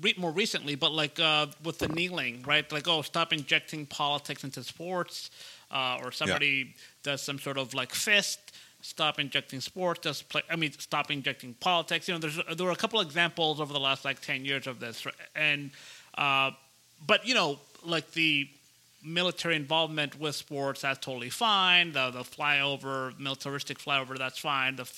re- 0.00 0.14
more 0.16 0.30
recently, 0.30 0.74
but 0.74 0.92
like 0.92 1.18
uh, 1.20 1.46
with 1.64 1.78
the 1.78 1.88
kneeling, 1.88 2.42
right? 2.46 2.70
Like, 2.72 2.88
oh, 2.88 3.02
stop 3.02 3.32
injecting 3.32 3.86
politics 3.86 4.44
into 4.44 4.62
sports, 4.62 5.30
uh, 5.70 5.98
or 6.02 6.12
somebody 6.12 6.48
yeah. 6.48 6.72
does 7.02 7.22
some 7.22 7.38
sort 7.38 7.58
of 7.58 7.74
like 7.74 7.92
fist. 7.92 8.40
Stop 8.80 9.18
injecting 9.18 9.60
sports. 9.60 10.00
Does 10.00 10.22
play? 10.22 10.42
I 10.48 10.56
mean, 10.56 10.72
stop 10.72 11.10
injecting 11.10 11.54
politics. 11.54 12.06
You 12.06 12.14
know, 12.14 12.20
there's 12.20 12.38
there 12.56 12.66
were 12.66 12.72
a 12.72 12.76
couple 12.76 13.00
examples 13.00 13.60
over 13.60 13.72
the 13.72 13.80
last 13.80 14.04
like 14.04 14.20
ten 14.20 14.44
years 14.44 14.68
of 14.68 14.78
this, 14.78 15.04
and 15.34 15.72
uh, 16.16 16.52
but 17.04 17.26
you 17.26 17.34
know, 17.34 17.58
like 17.84 18.12
the 18.12 18.48
military 19.02 19.54
involvement 19.54 20.18
with 20.18 20.34
sports, 20.34 20.82
that's 20.82 20.98
totally 20.98 21.30
fine. 21.30 21.92
The 21.92 22.10
the 22.10 22.20
flyover, 22.20 23.18
militaristic 23.18 23.78
flyover, 23.78 24.18
that's 24.18 24.38
fine. 24.38 24.76
The 24.76 24.90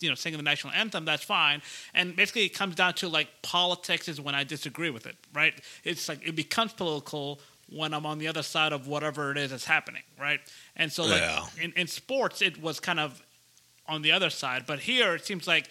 you 0.00 0.08
know 0.08 0.14
singing 0.14 0.38
the 0.38 0.44
national 0.44 0.72
anthem, 0.72 1.04
that's 1.04 1.24
fine. 1.24 1.62
And 1.94 2.16
basically, 2.16 2.44
it 2.44 2.54
comes 2.54 2.74
down 2.74 2.94
to 2.94 3.08
like 3.08 3.28
politics 3.42 4.08
is 4.08 4.20
when 4.20 4.34
I 4.34 4.44
disagree 4.44 4.90
with 4.90 5.06
it, 5.06 5.16
right? 5.32 5.54
It's 5.84 6.08
like 6.08 6.26
it 6.26 6.36
becomes 6.36 6.72
political 6.72 7.40
when 7.68 7.94
I'm 7.94 8.06
on 8.06 8.18
the 8.18 8.28
other 8.28 8.42
side 8.42 8.72
of 8.72 8.86
whatever 8.86 9.30
it 9.30 9.38
is 9.38 9.50
that's 9.50 9.64
happening, 9.64 10.02
right? 10.18 10.40
And 10.76 10.92
so, 10.92 11.04
like 11.04 11.20
yeah. 11.20 11.46
in, 11.60 11.72
in 11.72 11.86
sports, 11.86 12.42
it 12.42 12.60
was 12.62 12.80
kind 12.80 13.00
of 13.00 13.22
on 13.86 14.02
the 14.02 14.12
other 14.12 14.30
side, 14.30 14.64
but 14.66 14.80
here 14.80 15.14
it 15.14 15.26
seems 15.26 15.46
like 15.46 15.68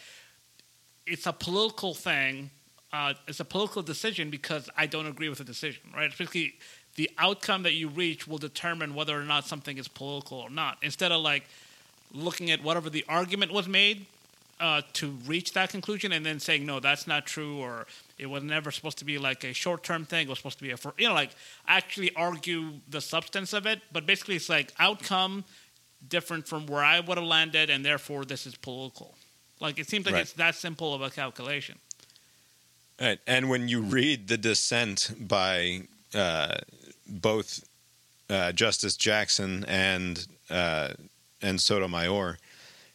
it's 1.05 1.25
a 1.25 1.33
political 1.33 1.93
thing. 1.93 2.51
Uh, 2.91 3.13
it's 3.27 3.39
a 3.39 3.45
political 3.45 3.81
decision 3.81 4.29
because 4.29 4.69
I 4.77 4.85
don't 4.85 5.07
agree 5.07 5.27
with 5.27 5.39
the 5.39 5.43
decision, 5.43 5.81
right? 5.95 6.09
Especially 6.09 6.53
the 6.95 7.09
outcome 7.17 7.63
that 7.63 7.73
you 7.73 7.87
reach 7.87 8.27
will 8.27 8.37
determine 8.37 8.93
whether 8.93 9.19
or 9.19 9.23
not 9.23 9.45
something 9.45 9.77
is 9.77 9.87
political 9.87 10.37
or 10.37 10.49
not. 10.49 10.77
Instead 10.81 11.11
of 11.11 11.21
like 11.21 11.43
looking 12.13 12.51
at 12.51 12.63
whatever 12.63 12.89
the 12.89 13.03
argument 13.09 13.51
was 13.51 13.67
made 13.67 14.05
uh, 14.59 14.81
to 14.93 15.11
reach 15.25 15.53
that 15.53 15.69
conclusion 15.69 16.11
and 16.11 16.25
then 16.25 16.39
saying 16.39 16.65
no, 16.65 16.79
that's 16.79 17.07
not 17.07 17.25
true, 17.25 17.57
or 17.57 17.87
it 18.19 18.27
was 18.27 18.43
never 18.43 18.71
supposed 18.71 18.99
to 18.99 19.05
be 19.05 19.17
like 19.17 19.43
a 19.43 19.53
short-term 19.53 20.05
thing. 20.05 20.27
It 20.27 20.29
was 20.29 20.37
supposed 20.39 20.59
to 20.59 20.63
be 20.63 20.71
a 20.71 20.77
for 20.77 20.93
you 20.97 21.07
know 21.07 21.13
like 21.13 21.31
actually 21.67 22.15
argue 22.15 22.73
the 22.89 23.01
substance 23.01 23.53
of 23.53 23.65
it. 23.65 23.81
But 23.91 24.05
basically, 24.05 24.35
it's 24.35 24.49
like 24.49 24.71
outcome 24.79 25.43
different 26.07 26.47
from 26.47 26.67
where 26.67 26.83
I 26.83 26.99
would 26.99 27.17
have 27.17 27.27
landed, 27.27 27.69
and 27.69 27.83
therefore 27.83 28.25
this 28.25 28.45
is 28.45 28.55
political. 28.55 29.15
Like 29.59 29.79
it 29.79 29.89
seems 29.89 30.05
like 30.05 30.15
right. 30.15 30.21
it's 30.21 30.33
that 30.33 30.55
simple 30.55 30.93
of 30.93 31.01
a 31.01 31.09
calculation. 31.09 31.79
Right, 33.01 33.19
and 33.25 33.49
when 33.49 33.67
you 33.67 33.81
read 33.81 34.27
the 34.27 34.37
dissent 34.37 35.11
by 35.19 35.87
uh, 36.13 36.57
both 37.07 37.63
uh, 38.29 38.51
Justice 38.51 38.95
Jackson 38.95 39.65
and 39.67 40.25
uh, 40.49 40.93
and 41.41 41.59
Sotomayor, 41.59 42.37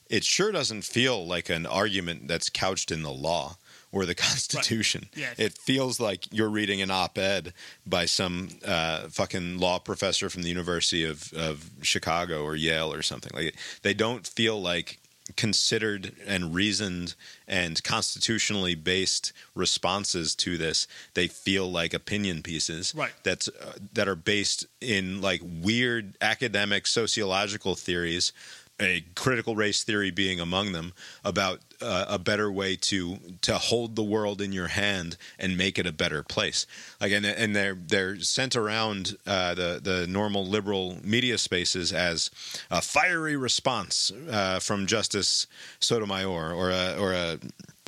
it 0.09 0.25
sure 0.25 0.53
doesn't 0.53 0.83
feel 0.83 1.27
like 1.27 1.49
an 1.51 1.67
argument 1.67 2.29
that's 2.29 2.49
couched 2.49 2.91
in 2.91 3.03
the 3.03 3.13
law 3.13 3.57
or 3.93 4.07
the 4.07 4.15
Constitution. 4.27 5.09
Right. 5.17 5.39
It 5.39 5.53
feels 5.53 6.01
like 6.01 6.33
you're 6.33 6.49
reading 6.49 6.81
an 6.83 6.91
op-ed 6.91 7.53
by 7.87 8.07
some 8.07 8.51
uh, 8.65 9.09
fucking 9.09 9.59
law 9.59 9.79
professor 9.79 10.31
from 10.31 10.43
the 10.43 10.49
University 10.49 11.05
of, 11.05 11.33
of 11.33 11.71
Chicago 11.83 12.43
or 12.43 12.57
Yale 12.57 12.93
or 12.93 13.03
something. 13.03 13.33
Like 13.35 13.55
they 13.83 13.95
don't 13.95 14.27
feel 14.27 14.61
like 14.61 14.99
considered 15.37 16.13
and 16.27 16.55
reasoned 16.55 17.15
and 17.47 17.83
constitutionally 17.85 18.75
based 18.75 19.33
responses 19.55 20.35
to 20.35 20.57
this 20.57 20.87
they 21.15 21.27
feel 21.27 21.71
like 21.71 21.95
opinion 21.95 22.43
pieces 22.43 22.95
right. 22.97 23.13
that's 23.23 23.49
uh, 23.49 23.73
that 23.93 24.09
are 24.09 24.17
based 24.17 24.67
in 24.81 25.21
like 25.21 25.41
weird 25.45 26.17
academic 26.21 26.87
sociological 26.87 27.75
theories 27.75 28.33
a 28.81 29.05
critical 29.15 29.57
race 29.57 29.83
theory 29.83 30.11
being 30.11 30.39
among 30.39 30.73
them 30.73 30.93
about 31.25 31.61
uh, 31.81 32.07
a 32.09 32.19
better 32.19 32.51
way 32.51 32.77
to 32.77 33.19
to 33.43 33.59
hold 33.59 33.97
the 33.97 34.03
world 34.03 34.41
in 34.41 34.53
your 34.53 34.69
hand 34.69 35.17
and 35.39 35.57
make 35.57 35.79
it 35.79 35.87
a 35.87 35.93
better 35.93 36.23
place. 36.23 36.67
Like 37.01 37.13
and, 37.13 37.27
and 37.27 37.55
they're 37.55 37.75
they're 37.75 38.21
sent 38.21 38.57
around 38.57 39.17
uh, 39.27 39.55
the 39.55 39.81
the 39.83 40.07
normal 40.07 40.47
liberal 40.47 40.97
media 41.03 41.39
spaces 41.39 41.93
as 41.93 42.31
a 42.71 42.81
fiery 42.81 43.37
response 43.37 44.13
uh, 44.31 44.61
from 44.61 44.87
Justice 44.87 45.47
Sotomayor 45.81 46.53
or 46.53 46.71
a 46.71 46.97
or 46.99 47.13
a 47.13 47.39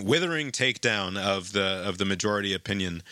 withering 0.03 0.51
takedown 0.51 1.17
of 1.17 1.53
the 1.53 1.83
of 1.87 1.99
the 1.99 2.05
majority 2.05 2.55
opinion 2.55 3.03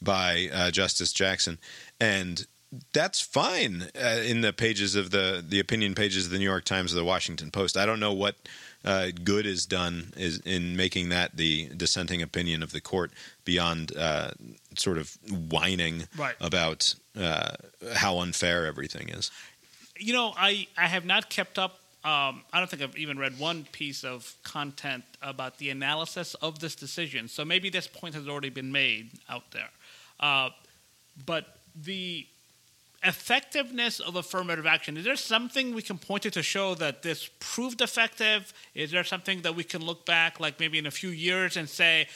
by 0.00 0.48
uh, 0.52 0.70
Justice 0.70 1.12
Jackson 1.12 1.58
and 2.00 2.46
that's 2.92 3.20
fine 3.20 3.88
uh, 4.00 4.20
in 4.24 4.42
the 4.42 4.52
pages 4.52 4.94
of 4.94 5.10
the 5.10 5.44
the 5.46 5.58
opinion 5.58 5.94
pages 5.94 6.26
of 6.26 6.32
the 6.32 6.38
New 6.38 6.44
York 6.44 6.64
Times 6.64 6.92
or 6.92 6.96
the 6.96 7.04
Washington 7.04 7.50
Post. 7.50 7.76
I 7.76 7.86
don't 7.86 8.00
know 8.00 8.12
what 8.12 8.36
uh, 8.84 9.08
good 9.24 9.46
is 9.46 9.64
done 9.66 10.12
is 10.16 10.38
in 10.40 10.76
making 10.76 11.08
that 11.08 11.36
the 11.36 11.70
dissenting 11.76 12.22
opinion 12.22 12.62
of 12.62 12.72
the 12.72 12.80
court 12.80 13.12
beyond 13.44 13.96
uh, 13.96 14.32
sort 14.76 14.98
of 14.98 15.16
whining 15.50 16.04
right. 16.16 16.36
about 16.40 16.94
uh, 17.18 17.52
how 17.94 18.18
unfair 18.18 18.66
everything 18.66 19.08
is. 19.08 19.30
You 19.98 20.12
know, 20.12 20.34
I 20.36 20.66
I 20.76 20.86
have 20.86 21.06
not 21.06 21.30
kept 21.30 21.58
up. 21.58 21.80
Um, 22.04 22.42
I 22.52 22.58
don't 22.58 22.70
think 22.70 22.82
I've 22.82 22.96
even 22.96 23.18
read 23.18 23.38
one 23.38 23.66
piece 23.72 24.04
of 24.04 24.34
content 24.44 25.04
about 25.20 25.58
the 25.58 25.70
analysis 25.70 26.34
of 26.34 26.58
this 26.60 26.74
decision. 26.74 27.28
So 27.28 27.44
maybe 27.44 27.70
this 27.70 27.88
point 27.88 28.14
has 28.14 28.28
already 28.28 28.50
been 28.50 28.70
made 28.70 29.10
out 29.28 29.50
there. 29.50 29.70
Uh, 30.20 30.50
but 31.26 31.58
the 31.74 32.26
effectiveness 33.04 34.00
of 34.00 34.16
affirmative 34.16 34.66
action. 34.66 34.96
Is 34.96 35.04
there 35.04 35.16
something 35.16 35.74
we 35.74 35.82
can 35.82 35.98
point 35.98 36.24
to 36.24 36.30
to 36.32 36.42
show 36.42 36.74
that 36.76 37.02
this 37.02 37.30
proved 37.38 37.80
effective? 37.80 38.52
Is 38.74 38.90
there 38.90 39.04
something 39.04 39.42
that 39.42 39.54
we 39.54 39.64
can 39.64 39.84
look 39.84 40.04
back 40.04 40.40
like 40.40 40.58
maybe 40.58 40.78
in 40.78 40.86
a 40.86 40.90
few 40.90 41.10
years 41.10 41.56
and 41.56 41.68
say 41.68 42.08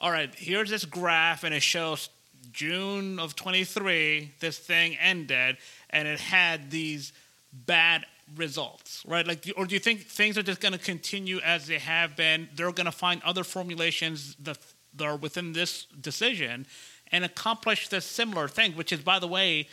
all 0.00 0.10
right 0.10 0.34
here's 0.34 0.70
this 0.70 0.84
graph 0.84 1.44
and 1.44 1.54
it 1.54 1.62
shows 1.62 2.08
june 2.52 3.18
of 3.18 3.36
23 3.36 4.32
this 4.40 4.58
thing 4.58 4.96
ended 4.96 5.58
and 5.90 6.08
it 6.08 6.18
had 6.18 6.70
these 6.70 7.12
bad 7.52 8.06
results 8.36 9.04
right? 9.06 9.26
Like 9.26 9.52
or 9.56 9.66
do 9.66 9.74
you 9.74 9.80
think 9.80 10.02
things 10.02 10.38
are 10.38 10.42
just 10.42 10.60
going 10.60 10.72
to 10.72 10.78
continue 10.78 11.40
as 11.40 11.66
they 11.66 11.78
have 11.78 12.16
been? 12.16 12.48
They're 12.54 12.72
going 12.72 12.86
to 12.86 12.92
find 12.92 13.20
other 13.24 13.44
formulations 13.44 14.36
that, 14.36 14.58
that 14.94 15.04
are 15.04 15.16
within 15.16 15.52
this 15.52 15.86
decision 16.00 16.66
and 17.12 17.24
accomplish 17.24 17.88
this 17.88 18.04
similar 18.04 18.48
thing 18.48 18.72
which 18.72 18.92
is 18.92 19.00
by 19.00 19.18
the 19.18 19.26
way 19.26 19.68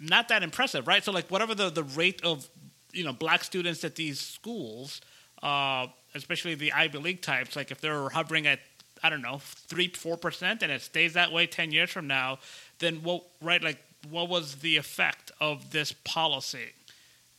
not 0.00 0.28
that 0.28 0.42
impressive, 0.42 0.86
right? 0.86 1.04
So 1.04 1.12
like 1.12 1.28
whatever 1.28 1.54
the, 1.54 1.70
the 1.70 1.84
rate 1.84 2.24
of 2.24 2.48
you 2.92 3.04
know 3.04 3.12
black 3.12 3.44
students 3.44 3.84
at 3.84 3.94
these 3.94 4.18
schools, 4.18 5.00
uh, 5.42 5.86
especially 6.14 6.54
the 6.54 6.72
Ivy 6.72 6.98
League 6.98 7.22
types, 7.22 7.54
like 7.54 7.70
if 7.70 7.80
they're 7.80 8.08
hovering 8.08 8.46
at 8.46 8.60
I 9.02 9.10
don't 9.10 9.22
know 9.22 9.40
three 9.42 9.88
four 9.88 10.16
percent 10.16 10.62
and 10.62 10.72
it 10.72 10.82
stays 10.82 11.12
that 11.12 11.30
way 11.30 11.46
ten 11.46 11.70
years 11.70 11.90
from 11.90 12.06
now, 12.06 12.38
then 12.78 12.96
what 13.02 13.24
right 13.40 13.62
like 13.62 13.78
what 14.08 14.28
was 14.28 14.56
the 14.56 14.76
effect 14.76 15.30
of 15.40 15.70
this 15.70 15.92
policy? 16.04 16.72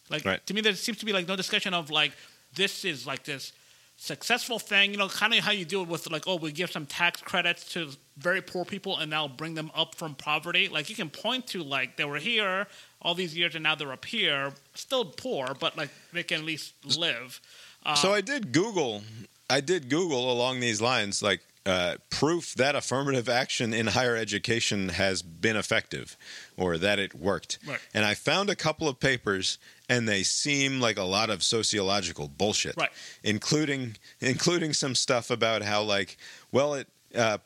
Like 0.10 0.26
right. 0.26 0.46
to 0.46 0.54
me, 0.54 0.62
there 0.62 0.76
seems 0.76 1.00
to 1.00 1.06
be 1.06 1.14
like 1.14 1.28
no 1.28 1.36
discussion 1.36 1.74
of 1.74 1.90
like 1.90 2.12
this 2.54 2.86
is 2.86 3.08
like 3.08 3.24
this 3.24 3.54
successful 4.02 4.58
thing, 4.58 4.92
you 4.92 4.98
know, 4.98 5.08
kind 5.08 5.32
of 5.32 5.42
how 5.42 5.52
you 5.52 5.64
deal 5.64 5.86
with 5.86 6.10
like, 6.10 6.24
oh, 6.26 6.36
we 6.36 6.52
give 6.52 6.72
some 6.72 6.88
tax 6.88 7.22
credits 7.22 7.72
to 7.72 7.92
very 8.18 8.42
poor 8.42 8.66
people 8.66 8.98
and 8.98 9.12
now 9.12 9.28
bring 9.28 9.54
them 9.54 9.70
up 9.76 9.94
from 9.94 10.16
poverty. 10.16 10.68
Like 10.68 10.90
you 10.90 10.96
can 10.96 11.08
point 11.08 11.46
to 11.48 11.62
like 11.62 11.98
they 11.98 12.06
were 12.06 12.18
here 12.18 12.66
all 13.04 13.14
these 13.14 13.38
years 13.38 13.54
and 13.54 13.62
now 13.62 13.76
they're 13.76 13.92
up 13.92 14.04
here, 14.04 14.54
still 14.74 15.06
poor, 15.06 15.56
but 15.60 15.78
like 15.78 15.92
they 16.14 16.24
can 16.24 16.40
at 16.40 16.46
least 16.46 16.74
live. 16.98 17.40
Uh, 17.86 17.94
so 17.94 18.12
I 18.12 18.22
did 18.22 18.52
Google. 18.52 19.04
I 19.52 19.62
did 19.62 19.88
Google 19.88 20.32
along 20.32 20.62
these 20.62 20.82
lines, 20.82 21.22
like 21.22 21.42
uh, 21.66 21.96
proof 22.10 22.56
that 22.56 22.76
affirmative 22.76 23.30
action 23.30 23.74
in 23.74 23.88
higher 23.88 24.16
education 24.16 24.90
has 24.90 25.22
been 25.22 25.56
effective 25.56 26.18
or 26.58 26.78
that 26.78 26.98
it 26.98 27.14
worked. 27.14 27.60
Right. 27.68 27.80
And 27.94 28.04
I 28.04 28.16
found 28.16 28.50
a 28.50 28.56
couple 28.56 28.88
of 28.88 29.00
papers 29.00 29.58
and 29.88 30.08
they 30.08 30.24
seem 30.24 30.80
like 30.80 30.98
a 30.98 31.04
lot 31.04 31.30
of 31.30 31.44
sociological 31.44 32.28
bullshit. 32.28 32.76
Right. 32.78 32.90
Including 33.24 33.98
including 34.20 34.74
some 34.74 34.96
stuff 34.96 35.30
about 35.30 35.62
how 35.62 35.84
like 35.84 36.18
well 36.52 36.74
it 36.74 36.88
uh, 37.14 37.38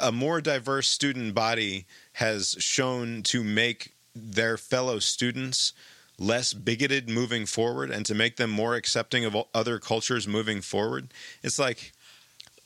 a 0.00 0.12
more 0.12 0.40
diverse 0.40 0.88
student 0.88 1.34
body 1.34 1.86
has 2.14 2.56
shown 2.58 3.22
to 3.22 3.44
make 3.44 3.94
their 4.14 4.56
fellow 4.56 4.98
students 4.98 5.72
less 6.18 6.52
bigoted 6.52 7.08
moving 7.08 7.46
forward 7.46 7.90
and 7.90 8.04
to 8.04 8.14
make 8.14 8.36
them 8.36 8.50
more 8.50 8.74
accepting 8.74 9.24
of 9.24 9.36
other 9.54 9.78
cultures 9.78 10.28
moving 10.28 10.60
forward. 10.60 11.08
It's 11.42 11.58
like 11.58 11.92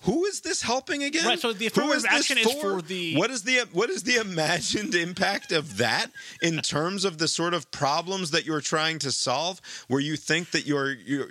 who 0.07 0.24
is 0.24 0.41
this 0.41 0.62
helping 0.62 1.03
again? 1.03 1.24
Right, 1.27 1.39
so 1.39 1.53
the 1.53 1.66
affirmative 1.66 2.05
action 2.09 2.39
is 2.39 2.51
for 2.55 2.81
the- 2.81 3.16
what 3.16 3.31
is 3.31 3.43
the 3.43 3.59
what 3.73 3.91
is 3.91 4.05
the 4.05 4.16
imagined 4.16 4.95
impact 4.95 5.53
of 5.53 5.77
that 5.78 6.11
in 6.41 6.61
terms 6.61 7.05
of 7.05 7.19
the 7.19 7.28
sort 7.28 7.55
of 7.55 7.70
problems 7.73 8.31
that 8.31 8.47
you're 8.47 8.61
trying 8.61 8.99
to 9.01 9.11
solve 9.12 9.61
where 9.89 10.01
you 10.01 10.16
think 10.16 10.53
that 10.53 10.65
you're 10.66 10.93
you 10.93 11.28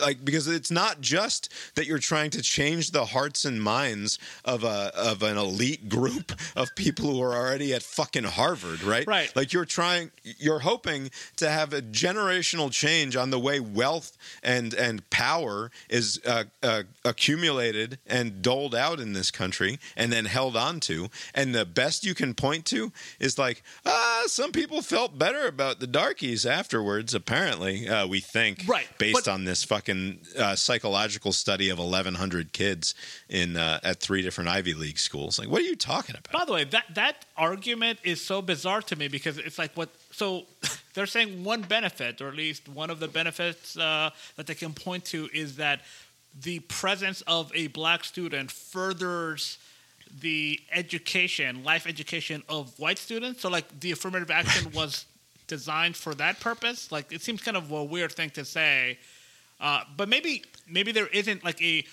like 0.00 0.24
because 0.24 0.46
it's 0.46 0.70
not 0.70 1.00
just 1.00 1.50
that 1.74 1.86
you're 1.86 1.98
trying 1.98 2.30
to 2.30 2.42
change 2.42 2.90
the 2.90 3.06
hearts 3.06 3.44
and 3.44 3.62
minds 3.62 4.18
of 4.44 4.64
a 4.64 4.92
of 4.94 5.22
an 5.22 5.38
elite 5.38 5.88
group 5.88 6.32
of 6.54 6.68
people 6.76 7.06
who 7.10 7.22
are 7.22 7.34
already 7.34 7.72
at 7.72 7.82
fucking 7.82 8.24
Harvard, 8.24 8.82
right? 8.82 9.06
Right. 9.06 9.34
Like 9.34 9.52
you're 9.52 9.64
trying 9.64 10.10
you're 10.22 10.60
hoping 10.60 11.10
to 11.36 11.48
have 11.50 11.72
a 11.72 11.80
generational 11.80 12.70
change 12.70 13.16
on 13.16 13.30
the 13.30 13.40
way 13.40 13.60
wealth 13.60 14.18
and 14.42 14.74
and 14.74 15.08
power 15.10 15.70
is 15.88 16.20
uh, 16.26 16.44
uh, 16.62 16.82
accumulated 17.04 17.98
and 18.10 18.42
doled 18.42 18.74
out 18.74 19.00
in 19.00 19.12
this 19.12 19.30
country 19.30 19.78
and 19.96 20.12
then 20.12 20.24
held 20.24 20.56
on 20.56 20.80
to 20.80 21.08
and 21.34 21.54
the 21.54 21.64
best 21.64 22.04
you 22.04 22.14
can 22.14 22.34
point 22.34 22.64
to 22.66 22.92
is 23.18 23.38
like 23.38 23.62
ah 23.86 24.22
some 24.26 24.52
people 24.52 24.82
felt 24.82 25.18
better 25.18 25.46
about 25.46 25.80
the 25.80 25.86
darkies 25.86 26.44
afterwards 26.44 27.14
apparently 27.14 27.88
uh, 27.88 28.06
we 28.06 28.20
think 28.20 28.64
Right, 28.66 28.88
based 28.98 29.24
but- 29.24 29.28
on 29.32 29.44
this 29.44 29.64
fucking 29.64 30.20
uh, 30.38 30.56
psychological 30.56 31.32
study 31.32 31.68
of 31.70 31.78
1100 31.78 32.52
kids 32.52 32.94
in 33.28 33.56
uh, 33.56 33.80
at 33.82 34.00
three 34.00 34.22
different 34.22 34.50
Ivy 34.50 34.74
League 34.74 34.98
schools 34.98 35.38
like 35.38 35.48
what 35.48 35.60
are 35.62 35.64
you 35.64 35.76
talking 35.76 36.16
about 36.16 36.32
By 36.32 36.44
the 36.44 36.52
way, 36.52 36.64
that 36.64 36.84
that 36.94 37.24
argument 37.36 37.98
is 38.02 38.20
so 38.20 38.42
bizarre 38.42 38.82
to 38.82 38.96
me 38.96 39.08
because 39.08 39.38
it's 39.38 39.58
like 39.58 39.72
what. 39.76 39.88
So 40.10 40.44
they're 40.94 41.06
saying 41.06 41.44
one 41.44 41.62
benefit, 41.62 42.20
or 42.20 42.28
at 42.28 42.34
least 42.34 42.68
one 42.68 42.90
of 42.90 42.98
the 43.00 43.08
benefits 43.08 43.76
uh, 43.76 44.10
that 44.36 44.46
they 44.46 44.54
can 44.54 44.72
point 44.72 45.04
to, 45.06 45.28
is 45.32 45.56
that 45.56 45.80
the 46.38 46.60
presence 46.60 47.22
of 47.22 47.50
a 47.54 47.68
black 47.68 48.04
student 48.04 48.50
furthers 48.50 49.58
the 50.20 50.60
education, 50.72 51.62
life 51.62 51.86
education 51.86 52.42
of 52.48 52.76
white 52.78 52.98
students. 52.98 53.42
So, 53.42 53.48
like, 53.48 53.80
the 53.80 53.92
affirmative 53.92 54.30
action 54.30 54.72
was 54.74 55.06
designed 55.46 55.96
for 55.96 56.14
that 56.16 56.40
purpose. 56.40 56.90
Like, 56.90 57.12
it 57.12 57.22
seems 57.22 57.42
kind 57.42 57.56
of 57.56 57.70
a 57.70 57.84
weird 57.84 58.12
thing 58.12 58.30
to 58.30 58.44
say, 58.44 58.98
uh, 59.60 59.82
but 59.96 60.08
maybe 60.08 60.44
maybe 60.68 60.90
there 60.90 61.06
isn't 61.08 61.44
like 61.44 61.60
a 61.62 61.84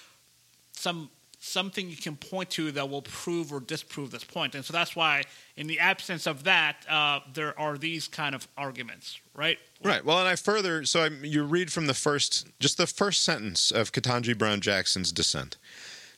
some 0.71 1.09
something 1.39 1.89
you 1.89 1.97
can 1.97 2.15
point 2.15 2.49
to 2.51 2.71
that 2.71 2.89
will 2.89 3.03
prove 3.03 3.53
or 3.53 3.59
disprove 3.59 4.11
this 4.11 4.23
point. 4.23 4.55
And 4.55 4.65
so 4.65 4.73
that's 4.73 4.95
why, 4.95 5.23
in 5.55 5.67
the 5.67 5.79
absence 5.79 6.25
of 6.25 6.43
that, 6.45 6.85
uh, 6.89 7.19
there 7.33 7.57
are 7.59 7.77
these 7.77 8.07
kind 8.07 8.33
of 8.33 8.47
arguments, 8.57 9.19
right? 9.35 9.57
Right. 9.83 10.03
Well, 10.03 10.19
and 10.19 10.27
I 10.27 10.35
further 10.35 10.83
so 10.85 11.03
I, 11.03 11.07
you 11.07 11.43
read 11.43 11.71
from 11.71 11.87
the 11.87 11.93
first, 11.93 12.47
just 12.59 12.77
the 12.77 12.87
first 12.87 13.23
sentence 13.23 13.71
of 13.71 13.91
Ketanji 13.91 14.37
Brown 14.37 14.61
Jackson's 14.61 15.11
dissent. 15.11 15.57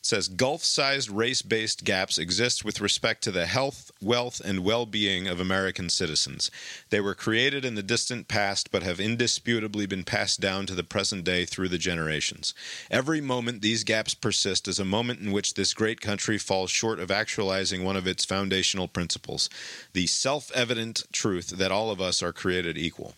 Says 0.01 0.27
Gulf-sized 0.29 1.09
race-based 1.09 1.83
gaps 1.83 2.17
exist 2.17 2.65
with 2.65 2.81
respect 2.81 3.23
to 3.23 3.31
the 3.31 3.45
health, 3.45 3.91
wealth, 4.01 4.41
and 4.43 4.63
well-being 4.63 5.27
of 5.27 5.39
American 5.39 5.89
citizens. 5.89 6.49
They 6.89 7.01
were 7.01 7.13
created 7.13 7.65
in 7.65 7.75
the 7.75 7.83
distant 7.83 8.27
past, 8.27 8.71
but 8.71 8.81
have 8.81 8.99
indisputably 8.99 9.85
been 9.85 10.03
passed 10.03 10.39
down 10.39 10.65
to 10.67 10.73
the 10.73 10.83
present 10.83 11.25
day 11.25 11.45
through 11.45 11.67
the 11.67 11.77
generations. 11.77 12.53
Every 12.89 13.21
moment 13.21 13.61
these 13.61 13.83
gaps 13.83 14.13
persist 14.13 14.67
is 14.67 14.79
a 14.79 14.85
moment 14.85 15.19
in 15.19 15.31
which 15.31 15.53
this 15.53 15.73
great 15.73 16.01
country 16.01 16.37
falls 16.37 16.71
short 16.71 16.99
of 16.99 17.11
actualizing 17.11 17.83
one 17.83 17.97
of 17.97 18.07
its 18.07 18.25
foundational 18.25 18.87
principles: 18.87 19.49
the 19.93 20.07
self-evident 20.07 21.03
truth 21.11 21.49
that 21.49 21.71
all 21.71 21.91
of 21.91 22.01
us 22.01 22.23
are 22.23 22.33
created 22.33 22.77
equal. 22.77 23.15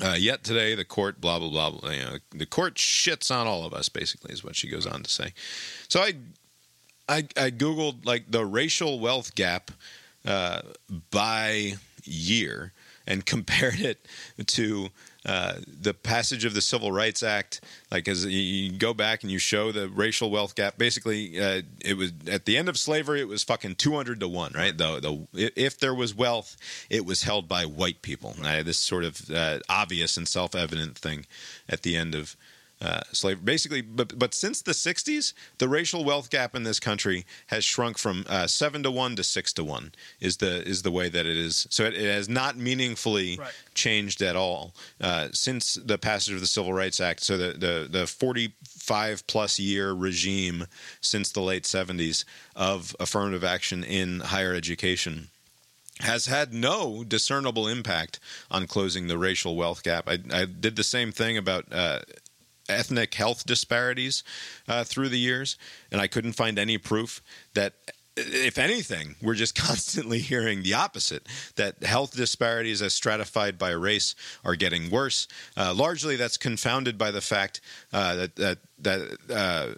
Uh, 0.00 0.14
yet 0.16 0.44
today, 0.44 0.74
the 0.74 0.84
court, 0.84 1.20
blah 1.20 1.38
blah 1.38 1.48
blah. 1.48 1.70
blah 1.70 1.90
you 1.90 2.04
know, 2.04 2.16
the 2.30 2.46
court 2.46 2.74
shits 2.74 3.34
on 3.34 3.46
all 3.46 3.64
of 3.64 3.72
us. 3.72 3.88
Basically, 3.88 4.32
is 4.32 4.44
what 4.44 4.56
she 4.56 4.68
goes 4.68 4.86
on 4.86 5.02
to 5.02 5.10
say. 5.10 5.32
So 5.88 6.00
I, 6.00 6.12
I, 7.08 7.16
I 7.36 7.50
googled 7.50 8.06
like 8.06 8.30
the 8.30 8.44
racial 8.44 9.00
wealth 9.00 9.34
gap 9.34 9.70
uh, 10.24 10.62
by 11.10 11.74
year 12.04 12.72
and 13.06 13.24
compared 13.26 13.80
it 13.80 14.06
to 14.46 14.90
uh, 15.28 15.54
the 15.80 15.92
passage 15.94 16.44
of 16.44 16.54
the 16.54 16.60
Civil 16.60 16.90
Rights 16.90 17.22
Act. 17.22 17.60
Like, 17.92 18.08
as 18.08 18.24
you- 18.24 18.72
go 18.78 18.94
back 18.94 19.22
and 19.22 19.30
you 19.30 19.38
show 19.38 19.72
the 19.72 19.88
racial 19.88 20.30
wealth 20.30 20.54
gap, 20.54 20.78
basically, 20.78 21.38
uh, 21.38 21.62
it 21.84 21.96
was 21.96 22.12
at 22.26 22.46
the 22.46 22.56
end 22.56 22.68
of 22.68 22.78
slavery, 22.78 23.20
it 23.20 23.28
was 23.28 23.44
fucking 23.44 23.74
two 23.76 23.94
hundred 23.94 24.20
to 24.20 24.28
one, 24.28 24.52
right? 24.54 24.76
The, 24.76 25.00
the 25.32 25.50
if 25.54 25.78
there 25.78 25.94
was 25.94 26.14
wealth, 26.14 26.56
it 26.88 27.04
was 27.04 27.22
held 27.22 27.46
by 27.46 27.64
white 27.66 28.02
people. 28.02 28.34
Uh, 28.42 28.62
this 28.62 28.78
sort 28.78 29.04
of 29.04 29.30
uh, 29.30 29.58
obvious 29.68 30.16
and 30.16 30.26
self-evident 30.26 30.96
thing 30.96 31.26
at 31.68 31.82
the 31.82 31.96
end 31.96 32.14
of 32.14 32.36
uh, 32.80 33.00
slavery. 33.12 33.42
Basically, 33.44 33.80
but 33.80 34.18
but 34.18 34.34
since 34.34 34.62
the 34.62 34.72
'60s, 34.72 35.32
the 35.58 35.68
racial 35.68 36.04
wealth 36.04 36.30
gap 36.30 36.54
in 36.54 36.62
this 36.62 36.78
country 36.80 37.24
has 37.48 37.64
shrunk 37.64 37.98
from 37.98 38.24
uh, 38.28 38.46
seven 38.46 38.82
to 38.84 38.90
one 38.90 39.16
to 39.16 39.24
six 39.24 39.52
to 39.54 39.64
one. 39.64 39.92
Is 40.20 40.36
the 40.38 40.62
is 40.68 40.82
the 40.82 40.90
way 40.90 41.08
that 41.08 41.26
it 41.26 41.36
is. 41.36 41.66
So 41.70 41.84
it, 41.84 41.94
it 41.94 42.12
has 42.12 42.28
not 42.28 42.56
meaningfully 42.56 43.36
Right. 43.38 43.52
changed 43.74 44.22
at 44.22 44.36
all 44.36 44.74
uh, 45.00 45.28
since 45.32 45.74
the 45.74 45.98
passage 45.98 46.34
of 46.34 46.40
the 46.40 46.46
Civil 46.46 46.72
Rights 46.72 47.00
Act. 47.00 47.20
So 47.22 47.36
the 47.36 47.52
the 47.58 47.88
the 47.90 48.06
45 48.06 49.26
plus 49.26 49.58
year 49.58 49.92
regime 49.92 50.66
since 51.00 51.30
the 51.32 51.40
late 51.40 51.64
70s 51.64 52.24
of 52.56 52.94
affirmative 53.00 53.44
action 53.44 53.84
in 53.84 54.20
higher 54.20 54.54
education 54.54 55.28
has 56.00 56.26
had 56.26 56.54
no 56.54 57.02
discernible 57.02 57.66
impact 57.66 58.20
on 58.50 58.66
closing 58.68 59.08
the 59.08 59.18
racial 59.18 59.56
wealth 59.56 59.82
gap. 59.82 60.08
I, 60.08 60.18
I 60.32 60.44
did 60.44 60.76
the 60.76 60.84
same 60.84 61.10
thing 61.10 61.36
about 61.36 61.64
uh, 61.72 62.00
ethnic 62.68 63.14
health 63.14 63.46
disparities 63.46 64.22
uh, 64.68 64.84
through 64.84 65.08
the 65.08 65.18
years, 65.18 65.56
and 65.90 66.00
I 66.00 66.06
couldn't 66.06 66.32
find 66.32 66.58
any 66.58 66.78
proof 66.78 67.22
that. 67.54 67.74
If 68.20 68.58
anything, 68.58 69.14
we're 69.22 69.36
just 69.36 69.54
constantly 69.68 70.18
hearing 70.18 70.64
the 70.64 70.74
opposite 70.74 71.28
that 71.54 71.84
health 71.84 72.16
disparities 72.16 72.82
as 72.82 72.92
stratified 72.92 73.58
by 73.58 73.70
race 73.70 74.16
are 74.44 74.56
getting 74.56 74.90
worse. 74.90 75.28
Uh, 75.56 75.72
largely, 75.72 76.16
that's 76.16 76.36
confounded 76.36 76.98
by 76.98 77.12
the 77.12 77.20
fact 77.20 77.60
uh, 77.92 78.16
that 78.16 78.34
that 78.34 78.58
that 78.80 79.18
uh, 79.32 79.68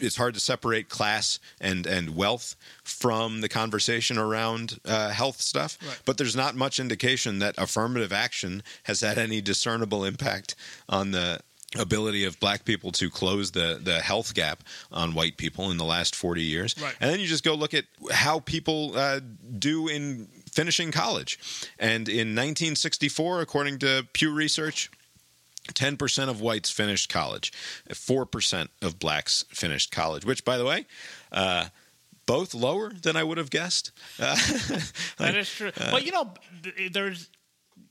it's 0.00 0.16
hard 0.16 0.34
to 0.34 0.40
separate 0.40 0.88
class 0.88 1.38
and 1.60 1.86
and 1.86 2.14
wealth 2.14 2.56
from 2.82 3.40
the 3.40 3.48
conversation 3.48 4.18
around 4.18 4.78
uh, 4.84 5.10
health 5.10 5.40
stuff. 5.40 5.78
Right. 5.84 6.00
But 6.04 6.18
there's 6.18 6.36
not 6.36 6.54
much 6.54 6.78
indication 6.78 7.38
that 7.40 7.54
affirmative 7.58 8.12
action 8.12 8.62
has 8.84 9.00
had 9.00 9.18
any 9.18 9.40
discernible 9.40 10.04
impact 10.04 10.54
on 10.88 11.10
the 11.10 11.40
ability 11.76 12.24
of 12.24 12.40
black 12.40 12.64
people 12.64 12.90
to 12.92 13.10
close 13.10 13.50
the 13.50 13.78
the 13.82 14.00
health 14.00 14.34
gap 14.34 14.62
on 14.90 15.14
white 15.14 15.36
people 15.36 15.70
in 15.70 15.76
the 15.76 15.84
last 15.84 16.14
40 16.14 16.42
years. 16.42 16.74
Right. 16.80 16.94
And 17.00 17.10
then 17.10 17.20
you 17.20 17.26
just 17.26 17.44
go 17.44 17.54
look 17.54 17.74
at 17.74 17.84
how 18.10 18.40
people 18.40 18.96
uh, 18.96 19.20
do 19.58 19.88
in 19.88 20.28
finishing 20.50 20.90
college. 20.90 21.38
And 21.78 22.08
in 22.08 22.34
1964, 22.34 23.40
according 23.40 23.78
to 23.80 24.06
Pew 24.12 24.32
Research, 24.32 24.90
10% 25.74 26.28
of 26.28 26.40
whites 26.40 26.70
finished 26.70 27.10
college, 27.10 27.52
4% 27.90 28.68
of 28.82 28.98
blacks 28.98 29.44
finished 29.50 29.92
college, 29.92 30.24
which, 30.24 30.44
by 30.44 30.56
the 30.56 30.64
way, 30.64 30.86
uh, 31.30 31.66
both 32.26 32.54
lower 32.54 32.90
than 32.90 33.16
I 33.16 33.22
would 33.22 33.38
have 33.38 33.50
guessed. 33.50 33.92
Uh, 34.18 34.34
that 35.18 35.36
is 35.36 35.50
true. 35.50 35.72
but 35.76 36.04
you 36.04 36.12
know, 36.12 36.32
there's, 36.90 37.28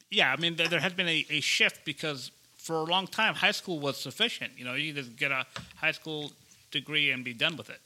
yeah, 0.09 0.31
I 0.31 0.37
mean, 0.37 0.55
there, 0.55 0.67
there 0.67 0.79
has 0.79 0.93
been 0.93 1.07
a, 1.07 1.25
a 1.29 1.39
shift 1.39 1.85
because 1.85 2.31
for 2.67 2.75
a 2.75 2.83
long 2.83 3.07
time, 3.07 3.33
high 3.33 3.51
school 3.51 3.79
was 3.79 3.97
sufficient. 3.97 4.51
You 4.57 4.65
know, 4.65 4.73
you 4.73 4.91
just 4.91 5.15
get 5.15 5.31
a 5.31 5.45
high 5.77 5.93
school 5.93 6.33
degree 6.69 7.11
and 7.11 7.23
be 7.23 7.33
done 7.33 7.55
with 7.55 7.69
it. 7.69 7.79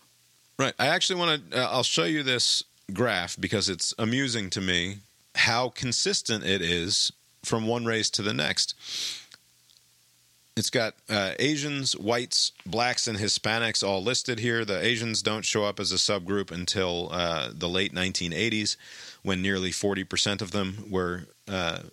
Right. 0.57 0.73
I 0.79 0.87
actually 0.87 1.19
want 1.19 1.51
to. 1.51 1.63
Uh, 1.63 1.69
I'll 1.71 1.83
show 1.83 2.03
you 2.03 2.23
this 2.23 2.63
graph 2.91 3.39
because 3.39 3.69
it's 3.69 3.93
amusing 3.99 4.49
to 4.49 4.59
me 4.59 4.97
how 5.35 5.69
consistent 5.69 6.43
it 6.43 6.61
is 6.61 7.11
from 7.43 7.67
one 7.67 7.85
race 7.85 8.09
to 8.09 8.23
the 8.23 8.33
next. 8.33 8.73
It's 10.57 10.71
got 10.71 10.95
uh, 11.07 11.33
Asians, 11.39 11.95
whites, 11.95 12.51
blacks, 12.65 13.07
and 13.07 13.17
Hispanics 13.17 13.87
all 13.87 14.03
listed 14.03 14.39
here. 14.39 14.65
The 14.65 14.83
Asians 14.83 15.21
don't 15.21 15.45
show 15.45 15.63
up 15.63 15.79
as 15.79 15.91
a 15.91 15.95
subgroup 15.95 16.51
until 16.51 17.09
uh, 17.11 17.51
the 17.53 17.69
late 17.69 17.93
1980s, 17.93 18.75
when 19.23 19.41
nearly 19.41 19.71
40% 19.71 20.41
of 20.41 20.51
them 20.51 20.85
were 20.89 21.27
uh, 21.47 21.83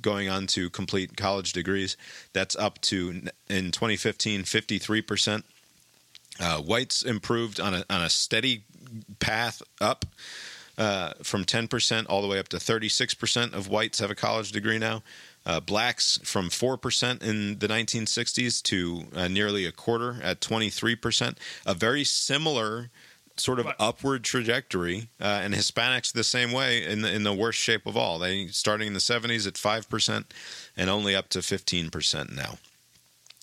going 0.00 0.28
on 0.28 0.46
to 0.48 0.70
complete 0.70 1.16
college 1.16 1.52
degrees. 1.52 1.96
That's 2.32 2.56
up 2.56 2.80
to 2.82 3.22
in 3.48 3.70
2015 3.70 4.42
53%. 4.42 5.42
Uh, 6.40 6.58
whites 6.60 7.02
improved 7.02 7.58
on 7.58 7.74
a 7.74 7.84
on 7.90 8.02
a 8.02 8.08
steady 8.08 8.62
path 9.18 9.60
up 9.80 10.04
uh, 10.78 11.12
from 11.22 11.44
10% 11.44 12.06
all 12.08 12.22
the 12.22 12.28
way 12.28 12.38
up 12.38 12.48
to 12.48 12.56
36% 12.56 13.52
of 13.52 13.68
whites 13.68 13.98
have 13.98 14.10
a 14.10 14.14
college 14.14 14.52
degree 14.52 14.78
now. 14.78 15.02
Uh, 15.44 15.58
blacks 15.60 16.20
from 16.22 16.48
4% 16.50 17.22
in 17.22 17.58
the 17.58 17.66
1960s 17.66 18.62
to 18.62 19.06
uh, 19.14 19.28
nearly 19.28 19.64
a 19.64 19.72
quarter 19.72 20.18
at 20.22 20.40
23%. 20.40 21.36
A 21.66 21.74
very 21.74 22.04
similar 22.04 22.90
sort 23.40 23.58
of 23.60 23.66
Right. 23.66 23.74
upward 23.78 24.24
trajectory, 24.24 25.08
uh, 25.20 25.40
and 25.42 25.54
Hispanics 25.54 26.12
the 26.12 26.24
same 26.24 26.52
way 26.52 26.84
in 26.84 27.02
the 27.02 27.12
in 27.12 27.22
the 27.24 27.32
worst 27.32 27.58
shape 27.58 27.86
of 27.86 27.96
all. 27.96 28.18
They 28.18 28.48
starting 28.48 28.88
in 28.88 28.94
the 28.94 29.00
seventies 29.00 29.46
at 29.46 29.56
five 29.58 29.88
percent, 29.88 30.32
and 30.76 30.88
only 30.90 31.14
up 31.14 31.28
to 31.30 31.42
fifteen 31.42 31.90
percent 31.90 32.32
now. 32.34 32.58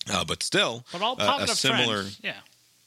Uh, 0.08 0.24
but 0.24 0.42
still, 0.42 0.84
But 0.92 1.02
all 1.02 1.20
uh, 1.20 1.38
a 1.40 1.48
similar 1.48 2.02
trends. 2.02 2.20
Yeah. 2.22 2.40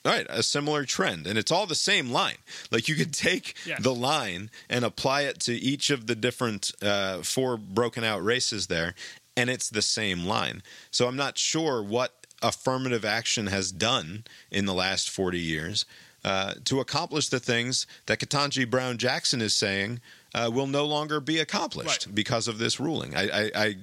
Right, 0.06 0.26
a 0.30 0.41
similar 0.44 0.86
trend, 0.86 1.27
and 1.27 1.38
it's 1.38 1.52
all 1.52 1.65
the 1.68 1.76
same 1.76 2.10
line. 2.10 2.38
Like 2.72 2.88
you 2.88 2.95
could 2.95 3.14
take 3.14 3.56
Yes. 3.65 3.84
the 3.84 3.94
line 3.94 4.49
and 4.69 4.86
apply 4.86 5.23
it 5.23 5.41
to 5.41 5.53
each 5.53 5.90
of 5.90 6.07
the 6.07 6.15
different 6.15 6.72
uh, 6.81 7.22
four 7.22 7.57
broken 7.57 8.06
out 8.06 8.23
races 8.23 8.68
there, 8.68 8.95
and 9.36 9.49
it's 9.49 9.69
the 9.69 9.81
same 9.81 10.23
line. 10.26 10.64
So 10.90 11.06
I'm 11.07 11.18
not 11.18 11.38
sure 11.38 11.84
what 11.84 12.26
affirmative 12.41 13.03
action 13.03 13.48
has 13.48 13.73
done 13.73 14.23
in 14.49 14.65
the 14.65 14.73
last 14.73 15.10
40 15.10 15.38
years 15.38 15.84
uh, 16.25 16.53
to 16.65 16.79
accomplish 16.79 17.29
the 17.29 17.39
things 17.39 17.87
that 18.07 18.19
Ketanji 18.19 18.69
Brown 18.69 18.97
Jackson 18.97 19.41
is 19.41 19.53
saying 19.53 20.01
uh, 20.35 20.49
will 20.53 20.67
no 20.67 20.85
longer 20.85 21.19
be 21.19 21.39
accomplished 21.39 22.05
Right. 22.07 22.15
because 22.15 22.47
of 22.47 22.57
this 22.57 22.79
ruling. 22.79 23.15
I, 23.15 23.29
I, 23.29 23.51
I 23.55 23.75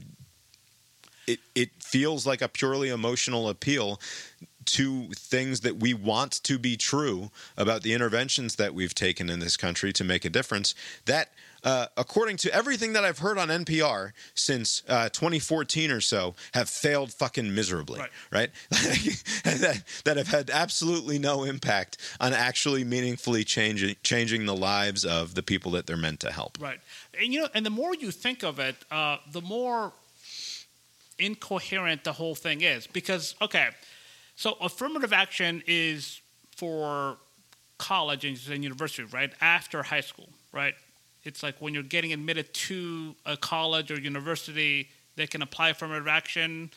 it 1.26 1.40
it 1.54 1.70
feels 1.82 2.26
like 2.26 2.40
a 2.42 2.48
purely 2.48 2.88
emotional 2.88 3.48
appeal 3.48 4.00
to 4.66 5.08
things 5.14 5.60
that 5.60 5.76
we 5.76 5.94
want 5.94 6.32
to 6.42 6.58
be 6.58 6.76
true 6.76 7.30
about 7.56 7.82
the 7.82 7.92
interventions 7.92 8.56
that 8.56 8.74
we've 8.74 8.94
taken 8.94 9.30
in 9.30 9.38
this 9.38 9.56
country 9.56 9.92
to 9.92 10.02
make 10.04 10.24
a 10.24 10.30
difference. 10.30 10.74
That, 11.04 11.30
uh, 11.66 11.86
according 11.97 12.36
to 12.38 12.55
everything 12.55 12.94
that 12.94 13.05
I've 13.05 13.18
heard 13.18 13.36
on 13.38 13.48
NPR 13.48 14.12
since 14.34 14.82
uh, 14.88 15.09
2014 15.10 15.90
or 15.90 16.01
so, 16.01 16.34
have 16.55 16.68
failed 16.70 17.12
fucking 17.12 17.55
miserably, 17.55 17.98
Right. 17.98 18.10
right? 18.30 18.51
that, 18.70 19.82
that 20.05 20.16
have 20.16 20.28
had 20.28 20.48
absolutely 20.48 21.18
no 21.18 21.43
impact 21.43 21.98
on 22.20 22.32
actually 22.32 22.84
meaningfully 22.84 23.43
changing 23.44 23.97
changing 24.02 24.47
the 24.47 24.55
lives 24.56 25.05
of 25.05 25.34
the 25.34 25.43
people 25.43 25.72
that 25.72 25.86
they're 25.86 25.97
meant 25.97 26.20
to 26.20 26.30
help. 26.30 26.56
Right. 26.60 26.78
And 27.20 27.32
you 27.34 27.40
know, 27.43 27.48
and 27.52 27.66
the 27.66 27.70
more 27.70 27.94
you 27.94 28.10
think 28.12 28.44
of 28.44 28.59
it, 28.60 28.76
uh, 28.90 29.16
the 29.32 29.43
more 29.43 29.93
incoherent 31.18 32.05
the 32.05 32.12
whole 32.12 32.34
thing 32.34 32.60
is. 32.62 32.86
Because 32.86 33.34
okay, 33.43 33.68
so 34.36 34.56
affirmative 34.60 35.12
action 35.12 35.62
is 35.66 36.20
for 36.56 37.16
college 37.78 38.24
and 38.24 38.38
and 38.51 38.62
university, 38.62 39.02
right? 39.12 39.32
After 39.40 39.82
high 39.82 40.02
school, 40.02 40.28
right? 40.52 40.74
It's 41.27 41.43
like 41.43 41.61
when 41.61 41.74
you're 41.74 41.82
getting 41.82 42.12
admitted 42.12 42.53
to 42.55 43.15
a 43.24 43.36
college 43.36 43.90
or 43.90 43.98
university, 43.98 44.89
they 45.16 45.27
can 45.27 45.43
apply 45.43 45.70
affirmative 45.70 46.09
action 46.09 46.70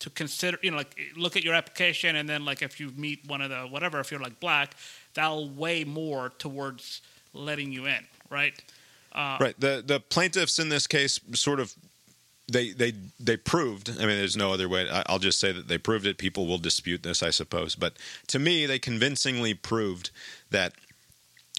to 0.00 0.10
consider, 0.10 0.58
you 0.62 0.70
know, 0.70 0.78
like 0.78 0.98
look 1.16 1.36
at 1.36 1.44
your 1.44 1.54
application, 1.54 2.16
and 2.16 2.28
then 2.28 2.44
like 2.44 2.62
if 2.62 2.80
you 2.80 2.90
meet 2.96 3.26
one 3.26 3.40
of 3.40 3.50
the 3.50 3.60
whatever, 3.62 4.00
if 4.00 4.10
you're 4.10 4.20
like 4.20 4.40
black, 4.40 4.74
that'll 5.14 5.48
weigh 5.48 5.84
more 5.84 6.30
towards 6.38 7.00
letting 7.32 7.72
you 7.72 7.86
in, 7.86 8.06
right? 8.30 8.54
Uh, 9.12 9.38
right. 9.40 9.58
The 9.58 9.82
the 9.86 10.00
plaintiffs 10.00 10.58
in 10.58 10.68
this 10.68 10.86
case 10.86 11.20
sort 11.34 11.60
of 11.60 11.74
they 12.50 12.70
they 12.72 12.92
they 13.18 13.36
proved. 13.36 13.90
I 13.90 14.00
mean, 14.00 14.18
there's 14.18 14.36
no 14.36 14.52
other 14.52 14.68
way. 14.68 14.88
I'll 15.06 15.18
just 15.18 15.40
say 15.40 15.52
that 15.52 15.68
they 15.68 15.78
proved 15.78 16.06
it. 16.06 16.18
People 16.18 16.46
will 16.46 16.58
dispute 16.58 17.02
this, 17.02 17.22
I 17.22 17.30
suppose, 17.30 17.74
but 17.74 17.96
to 18.28 18.38
me, 18.38 18.66
they 18.66 18.78
convincingly 18.78 19.54
proved 19.54 20.10
that, 20.50 20.74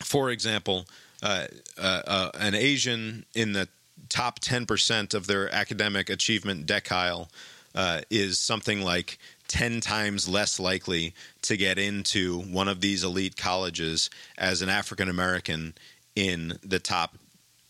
for 0.04 0.30
example, 0.30 0.86
uh, 1.26 1.48
uh, 1.78 2.02
uh, 2.08 2.32
an 2.40 2.54
Asian 2.56 3.26
in 3.34 3.54
the 3.54 3.68
top 4.10 4.40
ten 4.40 4.66
percent 4.66 5.14
of 5.14 5.26
their 5.28 5.54
academic 5.54 6.10
achievement 6.10 6.66
decile 6.68 7.28
uh, 7.74 8.02
is 8.10 8.38
something 8.38 8.82
like. 8.82 9.18
10 9.48 9.80
times 9.80 10.28
less 10.28 10.60
likely 10.60 11.14
to 11.44 11.56
get 11.56 11.78
into 11.78 12.40
one 12.42 12.68
of 12.68 12.82
these 12.82 13.04
elite 13.04 13.38
colleges 13.38 14.10
as 14.40 14.64
an 14.64 14.70
African 14.70 15.08
American 15.08 15.76
in 16.16 16.58
the 16.64 16.80
top 16.80 17.16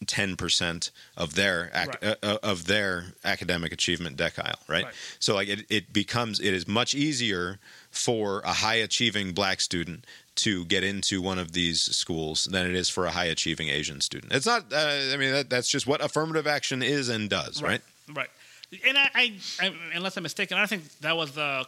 10% 0.06 0.90
of 1.18 1.36
their 1.36 1.70
ac- 1.74 1.90
Right. 1.90 2.04
uh, 2.04 2.16
uh, 2.24 2.38
of 2.42 2.66
their 2.66 3.14
academic 3.26 3.74
achievement 3.74 4.16
decile, 4.18 4.56
right? 4.70 4.86
Right. 4.86 4.94
So 5.20 5.36
like 5.36 5.50
it, 5.50 5.66
it 5.70 5.92
becomes 5.92 6.40
it 6.40 6.54
is 6.54 6.66
much 6.66 6.96
easier 6.96 7.60
for 7.96 8.42
a 8.42 8.54
high 8.54 8.76
achieving 8.76 9.32
black 9.32 9.62
student 9.62 10.06
to 10.36 10.66
get 10.66 10.84
into 10.84 11.22
one 11.22 11.40
of 11.40 11.54
these 11.54 11.82
schools 11.82 12.46
than 12.46 12.68
it 12.68 12.76
is 12.76 12.90
for 12.90 13.06
a 13.06 13.12
high 13.12 13.26
achieving 13.26 13.70
Asian 13.70 14.02
student. 14.02 14.34
It's 14.34 14.46
not 14.46 14.72
uh, 14.72 15.12
I 15.14 15.18
mean 15.18 15.32
that, 15.32 15.50
that's 15.50 15.70
just 15.70 15.88
what 15.88 16.04
affirmative 16.04 16.46
action 16.46 16.84
is 16.84 17.10
and 17.10 17.30
does, 17.30 17.62
right? 17.62 17.82
Right. 18.14 18.30
And 18.86 18.98
I, 18.98 19.10
I, 19.16 19.34
I, 19.62 19.76
unless 19.94 20.18
I'm 20.18 20.24
mistaken, 20.24 20.58
I 20.58 20.62
don't 20.62 20.68
think 20.68 21.00
that 21.00 21.16
was 21.16 21.32
the 21.32 21.66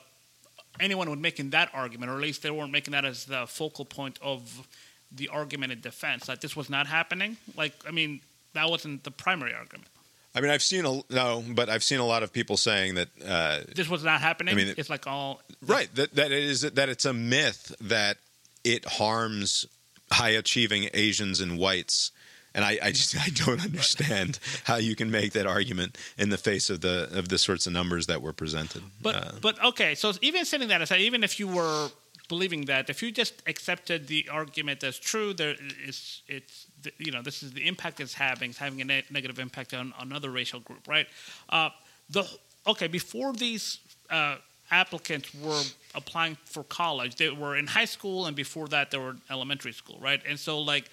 anyone 0.80 1.10
would 1.10 1.20
making 1.20 1.52
that 1.52 1.70
argument, 1.74 2.12
or 2.12 2.16
at 2.16 2.22
least 2.22 2.44
they 2.44 2.52
weren't 2.52 2.72
making 2.72 2.92
that 2.92 3.06
as 3.06 3.26
the 3.26 3.46
focal 3.48 3.86
point 3.86 4.20
of 4.22 4.68
the 5.12 5.30
argument 5.30 5.72
in 5.72 5.82
defense 5.82 6.26
that 6.26 6.42
this 6.42 6.56
was 6.56 6.70
not 6.70 6.88
happening. 6.88 7.38
Like, 7.56 7.74
I 7.88 7.92
mean, 7.92 8.22
that 8.54 8.70
wasn't 8.70 9.04
the 9.04 9.12
primary 9.12 9.54
argument. 9.54 9.88
I 10.36 10.42
mean 10.42 10.52
I've 10.52 10.62
seen 10.62 10.86
a 10.86 11.02
no, 11.10 11.44
but 11.50 11.70
I've 11.70 11.84
seen 11.84 12.00
a 12.00 12.06
lot 12.06 12.24
of 12.24 12.32
people 12.32 12.58
saying 12.58 12.96
that 12.96 13.08
uh, 13.26 13.60
This 13.76 13.90
was 13.90 14.04
not 14.04 14.22
happening. 14.22 14.54
I 14.54 14.58
mean, 14.58 14.74
it's 14.78 14.90
like 14.90 15.08
all 15.08 15.42
right 15.62 15.94
that 15.96 16.16
that 16.16 16.32
it 16.32 16.44
is 16.44 16.62
that 16.62 16.90
it's 16.90 17.06
a 17.06 17.14
myth 17.14 17.76
that 17.82 18.18
it 18.64 18.86
harms 18.86 19.66
high 20.12 20.30
achieving 20.30 20.90
Asians 20.94 21.42
and 21.42 21.58
whites. 21.58 22.12
And 22.54 22.66
I, 22.66 22.80
I 22.82 22.92
just 22.92 23.16
I 23.28 23.30
don't 23.30 23.64
understand 23.64 24.40
how 24.64 24.78
you 24.78 24.96
can 24.96 25.12
make 25.12 25.34
that 25.34 25.48
argument 25.48 25.98
in 26.18 26.30
the 26.30 26.38
face 26.38 26.70
of 26.70 26.82
the 26.82 27.10
of 27.12 27.30
the 27.30 27.38
sorts 27.38 27.68
of 27.68 27.74
numbers 27.74 28.08
that 28.08 28.22
were 28.22 28.34
presented. 28.34 28.84
But 29.02 29.16
Uh, 29.16 29.32
but 29.42 29.64
okay, 29.64 29.96
so 29.96 30.14
even 30.22 30.46
setting 30.46 30.68
that 30.70 30.82
aside, 30.82 31.02
even 31.02 31.24
if 31.24 31.40
you 31.40 31.48
were 31.48 31.90
believing 32.30 32.66
that, 32.66 32.90
if 32.90 33.02
you 33.02 33.12
just 33.12 33.42
accepted 33.48 34.08
the 34.08 34.28
argument 34.30 34.84
as 34.84 35.00
true, 35.00 35.34
there 35.34 35.56
is 35.86 36.22
it's 36.28 36.67
you 36.98 37.12
know 37.12 37.22
this 37.22 37.44
is 37.44 37.52
the 37.54 37.68
impact 37.68 38.00
it's 38.00 38.14
having, 38.14 38.50
it's 38.52 38.60
having 38.60 38.82
a 38.82 38.86
ne- 38.86 39.06
negative 39.10 39.40
impact 39.40 39.74
on 39.74 39.94
another 40.00 40.30
racial 40.30 40.60
group, 40.60 40.88
right? 40.88 41.08
Uh, 41.50 41.70
the 42.10 42.24
okay 42.66 42.88
before 42.88 43.34
these 43.34 43.80
uh, 44.10 44.36
applicants 44.72 45.34
were 45.36 45.62
applying 45.96 46.38
for 46.46 46.64
college, 46.64 47.16
they 47.16 47.30
were 47.30 47.56
in 47.58 47.68
high 47.68 47.86
school, 47.86 48.26
and 48.26 48.36
before 48.36 48.68
that 48.68 48.92
they 48.92 48.98
were 48.98 49.12
in 49.12 49.22
elementary 49.30 49.74
school, 49.74 49.98
right? 50.00 50.22
And 50.28 50.40
so 50.40 50.60
like 50.60 50.90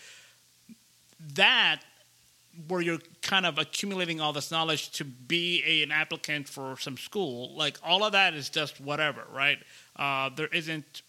that 1.35 1.81
where 2.69 2.81
you're 2.81 3.01
kind 3.21 3.47
of 3.47 3.59
accumulating 3.59 4.21
all 4.21 4.33
this 4.33 4.51
knowledge 4.51 4.91
to 4.93 5.05
be 5.05 5.63
a, 5.67 5.83
an 5.83 5.91
applicant 5.91 6.49
for 6.49 6.77
some 6.79 6.97
school, 6.97 7.55
like 7.57 7.79
all 7.83 8.05
of 8.05 8.13
that 8.13 8.35
is 8.35 8.49
just 8.49 8.81
whatever, 8.81 9.23
right? 9.33 9.59
Uh, 9.97 10.31
there 10.37 10.47
isn't 10.49 11.03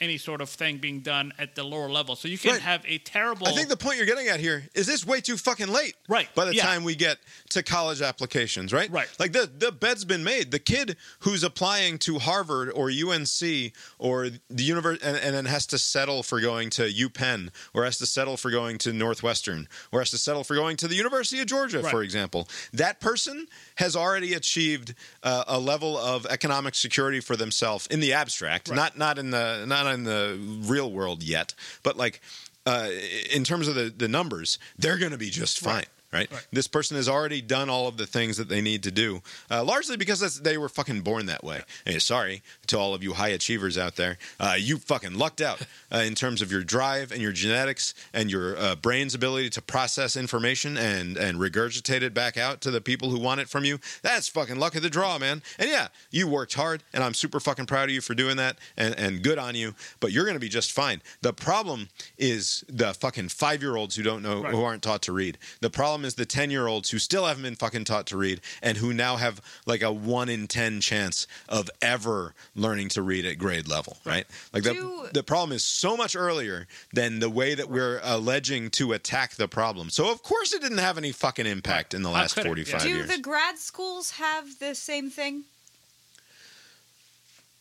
any 0.00 0.18
sort 0.18 0.40
of 0.40 0.48
thing 0.50 0.78
being 0.78 1.00
done 1.00 1.32
at 1.38 1.54
the 1.54 1.62
lower 1.64 1.88
level, 1.88 2.16
so 2.16 2.28
you 2.28 2.38
can 2.38 2.52
Right. 2.52 2.60
have 2.62 2.82
a 2.86 2.98
terrible. 2.98 3.46
I 3.48 3.52
think 3.52 3.68
the 3.68 3.76
point 3.76 3.96
you're 3.96 4.06
getting 4.06 4.28
at 4.28 4.40
here 4.40 4.68
is 4.74 4.86
this 4.86 5.04
way 5.06 5.20
too 5.20 5.36
fucking 5.36 5.68
late. 5.68 5.94
Right, 6.08 6.32
By 6.34 6.44
the 6.46 6.54
yeah. 6.54 6.64
time 6.64 6.84
we 6.84 6.94
get 6.94 7.18
to 7.50 7.62
college 7.62 8.00
applications, 8.02 8.72
right? 8.72 8.90
Right. 8.90 9.08
Like 9.18 9.32
the 9.32 9.50
the 9.58 9.72
bed's 9.72 10.04
been 10.04 10.24
made. 10.24 10.50
The 10.50 10.58
kid 10.58 10.96
who's 11.20 11.42
applying 11.42 11.98
to 12.00 12.18
Harvard 12.18 12.70
or 12.74 12.90
UNC 12.90 13.72
or 13.98 14.28
the 14.50 14.62
universe 14.62 14.98
and, 15.02 15.16
and 15.16 15.34
then 15.34 15.44
has 15.46 15.66
to 15.68 15.78
settle 15.78 16.22
for 16.22 16.40
going 16.40 16.70
to 16.70 16.82
UPenn 16.82 17.50
or 17.74 17.84
has 17.84 17.98
to 17.98 18.06
settle 18.06 18.36
for 18.36 18.50
going 18.50 18.78
to 18.78 18.92
Northwestern 18.92 19.68
or 19.92 20.00
has 20.00 20.10
to 20.10 20.18
settle 20.18 20.44
for 20.44 20.54
going 20.54 20.76
to 20.78 20.88
the 20.88 20.94
University 20.94 21.40
of 21.40 21.46
Georgia, 21.46 21.80
Right. 21.80 21.90
for 21.90 22.02
example. 22.02 22.48
That 22.72 23.00
person 23.00 23.46
has 23.76 23.96
already 23.96 24.34
achieved 24.34 24.94
uh, 25.22 25.44
a 25.48 25.58
level 25.58 25.96
of 25.96 26.26
economic 26.26 26.74
security 26.74 27.20
for 27.20 27.36
themselves 27.36 27.86
in 27.86 28.00
the 28.00 28.12
abstract, 28.12 28.68
Right. 28.68 28.76
not 28.76 28.98
not 28.98 29.18
in 29.18 29.30
the 29.30 29.64
not 29.66 29.85
in 29.86 30.04
the 30.04 30.38
real 30.62 30.90
world 30.90 31.22
yet, 31.22 31.54
but 31.82 31.96
like 31.96 32.20
uh, 32.66 32.90
in 33.32 33.44
terms 33.44 33.68
of 33.68 33.74
the, 33.74 33.92
the 33.96 34.08
numbers, 34.08 34.58
they're 34.78 34.98
going 34.98 35.12
to 35.12 35.18
be 35.18 35.30
just 35.30 35.60
fine. 35.60 35.74
Right. 35.74 35.88
Right. 36.12 36.30
This 36.52 36.66
person 36.68 36.96
has 36.96 37.08
already 37.08 37.42
done 37.42 37.68
all 37.68 37.88
of 37.88 37.96
the 37.96 38.06
things 38.06 38.36
that 38.36 38.48
they 38.48 38.60
need 38.60 38.82
to 38.84 38.90
do, 38.90 39.22
uh, 39.50 39.62
largely 39.64 39.96
because 39.96 40.20
that's, 40.20 40.38
they 40.38 40.56
were 40.56 40.68
fucking 40.68 41.00
born 41.02 41.26
that 41.26 41.42
way. 41.44 41.62
Hey, 41.84 41.98
sorry 41.98 42.42
to 42.68 42.78
all 42.78 42.94
of 42.94 43.02
you 43.02 43.12
high 43.14 43.28
achievers 43.28 43.76
out 43.76 43.96
there. 43.96 44.16
Uh, 44.40 44.54
you 44.58 44.78
fucking 44.78 45.14
lucked 45.18 45.40
out 45.40 45.60
uh, 45.92 45.98
in 45.98 46.14
terms 46.14 46.40
of 46.42 46.50
your 46.52 46.62
drive 46.62 47.12
and 47.12 47.20
your 47.20 47.32
genetics 47.32 47.92
and 48.14 48.30
your 48.30 48.56
uh, 48.56 48.76
brain's 48.76 49.14
ability 49.14 49.50
to 49.50 49.60
process 49.62 50.16
information 50.16 50.76
and, 50.78 51.16
and 51.16 51.38
regurgitate 51.38 52.02
it 52.02 52.14
back 52.14 52.36
out 52.36 52.60
to 52.62 52.70
the 52.70 52.80
people 52.80 53.10
who 53.10 53.18
want 53.18 53.40
it 53.40 53.48
from 53.48 53.64
you. 53.64 53.78
That's 54.02 54.28
fucking 54.28 54.58
luck 54.58 54.74
of 54.76 54.82
the 54.82 54.90
draw, 54.90 55.18
man. 55.18 55.42
And 55.58 55.68
yeah, 55.68 55.88
you 56.10 56.28
worked 56.28 56.54
hard, 56.54 56.82
and 56.94 57.02
I'm 57.02 57.14
super 57.14 57.40
fucking 57.40 57.66
proud 57.66 57.88
of 57.88 57.94
you 57.94 58.00
for 58.00 58.14
doing 58.14 58.36
that, 58.36 58.56
and, 58.76 58.94
and 58.98 59.22
good 59.22 59.38
on 59.38 59.54
you. 59.54 59.74
But 60.00 60.12
you're 60.12 60.24
going 60.24 60.34
to 60.36 60.40
be 60.40 60.48
just 60.48 60.72
fine. 60.72 61.02
The 61.22 61.32
problem 61.32 61.88
is 62.16 62.64
the 62.68 62.94
fucking 62.94 63.28
five 63.30 63.60
year 63.62 63.76
olds 63.76 63.96
who 63.96 64.02
don't 64.02 64.22
know, 64.22 64.42
Right. 64.42 64.52
who 64.54 64.62
aren't 64.62 64.82
taught 64.82 65.02
to 65.02 65.12
read. 65.12 65.36
The 65.60 65.70
problem 65.70 65.95
is 66.04 66.14
the 66.14 66.26
10 66.26 66.50
year 66.50 66.66
olds 66.66 66.90
who 66.90 66.98
still 66.98 67.26
haven't 67.26 67.42
been 67.42 67.56
fucking 67.56 67.84
taught 67.84 68.06
to 68.06 68.16
read 68.16 68.40
and 68.62 68.78
who 68.78 68.92
now 68.92 69.16
have 69.16 69.40
like 69.66 69.82
a 69.82 69.92
one 69.92 70.28
in 70.28 70.46
10 70.46 70.80
chance 70.80 71.26
of 71.48 71.70
ever 71.80 72.34
learning 72.54 72.88
to 72.90 73.02
read 73.02 73.24
at 73.24 73.38
grade 73.38 73.68
level, 73.68 73.96
right? 74.04 74.26
Like 74.52 74.62
the, 74.64 74.74
Do- 74.74 75.08
the 75.12 75.22
problem 75.22 75.54
is 75.54 75.64
so 75.64 75.96
much 75.96 76.14
earlier 76.16 76.66
than 76.92 77.20
the 77.20 77.30
way 77.30 77.54
that 77.54 77.68
we're 77.70 78.00
alleging 78.02 78.70
to 78.70 78.92
attack 78.92 79.34
the 79.36 79.48
problem. 79.48 79.90
So, 79.90 80.10
of 80.10 80.22
course, 80.22 80.52
it 80.52 80.62
didn't 80.62 80.78
have 80.78 80.98
any 80.98 81.12
fucking 81.12 81.46
impact 81.46 81.94
in 81.94 82.02
the 82.02 82.10
last 82.10 82.34
could 82.34 82.44
it? 82.44 82.48
45 82.48 82.82
Do 82.82 83.02
the 83.04 83.18
grad 83.18 83.58
schools 83.58 84.12
have 84.12 84.58
the 84.58 84.74
same 84.74 85.10
thing? 85.10 85.44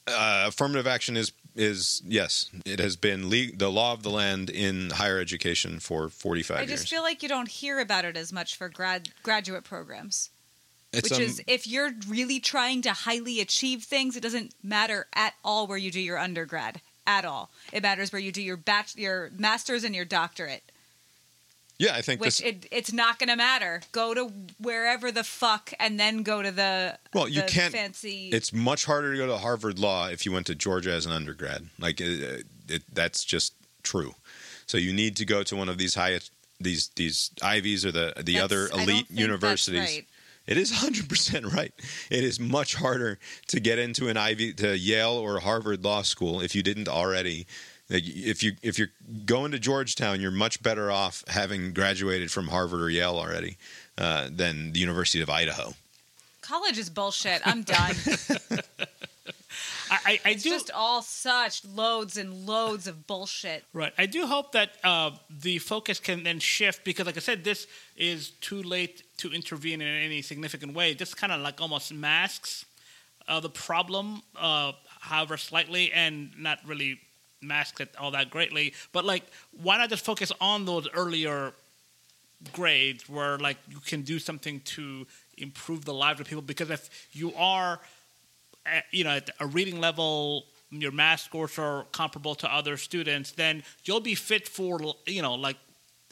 uh, 0.08 0.46
affirmative 0.48 0.88
action 0.88 1.18
is 1.18 1.32
is 1.56 2.02
yes, 2.06 2.50
it 2.66 2.80
has 2.80 2.96
been 2.96 3.30
le- 3.30 3.56
the 3.56 3.72
law 3.72 3.94
of 3.94 4.04
the 4.04 4.10
land 4.10 4.50
in 4.50 4.92
higher 4.92 5.20
education 5.20 5.80
for 5.80 6.10
forty 6.10 6.44
five 6.44 6.58
I 6.58 6.62
years. 6.62 6.72
just 6.72 6.90
feel 6.90 7.02
like 7.02 7.24
you 7.24 7.30
don't 7.30 7.48
hear 7.48 7.80
about 7.80 8.06
it 8.06 8.18
as 8.18 8.34
much 8.34 8.56
for 8.56 8.70
grad 8.70 9.10
graduate 9.24 9.64
programs. 9.64 10.30
It's, 10.92 11.10
which 11.10 11.20
um, 11.20 11.26
is 11.26 11.42
if 11.48 11.68
you're 11.68 11.92
really 12.08 12.40
trying 12.40 12.82
to 12.84 12.94
highly 12.94 13.42
achieve 13.42 13.84
things, 13.84 14.16
it 14.16 14.22
doesn't 14.22 14.54
matter 14.64 15.08
at 15.14 15.34
all 15.44 15.68
where 15.68 15.78
you 15.78 15.92
do 15.92 16.00
your 16.00 16.18
undergrad 16.18 16.82
at 17.08 17.26
all. 17.26 17.52
It 17.74 17.84
matters 17.84 18.12
where 18.12 18.22
you 18.22 18.32
do 18.32 18.42
your 18.42 18.58
bach- 18.58 18.96
your 18.96 19.32
master's, 19.38 19.84
and 19.84 19.96
your 19.96 20.06
doctorate. 20.06 20.72
Yeah, 21.78 21.94
I 21.94 22.02
think 22.02 22.22
Which 22.22 22.40
this. 22.40 22.42
it, 22.48 22.66
it's 22.72 22.94
not 22.94 23.20
going 23.20 23.30
to 23.30 23.36
matter. 23.36 23.82
Go 23.92 24.14
to 24.14 24.32
wherever 24.60 25.12
the 25.12 25.24
fuck, 25.24 25.74
and 25.80 26.00
then 26.00 26.24
go 26.24 26.42
to 26.42 26.52
the 26.52 26.98
Well, 27.14 27.28
you 27.28 27.42
the 27.42 27.48
can't- 27.48 27.74
fancy. 27.74 28.30
It's 28.32 28.54
much 28.54 28.86
harder 28.86 29.12
to 29.12 29.18
go 29.18 29.28
to 29.28 29.38
Harvard 29.38 29.78
Law 29.80 30.08
if 30.08 30.26
you 30.26 30.32
went 30.32 30.46
to 30.48 30.56
Georgia 30.56 30.92
as 30.94 31.06
an 31.06 31.12
undergrad. 31.12 31.68
Like 31.80 32.00
it, 32.02 32.46
it, 32.70 32.84
that's 32.94 33.24
just 33.24 33.54
true. 33.84 34.16
So 34.68 34.78
you 34.78 34.94
need 34.94 35.16
to 35.18 35.26
go 35.26 35.44
to 35.44 35.56
one 35.56 35.70
of 35.70 35.78
these 35.78 35.96
high 35.96 36.20
these 36.60 36.88
these 36.96 37.32
Ivies 37.42 37.86
or 37.86 37.92
the 37.92 38.14
the 38.18 38.36
That's- 38.36 38.44
other 38.44 38.68
elite 38.70 39.12
universities. 39.12 39.80
right. 39.80 40.06
It 40.48 40.58
is 40.60 40.72
100% 40.84 41.52
right. 41.54 41.74
It 42.12 42.24
is 42.24 42.40
much 42.40 42.76
harder 42.76 43.18
to 43.48 43.60
get 43.60 43.80
into 43.80 44.10
an 44.10 44.16
Ivy 44.18 44.54
to 44.54 44.78
Yale 44.78 45.14
or 45.14 45.40
Harvard 45.40 45.84
Law 45.84 46.04
School 46.04 46.40
if 46.40 46.54
you 46.54 46.62
didn't 46.62 46.88
already 46.88 47.48
if 47.90 48.42
you 48.44 48.54
if 48.62 48.80
you're 48.80 48.92
going 49.26 49.52
to 49.52 49.60
Georgetown, 49.60 50.20
you're 50.20 50.32
much 50.32 50.62
better 50.64 50.92
off 50.92 51.24
having 51.28 51.74
graduated 51.74 52.32
from 52.32 52.48
Harvard 52.48 52.82
or 52.82 52.90
Yale 52.90 53.18
already 53.18 53.58
uh, 53.98 54.30
than 54.32 54.72
the 54.72 54.80
University 54.80 55.22
of 55.22 55.30
Idaho. 55.30 55.74
College 56.42 56.78
is 56.78 56.90
bullshit. 56.90 57.42
I'm 57.46 57.64
done. 57.64 57.96
I, 59.90 60.00
I, 60.06 60.20
I 60.26 60.30
it's 60.32 60.44
do 60.44 60.50
just 60.50 60.72
all 60.72 61.02
such 61.02 61.64
loads 61.66 62.18
and 62.18 62.46
loads 62.46 62.88
of 62.88 63.08
bullshit. 63.08 63.64
Right. 63.74 63.94
I 63.98 64.06
do 64.06 64.26
hope 64.26 64.52
that 64.54 64.72
uh, 64.84 65.12
the 65.30 65.60
focus 65.60 66.00
can 66.00 66.24
then 66.24 66.40
shift 66.40 66.84
because, 66.84 67.06
like 67.06 67.18
I 67.18 67.20
said, 67.20 67.44
this 67.44 67.68
is 67.96 68.30
too 68.42 68.62
late 68.64 69.04
to 69.18 69.32
intervene 69.32 69.82
in 69.82 69.88
any 69.88 70.22
significant 70.22 70.74
way. 70.74 70.94
This 70.94 71.14
kind 71.14 71.32
of 71.32 71.42
like 71.42 71.62
almost 71.62 71.94
masks 71.94 72.66
uh, 73.28 73.40
the 73.40 73.50
problem, 73.50 74.22
uh, 74.36 74.74
however 75.00 75.38
slightly, 75.38 75.92
and 75.92 76.32
not 76.38 76.60
really 76.66 77.00
masks 77.48 77.80
it 77.82 77.90
all 78.00 78.12
that 78.12 78.30
greatly. 78.30 78.74
But 78.92 79.06
like, 79.06 79.24
why 79.62 79.78
not 79.78 79.90
just 79.90 80.04
focus 80.06 80.32
on 80.42 80.66
those 80.66 80.88
earlier 80.94 81.54
grades 82.54 83.08
where 83.10 83.38
like 83.38 83.58
you 83.70 83.80
can 83.80 84.02
do 84.02 84.20
something 84.20 84.60
to 84.62 85.08
improve 85.38 85.86
the 85.86 85.94
lives 85.94 86.20
of 86.20 86.28
people? 86.28 86.42
Because 86.42 86.70
if 86.70 86.90
you 87.14 87.34
are 87.36 87.80
at, 88.66 88.86
you 88.92 89.04
know 89.04 89.12
at 89.12 89.30
a 89.40 89.46
reading 89.48 89.80
level 89.80 90.46
your 90.72 90.92
math 90.92 91.22
scores 91.22 91.58
are 91.60 91.86
comparable 91.92 92.36
to 92.36 92.52
other 92.54 92.76
students 92.76 93.32
then 93.32 93.64
you'll 93.84 94.00
be 94.02 94.16
fit 94.16 94.48
for 94.48 94.80
you 95.06 95.22
know 95.22 95.36
like 95.36 95.56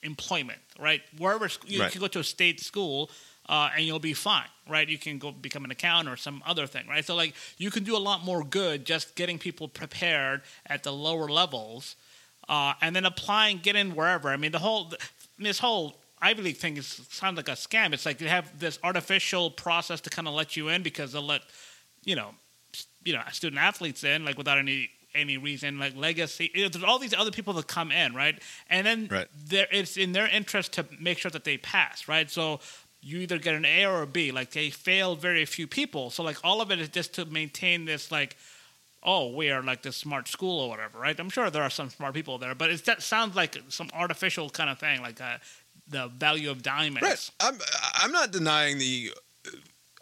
employment 0.04 0.60
right 0.80 1.02
wherever 1.18 1.50
you 1.66 1.82
Right. 1.82 1.92
can 1.92 2.00
go 2.00 2.08
to 2.08 2.20
a 2.20 2.24
state 2.24 2.60
school 2.62 3.10
uh, 3.50 3.70
and 3.76 3.86
you'll 3.86 4.00
be 4.00 4.14
fine 4.14 4.48
right 4.70 4.88
you 4.90 4.98
can 4.98 5.18
go 5.18 5.32
become 5.32 5.66
an 5.66 5.72
accountant 5.72 6.12
or 6.14 6.18
some 6.18 6.42
other 6.46 6.66
thing 6.68 6.88
right 6.88 7.06
so 7.06 7.16
like 7.16 7.34
you 7.58 7.70
can 7.70 7.84
do 7.84 7.96
a 7.96 8.00
lot 8.00 8.24
more 8.24 8.44
good 8.44 8.86
just 8.86 9.16
getting 9.16 9.38
people 9.38 9.68
prepared 9.68 10.42
at 10.68 10.84
the 10.84 10.92
lower 10.92 11.28
levels 11.28 11.96
uh, 12.50 12.74
and 12.82 12.96
then 12.96 13.06
applying 13.06 13.58
get 13.58 13.76
in 13.76 13.96
wherever 13.96 14.30
i 14.30 14.38
mean 14.38 14.52
the 14.52 14.60
whole 14.60 14.92
this 15.40 15.60
whole 15.60 15.98
Ivy 16.22 16.42
League 16.42 16.58
thing 16.58 16.78
is 16.78 16.88
sounds 17.10 17.36
like 17.36 17.50
a 17.50 17.52
scam. 17.52 17.92
It's 17.92 18.06
like 18.06 18.18
they 18.18 18.30
have 18.30 18.58
this 18.58 18.80
artificial 18.82 19.52
process 19.52 20.00
to 20.02 20.10
kind 20.10 20.26
of 20.26 20.34
let 20.34 20.56
you 20.56 20.70
in 20.70 20.82
because 20.82 21.12
they'll 21.12 21.22
let 21.22 21.42
you 22.06 22.16
know, 22.16 22.30
you 23.04 23.12
know, 23.12 23.22
student 23.34 23.62
athletes 23.62 24.06
in 24.06 24.24
like 24.24 24.38
without 24.38 24.58
any 24.58 24.90
any 25.14 25.38
reason, 25.38 25.78
like 25.80 25.96
legacy. 25.98 26.50
You 26.56 26.64
know, 26.64 26.70
there's 26.70 26.84
all 26.84 26.98
these 26.98 27.14
other 27.14 27.30
people 27.30 27.54
that 27.56 27.68
come 27.68 27.92
in, 27.92 28.16
right? 28.16 28.42
And 28.70 28.88
then 28.88 29.08
Right. 29.12 29.28
there, 29.46 29.68
it's 29.72 29.98
in 29.98 30.14
their 30.14 30.28
interest 30.28 30.74
to 30.74 30.86
make 31.00 31.18
sure 31.18 31.30
that 31.30 31.44
they 31.44 31.58
pass, 31.58 32.08
right? 32.08 32.32
So 32.32 32.62
you 33.04 33.20
either 33.20 33.38
get 33.38 33.56
an 33.56 33.66
A 33.66 33.86
or 33.86 34.02
a 34.02 34.08
B. 34.08 34.32
Like 34.32 34.52
they 34.52 34.70
fail 34.70 35.16
very 35.16 35.46
few 35.46 35.68
people. 35.68 36.10
So 36.10 36.24
like 36.24 36.38
all 36.44 36.62
of 36.62 36.72
it 36.72 36.80
is 36.80 36.90
just 36.90 37.14
to 37.16 37.26
maintain 37.26 37.86
this 37.86 38.12
like. 38.12 38.36
Oh, 39.06 39.36
we 39.36 39.52
are 39.52 39.62
like 39.62 39.82
this 39.82 39.98
smart 39.98 40.30
school 40.30 40.62
or 40.62 40.70
whatever, 40.70 40.98
right? 40.98 41.20
I'm 41.20 41.30
sure 41.30 41.50
there 41.50 41.62
are 41.62 41.70
some 41.70 41.90
smart 41.90 42.14
people 42.14 42.38
there, 42.38 42.56
but 42.56 42.70
it 42.70 43.02
sounds 43.02 43.36
like 43.36 43.58
some 43.68 43.90
artificial 43.94 44.50
kind 44.50 44.70
of 44.70 44.80
thing, 44.80 45.02
like 45.02 45.20
uh, 45.20 45.40
the 45.90 46.08
value 46.08 46.50
of 46.50 46.64
diamonds. 46.64 47.02
Right. 47.02 47.30
I'm 47.42 47.60
I'm 47.96 48.14
not 48.14 48.32
denying 48.32 48.78
the. 48.78 49.12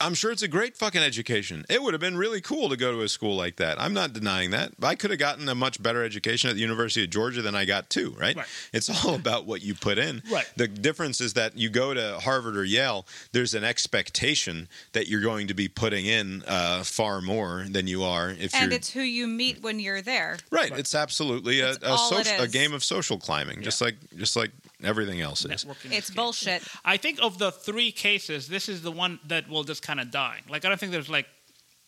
I'm 0.01 0.13
sure 0.13 0.31
it's 0.31 0.41
a 0.41 0.47
great 0.47 0.75
fucking 0.75 1.01
education. 1.01 1.65
It 1.69 1.81
would 1.81 1.93
have 1.93 2.01
been 2.01 2.17
really 2.17 2.41
cool 2.41 2.69
to 2.69 2.77
go 2.77 2.91
to 2.91 3.01
a 3.01 3.09
school 3.09 3.35
like 3.35 3.57
that. 3.57 3.79
I'm 3.79 3.93
not 3.93 4.13
denying 4.13 4.51
that. 4.51 4.71
I 4.81 4.95
could 4.95 5.09
have 5.11 5.19
gotten 5.19 5.47
a 5.47 5.55
much 5.55 5.81
better 5.81 6.03
education 6.03 6.49
at 6.49 6.55
the 6.55 6.61
University 6.61 7.03
of 7.03 7.09
Georgia 7.09 7.41
than 7.41 7.55
I 7.55 7.65
got 7.65 7.89
too. 7.89 8.15
Right. 8.19 8.35
Right. 8.35 8.45
It's 8.73 8.89
all 9.05 9.15
about 9.21 9.45
what 9.45 9.61
you 9.61 9.75
put 9.75 9.97
in. 9.97 10.21
Right. 10.31 10.51
The 10.55 10.67
difference 10.67 11.21
is 11.21 11.33
that 11.33 11.57
you 11.57 11.69
go 11.69 11.93
to 11.93 12.19
Harvard 12.19 12.57
or 12.57 12.63
Yale. 12.63 13.05
There's 13.31 13.53
an 13.53 13.63
expectation 13.63 14.67
that 14.93 15.07
you're 15.07 15.21
going 15.21 15.47
to 15.47 15.53
be 15.53 15.67
putting 15.67 16.05
in 16.05 16.43
uh, 16.47 16.83
far 16.83 17.21
more 17.21 17.65
than 17.69 17.87
you 17.87 18.03
are 18.03 18.29
if 18.31 18.53
And 18.55 18.71
you're. 18.71 18.77
it's 18.77 18.91
who 18.91 19.01
you 19.01 19.27
meet 19.27 19.61
when 19.61 19.79
you're 19.79 20.01
there. 20.01 20.37
Right. 20.49 20.71
It's 20.77 20.95
absolutely 20.95 21.59
a, 21.61 21.71
a, 21.81 21.89
all 21.91 22.17
it 22.17 22.27
a 22.39 22.47
game 22.47 22.73
of 22.73 22.83
social 22.83 23.17
climbing, 23.17 23.61
just 23.61 23.81
like 23.81 23.95
just 24.17 24.35
like 24.35 24.51
everything 24.83 25.21
else 25.21 25.45
is. 25.45 25.65
Networking 25.65 25.91
It's 25.91 26.09
is 26.09 26.15
bullshit. 26.15 26.63
I 26.83 26.97
think 26.97 27.19
of 27.21 27.37
the 27.37 27.51
three 27.51 27.91
cases, 27.91 28.47
this 28.47 28.69
is 28.69 28.81
the 28.81 28.91
one 28.91 29.19
that 29.27 29.49
will 29.49 29.63
just 29.63 29.83
kind 29.83 29.99
of 29.99 30.11
die. 30.11 30.41
Like 30.49 30.65
I 30.65 30.69
don't 30.69 30.79
think 30.79 30.91
there's 30.91 31.09
like 31.09 31.27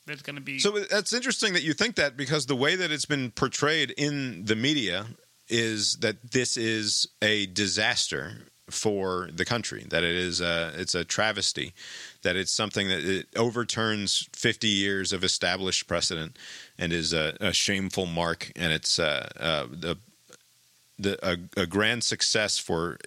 there's 0.06 0.22
going 0.22 0.36
to 0.36 0.42
be 0.42 0.60
So 0.60 0.80
that's 0.80 1.14
interesting 1.14 1.54
that 1.54 1.64
you 1.64 1.74
think 1.74 1.96
that 1.96 2.18
because 2.18 2.46
the 2.46 2.56
way 2.56 2.76
that 2.76 2.92
it's 2.92 3.06
been 3.06 3.32
portrayed 3.32 3.92
in 3.92 4.46
the 4.46 4.56
media 4.56 5.06
is 5.48 5.98
that 5.98 6.32
this 6.32 6.58
is 6.58 7.08
a 7.22 7.46
disaster 7.48 8.48
for 8.70 9.30
the 9.34 9.46
country. 9.46 9.86
That 9.90 10.04
it 10.04 10.16
is 10.16 10.42
a 10.42 10.74
it's 10.76 10.96
a 10.96 11.04
travesty. 11.04 11.74
That 12.24 12.36
it's 12.36 12.54
something 12.54 12.88
that 12.88 13.04
it 13.04 13.28
overturns 13.36 14.28
50 14.34 14.68
years 14.68 15.14
of 15.14 15.24
established 15.24 15.88
precedent 15.88 16.38
and 16.78 16.92
is 16.94 17.14
a, 17.14 17.38
a 17.40 17.54
shameful 17.54 18.06
mark. 18.06 18.52
And 18.56 18.72
it's 18.74 19.00
uh, 19.00 19.30
uh, 19.40 19.68
the 19.70 19.98
the 20.98 21.18
a, 21.28 21.62
a 21.62 21.66
grand 21.66 22.04
success 22.04 22.58
for 22.58 22.98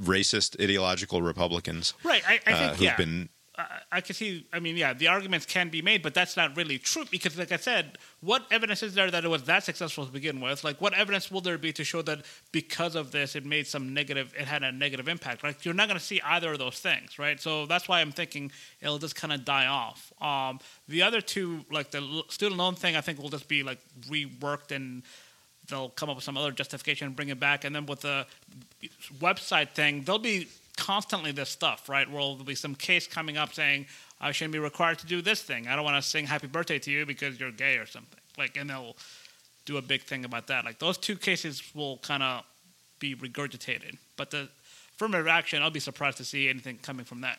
racist 0.00 0.60
ideological 0.62 1.22
Republicans 1.22 1.94
right. 2.02 2.22
I, 2.26 2.40
I 2.46 2.52
uh, 2.52 2.58
think 2.58 2.72
who've 2.72 2.82
yeah. 2.82 2.96
been 2.96 3.28
I, 3.56 3.66
I 3.92 4.00
can 4.00 4.14
see. 4.14 4.46
I 4.52 4.60
mean, 4.60 4.76
yeah, 4.76 4.94
the 4.94 5.08
arguments 5.08 5.44
can 5.44 5.68
be 5.68 5.82
made, 5.82 6.02
but 6.02 6.14
that's 6.14 6.36
not 6.36 6.56
really 6.56 6.78
true 6.78 7.04
because, 7.10 7.36
like 7.36 7.52
I 7.52 7.56
said, 7.56 7.98
what 8.20 8.46
evidence 8.50 8.82
is 8.82 8.94
there 8.94 9.10
that 9.10 9.24
it 9.24 9.28
was 9.28 9.42
that 9.44 9.64
successful 9.64 10.06
to 10.06 10.12
begin 10.12 10.40
with? 10.40 10.64
Like, 10.64 10.80
what 10.80 10.94
evidence 10.94 11.30
will 11.30 11.42
there 11.42 11.58
be 11.58 11.72
to 11.74 11.84
show 11.84 12.00
that 12.02 12.24
because 12.50 12.94
of 12.94 13.12
this, 13.12 13.36
it 13.36 13.44
made 13.44 13.66
some 13.66 13.92
negative, 13.92 14.32
it 14.38 14.46
had 14.46 14.62
a 14.62 14.72
negative 14.72 15.06
impact? 15.06 15.44
Like, 15.44 15.64
you're 15.64 15.74
not 15.74 15.88
going 15.88 15.98
to 15.98 16.04
see 16.04 16.20
either 16.22 16.52
of 16.52 16.58
those 16.58 16.78
things, 16.78 17.18
right? 17.18 17.38
So 17.38 17.66
that's 17.66 17.88
why 17.88 18.00
I'm 18.00 18.12
thinking 18.12 18.50
it'll 18.80 18.98
just 18.98 19.16
kind 19.16 19.32
of 19.32 19.44
die 19.44 19.66
off. 19.66 20.12
Um, 20.20 20.58
the 20.88 21.02
other 21.02 21.20
two, 21.20 21.64
like 21.70 21.90
the 21.90 22.22
student 22.28 22.58
loan 22.58 22.74
thing, 22.74 22.96
I 22.96 23.02
think 23.02 23.20
will 23.20 23.28
just 23.28 23.48
be 23.48 23.62
like 23.62 23.80
reworked 24.08 24.74
and 24.74 25.02
they'll 25.72 25.88
come 25.90 26.10
up 26.10 26.16
with 26.16 26.24
some 26.24 26.36
other 26.36 26.52
justification 26.52 27.06
and 27.08 27.16
bring 27.16 27.28
it 27.28 27.40
back. 27.40 27.64
And 27.64 27.74
then 27.74 27.86
with 27.86 28.02
the 28.02 28.26
website 29.18 29.70
thing, 29.70 30.02
there'll 30.02 30.18
be 30.18 30.48
constantly 30.76 31.32
this 31.32 31.48
stuff, 31.48 31.88
right? 31.88 32.08
Where 32.08 32.20
there'll 32.20 32.44
be 32.44 32.54
some 32.54 32.74
case 32.74 33.06
coming 33.06 33.36
up 33.36 33.54
saying, 33.54 33.86
I 34.20 34.32
shouldn't 34.32 34.52
be 34.52 34.58
required 34.58 34.98
to 35.00 35.06
do 35.06 35.20
this 35.20 35.42
thing. 35.42 35.68
I 35.68 35.74
don't 35.74 35.84
want 35.84 36.02
to 36.02 36.08
sing 36.08 36.26
happy 36.26 36.46
birthday 36.46 36.78
to 36.78 36.90
you 36.90 37.04
because 37.04 37.40
you're 37.40 37.50
gay 37.50 37.76
or 37.76 37.86
something. 37.86 38.20
Like, 38.38 38.56
and 38.56 38.70
they'll 38.70 38.96
do 39.64 39.76
a 39.76 39.82
big 39.82 40.02
thing 40.02 40.24
about 40.24 40.46
that. 40.46 40.64
Like, 40.64 40.78
those 40.78 40.98
two 40.98 41.16
cases 41.16 41.62
will 41.74 41.98
kind 41.98 42.22
of 42.22 42.44
be 42.98 43.14
regurgitated. 43.14 43.96
But 44.16 44.30
the 44.30 44.48
affirmative 44.94 45.26
action, 45.26 45.62
I'll 45.62 45.70
be 45.70 45.80
surprised 45.80 46.18
to 46.18 46.24
see 46.24 46.48
anything 46.48 46.78
coming 46.82 47.04
from 47.04 47.22
that. 47.22 47.38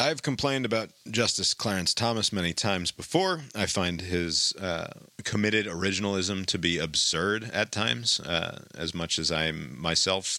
I've 0.00 0.22
complained 0.22 0.64
about 0.64 0.90
Justice 1.10 1.54
Clarence 1.54 1.92
Thomas 1.92 2.32
many 2.32 2.52
times 2.52 2.92
before. 2.92 3.40
I 3.56 3.66
find 3.66 4.00
his 4.00 4.54
uh, 4.60 4.92
committed 5.24 5.66
originalism 5.66 6.46
to 6.46 6.58
be 6.58 6.78
absurd 6.78 7.50
at 7.52 7.72
times, 7.72 8.20
uh, 8.20 8.60
as 8.76 8.94
much 8.94 9.18
as 9.18 9.32
I 9.32 9.50
myself 9.50 10.38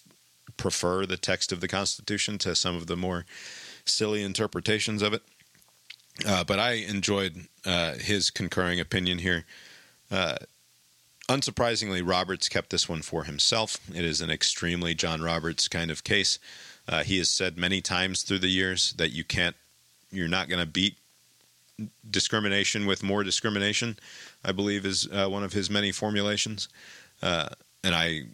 prefer 0.56 1.04
the 1.04 1.18
text 1.18 1.52
of 1.52 1.60
the 1.60 1.68
Constitution 1.68 2.38
to 2.38 2.54
some 2.54 2.74
of 2.74 2.86
the 2.86 2.96
more 2.96 3.26
silly 3.84 4.22
interpretations 4.22 5.02
of 5.02 5.12
it. 5.12 5.22
Uh, 6.26 6.42
but 6.42 6.58
I 6.58 6.72
enjoyed 6.72 7.46
uh, 7.66 7.94
his 7.94 8.30
concurring 8.30 8.80
opinion 8.80 9.18
here. 9.18 9.44
Uh, 10.10 10.36
unsurprisingly, 11.28 12.00
Roberts 12.02 12.48
kept 12.48 12.70
this 12.70 12.88
one 12.88 13.02
for 13.02 13.24
himself. 13.24 13.76
It 13.94 14.06
is 14.06 14.22
an 14.22 14.30
extremely 14.30 14.94
John 14.94 15.20
Roberts 15.20 15.68
kind 15.68 15.90
of 15.90 16.02
case. 16.02 16.38
Uh, 16.90 17.04
he 17.04 17.18
has 17.18 17.30
said 17.30 17.56
many 17.56 17.80
times 17.80 18.22
through 18.22 18.40
the 18.40 18.48
years 18.48 18.92
that 18.94 19.10
you 19.12 19.22
can't, 19.22 19.54
you're 20.10 20.28
not 20.28 20.48
going 20.48 20.58
to 20.60 20.66
beat 20.66 20.96
discrimination 22.10 22.84
with 22.84 23.04
more 23.04 23.22
discrimination. 23.22 23.96
I 24.44 24.50
believe 24.50 24.84
is 24.84 25.08
uh, 25.12 25.28
one 25.28 25.44
of 25.44 25.52
his 25.52 25.70
many 25.70 25.92
formulations, 25.92 26.68
uh, 27.22 27.48
and 27.84 27.94
I 27.94 28.24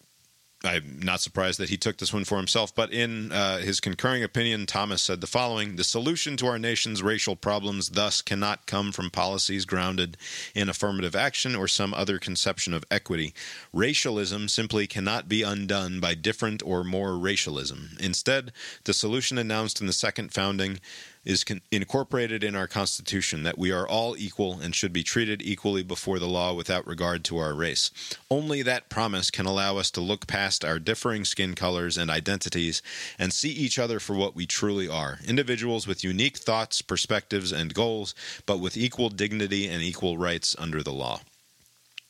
I'm 0.66 1.01
not 1.02 1.20
surprised 1.20 1.59
that 1.60 1.68
he 1.68 1.76
took 1.76 1.98
this 1.98 2.12
one 2.12 2.24
for 2.24 2.36
himself, 2.36 2.74
but 2.74 2.93
in 2.93 3.32
uh, 3.32 3.59
his 3.59 3.80
concurring 3.80 4.22
opinion, 4.22 4.66
Thomas 4.66 5.02
said 5.02 5.20
the 5.20 5.26
following 5.26 5.76
The 5.76 5.84
solution 5.84 6.36
to 6.38 6.47
our 6.47 6.59
nation's 6.59 7.02
racial 7.02 7.36
problems 7.36 7.90
thus 7.90 8.20
cannot 8.22 8.66
come 8.66 8.93
from 8.93 9.10
policies 9.10 9.64
grounded 9.64 10.16
in 10.55 10.68
affirmative 10.68 11.14
action 11.14 11.55
or 11.55 11.68
some 11.68 11.94
other 11.94 12.18
conception 12.18 12.74
of 12.74 12.84
equity. 12.90 13.32
Racialism 13.72 14.48
simply 14.48 14.86
cannot 14.86 15.28
be 15.28 15.43
undone 15.43 16.01
by 16.01 16.14
different 16.14 16.62
or 16.64 16.84
more 16.84 17.16
racialism. 17.16 17.97
Instead, 18.01 18.52
the 18.84 18.94
solution 18.94 19.38
announced 19.38 19.80
in 19.80 19.86
the 19.86 19.93
second 19.93 20.32
founding 20.32 20.80
is 21.27 21.44
con- 21.44 21.61
incorporated 21.70 22.43
in 22.43 22.55
our 22.55 22.69
Constitution 22.69 23.43
that 23.43 23.59
we 23.59 23.73
are 23.73 23.86
all 23.86 24.16
equal 24.16 24.61
and 24.61 24.74
should 24.74 24.93
be 24.93 25.03
treated 25.03 25.43
equally 25.43 25.82
before 25.82 26.19
the 26.19 26.28
law 26.28 26.55
without 26.55 26.86
regard 26.86 27.24
to 27.24 27.36
our 27.36 27.53
race. 27.53 27.90
Only 28.31 28.62
that 28.62 28.89
promise 28.89 29.31
can 29.31 29.44
allow 29.44 29.77
us 29.77 29.90
to 29.90 30.01
look 30.01 30.27
past 30.27 30.65
our 30.65 30.78
differing 30.78 31.24
skin 31.24 31.55
colors 31.55 31.98
and 31.98 32.11
identities 32.11 32.81
and 33.19 33.32
see 33.32 33.51
each 33.51 33.78
other 33.78 33.98
for 33.98 34.15
what 34.15 34.36
we 34.36 34.47
truly 34.47 34.89
are 34.89 35.19
individuals 35.27 35.86
with 35.86 36.05
unique 36.05 36.36
thoughts, 36.36 36.81
perspectives, 36.81 37.51
and 37.51 37.74
goals, 37.74 38.15
but 38.47 38.61
with 38.61 38.77
equal 38.77 39.09
dignity 39.09 39.66
and 39.66 39.82
equal 39.82 40.16
rights 40.16 40.55
under 40.59 40.82
the 40.82 40.93
law. 40.93 41.20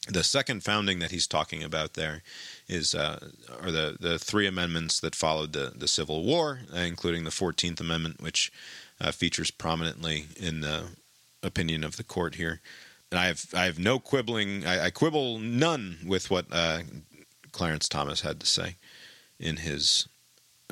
The 0.09 0.23
second 0.23 0.63
founding 0.63 1.01
that 1.01 1.11
he's 1.11 1.27
talking 1.27 1.65
about 1.65 1.95
there 1.95 2.23
is 2.69 2.95
uh, 2.95 3.31
are 3.61 3.73
the, 3.73 3.97
the 3.99 4.19
three 4.21 4.47
amendments 4.47 5.01
that 5.01 5.17
followed 5.17 5.53
the, 5.53 5.73
the 5.75 5.89
Civil 5.89 6.23
War, 6.23 6.61
including 6.73 7.25
the 7.25 7.33
Fourteenth 7.33 7.81
Amendment, 7.81 8.21
which 8.21 8.53
uh, 9.01 9.12
features 9.12 9.51
prominently 9.51 10.27
in 10.36 10.60
the 10.60 10.85
opinion 11.43 11.85
of 11.85 11.97
the 11.97 12.05
court 12.05 12.35
here. 12.36 12.60
And 13.10 13.20
I 13.20 13.27
have 13.27 13.44
I 13.55 13.64
have 13.64 13.78
no 13.78 13.98
quibbling. 13.98 14.66
I, 14.66 14.86
I 14.86 14.90
quibble 14.90 15.39
none 15.39 15.98
with 16.05 16.31
what 16.31 16.47
uh, 16.51 16.81
Clarence 17.52 17.89
Thomas 17.89 18.23
had 18.23 18.40
to 18.40 18.47
say 18.47 18.77
in 19.39 19.59
his 19.59 20.09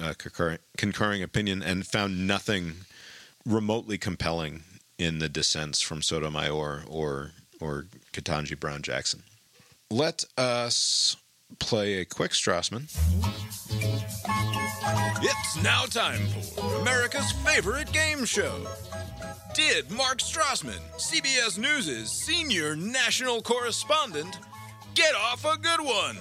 uh, 0.00 0.14
concurring, 0.18 0.58
concurring 0.76 1.22
opinion, 1.22 1.62
and 1.62 1.86
found 1.86 2.26
nothing 2.26 2.72
remotely 3.46 3.98
compelling 3.98 4.62
in 4.98 5.18
the 5.18 5.28
dissents 5.28 5.80
from 5.80 6.02
Sotomayor 6.02 6.82
or 6.88 7.32
or 7.60 7.86
Ketanji 8.12 8.58
Brown 8.58 8.82
Jackson. 8.82 9.22
Let 9.90 10.24
us 10.36 11.16
play 11.58 12.00
a 12.00 12.04
quick 12.04 12.32
Strassmann. 12.32 12.90
It's 15.22 15.62
now 15.62 15.84
time 15.84 16.20
for 16.54 16.80
America's 16.80 17.32
favorite 17.44 17.90
game 17.92 18.24
show. 18.24 18.66
Did 19.54 19.90
Mark 19.90 20.18
Strassmann, 20.18 20.80
CBS 20.96 21.58
News' 21.58 22.10
senior 22.10 22.74
national 22.74 23.40
correspondent, 23.40 24.38
get 24.94 25.14
off 25.14 25.44
a 25.44 25.56
good 25.56 25.80
one? 25.80 26.16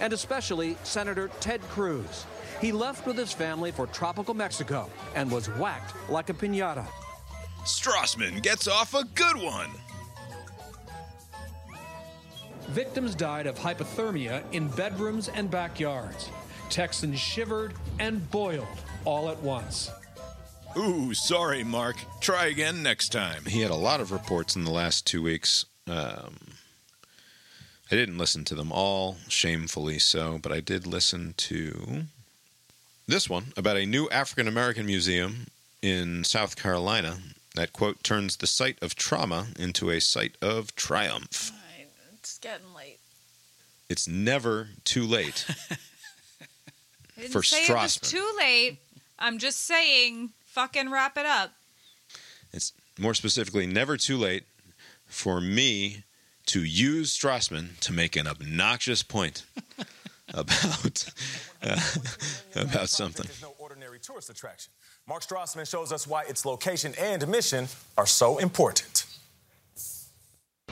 And 0.00 0.12
especially 0.12 0.76
Senator 0.82 1.30
Ted 1.40 1.60
Cruz. 1.68 2.26
He 2.60 2.72
left 2.72 3.06
with 3.06 3.16
his 3.16 3.32
family 3.32 3.70
for 3.70 3.86
tropical 3.86 4.34
Mexico 4.34 4.90
and 5.14 5.30
was 5.30 5.46
whacked 5.46 5.94
like 6.10 6.28
a 6.28 6.34
pinata. 6.34 6.86
Strassmann 7.64 8.42
gets 8.42 8.68
off 8.68 8.94
a 8.94 9.04
good 9.14 9.36
one. 9.36 9.70
Victims 12.70 13.16
died 13.16 13.46
of 13.48 13.58
hypothermia 13.58 14.44
in 14.52 14.68
bedrooms 14.68 15.28
and 15.28 15.50
backyards. 15.50 16.30
Texans 16.68 17.18
shivered 17.18 17.74
and 17.98 18.30
boiled 18.30 18.66
all 19.04 19.28
at 19.28 19.42
once. 19.42 19.90
Ooh, 20.76 21.12
sorry, 21.12 21.64
Mark. 21.64 21.96
Try 22.20 22.46
again 22.46 22.80
next 22.80 23.08
time. 23.08 23.44
He 23.46 23.60
had 23.60 23.72
a 23.72 23.76
lot 23.76 24.00
of 24.00 24.12
reports 24.12 24.54
in 24.54 24.64
the 24.64 24.70
last 24.70 25.04
two 25.04 25.20
weeks. 25.20 25.66
Um, 25.88 26.36
I 27.90 27.96
didn't 27.96 28.18
listen 28.18 28.44
to 28.44 28.54
them 28.54 28.70
all, 28.70 29.16
shamefully 29.26 29.98
so, 29.98 30.38
but 30.40 30.52
I 30.52 30.60
did 30.60 30.86
listen 30.86 31.34
to 31.38 32.04
this 33.08 33.28
one 33.28 33.52
about 33.56 33.78
a 33.78 33.84
new 33.84 34.08
African 34.10 34.46
American 34.46 34.86
museum 34.86 35.48
in 35.82 36.22
South 36.22 36.54
Carolina 36.54 37.16
that, 37.56 37.72
quote, 37.72 38.04
turns 38.04 38.36
the 38.36 38.46
site 38.46 38.78
of 38.80 38.94
trauma 38.94 39.48
into 39.58 39.90
a 39.90 40.00
site 40.00 40.36
of 40.40 40.76
triumph. 40.76 41.50
It's 42.42 42.46
getting 42.48 42.74
late. 42.74 42.98
It's 43.90 44.08
never 44.08 44.68
too 44.84 45.04
late. 45.04 45.44
for 47.30 47.42
say 47.42 47.64
It 47.64 47.70
was 47.70 47.98
Strassmann. 47.98 48.10
too 48.10 48.32
late. 48.38 48.78
I'm 49.18 49.38
just 49.38 49.66
saying, 49.66 50.30
fucking 50.46 50.90
wrap 50.90 51.18
it 51.18 51.26
up. 51.26 51.52
It's 52.52 52.72
more 52.98 53.12
specifically 53.12 53.66
never 53.66 53.98
too 53.98 54.16
late 54.16 54.44
for 55.04 55.40
me 55.42 56.04
to 56.46 56.64
use 56.64 57.16
Strassmann 57.16 57.78
to 57.80 57.92
make 57.92 58.16
an 58.16 58.26
obnoxious 58.26 59.02
point 59.02 59.44
about 60.34 61.10
uh, 61.62 61.78
about 62.56 62.88
something. 62.88 63.26
There's 63.26 63.42
no 63.42 63.54
ordinary 63.58 63.98
tourist 63.98 64.30
attraction. 64.30 64.72
Mark 65.06 65.22
Strassmann 65.22 65.68
shows 65.70 65.92
us 65.92 66.06
why 66.06 66.24
its 66.24 66.46
location 66.46 66.94
and 66.98 67.26
mission 67.28 67.68
are 67.98 68.06
so 68.06 68.38
important. 68.38 69.04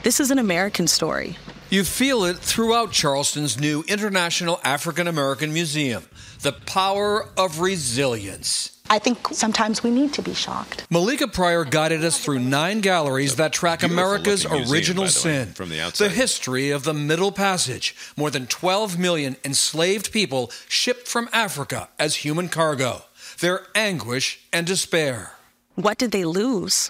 This 0.01 0.21
is 0.21 0.31
an 0.31 0.39
American 0.39 0.87
story. 0.87 1.37
You 1.69 1.83
feel 1.83 2.23
it 2.23 2.37
throughout 2.37 2.93
Charleston's 2.93 3.59
new 3.59 3.83
International 3.89 4.61
African 4.63 5.07
American 5.07 5.51
Museum. 5.53 6.05
The 6.41 6.53
power 6.53 7.27
of 7.37 7.59
resilience. 7.59 8.77
I 8.89 8.97
think 8.97 9.27
sometimes 9.33 9.83
we 9.83 9.91
need 9.91 10.13
to 10.13 10.21
be 10.21 10.33
shocked. 10.33 10.87
Malika 10.89 11.27
Pryor 11.27 11.65
guided 11.65 12.05
us 12.05 12.23
through 12.23 12.39
nine 12.39 12.79
galleries 12.79 13.35
that 13.35 13.51
track 13.51 13.83
America's 13.83 14.45
looking 14.45 14.59
museum, 14.59 14.73
original 14.73 15.03
by 15.03 15.09
the 15.09 15.27
way, 15.27 15.35
sin. 15.43 15.53
from 15.53 15.69
the 15.69 15.81
outside. 15.81 16.05
The 16.05 16.15
history 16.15 16.71
of 16.71 16.83
the 16.83 16.93
Middle 16.93 17.33
Passage. 17.33 17.93
More 18.15 18.31
than 18.31 18.47
12 18.47 18.97
million 18.97 19.35
enslaved 19.43 20.13
people 20.13 20.49
shipped 20.69 21.09
from 21.09 21.29
Africa 21.33 21.89
as 21.99 22.17
human 22.17 22.47
cargo. 22.47 23.03
Their 23.41 23.67
anguish 23.75 24.39
and 24.53 24.65
despair. 24.65 25.33
What 25.75 25.97
did 25.97 26.11
they 26.11 26.23
lose? 26.23 26.89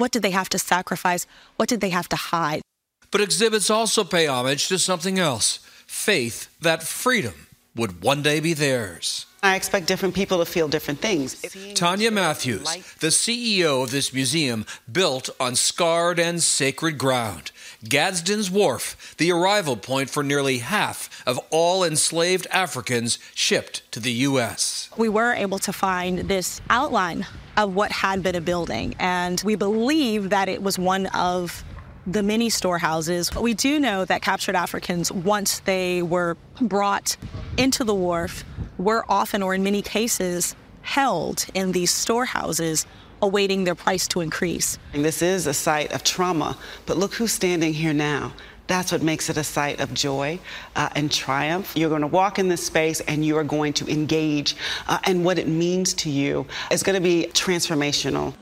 What 0.00 0.12
did 0.12 0.22
they 0.22 0.30
have 0.30 0.48
to 0.48 0.58
sacrifice? 0.58 1.26
What 1.56 1.68
did 1.68 1.82
they 1.82 1.90
have 1.90 2.08
to 2.08 2.16
hide? 2.16 2.62
But 3.10 3.20
exhibits 3.20 3.68
also 3.68 4.02
pay 4.02 4.26
homage 4.26 4.68
to 4.68 4.78
something 4.78 5.18
else 5.18 5.58
faith 5.86 6.48
that 6.62 6.82
freedom 6.82 7.48
would 7.76 8.02
one 8.02 8.22
day 8.22 8.40
be 8.40 8.54
theirs. 8.54 9.26
I 9.42 9.56
expect 9.56 9.86
different 9.86 10.14
people 10.14 10.38
to 10.38 10.46
feel 10.46 10.68
different 10.68 11.00
things. 11.00 11.34
Tonya 11.74 12.10
Matthews, 12.10 12.64
the 13.00 13.08
CEO 13.08 13.84
of 13.84 13.90
this 13.90 14.12
museum, 14.14 14.64
built 14.90 15.28
on 15.38 15.54
scarred 15.54 16.18
and 16.18 16.42
sacred 16.42 16.96
ground. 16.96 17.50
Gadsden's 17.86 18.50
Wharf, 18.50 19.14
the 19.18 19.30
arrival 19.32 19.76
point 19.76 20.08
for 20.08 20.22
nearly 20.22 20.58
half 20.58 21.22
of 21.26 21.38
all 21.50 21.84
enslaved 21.84 22.46
Africans 22.50 23.18
shipped 23.34 23.90
to 23.92 24.00
the 24.00 24.12
U.S. 24.28 24.88
We 24.96 25.08
were 25.08 25.34
able 25.34 25.58
to 25.60 25.72
find 25.72 26.20
this 26.20 26.60
outline 26.70 27.26
of 27.56 27.74
what 27.74 27.92
had 27.92 28.22
been 28.22 28.34
a 28.34 28.40
building, 28.40 28.94
and 28.98 29.40
we 29.44 29.54
believe 29.54 30.30
that 30.30 30.48
it 30.48 30.62
was 30.62 30.78
one 30.78 31.06
of 31.06 31.64
the 32.06 32.22
many 32.22 32.50
storehouses. 32.50 33.34
We 33.34 33.54
do 33.54 33.78
know 33.78 34.04
that 34.04 34.22
captured 34.22 34.56
Africans, 34.56 35.12
once 35.12 35.60
they 35.60 36.02
were 36.02 36.36
brought 36.60 37.16
into 37.56 37.84
the 37.84 37.94
wharf, 37.94 38.44
were 38.78 39.04
often, 39.08 39.42
or 39.42 39.54
in 39.54 39.62
many 39.62 39.82
cases, 39.82 40.54
held 40.82 41.46
in 41.54 41.72
these 41.72 41.90
storehouses 41.90 42.86
awaiting 43.22 43.64
their 43.64 43.74
price 43.74 44.08
to 44.08 44.20
increase. 44.20 44.78
And 44.94 45.04
This 45.04 45.20
is 45.20 45.46
a 45.46 45.52
site 45.52 45.92
of 45.92 46.02
trauma, 46.02 46.56
but 46.86 46.96
look 46.96 47.14
who's 47.14 47.32
standing 47.32 47.74
here 47.74 47.92
now. 47.92 48.32
That's 48.70 48.92
what 48.92 49.02
makes 49.02 49.28
it 49.28 49.36
a 49.36 49.42
site 49.42 49.80
of 49.80 49.92
joy 49.92 50.38
uh, 50.76 50.90
and 50.94 51.10
triumph. 51.10 51.72
You're 51.74 51.88
going 51.88 52.02
to 52.02 52.06
walk 52.06 52.38
in 52.38 52.46
this 52.46 52.64
space 52.64 53.00
and 53.00 53.24
you 53.24 53.36
are 53.36 53.42
going 53.42 53.72
to 53.72 53.90
engage, 53.90 54.54
uh, 54.86 55.00
and 55.02 55.24
what 55.24 55.40
it 55.40 55.48
means 55.48 55.92
to 55.94 56.08
you 56.08 56.46
is 56.70 56.84
going 56.84 56.94
to 56.94 57.00
be 57.00 57.26
transformational. 57.32 58.32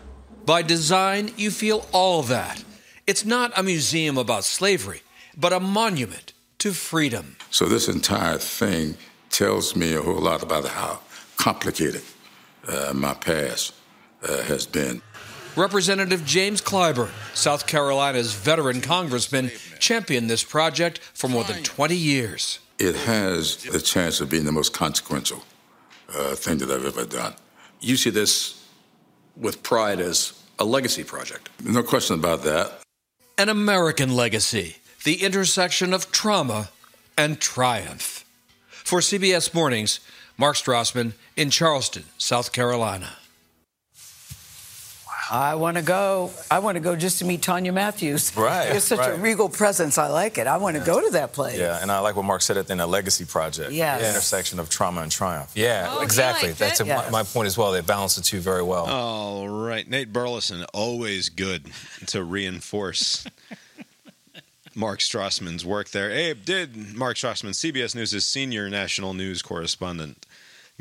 By 0.44 0.60
design, 0.60 1.30
you 1.38 1.50
feel 1.50 1.86
all 1.92 2.22
that. 2.24 2.62
It's 3.06 3.24
not 3.24 3.58
a 3.58 3.62
museum 3.62 4.18
about 4.18 4.44
slavery, 4.44 5.00
but 5.34 5.54
a 5.54 5.60
monument 5.60 6.34
to 6.58 6.72
freedom. 6.72 7.38
So 7.50 7.64
this 7.64 7.88
entire 7.88 8.36
thing 8.36 8.98
tells 9.30 9.74
me 9.74 9.94
a 9.94 10.02
whole 10.02 10.20
lot 10.20 10.42
about 10.42 10.66
how 10.66 11.00
complicated 11.38 12.02
uh, 12.66 12.92
my 12.94 13.14
past 13.14 13.72
uh, 14.22 14.42
has 14.42 14.66
been. 14.66 15.00
Representative 15.58 16.24
James 16.24 16.62
Clyburn, 16.62 17.10
South 17.34 17.66
Carolina's 17.66 18.32
veteran 18.32 18.80
congressman, 18.80 19.50
championed 19.80 20.30
this 20.30 20.44
project 20.44 21.00
for 21.00 21.26
more 21.26 21.42
than 21.42 21.64
20 21.64 21.96
years. 21.96 22.60
It 22.78 22.94
has 22.94 23.64
the 23.64 23.80
chance 23.80 24.20
of 24.20 24.30
being 24.30 24.44
the 24.44 24.52
most 24.52 24.72
consequential 24.72 25.42
uh, 26.14 26.36
thing 26.36 26.58
that 26.58 26.70
I've 26.70 26.84
ever 26.84 27.04
done. 27.04 27.34
You 27.80 27.96
see 27.96 28.10
this 28.10 28.64
with 29.36 29.64
pride 29.64 29.98
as 29.98 30.40
a 30.60 30.64
legacy 30.64 31.02
project. 31.02 31.48
No 31.64 31.82
question 31.82 32.14
about 32.14 32.44
that. 32.44 32.80
An 33.36 33.48
American 33.48 34.14
legacy, 34.14 34.76
the 35.02 35.24
intersection 35.24 35.92
of 35.92 36.12
trauma 36.12 36.70
and 37.16 37.40
triumph. 37.40 38.24
For 38.68 39.00
CBS 39.00 39.52
Mornings, 39.52 39.98
Mark 40.36 40.54
Strassmann 40.54 41.14
in 41.36 41.50
Charleston, 41.50 42.04
South 42.16 42.52
Carolina. 42.52 43.16
I 45.30 45.56
want 45.56 45.76
to 45.76 45.82
go. 45.82 46.30
I 46.50 46.60
want 46.60 46.76
to 46.76 46.80
go 46.80 46.96
just 46.96 47.18
to 47.18 47.24
meet 47.24 47.42
Tonya 47.42 47.72
Matthews. 47.74 48.34
Right, 48.36 48.66
It's 48.74 48.86
such 48.86 49.06
a 49.06 49.14
regal 49.16 49.48
presence. 49.48 49.98
I 49.98 50.08
like 50.08 50.38
it. 50.38 50.46
I 50.46 50.56
want 50.56 50.76
to 50.76 50.82
go 50.82 51.00
to 51.00 51.10
that 51.10 51.32
place. 51.32 51.58
Yeah, 51.58 51.78
and 51.82 51.90
I 51.92 51.98
like 52.00 52.16
what 52.16 52.24
Mark 52.24 52.40
said 52.42 52.56
at 52.56 52.66
the 52.66 52.82
a 52.82 52.86
legacy 52.86 53.24
project. 53.24 53.72
Yes. 53.72 54.00
The 54.02 54.08
intersection 54.08 54.58
of 54.58 54.68
trauma 54.70 55.02
and 55.02 55.12
triumph. 55.12 55.52
Yeah, 55.54 55.88
Oh, 55.90 56.00
exactly. 56.00 56.48
liked 56.50 56.58
That's 56.60 56.80
it? 56.80 56.88
a, 56.88 56.94
my, 56.94 57.10
my 57.10 57.22
point 57.24 57.46
as 57.46 57.58
well. 57.58 57.72
They 57.72 57.80
balance 57.82 58.16
the 58.16 58.22
two 58.22 58.40
very 58.40 58.62
well. 58.62 58.86
All 58.86 59.48
right, 59.48 59.88
Nate 59.88 60.12
Burleson, 60.12 60.64
always 60.72 61.28
good 61.28 61.66
to 62.06 62.22
reinforce 62.22 63.26
Mark 64.74 65.00
Strassmann's 65.00 65.64
work 65.66 65.90
there. 65.90 66.10
Abe, 66.10 66.44
did 66.44 66.94
Mark 66.96 67.16
Strassmann, 67.16 67.50
CBS 67.50 67.94
News' 67.94 68.24
senior 68.24 68.70
national 68.70 69.12
news 69.12 69.42
correspondent, 69.42 70.24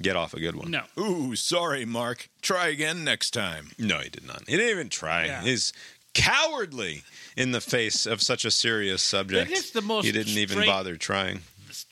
get 0.02 0.16
off 0.16 0.34
a 0.34 0.40
good 0.40 0.56
one? 0.56 0.72
No. 0.72 0.84
Ooh, 1.00 1.36
sorry, 1.36 1.86
Mark. 1.86 2.30
Try 2.42 2.68
again 2.68 3.04
next 3.04 3.32
time. 3.32 3.72
No, 3.78 4.00
he 4.00 4.10
did 4.10 4.26
not. 4.26 4.44
He 4.48 4.58
didn't 4.58 4.72
even 4.72 4.90
try. 4.90 5.26
Yeah. 5.26 5.42
He's 5.42 5.74
cowardly 6.14 7.04
in 7.36 7.52
the 7.52 7.62
face 7.62 8.06
of 8.06 8.22
such 8.22 8.46
a 8.46 8.52
serious 8.52 9.02
subject. 9.02 9.52
It 9.52 9.58
is 9.58 9.72
the 9.72 9.82
most 9.82 10.06
he 10.06 10.12
didn't 10.12 10.38
even 10.38 10.66
bother 10.66 10.96
trying. 10.96 11.42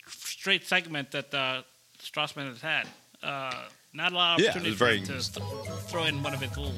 straight 0.08 0.66
segment 0.66 1.12
that 1.12 1.32
uh, 1.32 1.62
Strassmann 2.00 2.48
has 2.48 2.60
had. 2.60 2.88
Uh, 3.22 3.52
not 3.96 4.12
a 4.12 4.14
lot 4.14 4.38
of 4.38 4.44
Yeah, 4.44 4.50
opportunity 4.50 4.70
was 4.72 4.78
for 4.78 4.84
very- 4.84 5.00
to 5.00 5.06
th- 5.06 5.46
throw 5.88 6.04
in 6.04 6.22
one 6.22 6.34
of 6.34 6.40
his 6.42 6.50
little 6.56 6.74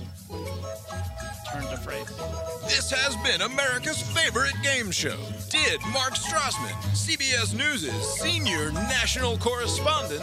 turns 1.53 1.67
of 1.73 1.83
phrase. 1.83 2.07
This 2.69 2.91
has 2.91 3.17
been 3.25 3.41
America's 3.43 4.01
favorite 4.01 4.55
game 4.63 4.93
show. 4.93 5.17
Did 5.51 5.81
Mark 5.93 6.15
Strassmann, 6.15 6.81
CBS 6.95 7.53
News' 7.55 7.91
senior 8.21 8.71
national 8.71 9.37
correspondent, 9.39 10.23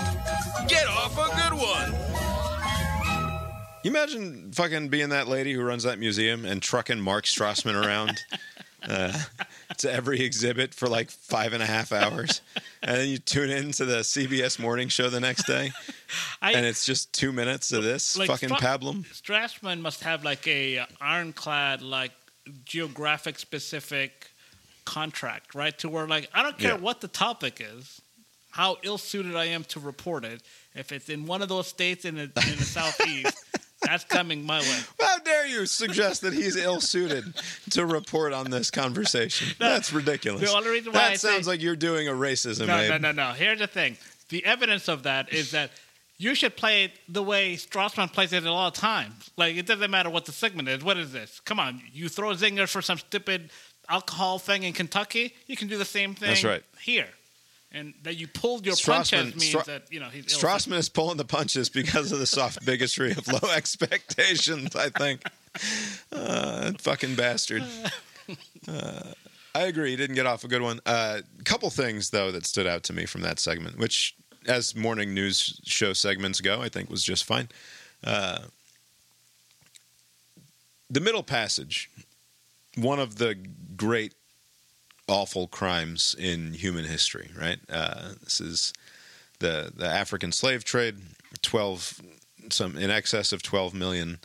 get 0.70 0.88
off 0.88 1.14
a 1.18 1.36
good 1.36 1.60
one? 1.60 1.94
You 3.84 3.92
imagine 3.92 4.52
fucking 4.54 4.88
being 4.90 5.10
that 5.10 5.28
lady 5.28 5.54
who 5.54 5.62
runs 5.64 5.84
that 5.84 6.00
museum 6.00 6.46
and 6.46 6.62
trucking 6.62 7.00
Mark 7.02 7.26
Strassmann 7.26 7.76
around 7.86 8.24
uh, 8.90 9.12
to 9.78 9.92
every 9.92 10.22
exhibit 10.22 10.74
for 10.74 10.88
like 10.88 11.10
five 11.12 11.54
and 11.54 11.62
a 11.62 11.66
half 11.66 11.92
hours, 11.92 12.42
and 12.84 12.98
then 12.98 13.08
you 13.10 13.18
tune 13.18 13.50
in 13.50 13.72
to 13.74 13.86
the 13.86 13.98
CBS 14.00 14.60
morning 14.60 14.88
show 14.90 15.10
the 15.10 15.20
next 15.20 15.46
day, 15.48 15.72
I- 16.42 16.54
and 16.54 16.66
it's 16.66 16.86
just 16.86 17.12
two 17.14 17.32
minutes 17.32 17.72
of 17.72 17.84
this 17.84 18.18
Like, 18.18 18.28
fucking 18.30 18.50
pablum. 18.50 19.06
Strassmann 19.08 19.80
must 19.82 20.04
have 20.04 20.24
like 20.24 20.48
a 20.48 20.86
ironclad, 21.02 21.82
like 21.82 22.12
geographic 22.66 23.40
specific 23.40 24.32
contract, 24.86 25.56
right? 25.56 25.78
To 25.80 25.90
where 25.90 26.08
like 26.08 26.30
I 26.34 26.44
don't 26.44 26.58
care 26.58 26.72
Yeah. 26.72 26.78
what 26.78 27.02
the 27.02 27.08
topic 27.08 27.60
is, 27.60 28.02
how 28.52 28.78
ill 28.84 28.98
suited 28.98 29.36
I 29.36 29.46
am 29.46 29.64
to 29.66 29.80
report 29.80 30.24
it. 30.26 30.42
If 30.76 30.92
it's 30.92 31.10
in 31.10 31.26
one 31.26 31.42
of 31.42 31.50
those 31.50 31.68
states 31.68 32.06
in 32.06 32.16
the, 32.16 32.24
in 32.24 32.58
the 32.58 32.64
southeast, 32.78 33.36
that's 33.86 34.04
coming 34.04 34.46
my 34.46 34.60
way. 34.62 34.80
How 35.00 35.20
dare 35.20 35.46
you 35.48 35.66
suggest 35.66 36.22
that 36.22 36.34
he's 36.34 36.56
ill 36.56 36.82
suited 36.82 37.24
to 37.72 37.86
report 37.86 38.34
on 38.34 38.50
this 38.52 38.72
conversation? 38.72 39.48
That's 39.60 39.94
ridiculous. 39.94 40.42
the 40.42 40.56
only 40.56 40.70
reason 40.70 40.92
why 40.94 41.00
that 41.00 41.12
I 41.12 41.16
say- 41.16 41.30
sounds 41.30 41.48
like 41.48 41.62
you're 41.62 41.76
doing 41.76 42.08
a 42.08 42.12
racism, 42.12 42.68
No, 42.68 42.78
Abe. 42.78 42.90
no, 43.02 43.12
no, 43.12 43.12
no. 43.12 43.34
Here's 43.34 43.60
the 43.60 43.68
thing. 43.68 43.98
The 44.30 44.44
evidence 44.46 44.88
of 44.88 45.04
that 45.04 45.32
is 45.32 45.52
that 45.52 45.72
you 46.18 46.34
should 46.34 46.56
play 46.56 46.86
it 46.86 46.92
the 47.10 47.22
way 47.22 47.56
Strassmann 47.56 48.12
plays 48.12 48.32
it 48.34 48.46
all 48.48 48.72
the 48.72 48.78
time. 48.78 49.14
Like 49.38 49.56
it 49.56 49.66
doesn't 49.66 49.92
matter 49.92 50.10
what 50.10 50.26
the 50.26 50.32
segment 50.32 50.68
is. 50.70 50.84
What 50.84 50.98
is 50.98 51.12
this? 51.12 51.40
Come 51.42 51.60
on, 51.60 51.82
you 51.92 52.10
throw 52.10 52.32
a 52.32 52.36
zinger 52.36 52.68
for 52.70 52.82
some 52.82 52.98
stupid 52.98 53.52
alcohol 53.90 54.40
thing 54.40 54.64
in 54.64 54.74
Kentucky. 54.74 55.34
You 55.48 55.56
can 55.56 55.68
do 55.68 55.78
the 55.78 55.86
same 55.86 56.16
thing 56.16 56.30
That's 56.30 56.44
right. 56.44 56.64
here. 56.82 57.10
And 57.76 57.94
that 58.04 58.16
you 58.16 58.28
pulled 58.30 58.66
your 58.66 58.76
Strassmann- 58.76 59.12
punches 59.12 59.36
means 59.36 59.50
Stra- 59.50 59.64
that 59.66 59.92
you 59.92 60.00
know 60.00 60.08
he's 60.08 60.32
ill- 60.32 60.40
Strassmann 60.40 60.78
is 60.78 60.88
pulling 60.88 61.18
the 61.18 61.26
punches 61.26 61.68
because 61.68 62.14
of 62.14 62.20
the 62.20 62.26
soft 62.26 62.66
bigotry 62.66 63.12
of 63.12 63.28
low 63.28 63.50
expectations, 63.56 64.76
I 64.76 64.90
think. 64.90 65.22
Uh, 66.12 66.72
fucking 66.80 67.16
bastard. 67.16 67.64
Uh, 68.66 69.12
I 69.54 69.64
agree. 69.64 69.92
He 69.92 69.98
didn't 69.98 70.16
get 70.16 70.26
off 70.26 70.46
a 70.46 70.48
good 70.48 70.62
one. 70.62 70.80
A 70.86 70.90
uh, 70.90 71.22
couple 71.44 71.70
things, 71.70 72.12
though, 72.12 72.32
that 72.32 72.46
stood 72.46 72.66
out 72.66 72.84
to 72.84 72.94
me 72.94 73.06
from 73.06 73.22
that 73.22 73.40
segment, 73.40 73.78
which, 73.78 74.16
as 74.48 74.74
morning 74.74 75.14
news 75.14 75.60
show 75.66 75.92
segments 75.92 76.40
go, 76.40 76.62
I 76.62 76.70
think 76.70 76.90
was 76.90 77.04
just 77.04 77.26
fine. 77.26 77.50
Uh, 78.04 78.40
the 80.90 81.02
Middle 81.02 81.24
Passage, 81.24 81.90
one 82.76 83.00
of 83.00 83.18
the 83.18 83.36
great 83.76 84.14
awful 85.08 85.48
crimes 85.48 86.16
in 86.18 86.54
human 86.54 86.86
history, 86.86 87.30
right? 87.38 87.60
Uh, 87.70 88.14
this 88.24 88.42
is 88.42 88.74
the 89.40 89.72
the 89.76 89.88
African 89.88 90.32
slave 90.32 90.64
trade. 90.64 90.96
Twelve, 91.42 92.02
some 92.50 92.78
in 92.78 92.90
excess 92.90 93.32
of 93.32 93.44
twelve 93.44 93.74
million 93.74 94.20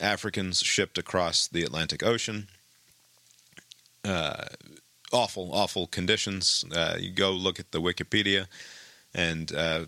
Africans 0.00 0.60
shipped 0.60 0.98
across 0.98 1.46
the 1.46 1.62
Atlantic 1.62 2.02
Ocean. 2.02 2.48
Uh, 4.04 4.46
awful, 5.12 5.50
awful 5.52 5.86
conditions. 5.86 6.64
Uh, 6.74 6.96
you 6.98 7.10
go 7.10 7.30
look 7.30 7.60
at 7.60 7.70
the 7.70 7.80
Wikipedia, 7.80 8.46
and 9.14 9.54
uh, 9.54 9.84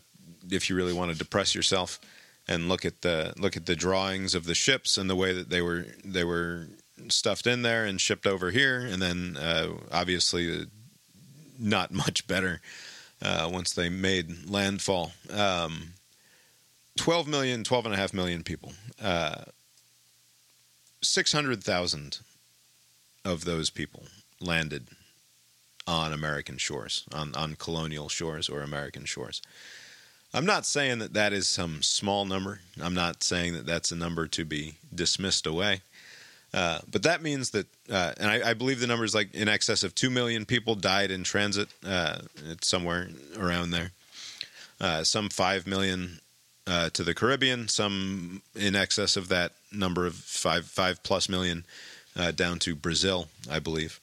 if 0.50 0.70
you 0.70 0.76
really 0.76 0.92
want 0.92 1.10
to 1.10 1.18
depress 1.18 1.54
yourself, 1.54 1.98
and 2.46 2.68
look 2.68 2.84
at 2.84 3.02
the 3.02 3.34
look 3.38 3.56
at 3.56 3.66
the 3.66 3.76
drawings 3.76 4.34
of 4.34 4.44
the 4.44 4.54
ships 4.54 4.96
and 4.96 5.10
the 5.10 5.16
way 5.16 5.32
that 5.32 5.50
they 5.50 5.62
were 5.62 5.86
they 6.04 6.24
were 6.24 6.68
stuffed 7.08 7.46
in 7.46 7.62
there 7.62 7.84
and 7.84 8.00
shipped 8.00 8.26
over 8.26 8.50
here, 8.50 8.80
and 8.80 9.00
then 9.00 9.36
uh, 9.36 9.68
obviously 9.92 10.66
not 11.58 11.92
much 11.92 12.26
better 12.26 12.60
uh, 13.22 13.48
once 13.52 13.72
they 13.72 13.88
made 13.88 14.48
landfall. 14.48 15.12
Um, 15.32 15.94
12 16.96 17.26
million, 17.26 17.64
12 17.64 17.86
and 17.86 17.94
a 17.94 17.98
half 17.98 18.14
million 18.14 18.42
people. 18.42 18.72
Uh, 19.02 19.44
600,000 21.02 22.18
of 23.24 23.44
those 23.44 23.70
people 23.70 24.04
landed 24.40 24.88
on 25.86 26.12
American 26.12 26.56
shores, 26.56 27.04
on, 27.12 27.34
on 27.34 27.56
colonial 27.56 28.08
shores 28.08 28.48
or 28.48 28.62
American 28.62 29.04
shores. 29.04 29.42
I'm 30.32 30.46
not 30.46 30.66
saying 30.66 30.98
that 30.98 31.12
that 31.12 31.32
is 31.32 31.46
some 31.46 31.82
small 31.82 32.24
number. 32.24 32.60
I'm 32.80 32.94
not 32.94 33.22
saying 33.22 33.52
that 33.54 33.66
that's 33.66 33.92
a 33.92 33.96
number 33.96 34.26
to 34.28 34.44
be 34.44 34.76
dismissed 34.92 35.46
away. 35.46 35.82
Uh, 36.54 36.78
but 36.90 37.02
that 37.02 37.20
means 37.20 37.50
that, 37.50 37.66
uh, 37.90 38.12
and 38.16 38.30
I, 38.30 38.50
I 38.50 38.54
believe 38.54 38.78
the 38.78 38.86
number 38.86 39.04
is 39.04 39.14
like 39.14 39.34
in 39.34 39.48
excess 39.48 39.82
of 39.82 39.94
2 39.94 40.08
million 40.08 40.44
people 40.44 40.76
died 40.76 41.10
in 41.10 41.24
transit. 41.24 41.68
Uh, 41.84 42.18
it's 42.48 42.68
somewhere 42.68 43.08
around 43.36 43.70
there. 43.72 43.90
Uh, 44.80 45.02
some 45.02 45.28
5 45.28 45.66
million 45.66 46.20
uh, 46.66 46.90
to 46.90 47.02
the 47.02 47.12
Caribbean, 47.14 47.66
some 47.66 48.40
in 48.54 48.76
excess 48.76 49.16
of 49.16 49.28
that 49.28 49.52
number 49.72 50.06
of 50.06 50.14
5, 50.14 50.66
five 50.66 51.02
plus 51.02 51.28
million 51.28 51.64
uh, 52.16 52.30
down 52.30 52.58
to 52.60 52.76
Brazil, 52.76 53.26
I 53.50 53.58
believe. 53.58 53.98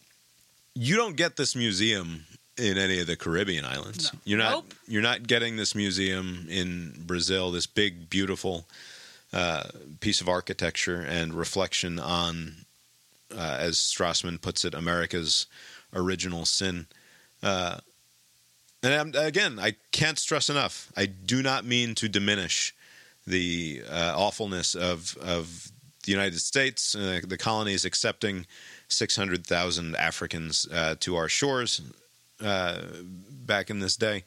You 0.76 0.98
don't 0.98 1.16
get 1.16 1.38
this 1.38 1.56
museum 1.56 2.26
in 2.58 2.78
any 2.78 3.00
of 3.00 3.08
the 3.08 3.16
Caribbean 3.16 3.66
islands. 3.66 4.12
You're 4.26 4.40
not 4.40 4.52
Nope. 4.52 4.74
you're 4.88 5.02
not 5.02 5.26
getting 5.26 5.56
this 5.56 5.74
museum 5.74 6.48
in 6.50 6.94
Brazil, 7.06 7.52
this 7.52 7.66
big 7.66 8.10
beautiful 8.10 8.66
uh, 9.34 9.64
piece 10.02 10.20
of 10.20 10.28
architecture 10.28 11.06
and 11.08 11.34
reflection 11.34 12.00
on, 12.00 12.66
uh, 13.34 13.58
as 13.60 13.78
Strassmann 13.78 14.42
puts 14.42 14.66
it, 14.66 14.74
America's 14.74 15.48
original 15.94 16.46
sin. 16.46 16.88
Uh, 17.42 17.78
and 18.84 18.94
I'm, 18.94 19.24
again, 19.26 19.58
I 19.60 19.76
can't 19.92 20.20
stress 20.20 20.50
enough. 20.50 20.92
I 20.98 21.06
do 21.06 21.42
not 21.42 21.66
mean 21.66 21.96
to 21.96 22.10
diminish 22.10 22.76
the 23.26 23.84
uh, 23.90 24.14
awfulness 24.18 24.76
of 24.76 25.16
of 25.22 25.72
the 26.04 26.12
United 26.12 26.40
States, 26.40 26.96
uh, 26.96 27.22
the 27.26 27.38
colonies 27.38 27.86
accepting 27.86 28.48
600,000 28.88 29.96
Africans 29.96 30.68
to 31.00 31.16
our 31.16 31.30
shores 31.30 31.82
back 32.40 33.70
in 33.70 33.80
this 33.80 33.96
day. 33.96 34.24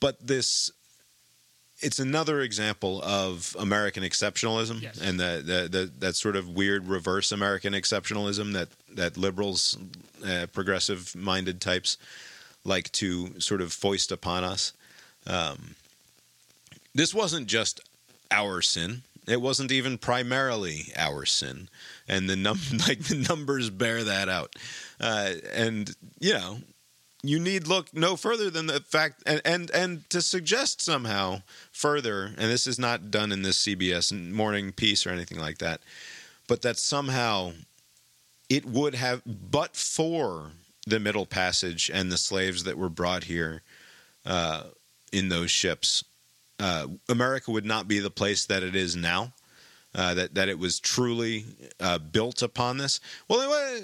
But 0.00 0.26
this 0.26 0.72
it's 1.84 1.98
another 1.98 2.40
example 2.40 3.00
of 3.02 3.54
American 3.58 4.02
exceptionalism 4.02 4.80
Yes. 4.82 4.98
and 5.00 5.20
the, 5.20 5.42
the, 5.44 5.68
the 5.78 5.90
that 6.00 6.16
sort 6.16 6.36
of 6.36 6.48
weird 6.48 6.88
reverse 6.88 7.30
American 7.32 7.72
exceptionalism 7.74 8.52
that 8.54 8.68
that 8.94 9.16
liberals, 9.16 9.76
uh, 10.26 10.46
progressive 10.52 11.14
minded 11.14 11.60
types 11.60 11.98
like 12.64 12.90
to 12.92 13.38
sort 13.40 13.60
of 13.60 13.72
foist 13.72 14.10
upon 14.12 14.44
us. 14.44 14.72
Um, 15.26 15.74
this 16.94 17.12
wasn't 17.14 17.46
just 17.46 17.80
our 18.30 18.62
sin. 18.62 19.02
It 19.26 19.40
wasn't 19.40 19.72
even 19.72 19.98
primarily 19.98 20.92
our 20.96 21.24
sin, 21.26 21.68
and 22.08 22.28
the 22.28 22.36
num 22.36 22.58
like 22.88 23.00
the 23.00 23.24
numbers 23.28 23.70
bear 23.70 24.04
that 24.04 24.28
out. 24.28 24.54
Uh, 25.00 25.32
and 25.54 25.94
you 26.20 26.34
know, 26.34 26.58
you 27.28 27.38
need 27.38 27.66
look 27.66 27.94
no 27.94 28.16
further 28.16 28.50
than 28.50 28.66
the 28.66 28.80
fact 28.80 29.22
and, 29.26 29.40
and 29.44 29.70
and 29.70 30.08
to 30.10 30.20
suggest 30.20 30.82
somehow 30.82 31.40
further 31.72 32.26
and 32.26 32.50
this 32.50 32.66
is 32.66 32.78
not 32.78 33.10
done 33.10 33.32
in 33.32 33.42
this 33.42 33.64
cbs 33.64 34.12
morning 34.32 34.72
piece 34.72 35.06
or 35.06 35.10
anything 35.10 35.38
like 35.38 35.58
that 35.58 35.80
but 36.48 36.62
that 36.62 36.76
somehow 36.76 37.52
it 38.50 38.64
would 38.66 38.94
have 38.94 39.22
but 39.26 39.74
for 39.74 40.52
the 40.86 41.00
middle 41.00 41.26
passage 41.26 41.90
and 41.92 42.12
the 42.12 42.18
slaves 42.18 42.64
that 42.64 42.76
were 42.76 42.90
brought 42.90 43.24
here 43.24 43.62
uh, 44.26 44.64
in 45.12 45.28
those 45.28 45.50
ships 45.50 46.04
uh, 46.60 46.86
america 47.08 47.50
would 47.50 47.66
not 47.66 47.88
be 47.88 47.98
the 47.98 48.10
place 48.10 48.44
that 48.46 48.62
it 48.62 48.76
is 48.76 48.94
now 48.94 49.32
uh, 49.94 50.14
that 50.14 50.34
that 50.34 50.48
it 50.48 50.58
was 50.58 50.80
truly 50.80 51.44
uh, 51.80 51.98
built 51.98 52.42
upon 52.42 52.78
this. 52.78 53.00
Well, 53.28 53.80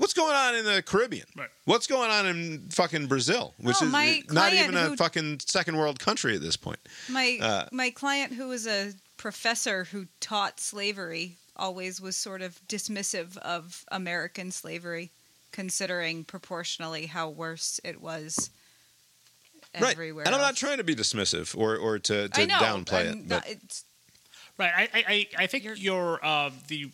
what's 0.00 0.14
going 0.14 0.34
on 0.34 0.54
in 0.56 0.64
the 0.64 0.82
Caribbean? 0.82 1.26
Right. 1.36 1.48
What's 1.66 1.86
going 1.86 2.10
on 2.10 2.26
in 2.26 2.68
fucking 2.70 3.06
Brazil, 3.06 3.54
which 3.58 3.76
Oh, 3.80 3.86
is 3.86 4.32
not 4.32 4.52
even 4.52 4.76
a 4.76 4.88
who- 4.88 4.96
fucking 4.96 5.40
second 5.46 5.76
world 5.76 5.98
country 6.00 6.34
at 6.34 6.40
this 6.42 6.56
point? 6.56 6.80
My 7.08 7.38
Uh, 7.40 7.66
my 7.70 7.90
client, 7.90 8.32
who 8.34 8.48
was 8.48 8.66
a 8.66 8.94
professor 9.16 9.84
who 9.84 10.06
taught 10.20 10.58
slavery, 10.60 11.36
always 11.56 12.00
was 12.00 12.16
sort 12.16 12.40
of 12.42 12.58
dismissive 12.66 13.36
of 13.38 13.84
American 13.92 14.50
slavery, 14.50 15.10
considering 15.52 16.24
proportionally 16.24 17.06
how 17.06 17.28
worse 17.28 17.78
it 17.84 18.00
was 18.00 18.50
everywhere. 19.74 20.24
right. 20.24 20.26
And 20.26 20.34
I'm 20.34 20.40
not 20.40 20.56
trying 20.56 20.78
to 20.78 20.84
be 20.84 20.94
dismissive 20.94 21.56
or 21.56 21.76
or 21.76 21.98
to, 21.98 22.28
to 22.28 22.40
I 22.40 22.46
know, 22.46 22.54
downplay 22.58 23.00
I'm 23.10 23.18
it, 23.18 23.26
not- 23.26 23.42
but 23.42 23.50
it's 23.50 23.84
Right. 24.58 24.72
I 24.76 24.82
I, 24.98 25.04
I 25.08 25.26
I 25.44 25.46
think 25.46 25.64
your 25.78 26.22
uh, 26.24 26.50
the 26.68 26.90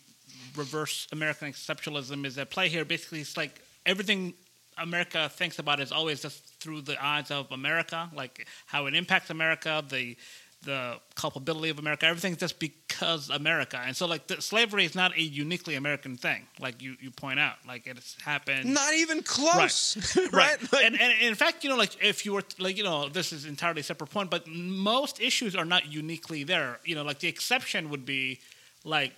reverse 0.57 1.07
American 1.13 1.53
exceptionalism 1.53 2.25
is 2.25 2.39
at 2.39 2.51
play 2.51 2.69
here. 2.69 2.85
Basically, 2.85 3.21
it's 3.21 3.37
like 3.37 3.61
everything 3.85 4.35
America 4.79 5.29
thinks 5.29 5.59
about 5.59 5.81
is 5.81 5.93
always 5.93 6.23
just 6.23 6.45
through 6.61 6.83
the 6.83 7.03
eyes 7.03 7.31
of 7.31 7.51
America, 7.51 8.11
like 8.15 8.47
how 8.67 8.87
it 8.87 8.95
impacts 8.95 9.31
America, 9.31 9.85
the 9.89 10.17
the 10.63 10.97
culpability 11.15 11.69
of 11.69 11.79
America. 11.79 12.07
Everything's 12.07 12.39
just 12.39 12.59
because 12.59 13.31
America, 13.31 13.81
and 13.85 13.97
so 13.97 14.07
like 14.07 14.27
the, 14.27 14.43
slavery 14.43 14.85
is 14.85 14.95
not 14.95 15.17
a 15.17 15.23
uniquely 15.23 15.77
American 15.77 16.17
thing, 16.17 16.47
like 16.61 16.83
you, 16.83 16.97
you 17.01 17.11
point 17.11 17.39
out. 17.39 17.57
Like 17.67 17.87
it's 17.87 18.21
happened. 18.23 18.73
not 18.75 18.93
even 18.95 19.23
close. 19.23 20.17
Right. 20.17 20.33
right? 20.33 20.73
right. 20.73 20.85
and, 20.85 21.01
and, 21.01 21.13
and 21.13 21.23
in 21.23 21.35
fact, 21.35 21.63
you 21.63 21.71
know, 21.71 21.77
like 21.77 22.03
if 22.03 22.27
you 22.27 22.33
were 22.33 22.43
like, 22.59 22.77
you 22.77 22.85
know, 22.85 23.09
this 23.09 23.33
is 23.33 23.45
entirely 23.45 23.83
separate 23.83 24.11
point, 24.11 24.31
but 24.31 24.47
most 24.49 25.21
issues 25.21 25.55
are 25.55 25.65
not 25.65 25.91
uniquely 25.91 26.43
there. 26.43 26.81
You 26.85 26.97
know, 26.97 27.03
like 27.05 27.21
the 27.21 27.29
exception 27.29 27.91
would 27.91 28.05
be 28.05 28.41
like 28.85 29.13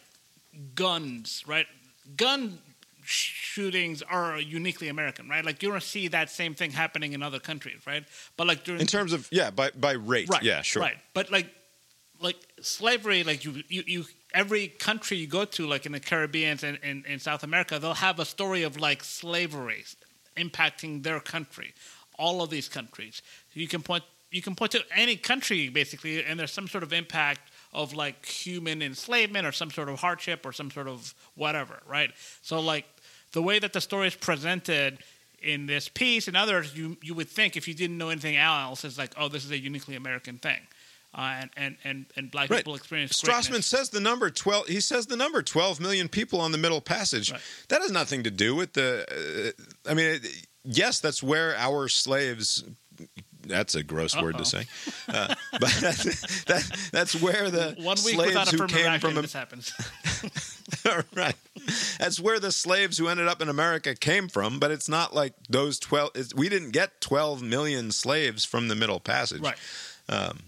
guns, 0.75 1.45
right? 1.47 1.67
Gun 2.17 2.59
shootings 3.05 4.03
are 4.03 4.39
uniquely 4.39 4.89
American, 4.89 5.29
right? 5.29 5.45
Like 5.45 5.63
you 5.63 5.71
don't 5.71 5.83
see 5.83 6.09
that 6.09 6.31
same 6.31 6.55
thing 6.55 6.71
happening 6.71 7.15
in 7.15 7.23
other 7.23 7.39
countries, 7.39 7.87
right? 7.87 8.05
But 8.37 8.47
like 8.47 8.65
during 8.65 8.81
in 8.81 8.87
terms 8.87 9.13
of 9.13 9.29
yeah, 9.31 9.51
by 9.51 9.71
by 9.71 9.93
rate, 9.93 10.29
right, 10.29 10.43
yeah, 10.43 10.63
sure. 10.63 10.83
right. 10.83 10.97
But 11.15 11.31
like 11.31 11.49
like 12.21 12.37
slavery, 12.61 13.25
like 13.25 13.45
you 13.45 13.63
you, 13.69 13.83
you 13.87 14.05
every 14.35 14.69
country 14.69 15.17
you 15.17 15.27
go 15.27 15.45
to, 15.45 15.67
like 15.67 15.87
in 15.87 15.93
the 15.93 16.01
Caribbean 16.01 16.59
and 16.63 16.79
in, 16.83 17.05
in 17.07 17.19
South 17.19 17.43
America, 17.43 17.79
they'll 17.79 17.95
have 17.95 18.19
a 18.19 18.25
story 18.25 18.63
of 18.63 18.79
like 18.79 19.03
slavery 19.03 19.85
impacting 20.37 21.03
their 21.03 21.21
country. 21.21 21.73
All 22.19 22.43
of 22.43 22.51
these 22.51 22.69
countries, 22.69 23.23
you 23.55 23.69
can 23.69 23.83
point 23.83 24.05
you 24.31 24.43
can 24.43 24.55
point 24.55 24.73
to 24.73 24.83
any 24.95 25.17
country 25.17 25.69
basically, 25.69 26.23
and 26.25 26.39
there's 26.39 26.53
some 26.53 26.69
sort 26.69 26.83
of 26.83 26.93
impact 26.93 27.41
of 27.73 27.93
like 27.95 28.25
human 28.27 28.83
enslavement 28.83 29.47
or 29.47 29.53
some 29.53 29.71
sort 29.71 29.89
of 29.89 29.99
hardship 30.01 30.45
or 30.47 30.53
some 30.53 30.71
sort 30.71 30.89
of 30.89 31.15
whatever, 31.35 31.81
right? 31.87 32.11
So 32.43 32.61
like 32.61 32.87
the 33.33 33.43
way 33.43 33.59
that 33.59 33.73
the 33.73 33.81
story 33.81 34.07
is 34.09 34.15
presented 34.15 34.99
in 35.43 35.67
this 35.67 35.89
piece 35.89 36.27
and 36.29 36.37
others, 36.37 36.77
you 36.77 36.97
you 37.03 37.15
would 37.15 37.29
think 37.29 37.57
if 37.57 37.69
you 37.69 37.75
didn't 37.75 37.99
know 37.99 38.09
anything 38.09 38.37
else, 38.37 38.85
is 38.85 38.99
like, 38.99 39.13
oh, 39.17 39.29
this 39.29 39.45
is 39.45 39.51
a 39.51 39.59
uniquely 39.59 39.95
American 39.95 40.39
thing, 40.39 40.59
uh, 41.15 41.37
and, 41.43 41.51
and 41.57 41.77
and 41.85 42.07
and 42.17 42.31
black 42.31 42.51
Right. 42.51 42.57
people 42.59 42.75
experience 42.75 43.13
Strassmann 43.21 43.51
greatness. 43.51 43.67
says 43.67 43.91
the 43.91 44.01
number 44.01 44.31
twelve. 44.31 44.67
He 44.67 44.81
says 44.81 45.07
the 45.07 45.17
number 45.17 45.43
twelve 45.43 45.79
million 45.79 46.09
people 46.09 46.41
on 46.41 46.51
the 46.53 46.59
Middle 46.59 46.81
Passage. 46.81 47.33
That 47.69 47.83
has 47.83 47.93
nothing 47.93 48.25
to 48.25 48.31
do 48.33 48.57
with 48.57 48.73
the. 48.73 49.55
Uh, 49.87 49.91
I 49.91 49.95
mean, 49.95 50.07
it, 50.17 50.27
yes, 50.65 50.99
that's 51.01 51.23
where 51.23 51.55
our 51.57 51.87
slaves. 51.89 52.65
That's 53.49 53.75
a 53.75 53.83
gross 53.83 54.15
word 54.15 54.37
Uh-oh. 54.37 54.39
to 54.39 54.45
say, 54.45 54.67
uh, 55.09 55.35
but 55.53 55.71
that, 55.71 56.89
that's 56.93 57.21
where 57.21 57.51
the 57.51 57.75
One 57.79 57.97
week 58.05 58.15
slaves 58.15 58.35
without 58.35 58.53
a 58.53 58.57
who 58.57 58.67
came 58.67 59.01
from 59.01 59.15
this 59.15 59.33
happens. 59.33 59.73
right. 61.15 61.35
That's 61.99 62.21
where 62.21 62.39
the 62.39 62.53
slaves 62.53 62.99
who 62.99 63.09
ended 63.09 63.27
up 63.27 63.43
in 63.43 63.49
America 63.49 63.95
came 63.95 64.29
from, 64.29 64.59
but 64.59 64.71
it's 64.71 64.89
not 64.89 65.15
like 65.15 65.35
those 65.49 65.79
12 65.79 66.11
it's, 66.15 66.35
we 66.35 66.49
didn't 66.49 66.71
get 66.71 67.01
12 67.01 67.43
million 67.43 67.91
slaves 67.91 68.45
from 68.45 68.69
the 68.69 68.75
Middle 68.75 69.01
Passage. 69.01 69.43
Right. 69.43 69.57
Um, 70.09 70.41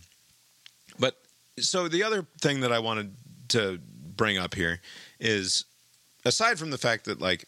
but 0.99 1.17
so 1.59 1.89
the 1.89 2.03
other 2.03 2.27
thing 2.41 2.61
that 2.61 2.73
I 2.73 2.79
wanted 2.79 3.15
to 3.49 3.81
bring 4.17 4.39
up 4.39 4.55
here 4.55 4.81
is 5.19 5.65
aside 6.25 6.59
from 6.59 6.71
the 6.71 6.79
fact 6.79 7.07
that 7.07 7.21
like 7.21 7.47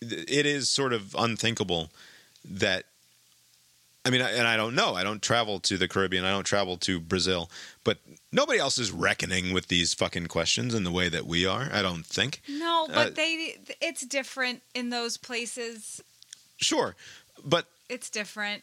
it 0.00 0.46
is 0.46 0.68
sort 0.68 0.92
of 0.92 1.14
unthinkable 1.18 1.90
that 2.44 2.84
I 4.06 4.10
mean, 4.10 4.20
and 4.20 4.46
I 4.46 4.56
don't 4.58 4.74
know. 4.74 4.94
I 4.94 5.02
don't 5.02 5.22
travel 5.22 5.60
to 5.60 5.78
the 5.78 5.88
Caribbean. 5.88 6.26
I 6.26 6.30
don't 6.30 6.44
travel 6.44 6.76
to 6.78 7.00
Brazil. 7.00 7.50
But 7.84 7.98
nobody 8.32 8.58
else 8.58 8.76
is 8.76 8.90
reckoning 8.92 9.54
with 9.54 9.68
these 9.68 9.94
fucking 9.94 10.26
questions 10.26 10.74
in 10.74 10.84
the 10.84 10.90
way 10.90 11.08
that 11.08 11.26
we 11.26 11.46
are. 11.46 11.68
I 11.72 11.80
don't 11.80 12.04
think. 12.04 12.42
no, 12.46 12.84
Uh, 12.90 12.94
but 12.94 13.14
they 13.14 13.56
it's 13.80 14.02
different 14.06 14.62
in 14.74 14.90
those 14.90 15.16
places. 15.16 16.02
Sure, 16.58 16.94
but 17.44 17.66
It's 17.88 18.10
different. 18.10 18.62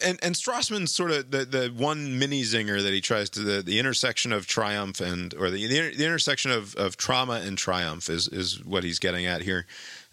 and 0.00 0.18
and 0.22 0.34
Strassmann's 0.34 0.92
sort 0.92 1.10
of 1.10 1.30
the 1.30 1.44
the 1.44 1.68
one 1.68 2.18
mini 2.18 2.42
zinger 2.44 2.82
that 2.82 2.92
he 2.94 3.00
tries 3.02 3.28
to 3.30 3.40
the, 3.40 3.62
the 3.62 3.78
intersection 3.78 4.32
of 4.32 4.46
triumph 4.46 5.00
and 5.02 5.34
or 5.34 5.50
the 5.50 5.66
the, 5.66 5.94
the 5.96 6.04
intersection 6.04 6.50
of, 6.50 6.74
of 6.76 6.96
trauma 6.96 7.42
and 7.44 7.58
triumph 7.58 8.08
is 8.08 8.26
is 8.28 8.64
what 8.64 8.84
he's 8.84 8.98
getting 8.98 9.26
at 9.26 9.42
here 9.42 9.66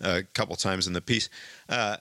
uh, 0.03 0.19
a 0.19 0.23
couple 0.23 0.55
times 0.57 0.85
in 0.87 0.93
the 0.93 1.01
piece. 1.01 1.29
Uh, 1.69 1.95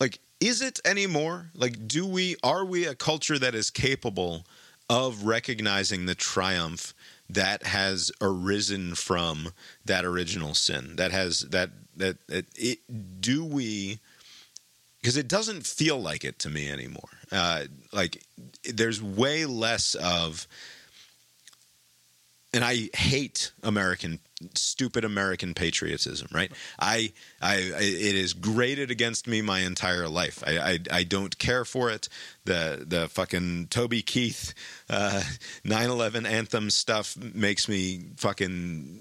like, 0.00 0.18
is 0.40 0.62
it 0.62 0.80
anymore? 0.84 1.50
Like, 1.54 1.88
do 1.88 2.06
we 2.06 2.36
are 2.42 2.64
we 2.64 2.86
a 2.86 2.94
culture 2.94 3.38
that 3.38 3.54
is 3.54 3.70
capable 3.70 4.46
of 4.90 5.24
recognizing 5.24 6.06
the 6.06 6.14
triumph 6.14 6.94
that 7.28 7.64
has 7.64 8.10
arisen 8.20 8.94
from 8.94 9.52
that 9.84 10.04
original 10.04 10.54
sin? 10.54 10.96
That 10.96 11.12
has 11.12 11.40
that 11.40 11.70
that, 11.96 12.16
that 12.28 12.46
it, 12.56 12.78
do 13.20 13.44
we? 13.44 13.98
because 15.00 15.16
it 15.16 15.28
doesn't 15.28 15.66
feel 15.66 16.00
like 16.00 16.24
it 16.24 16.38
to 16.40 16.50
me 16.50 16.70
anymore. 16.70 17.08
Uh, 17.30 17.64
like 17.92 18.22
there's 18.64 19.02
way 19.02 19.46
less 19.46 19.94
of, 19.94 20.46
and 22.52 22.64
I 22.64 22.88
hate 22.94 23.52
American 23.62 24.18
stupid 24.54 25.04
American 25.04 25.54
patriotism. 25.54 26.28
Right? 26.32 26.52
I, 26.78 27.12
I, 27.40 27.56
it 27.56 28.14
is 28.14 28.32
grated 28.32 28.90
against 28.90 29.26
me 29.26 29.42
my 29.42 29.60
entire 29.60 30.08
life. 30.08 30.42
I, 30.46 30.58
I, 30.58 30.78
I 30.90 31.04
don't 31.04 31.38
care 31.38 31.64
for 31.64 31.90
it. 31.90 32.08
The 32.44 32.84
the 32.86 33.08
fucking 33.08 33.68
Toby 33.68 34.02
Keith, 34.02 34.54
uh, 34.88 35.22
9/11 35.64 36.26
anthem 36.26 36.70
stuff 36.70 37.16
makes 37.16 37.68
me 37.68 38.06
fucking 38.16 39.00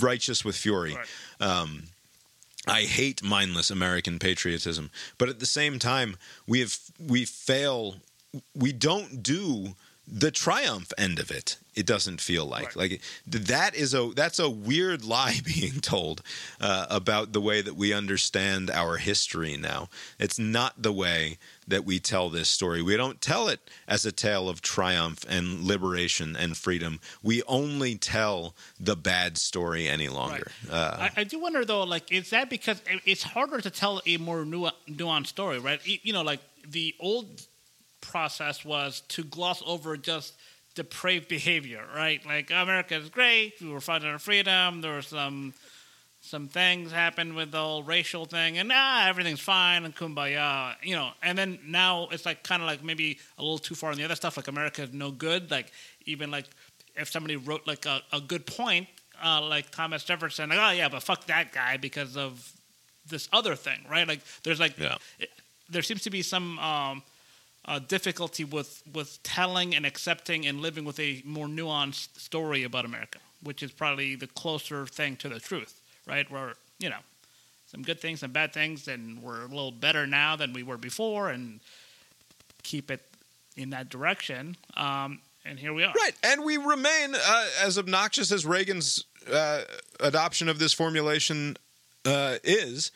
righteous 0.00 0.44
with 0.44 0.56
fury. 0.56 0.96
Um, 1.40 1.84
I 2.66 2.82
hate 2.82 3.22
mindless 3.22 3.70
American 3.70 4.18
patriotism, 4.18 4.90
but 5.18 5.28
at 5.28 5.40
the 5.40 5.46
same 5.46 5.78
time, 5.78 6.16
we 6.46 6.60
have 6.60 6.76
we 6.98 7.24
fail. 7.24 7.96
We 8.54 8.72
don't 8.72 9.22
do 9.22 9.74
the 10.06 10.30
triumph 10.30 10.92
end 10.96 11.18
of 11.18 11.30
it. 11.30 11.56
It 11.74 11.86
doesn't 11.86 12.20
feel 12.20 12.44
like 12.44 12.76
like 12.76 13.00
that 13.26 13.74
is 13.74 13.94
a 13.94 14.10
that's 14.14 14.38
a 14.38 14.50
weird 14.50 15.04
lie 15.16 15.40
being 15.44 15.80
told 15.80 16.22
uh, 16.60 16.86
about 16.90 17.32
the 17.32 17.40
way 17.40 17.62
that 17.62 17.76
we 17.76 17.92
understand 17.92 18.70
our 18.70 18.96
history 18.98 19.56
now. 19.56 19.88
It's 20.18 20.38
not 20.38 20.82
the 20.82 20.92
way 20.92 21.38
that 21.66 21.84
we 21.84 21.98
tell 21.98 22.28
this 22.28 22.48
story. 22.48 22.82
We 22.82 22.96
don't 22.96 23.20
tell 23.20 23.48
it 23.48 23.60
as 23.88 24.04
a 24.04 24.12
tale 24.12 24.48
of 24.48 24.60
triumph 24.60 25.24
and 25.28 25.62
liberation 25.62 26.36
and 26.36 26.56
freedom. 26.56 27.00
We 27.22 27.42
only 27.44 27.94
tell 27.94 28.54
the 28.78 28.96
bad 28.96 29.38
story 29.38 29.88
any 29.88 30.08
longer. 30.08 30.50
Uh, 30.70 31.08
I, 31.16 31.20
I 31.20 31.24
do 31.24 31.38
wonder 31.38 31.64
though, 31.64 31.84
like, 31.84 32.10
is 32.12 32.30
that 32.30 32.50
because 32.50 32.82
it's 33.06 33.22
harder 33.22 33.60
to 33.60 33.70
tell 33.70 34.02
a 34.06 34.16
more 34.18 34.44
nu- 34.44 34.68
nuanced 34.90 35.28
story, 35.28 35.58
right? 35.58 35.80
You 35.86 36.12
know, 36.12 36.22
like 36.22 36.40
the 36.68 36.94
old 37.00 37.42
process 38.00 38.64
was 38.64 39.02
to 39.08 39.22
gloss 39.22 39.62
over 39.64 39.96
just 39.96 40.34
depraved 40.74 41.28
behavior, 41.28 41.84
right? 41.94 42.24
Like 42.26 42.50
America 42.50 42.96
is 42.96 43.08
great, 43.08 43.54
we 43.60 43.68
were 43.68 43.80
fighting 43.80 44.08
our 44.08 44.18
freedom, 44.18 44.80
there 44.80 44.92
were 44.94 45.02
some 45.02 45.54
some 46.24 46.46
things 46.46 46.92
happened 46.92 47.34
with 47.34 47.50
the 47.50 47.58
whole 47.58 47.82
racial 47.82 48.24
thing, 48.26 48.56
and 48.58 48.70
ah, 48.72 49.08
everything's 49.08 49.40
fine 49.40 49.84
and 49.84 49.94
kumbaya, 49.94 50.76
you 50.80 50.94
know. 50.94 51.10
And 51.20 51.36
then 51.36 51.58
now 51.66 52.06
it's 52.12 52.24
like 52.24 52.44
kind 52.44 52.62
of 52.62 52.68
like 52.68 52.84
maybe 52.84 53.18
a 53.38 53.42
little 53.42 53.58
too 53.58 53.74
far 53.74 53.90
on 53.90 53.96
the 53.96 54.04
other 54.04 54.14
stuff. 54.14 54.36
Like 54.36 54.46
America 54.46 54.82
is 54.84 54.92
no 54.92 55.10
good. 55.10 55.50
Like 55.50 55.72
even 56.06 56.30
like 56.30 56.46
if 56.94 57.10
somebody 57.10 57.34
wrote 57.36 57.66
like 57.66 57.86
a, 57.86 58.02
a 58.12 58.20
good 58.20 58.46
point, 58.46 58.86
uh, 59.22 59.42
like 59.42 59.70
Thomas 59.70 60.04
Jefferson, 60.04 60.50
like 60.50 60.58
oh 60.60 60.70
yeah, 60.70 60.88
but 60.88 61.02
fuck 61.02 61.26
that 61.26 61.52
guy 61.52 61.76
because 61.76 62.16
of 62.16 62.52
this 63.08 63.28
other 63.32 63.56
thing, 63.56 63.80
right? 63.90 64.06
Like 64.06 64.20
there's 64.44 64.60
like 64.60 64.78
it- 64.78 65.30
there 65.68 65.82
seems 65.82 66.02
to 66.02 66.10
be 66.10 66.22
some 66.22 66.58
um, 66.58 67.02
uh, 67.64 67.78
difficulty 67.78 68.44
with 68.44 68.82
with 68.92 69.22
telling 69.22 69.74
and 69.74 69.86
accepting 69.86 70.46
and 70.46 70.60
living 70.60 70.84
with 70.84 70.98
a 70.98 71.22
more 71.24 71.46
nuanced 71.46 72.18
story 72.18 72.64
about 72.64 72.84
America, 72.84 73.18
which 73.42 73.62
is 73.62 73.70
probably 73.70 74.14
the 74.14 74.26
closer 74.26 74.86
thing 74.86 75.16
to 75.16 75.28
the 75.28 75.40
truth, 75.40 75.80
right? 76.06 76.30
Where 76.30 76.54
you 76.78 76.90
know 76.90 77.00
some 77.66 77.82
good 77.82 78.00
things, 78.00 78.20
some 78.20 78.32
bad 78.32 78.52
things, 78.52 78.88
and 78.88 79.22
we're 79.22 79.42
a 79.42 79.48
little 79.48 79.72
better 79.72 80.06
now 80.06 80.36
than 80.36 80.52
we 80.52 80.62
were 80.62 80.76
before, 80.76 81.30
and 81.30 81.60
keep 82.62 82.90
it 82.90 83.02
in 83.56 83.70
that 83.70 83.88
direction. 83.88 84.56
Um, 84.76 85.20
and 85.44 85.58
here 85.58 85.72
we 85.72 85.82
are. 85.82 85.92
Right, 85.92 86.14
and 86.22 86.44
we 86.44 86.56
remain 86.56 87.14
uh, 87.14 87.46
as 87.62 87.78
obnoxious 87.78 88.30
as 88.30 88.46
Reagan's 88.46 89.04
uh, 89.30 89.62
adoption 90.00 90.48
of 90.48 90.58
this 90.58 90.72
formulation 90.72 91.56
uh, 92.04 92.36
is 92.42 92.90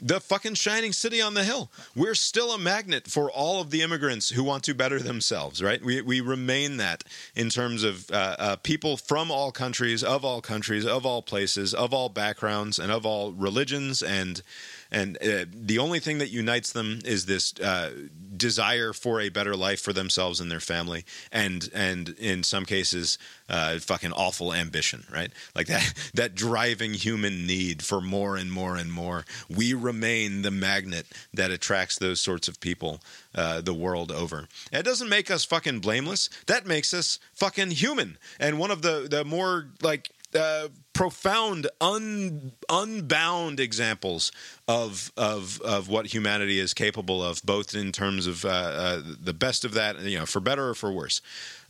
the 0.00 0.20
fucking 0.20 0.54
shining 0.54 0.92
city 0.92 1.20
on 1.20 1.34
the 1.34 1.44
hill. 1.44 1.70
We're 1.94 2.14
still 2.14 2.52
a 2.52 2.58
magnet 2.58 3.06
for 3.06 3.30
all 3.30 3.60
of 3.60 3.70
the 3.70 3.82
immigrants 3.82 4.30
who 4.30 4.44
want 4.44 4.64
to 4.64 4.74
better 4.74 4.98
themselves, 4.98 5.62
right? 5.62 5.82
We, 5.82 6.02
we 6.02 6.20
remain 6.20 6.76
that 6.76 7.04
in 7.34 7.48
terms 7.48 7.82
of 7.82 8.10
uh, 8.10 8.36
uh, 8.38 8.56
people 8.56 8.96
from 8.96 9.30
all 9.30 9.52
countries, 9.52 10.04
of 10.04 10.24
all 10.24 10.40
countries, 10.40 10.86
of 10.86 11.06
all 11.06 11.22
places, 11.22 11.72
of 11.72 11.94
all 11.94 12.08
backgrounds, 12.08 12.78
and 12.78 12.92
of 12.92 13.06
all 13.06 13.32
religions 13.32 14.02
and 14.02 14.42
and 14.90 15.16
uh, 15.18 15.44
the 15.52 15.78
only 15.78 16.00
thing 16.00 16.18
that 16.18 16.30
unites 16.30 16.72
them 16.72 17.00
is 17.04 17.26
this 17.26 17.58
uh, 17.60 17.90
desire 18.36 18.92
for 18.92 19.20
a 19.20 19.28
better 19.28 19.56
life 19.56 19.80
for 19.80 19.92
themselves 19.92 20.40
and 20.40 20.50
their 20.50 20.60
family, 20.60 21.04
and 21.32 21.68
and 21.74 22.10
in 22.18 22.42
some 22.42 22.64
cases, 22.64 23.18
uh, 23.48 23.78
fucking 23.78 24.12
awful 24.12 24.52
ambition, 24.52 25.04
right? 25.12 25.32
Like 25.54 25.66
that 25.66 25.92
that 26.14 26.34
driving 26.34 26.94
human 26.94 27.46
need 27.46 27.82
for 27.82 28.00
more 28.00 28.36
and 28.36 28.50
more 28.52 28.76
and 28.76 28.92
more. 28.92 29.24
We 29.48 29.74
remain 29.74 30.42
the 30.42 30.50
magnet 30.50 31.06
that 31.34 31.50
attracts 31.50 31.98
those 31.98 32.20
sorts 32.20 32.48
of 32.48 32.60
people 32.60 33.00
uh, 33.34 33.60
the 33.60 33.74
world 33.74 34.12
over. 34.12 34.48
It 34.72 34.84
doesn't 34.84 35.08
make 35.08 35.30
us 35.30 35.44
fucking 35.44 35.80
blameless. 35.80 36.30
That 36.46 36.66
makes 36.66 36.94
us 36.94 37.18
fucking 37.34 37.72
human. 37.72 38.18
And 38.38 38.58
one 38.58 38.70
of 38.70 38.82
the 38.82 39.06
the 39.10 39.24
more 39.24 39.68
like 39.82 40.10
uh, 40.34 40.68
profound, 40.96 41.68
un, 41.80 42.52
unbound 42.70 43.60
examples 43.60 44.32
of, 44.66 45.12
of 45.16 45.60
of 45.60 45.88
what 45.88 46.06
humanity 46.06 46.58
is 46.58 46.72
capable 46.72 47.22
of, 47.22 47.42
both 47.42 47.74
in 47.74 47.92
terms 47.92 48.26
of 48.26 48.44
uh, 48.44 48.48
uh, 48.48 49.02
the 49.04 49.34
best 49.34 49.64
of 49.64 49.74
that, 49.74 50.00
you 50.00 50.18
know, 50.18 50.26
for 50.26 50.40
better 50.40 50.70
or 50.70 50.74
for 50.74 50.90
worse. 50.90 51.20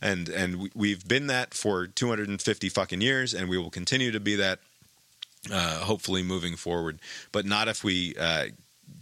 And 0.01 0.29
and 0.29 0.69
we've 0.73 1.05
been 1.07 1.27
that 1.27 1.53
for 1.53 1.87
250 1.87 2.69
fucking 2.69 3.01
years, 3.01 3.33
and 3.33 3.49
we 3.49 3.57
will 3.57 3.69
continue 3.69 4.11
to 4.11 4.19
be 4.19 4.35
that. 4.35 4.59
Uh, 5.51 5.79
hopefully, 5.79 6.23
moving 6.23 6.57
forward, 6.57 6.99
but 7.31 7.45
not 7.45 7.69
if 7.69 7.81
we 7.81 8.15
uh, 8.19 8.47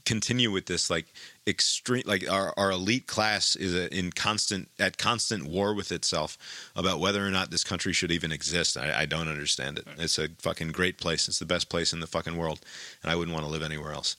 continue 0.05 0.51
with 0.51 0.67
this 0.67 0.89
like 0.89 1.07
extreme 1.47 2.03
like 2.05 2.29
our, 2.29 2.53
our 2.57 2.71
elite 2.71 3.07
class 3.07 3.55
is 3.55 3.73
a, 3.75 3.93
in 3.95 4.11
constant 4.11 4.69
at 4.79 4.97
constant 4.97 5.45
war 5.47 5.73
with 5.73 5.91
itself 5.91 6.37
about 6.75 6.99
whether 6.99 7.25
or 7.25 7.29
not 7.29 7.51
this 7.51 7.63
country 7.63 7.93
should 7.93 8.11
even 8.11 8.31
exist. 8.31 8.77
I, 8.77 9.01
I 9.01 9.05
don't 9.05 9.27
understand 9.27 9.77
it. 9.77 9.87
It's 9.97 10.17
a 10.17 10.29
fucking 10.39 10.69
great 10.69 10.97
place. 10.97 11.27
It's 11.27 11.39
the 11.39 11.45
best 11.45 11.69
place 11.69 11.93
in 11.93 11.99
the 11.99 12.07
fucking 12.07 12.35
world 12.35 12.61
and 13.03 13.11
i 13.11 13.15
wouldn't 13.15 13.33
want 13.33 13.45
to 13.45 13.51
live 13.51 13.61
anywhere 13.61 13.91
else. 13.91 14.17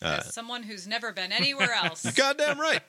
Uh, 0.00 0.18
As 0.20 0.32
someone 0.34 0.62
who's 0.62 0.86
never 0.86 1.12
been 1.12 1.32
anywhere 1.32 1.72
else. 1.72 2.08
goddamn 2.16 2.60
right. 2.60 2.80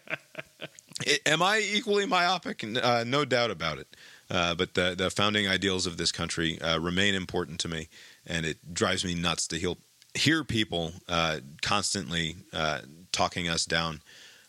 I- 1.08 1.20
am 1.26 1.42
i 1.42 1.60
equally 1.60 2.06
myopic? 2.06 2.64
Uh, 2.64 3.04
no 3.08 3.26
doubt 3.26 3.50
about 3.52 3.80
it. 3.80 3.88
Uh, 4.30 4.56
but 4.56 4.76
the, 4.76 4.96
the 4.98 5.10
founding 5.10 5.48
ideals 5.48 5.86
of 5.86 5.98
this 5.98 6.12
country 6.12 6.62
uh, 6.62 6.80
remain 6.80 7.16
important 7.16 7.60
to 7.62 7.68
me 7.68 7.88
and 8.28 8.46
it 8.46 8.74
drives 8.74 9.04
me 9.04 9.16
nuts 9.16 9.48
to 9.48 9.58
heal 9.58 9.78
hear 10.14 10.44
people 10.44 10.92
uh, 11.08 11.40
constantly 11.62 12.36
uh, 12.54 12.82
talking 13.12 13.50
us 13.50 13.66
down. 13.66 14.02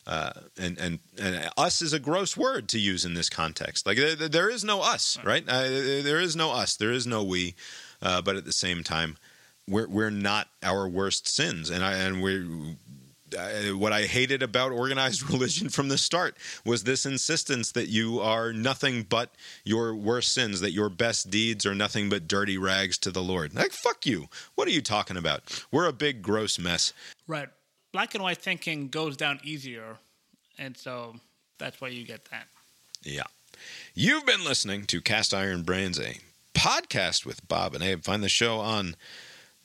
Uh, 0.05 0.33
and, 0.59 0.79
and 0.79 0.99
and 1.21 1.49
us 1.57 1.81
is 1.81 1.93
a 1.93 1.99
gross 2.01 2.37
word 2.37 2.69
to 2.69 2.79
use 2.79 3.05
in 3.05 3.15
this 3.15 3.31
context. 3.31 3.87
Like 3.87 3.99
there, 3.99 4.17
there 4.17 4.51
is 4.51 4.65
no 4.65 4.81
us, 4.81 5.17
right? 5.23 5.45
Uh, 5.49 5.63
there 5.63 6.21
is 6.21 6.35
no 6.35 6.51
us. 6.51 6.75
There 6.77 6.91
is 6.91 7.07
no 7.07 7.23
we. 7.23 7.55
Uh, 8.01 8.21
but 8.21 8.35
at 8.35 8.45
the 8.45 8.53
same 8.53 8.83
time, 8.83 9.17
we're 9.69 9.89
we're 9.89 10.11
not 10.11 10.49
our 10.63 10.89
worst 10.89 11.29
sins, 11.29 11.71
and 11.71 11.85
I 11.85 11.95
and 11.95 12.23
we're. 12.23 12.47
Uh, 13.39 13.75
what 13.79 13.95
I 13.95 14.03
hated 14.03 14.43
about 14.43 14.73
organized 14.73 15.31
religion 15.31 15.71
from 15.71 15.89
the 15.89 15.97
start 15.97 16.37
was 16.67 16.85
this 16.85 17.07
insistence 17.07 17.73
that 17.73 17.89
you 17.89 18.21
are 18.21 18.53
nothing 18.53 19.05
but 19.05 19.31
your 19.65 19.95
worst 19.95 20.33
sins, 20.33 20.61
that 20.61 20.73
your 20.73 20.91
best 20.91 21.31
deeds 21.31 21.65
are 21.65 21.75
nothing 21.75 22.11
but 22.11 22.29
dirty 22.29 22.59
rags 22.59 22.99
to 22.99 23.11
the 23.11 23.23
Lord. 23.23 23.55
Like, 23.55 23.73
fuck 23.73 24.05
you. 24.05 24.27
What 24.55 24.69
are 24.69 24.73
you 24.73 24.83
talking 24.83 25.17
about? 25.17 25.65
We're 25.71 25.87
a 25.87 25.95
big, 25.95 26.21
gross 26.21 26.59
mess. 26.59 26.93
Right. 27.27 27.49
Black 27.93 28.15
and 28.15 28.23
white 28.23 28.39
thinking 28.39 28.89
goes 28.89 29.17
down 29.17 29.39
easier, 29.45 29.99
and 30.59 30.77
so 30.77 31.17
that's 31.59 31.81
why 31.81 31.89
you 31.89 32.05
get 32.05 32.25
that. 32.31 32.47
Yeah. 33.03 33.25
You've 33.95 34.25
been 34.25 34.45
listening 34.45 34.85
to 34.87 35.01
Cast 35.01 35.35
Iron 35.35 35.63
Brains, 35.63 36.01
a 36.01 36.17
podcast 36.55 37.27
with 37.27 37.47
Bob 37.49 37.75
and 37.75 37.85
Abe. 37.85 38.03
Find 38.03 38.23
the 38.23 38.29
show 38.29 38.61
on 38.61 38.97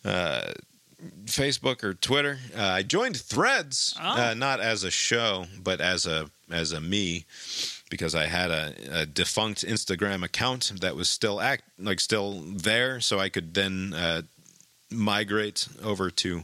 uh, 0.04 0.52
Facebook 1.26 1.84
or 1.84 1.94
Twitter. 1.94 2.40
Uh, 2.56 2.64
I 2.64 2.84
joined 2.84 3.18
Threads, 3.18 3.96
uh, 4.00 4.34
not 4.38 4.60
as 4.60 4.84
a 4.84 4.92
show, 4.92 5.46
but 5.64 5.80
as 5.80 6.06
a 6.06 6.30
as 6.52 6.72
a 6.72 6.82
me, 6.82 7.26
because 7.90 8.16
I 8.16 8.26
had 8.26 8.52
a, 8.52 8.74
a 8.92 9.06
defunct 9.06 9.66
Instagram 9.66 10.24
account 10.24 10.72
that 10.82 10.96
was 10.96 11.10
still 11.10 11.40
act 11.40 11.64
like 11.80 12.00
still 12.00 12.42
there, 12.42 13.00
so 13.00 13.20
I 13.20 13.30
could 13.30 13.54
then 13.54 13.94
uh, 13.94 14.24
migrate 14.92 15.68
over 15.84 16.10
to 16.10 16.44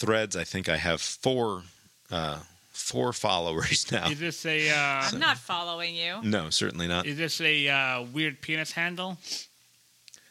Threads. 0.00 0.34
I 0.34 0.44
think 0.44 0.68
I 0.70 0.78
have 0.78 1.00
four 1.02 1.62
uh, 2.10 2.38
four 2.70 3.12
followers 3.26 3.92
now. 3.92 4.08
Is 4.08 4.18
this 4.18 4.46
a? 4.46 4.70
Uh, 4.70 4.74
I'm 5.12 5.18
not 5.20 5.36
following 5.36 5.94
you. 5.94 6.20
No, 6.22 6.48
certainly 6.48 6.88
not. 6.88 7.04
Is 7.06 7.18
this 7.18 7.38
a 7.42 7.68
uh, 7.68 8.02
weird 8.04 8.40
penis 8.40 8.72
handle? 8.72 9.18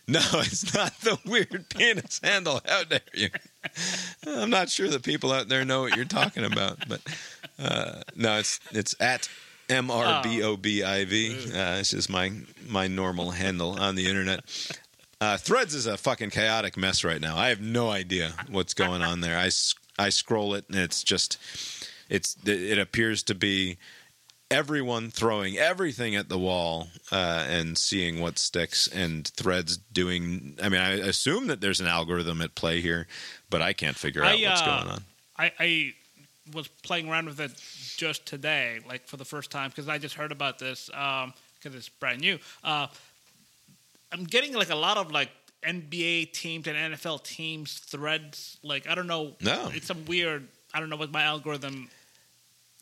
No, 0.07 0.19
it's 0.33 0.73
not 0.73 0.99
the 1.01 1.19
weird 1.23 1.69
penis 1.69 2.19
handle. 2.23 2.61
How 2.67 2.83
dare 2.83 3.01
you? 3.13 3.29
I'm 4.27 4.49
not 4.49 4.69
sure 4.69 4.87
the 4.89 4.99
people 4.99 5.31
out 5.31 5.49
there 5.49 5.63
know 5.63 5.81
what 5.81 5.95
you're 5.95 6.05
talking 6.05 6.45
about, 6.45 6.79
but 6.89 7.01
uh, 7.59 8.01
no, 8.15 8.39
it's 8.39 8.59
it's 8.71 8.95
at 8.99 9.29
M 9.69 9.91
R 9.91 10.23
B 10.23 10.41
O 10.41 10.57
B 10.57 10.81
I 10.83 11.05
V. 11.05 11.35
Uh, 11.53 11.77
It's 11.79 11.91
just 11.91 12.09
my 12.09 12.31
my 12.67 12.87
normal 12.87 13.29
handle 13.29 13.79
on 13.79 13.93
the 13.93 14.07
internet. 14.07 14.41
Uh, 15.21 15.37
Threads 15.37 15.75
is 15.75 15.85
a 15.85 15.97
fucking 15.97 16.29
chaotic 16.29 16.77
mess 16.77 17.03
right 17.03 17.19
now. 17.19 17.37
I 17.37 17.49
have 17.49 17.61
no 17.61 17.89
idea 17.89 18.33
what's 18.49 18.73
going 18.73 19.01
on 19.01 19.21
there. 19.21 19.37
I, 19.37 19.49
I 19.97 20.09
scroll 20.09 20.53
it 20.53 20.65
and 20.69 20.77
it's 20.77 21.03
just 21.03 21.37
it's 22.09 22.37
it 22.45 22.79
appears 22.79 23.23
to 23.23 23.35
be 23.35 23.77
everyone 24.49 25.11
throwing 25.11 25.57
everything 25.57 26.15
at 26.15 26.29
the 26.29 26.39
wall 26.39 26.87
uh, 27.11 27.45
and 27.47 27.77
seeing 27.77 28.19
what 28.19 28.39
sticks 28.39 28.87
and 28.87 29.27
threads 29.27 29.77
doing 29.77 30.57
i 30.59 30.67
mean 30.67 30.81
i 30.81 30.93
assume 30.93 31.45
that 31.45 31.61
there's 31.61 31.79
an 31.79 31.85
algorithm 31.85 32.41
at 32.41 32.55
play 32.55 32.81
here 32.81 33.05
but 33.51 33.61
i 33.61 33.73
can't 33.73 33.95
figure 33.95 34.23
out 34.23 34.31
I, 34.31 34.49
what's 34.49 34.61
uh, 34.63 34.65
going 34.65 34.87
on 34.95 35.03
I, 35.37 35.51
I 35.57 35.93
was 36.53 36.67
playing 36.67 37.09
around 37.09 37.27
with 37.27 37.39
it 37.39 37.51
just 37.95 38.25
today, 38.25 38.79
like 38.87 39.07
for 39.07 39.17
the 39.17 39.25
first 39.25 39.51
time, 39.51 39.69
because 39.69 39.87
I 39.87 39.97
just 39.97 40.15
heard 40.15 40.31
about 40.31 40.59
this 40.59 40.87
because 40.87 41.75
it's 41.75 41.89
brand 41.89 42.21
new. 42.21 42.39
Uh, 42.63 42.87
I'm 44.11 44.23
getting 44.23 44.53
like 44.53 44.69
a 44.69 44.75
lot 44.75 44.97
of 44.97 45.11
like 45.11 45.29
NBA 45.63 46.33
teams 46.33 46.67
and 46.67 46.93
NFL 46.93 47.23
teams 47.23 47.73
threads. 47.79 48.57
Like 48.63 48.87
I 48.87 48.95
don't 48.95 49.07
know, 49.07 49.35
No. 49.41 49.69
it's 49.73 49.87
some 49.87 50.05
weird. 50.05 50.47
I 50.73 50.79
don't 50.79 50.89
know 50.89 50.97
what 50.97 51.11
my 51.11 51.23
algorithm. 51.23 51.89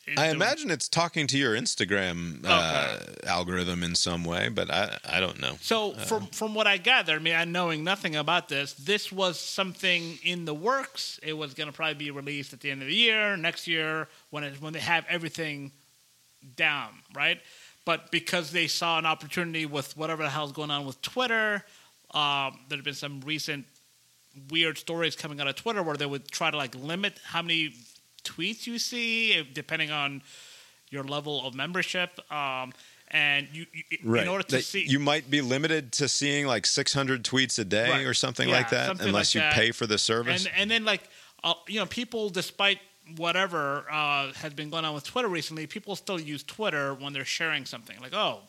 Is 0.06 0.18
i 0.18 0.28
imagine 0.30 0.72
it's 0.72 0.88
talking 0.88 1.28
to 1.28 1.38
your 1.38 1.54
instagram 1.54 2.40
uh, 2.48 2.98
algorithm 3.26 3.84
in 3.84 3.94
some 3.94 4.24
way 4.24 4.48
but 4.48 4.72
i, 4.72 4.98
I 5.04 5.20
don't 5.20 5.38
know 5.42 5.58
So 5.60 5.92
Uh, 5.92 6.06
from 6.06 6.28
from 6.28 6.54
what 6.56 6.66
I 6.66 6.78
gather, 6.78 7.16
I 7.16 7.20
mean, 7.20 7.36
I 7.36 7.44
knowing 7.44 7.84
nothing 7.84 8.16
about 8.16 8.48
this, 8.48 8.72
this 8.72 9.12
was 9.12 9.38
something 9.38 10.18
in 10.24 10.46
the 10.46 10.54
works. 10.54 11.20
It 11.22 11.34
was 11.34 11.54
going 11.54 11.68
to 11.68 11.74
probably 11.74 11.96
be 11.96 12.10
released 12.12 12.54
at 12.54 12.62
the 12.62 12.72
end 12.72 12.82
of 12.84 12.88
the 12.88 12.96
year, 12.96 13.36
next 13.36 13.68
year, 13.68 14.08
when 14.30 14.46
it, 14.46 14.62
when 14.62 14.72
they 14.72 14.80
have 14.80 15.06
everything 15.10 15.74
down, 16.56 16.90
right? 17.14 17.42
But 17.88 18.12
because 18.12 18.52
they 18.52 18.68
saw 18.68 19.00
an 19.00 19.06
opportunity 19.06 19.66
with 19.66 19.96
whatever 19.96 20.22
the 20.22 20.30
hell's 20.30 20.52
going 20.52 20.72
on 20.72 20.86
with 20.86 21.02
Twitter, 21.02 21.64
um, 22.12 22.60
there 22.68 22.78
have 22.78 22.84
been 22.84 22.94
some 22.94 23.22
recent 23.22 23.66
weird 24.50 24.78
stories 24.78 25.16
coming 25.16 25.40
out 25.40 25.48
of 25.48 25.56
Twitter 25.56 25.82
where 25.82 25.96
they 25.96 26.06
would 26.06 26.28
try 26.30 26.52
to 26.52 26.58
like 26.58 26.76
limit 26.76 27.18
how 27.24 27.42
many 27.42 27.74
tweets 28.26 28.68
you 28.68 28.78
see, 28.78 29.42
depending 29.54 29.90
on 29.90 30.22
your 30.90 31.06
level 31.06 31.48
of 31.48 31.56
membership. 31.56 32.20
Um, 32.30 32.74
and 33.08 33.48
you, 33.54 33.66
you 33.72 33.84
right 34.04 34.24
in 34.24 34.28
order 34.28 34.44
to 34.44 34.58
That 34.58 34.64
see, 34.66 34.84
you 34.86 35.00
might 35.00 35.32
be 35.32 35.40
limited 35.40 35.94
to 35.94 36.10
seeing 36.10 36.46
like 36.46 36.66
600 36.66 37.24
tweets 37.24 37.58
a 37.58 37.64
day 37.64 37.90
Right. 37.90 38.06
or 38.06 38.14
something 38.14 38.50
Yeah, 38.50 38.56
like 38.56 38.70
that 38.72 38.88
something 38.88 39.08
unless 39.08 39.34
like 39.34 39.36
you 39.36 39.48
that. 39.48 39.54
pay 39.54 39.72
for 39.72 39.88
the 39.88 39.98
service 39.98 40.46
And 40.46 40.54
and 40.58 40.70
then 40.70 40.84
like 40.84 41.04
uh, 41.42 41.54
you 41.70 41.80
know, 41.80 41.86
people 41.86 42.30
despite 42.30 42.80
whatever 43.16 43.86
uh, 43.92 44.34
has 44.34 44.54
been 44.54 44.70
going 44.70 44.86
on 44.86 44.94
with 44.94 45.04
Twitter 45.06 45.28
recently, 45.28 45.66
people 45.68 45.96
still 45.96 46.20
use 46.20 46.44
Twitter 46.44 46.94
when 46.94 47.14
they're 47.14 47.26
sharing 47.26 47.66
something. 47.66 47.96
Like, 48.02 48.14
oh, 48.14 48.42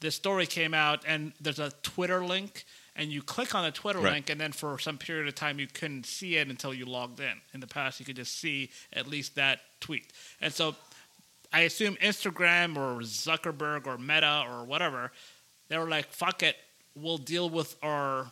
this 0.00 0.14
story 0.14 0.46
came 0.46 0.74
out, 0.74 1.04
and 1.06 1.32
there's 1.40 1.58
a 1.58 1.70
Twitter 1.82 2.24
link, 2.24 2.64
and 2.94 3.10
you 3.10 3.22
click 3.22 3.54
on 3.54 3.64
the 3.64 3.70
Twitter 3.70 3.98
Right. 3.98 4.14
link, 4.14 4.30
and 4.30 4.40
then 4.40 4.52
for 4.52 4.78
some 4.78 4.98
period 4.98 5.28
of 5.28 5.34
time 5.34 5.58
you 5.58 5.66
couldn't 5.66 6.06
see 6.06 6.36
it 6.36 6.48
until 6.48 6.72
you 6.74 6.86
logged 6.86 7.20
in. 7.20 7.40
In 7.54 7.60
the 7.60 7.66
past, 7.66 8.00
you 8.00 8.06
could 8.06 8.16
just 8.16 8.38
see 8.38 8.70
at 8.92 9.06
least 9.06 9.34
that 9.36 9.60
tweet, 9.80 10.12
and 10.40 10.52
so. 10.52 10.74
I 11.52 11.60
assume 11.60 11.94
Instagram 12.02 12.76
or 12.76 13.00
Zuckerberg 13.02 13.86
or 13.86 13.96
Meta 13.96 14.44
or 14.50 14.64
whatever, 14.64 15.12
they 15.68 15.78
were 15.78 15.88
like, 15.88 16.06
"Fuck 16.10 16.42
it, 16.42 16.56
we'll 16.96 17.18
deal 17.18 17.48
with 17.48 17.76
our 17.82 18.26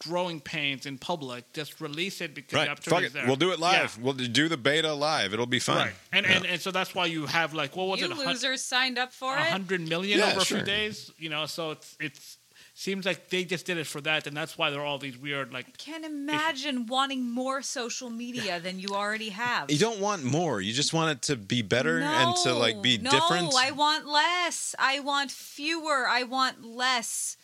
growing 0.00 0.40
pains 0.40 0.86
in 0.86 0.98
public. 0.98 1.52
Just 1.52 1.80
release 1.80 2.20
it 2.20 2.34
because 2.34 2.52
the 2.52 2.56
Right. 2.56 2.68
Fuck 2.68 2.78
opportunity 2.78 3.04
it. 3.04 3.08
is 3.08 3.12
there. 3.14 3.26
We'll 3.26 3.36
do 3.36 3.52
it 3.52 3.58
Yeah. 3.58 3.66
live. 3.66 3.98
We'll 3.98 4.14
do 4.14 4.48
the 4.48 4.56
beta 4.56 4.92
live. 4.92 5.32
It'll 5.32 5.46
be 5.46 5.58
fun. 5.60 5.76
Right. 5.78 5.94
And, 6.12 6.26
Yeah. 6.26 6.32
and 6.36 6.46
and 6.46 6.60
so 6.60 6.70
that's 6.70 6.94
why 6.94 7.06
you 7.06 7.26
have 7.26 7.54
like 7.54 7.76
what 7.76 7.86
was 7.88 8.00
you 8.00 8.06
it? 8.06 8.12
a 8.12 8.14
hun- 8.16 8.26
losers 8.26 8.62
signed 8.62 8.98
up 8.98 9.12
for 9.12 9.36
a 9.36 9.40
it. 9.42 9.48
hundred 9.50 9.80
million 9.88 10.18
Yeah, 10.18 10.30
over 10.32 10.40
a 10.40 10.44
few 10.44 10.62
days. 10.62 11.10
You 11.18 11.28
know, 11.28 11.46
so 11.46 11.72
it's 11.72 11.96
it's 12.00 12.36
seems 12.72 13.04
like 13.04 13.28
they 13.28 13.44
just 13.44 13.66
did 13.66 13.76
it 13.76 13.86
for 13.86 14.00
that, 14.00 14.26
and 14.26 14.34
that's 14.34 14.56
why 14.56 14.70
there 14.70 14.80
are 14.80 14.86
all 14.86 14.96
these 14.98 15.18
weird 15.18 15.52
like. 15.52 15.76
Can't 15.76 16.04
imagine 16.04 16.86
wanting 16.86 17.30
more 17.30 17.60
social 17.60 18.08
media 18.08 18.58
than 18.58 18.78
you 18.80 18.88
already 18.94 19.28
have. 19.30 19.70
you 19.70 19.76
don't 19.78 20.00
want 20.00 20.24
more. 20.24 20.62
You 20.62 20.72
just 20.72 20.94
want 20.94 21.10
it 21.10 21.22
to 21.22 21.36
be 21.36 21.60
better 21.60 22.00
and 22.00 22.34
to 22.44 22.54
like 22.54 22.80
be 22.80 22.96
no, 22.96 23.10
different. 23.10 23.52
No, 23.52 23.58
I 23.58 23.70
want 23.72 24.06
less. 24.06 24.74
I 24.78 25.00
want 25.00 25.30
fewer. 25.30 26.08
I 26.08 26.22
want 26.22 26.64
less. 26.64 27.36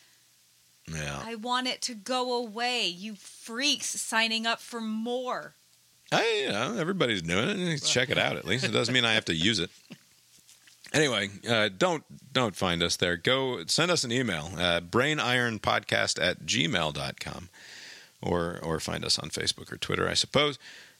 Yeah. 0.93 1.21
I 1.23 1.35
want 1.35 1.67
it 1.67 1.81
to 1.83 1.95
go 1.95 2.33
away. 2.37 2.87
You 2.87 3.15
freaks 3.15 3.87
signing 3.87 4.45
up 4.45 4.59
for 4.59 4.81
more. 4.81 5.55
I, 6.11 6.43
you 6.45 6.51
know, 6.51 6.77
everybody's 6.77 7.21
doing 7.21 7.49
it. 7.49 7.83
Check 7.83 8.09
it 8.09 8.17
out 8.17 8.37
at 8.37 8.45
least. 8.45 8.63
It 8.63 8.71
doesn't 8.71 8.93
mean 8.93 9.05
I 9.05 9.13
have 9.13 9.25
to 9.25 9.35
use 9.35 9.59
it. 9.59 9.69
Anyway, 10.93 11.29
uh, 11.49 11.69
don't 11.77 12.03
don't 12.31 12.55
find 12.55 12.81
us 12.81 12.95
there. 12.95 13.17
Go 13.17 13.65
send 13.65 13.91
us 13.91 14.05
an 14.05 14.11
email, 14.11 14.51
uh, 14.57 14.79
brainironpodcast 14.79 16.21
at 16.21 16.45
gmail.com 16.45 17.49
or 18.21 18.59
or 18.63 18.79
find 18.79 19.03
us 19.03 19.19
on 19.19 19.29
Facebook 19.29 19.71
or 19.71 19.77
Twitter, 19.77 20.07
I 20.07 20.13
suppose. 20.13 20.57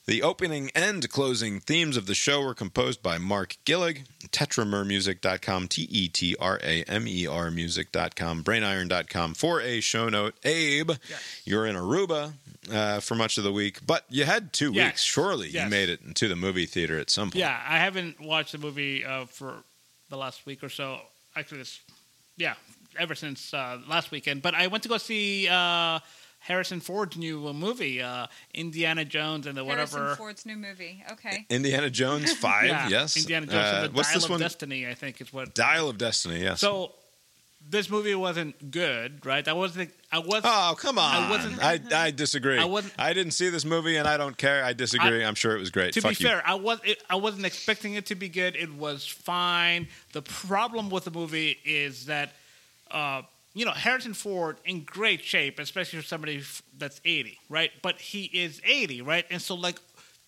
The 0.08 0.24
opening 0.24 0.72
and 0.74 1.10
closing 1.10 1.60
themes 1.60 1.98
of 1.98 2.06
the 2.06 2.16
show 2.16 2.42
were 2.42 2.54
composed 2.54 3.04
by 3.04 3.18
Mark 3.18 3.58
Gillig, 3.66 4.06
tetramermusic.com, 4.30 5.68
T 5.68 5.82
E 5.92 6.08
T 6.08 6.34
R 6.40 6.58
A 6.64 6.84
M 6.84 7.06
E 7.10 7.28
R 7.28 7.52
music.com, 7.52 8.42
brainiron.com 8.42 9.34
for 9.34 9.60
a 9.60 9.82
show 9.82 10.08
note. 10.08 10.36
Abe, 10.46 10.92
you're 11.44 11.66
in 11.66 11.76
Aruba 11.76 12.32
uh, 12.72 13.02
for 13.02 13.16
much 13.16 13.38
of 13.38 13.44
the 13.44 13.52
week, 13.52 13.86
but 13.86 14.06
you 14.10 14.24
had 14.24 14.54
two 14.54 14.72
Yes. 14.72 14.86
weeks. 14.94 15.04
Surely 15.04 15.50
you 15.50 15.66
made 15.68 15.90
it 15.90 16.16
to 16.16 16.30
the 16.30 16.38
movie 16.38 16.66
theater 16.66 16.98
at 16.98 17.10
some 17.10 17.28
point. 17.32 17.40
Yeah, 17.42 17.62
I 17.68 17.78
haven't 17.80 18.22
watched 18.22 18.54
the 18.54 18.60
movie 18.60 19.04
uh, 19.04 19.26
for 19.26 19.56
the 20.10 20.16
last 20.16 20.46
week 20.46 20.64
or 20.64 20.70
so. 20.70 21.00
Actually, 21.36 21.58
this, 21.58 21.82
yeah, 22.38 22.54
ever 22.98 23.14
since 23.14 23.54
uh, 23.54 23.78
last 23.90 24.12
weekend. 24.12 24.42
But 24.42 24.56
I 24.56 24.68
went 24.68 24.84
to 24.84 24.90
go 24.90 24.98
see 25.00 25.50
uh, 25.50 26.00
Harrison 26.40 26.80
Ford's 26.80 27.18
new 27.18 27.48
uh, 27.48 27.54
movie, 27.54 28.02
uh, 28.02 28.28
Indiana 28.54 29.04
Jones 29.04 29.48
and 29.48 29.58
the 29.58 29.64
whatever. 29.64 29.80
Harrison 29.80 30.00
whatever. 30.02 30.16
Ford's 30.16 30.46
new 30.46 30.56
movie. 30.56 31.04
Okay. 31.12 31.46
Indiana 31.50 31.90
Jones 31.90 32.32
5, 32.38 32.66
Yeah, 32.66 32.88
yes. 32.88 33.18
Indiana 33.18 33.46
Jones 33.48 33.56
Uh, 33.58 33.82
and 33.84 33.94
the 33.94 33.98
what's 33.98 34.10
Dial 34.10 34.16
this 34.16 34.24
of 34.26 34.30
one? 34.32 34.40
Destiny, 34.40 34.88
I 34.88 34.94
think 34.94 35.20
is 35.20 35.34
what. 35.34 35.54
Dial 35.54 35.90
of 35.90 35.98
Destiny, 35.98 36.42
yes. 36.42 36.62
So 36.62 36.94
this 37.70 37.90
movie 37.90 38.16
wasn't 38.16 38.72
good, 38.72 39.26
right? 39.26 39.46
I 39.46 39.52
wasn't. 39.52 39.92
I 40.10 40.20
was. 40.20 40.42
Oh 40.46 40.76
come 40.80 40.98
on! 40.98 41.24
I 41.24 41.30
wasn't. 41.30 41.62
I, 41.62 41.82
I 41.94 42.12
disagree. 42.12 42.58
I 42.58 42.62
I, 42.62 42.66
wasn't- 42.66 42.94
I 42.98 43.12
didn't 43.12 43.34
see 43.34 43.50
this 43.50 43.66
movie, 43.66 43.98
and 43.98 44.08
I 44.08 44.16
don't 44.16 44.38
care. 44.38 44.64
I 44.64 44.72
disagree. 44.72 45.22
I, 45.22 45.28
am 45.28 45.36
sure 45.36 45.54
it 45.54 45.60
was 45.60 45.70
great. 45.70 45.92
To 45.96 46.02
Fuck 46.02 46.18
be 46.18 46.24
you. 46.24 46.30
fair, 46.30 46.42
I 46.46 46.54
was 46.56 46.80
it, 46.86 47.04
I 47.10 47.18
wasn't 47.18 47.46
expecting 47.46 47.96
it 47.96 48.06
to 48.06 48.16
be 48.16 48.30
good. 48.30 48.56
It 48.56 48.74
was 48.74 49.06
fine. 49.06 49.90
The 50.14 50.22
problem 50.22 50.90
with 50.90 51.04
the 51.04 51.12
movie 51.12 51.58
is 51.66 52.06
that, 52.06 52.32
uh, 52.90 53.24
you 53.58 53.66
know, 53.66 53.72
Harrison 53.72 54.14
Ford 54.14 54.58
in 54.66 54.84
great 54.84 55.24
shape, 55.24 55.60
especially 55.60 56.00
for 56.00 56.06
somebody 56.06 56.44
that's 56.78 57.02
eighty, 57.06 57.40
right? 57.50 57.72
But 57.82 58.00
he 58.00 58.26
is 58.26 58.62
eighty, 58.64 59.02
right? 59.02 59.26
And 59.32 59.42
so, 59.42 59.56
like, 59.56 59.80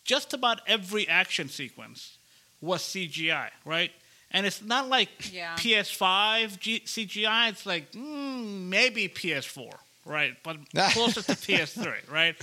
just 0.04 0.34
about 0.34 0.62
every 0.68 1.08
action 1.08 1.48
sequence 1.50 2.18
was 2.62 2.82
CGI, 2.82 3.50
right? 3.66 3.92
And 4.32 4.46
it's 4.46 4.62
not 4.62 4.90
like 4.90 5.10
Yeah. 5.34 5.56
PS5 5.58 6.60
G- 6.60 6.82
CGI. 6.86 7.50
It's 7.50 7.66
like 7.66 7.92
mm, 7.92 8.68
maybe 8.68 9.08
PS4, 9.08 9.74
right? 10.06 10.36
But 10.44 10.58
closest 10.94 11.28
to 11.28 11.36
PS3, 11.36 12.10
right? 12.12 12.36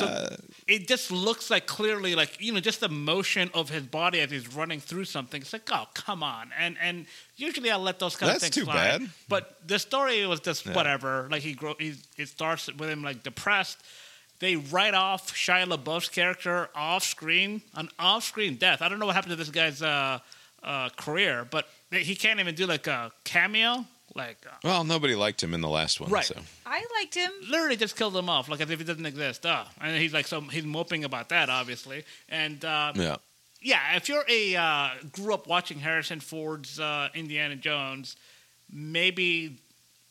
So 0.00 0.36
it 0.66 0.86
just 0.88 1.10
looks 1.10 1.50
like 1.50 1.66
clearly 1.66 2.14
like 2.14 2.40
you 2.40 2.52
know 2.52 2.60
just 2.60 2.80
the 2.80 2.88
motion 2.88 3.50
of 3.54 3.70
his 3.70 3.82
body 3.84 4.20
as 4.20 4.30
he's 4.30 4.52
running 4.54 4.80
through 4.80 5.04
something. 5.06 5.40
It's 5.40 5.52
like 5.52 5.68
oh 5.72 5.86
come 5.94 6.22
on, 6.22 6.50
and 6.58 6.76
and 6.80 7.06
usually 7.36 7.70
I 7.70 7.76
let 7.76 7.98
those 7.98 8.16
kind 8.16 8.30
That's 8.30 8.44
of 8.44 8.52
things 8.52 8.54
too 8.54 8.64
slide. 8.64 8.98
bad. 9.00 9.10
But 9.28 9.56
the 9.66 9.78
story 9.78 10.26
was 10.26 10.40
just 10.40 10.66
Yeah. 10.66 10.74
whatever. 10.74 11.28
Like 11.30 11.42
he 11.42 11.54
grow, 11.54 11.74
he, 11.78 11.94
it 12.16 12.28
starts 12.28 12.66
with 12.66 12.88
him 12.90 13.02
like 13.02 13.22
depressed. 13.22 13.78
They 14.40 14.54
write 14.54 14.94
off 14.94 15.34
Shia 15.34 15.66
LaBeouf's 15.66 16.08
character 16.10 16.68
off 16.74 17.02
screen, 17.02 17.60
an 17.74 17.88
off 17.98 18.22
screen 18.24 18.54
death. 18.56 18.82
I 18.82 18.88
don't 18.88 18.98
know 19.00 19.06
what 19.06 19.16
happened 19.16 19.32
to 19.32 19.36
this 19.36 19.50
guy's 19.50 19.82
uh, 19.82 20.20
uh, 20.62 20.90
career, 20.90 21.44
but 21.50 21.66
he 21.90 22.14
can't 22.14 22.38
even 22.38 22.54
do 22.54 22.64
like 22.66 22.86
a 22.86 23.10
cameo. 23.24 23.84
Like 24.14 24.38
uh, 24.46 24.54
Well, 24.64 24.84
nobody 24.84 25.14
liked 25.14 25.42
him 25.42 25.54
in 25.54 25.60
the 25.60 25.68
last 25.68 26.00
one. 26.00 26.10
Right. 26.10 26.24
So. 26.24 26.34
I 26.66 26.84
liked 27.00 27.14
him. 27.14 27.30
literally 27.48 27.76
just 27.76 27.96
killed 27.96 28.16
him 28.16 28.28
off, 28.28 28.48
like 28.48 28.60
as 28.60 28.70
if 28.70 28.78
he 28.78 28.84
doesn't 28.84 29.06
exist. 29.06 29.44
Uh, 29.46 29.64
and 29.80 29.96
he's 29.96 30.12
like, 30.12 30.26
so 30.26 30.40
he's 30.40 30.64
moping 30.64 31.04
about 31.04 31.28
that, 31.28 31.48
obviously. 31.50 32.04
And 32.28 32.64
uh, 32.64 32.92
Yeah. 32.96 33.16
yeah, 33.60 33.96
if 33.96 34.08
you're 34.08 34.24
a 34.28 34.56
uh, 34.56 34.90
grew 35.12 35.34
up 35.34 35.46
watching 35.46 35.78
Harrison 35.78 36.20
Ford's 36.20 36.80
uh, 36.80 37.08
Indiana 37.14 37.56
Jones, 37.56 38.16
maybe 38.72 39.58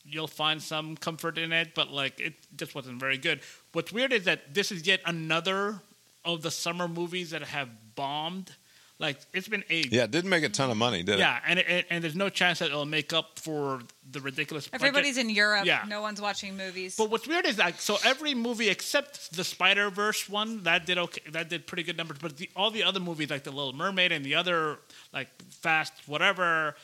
you'll 0.05 0.27
find 0.27 0.61
some 0.61 0.95
comfort 0.95 1.37
in 1.37 1.51
it, 1.51 1.75
but 1.75 1.91
like 1.91 2.19
it 2.19 2.33
just 2.55 2.73
wasn't 2.75 2.99
very 2.99 3.17
good. 3.17 3.41
What's 3.73 3.91
weird 3.91 4.13
is 4.13 4.23
that 4.23 4.53
this 4.53 4.71
is 4.71 4.87
yet 4.87 5.01
another 5.05 5.81
of 6.23 6.41
the 6.41 6.51
summer 6.51 6.87
movies 6.87 7.31
that 7.31 7.41
have 7.43 7.69
bombed. 7.95 8.51
Like 8.99 9.19
it's 9.31 9.47
been 9.47 9.63
a 9.69 9.81
Yeah, 9.81 10.05
it 10.05 10.11
didn't 10.11 10.31
make 10.31 10.43
a 10.43 10.49
ton 10.49 10.71
of 10.71 10.77
money, 10.77 11.03
did 11.03 11.19
yeah, 11.19 11.39
and 11.47 11.59
it, 11.59 11.85
and 11.91 12.03
there's 12.03 12.15
no 12.15 12.29
chance 12.29 12.59
that 12.59 12.69
it'll 12.69 12.85
make 12.85 13.13
up 13.13 13.37
for 13.37 13.79
the 14.09 14.19
ridiculous. 14.19 14.67
budget. 14.67 14.87
Everybody's 14.87 15.17
in 15.19 15.29
Europe. 15.29 15.65
Yeah. 15.65 15.83
No 15.87 16.01
one's 16.01 16.19
watching 16.19 16.57
movies. 16.57 16.95
But 16.97 17.11
what's 17.11 17.27
weird 17.27 17.45
is 17.45 17.59
like 17.59 17.79
so 17.79 17.97
every 18.03 18.33
movie 18.33 18.69
except 18.69 19.35
the 19.35 19.43
Spider 19.43 19.91
Verse 19.91 20.27
one 20.27 20.63
that 20.63 20.87
did 20.87 20.97
okay, 20.97 21.21
that 21.31 21.47
did 21.47 21.67
pretty 21.67 21.83
good 21.83 21.95
numbers, 21.95 22.17
but 22.19 22.37
the, 22.37 22.49
all 22.55 22.71
the 22.71 22.83
other 22.83 22.99
movies 22.99 23.29
like 23.29 23.43
the 23.43 23.51
Little 23.51 23.73
Mermaid 23.73 24.11
and 24.11 24.25
the 24.25 24.33
other 24.33 24.79
like 25.13 25.27
Fast 25.61 25.93
whatever, 26.07 26.75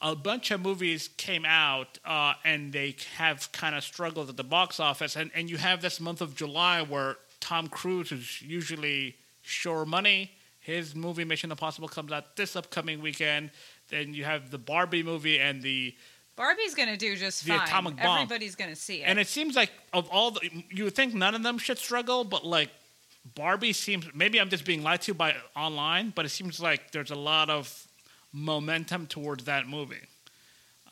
a 0.00 0.14
bunch 0.14 0.52
of 0.52 0.60
movies 0.60 1.08
came 1.16 1.44
out 1.44 1.98
uh, 2.04 2.34
and 2.44 2.72
they 2.72 2.94
have 3.16 3.50
kind 3.50 3.74
of 3.74 3.82
struggled 3.82 4.28
at 4.28 4.36
the 4.36 4.44
box 4.44 4.78
office, 4.78 5.16
and 5.16 5.32
and 5.34 5.50
you 5.50 5.56
have 5.56 5.82
this 5.82 5.98
month 5.98 6.20
of 6.20 6.36
July 6.36 6.80
where 6.82 7.16
Tom 7.40 7.66
Cruise 7.66 8.12
is 8.12 8.40
usually 8.40 9.16
sure 9.42 9.84
money. 9.84 10.30
His 10.64 10.94
movie 10.94 11.24
Mission 11.24 11.50
Impossible 11.50 11.88
comes 11.88 12.10
out 12.10 12.36
this 12.36 12.56
upcoming 12.56 13.02
weekend. 13.02 13.50
Then 13.90 14.14
you 14.14 14.24
have 14.24 14.50
the 14.50 14.56
Barbie 14.56 15.02
movie 15.02 15.38
and 15.38 15.62
the 15.62 15.94
Barbie's 16.36 16.74
gonna 16.74 16.96
do 16.96 17.14
just 17.16 17.44
The 17.44 17.50
fine. 17.50 17.68
atomic 17.68 17.96
bomb. 17.96 18.22
Everybody's 18.22 18.54
gonna 18.56 18.74
see 18.74 19.02
it. 19.02 19.04
and 19.04 19.18
it 19.18 19.28
seems 19.28 19.54
like 19.56 19.70
of 19.92 20.08
all 20.10 20.30
the, 20.30 20.40
you 20.70 20.84
would 20.84 20.94
think 20.94 21.12
none 21.12 21.34
of 21.34 21.42
them 21.42 21.58
should 21.58 21.78
struggle, 21.78 22.24
but 22.24 22.46
like 22.46 22.70
Barbie 23.34 23.74
seems 23.74 24.06
maybe 24.14 24.40
I'm 24.40 24.48
just 24.48 24.64
being 24.64 24.82
lied 24.82 25.02
to 25.02 25.12
by 25.12 25.36
online, 25.54 26.12
but 26.16 26.24
it 26.24 26.30
seems 26.30 26.58
like 26.60 26.92
there's 26.92 27.10
a 27.10 27.14
lot 27.14 27.50
of 27.50 27.86
momentum 28.32 29.06
towards 29.06 29.44
that 29.44 29.68
movie. 29.68 29.96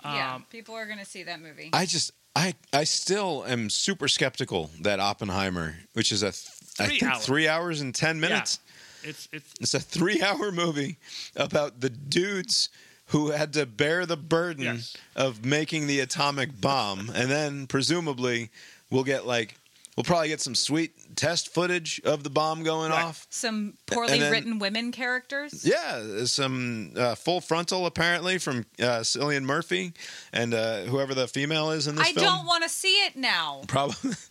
yeah, 0.04 0.34
Um, 0.34 0.44
people 0.50 0.74
are 0.74 0.84
gonna 0.86 1.04
see 1.06 1.22
that 1.22 1.40
movie. 1.40 1.70
I 1.72 1.86
just 1.86 2.12
I 2.36 2.54
I 2.74 2.84
still 2.84 3.44
am 3.46 3.70
super 3.70 4.06
skeptical 4.06 4.70
that 4.82 5.00
Oppenheimer, 5.00 5.76
which 5.94 6.12
is 6.12 6.22
a 6.22 6.32
th- 6.32 6.46
I 6.78 6.86
Three 6.86 6.98
think 7.00 7.12
hours. 7.12 7.24
three 7.26 7.48
hours 7.48 7.80
and 7.80 7.94
ten 7.94 8.20
minutes. 8.20 8.58
It's 9.04 9.28
it's 9.32 9.54
It's 9.60 9.74
a 9.74 9.80
three-hour 9.80 10.52
movie 10.52 10.98
about 11.36 11.80
the 11.80 11.90
dudes 11.90 12.68
who 13.06 13.30
had 13.30 13.52
to 13.54 13.66
bear 13.66 14.06
the 14.06 14.16
burden 14.16 14.64
Yes. 14.64 14.96
of 15.16 15.44
making 15.44 15.86
the 15.86 16.00
atomic 16.00 16.60
bomb, 16.60 17.10
and 17.14 17.30
then 17.30 17.66
presumably 17.66 18.50
we'll 18.90 19.04
get 19.04 19.26
like 19.26 19.56
we'll 19.96 20.04
probably 20.04 20.28
get 20.28 20.40
some 20.40 20.54
sweet 20.54 20.92
test 21.16 21.52
footage 21.52 22.00
of 22.04 22.24
the 22.24 22.30
bomb 22.30 22.62
going 22.62 22.90
off. 22.90 23.26
Some 23.28 23.74
poorly 23.86 24.18
then- 24.18 24.32
written 24.32 24.58
women 24.58 24.92
characters. 24.92 25.62
Yeah, 25.66 26.24
some 26.24 26.92
uh, 26.96 27.14
full 27.14 27.42
frontal 27.42 27.84
apparently 27.84 28.38
from 28.38 28.64
uh, 28.80 29.00
Cillian 29.02 29.42
Murphy 29.42 29.92
and 30.32 30.54
uh, 30.54 30.82
whoever 30.84 31.12
the 31.14 31.28
female 31.28 31.70
is 31.72 31.86
in 31.88 31.96
this 31.96 32.08
I 32.08 32.12
film. 32.14 32.24
don't 32.26 32.46
want 32.46 32.62
to 32.62 32.70
see 32.70 32.94
it 33.04 33.16
now. 33.16 33.62
Probably. 33.66 34.12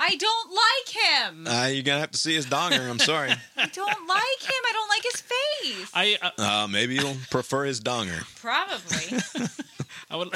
I 0.00 0.16
don't 0.16 0.50
like 0.50 0.88
him. 1.04 1.46
Uh, 1.46 1.66
you're 1.66 1.82
gonna 1.82 2.00
have 2.00 2.10
to 2.12 2.18
see 2.18 2.34
his 2.34 2.46
donger. 2.46 2.88
I'm 2.88 2.98
sorry. 2.98 3.30
I 3.56 3.66
don't 3.66 4.08
like 4.08 4.42
him. 4.42 4.62
I 4.68 4.72
don't 4.72 4.88
like 4.88 5.02
his 5.02 5.20
face. 5.20 5.90
I 5.94 6.16
uh, 6.22 6.30
Uh, 6.64 6.66
maybe 6.68 6.94
you'll 6.94 7.16
prefer 7.30 7.64
his 7.64 7.80
donger. 7.80 8.24
Probably. 8.40 9.46
I 10.10 10.16
would 10.16 10.28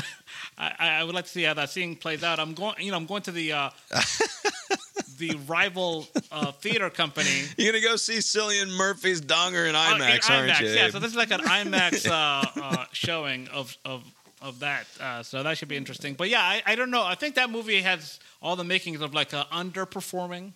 I, 0.58 0.74
I 1.00 1.04
would 1.04 1.14
like 1.14 1.24
to 1.24 1.30
see 1.30 1.42
how 1.44 1.54
that 1.54 1.70
scene 1.70 1.96
plays 1.96 2.22
out. 2.22 2.38
I'm 2.40 2.54
going 2.54 2.74
you 2.80 2.90
know 2.90 2.96
I'm 2.96 3.06
going 3.06 3.22
to 3.22 3.32
the 3.32 3.52
uh, 3.52 3.70
the 5.18 5.36
rival 5.46 6.06
uh, 6.32 6.52
theater 6.52 6.90
company 6.90 7.44
You're 7.56 7.72
gonna 7.72 7.84
go 7.84 7.96
see 7.96 8.18
Cillian 8.18 8.70
Murphy's 8.76 9.20
donger 9.20 9.68
in 9.68 9.74
Uh, 9.74 9.94
in 9.94 10.00
IMAX, 10.00 10.30
aren't 10.30 10.60
you? 10.60 10.68
Yeah, 10.68 10.90
so 10.90 10.98
this 10.98 11.10
is 11.10 11.16
like 11.16 11.30
an 11.30 11.40
IMAX 11.40 12.06
uh, 12.08 12.44
uh, 12.62 12.84
showing 12.92 13.48
of 13.48 13.76
of 13.84 14.02
of 14.42 14.60
that. 14.60 14.86
Uh, 15.00 15.22
so 15.22 15.42
that 15.42 15.58
should 15.58 15.68
be 15.68 15.76
interesting. 15.76 16.14
But 16.14 16.28
yeah, 16.28 16.40
I, 16.42 16.62
I 16.66 16.74
don't 16.74 16.90
know. 16.90 17.04
I 17.04 17.14
think 17.14 17.34
that 17.34 17.50
movie 17.50 17.80
has 17.82 18.18
all 18.42 18.56
the 18.56 18.64
makings 18.64 19.00
of 19.00 19.14
like 19.14 19.32
a 19.32 19.46
underperforming 19.52 20.52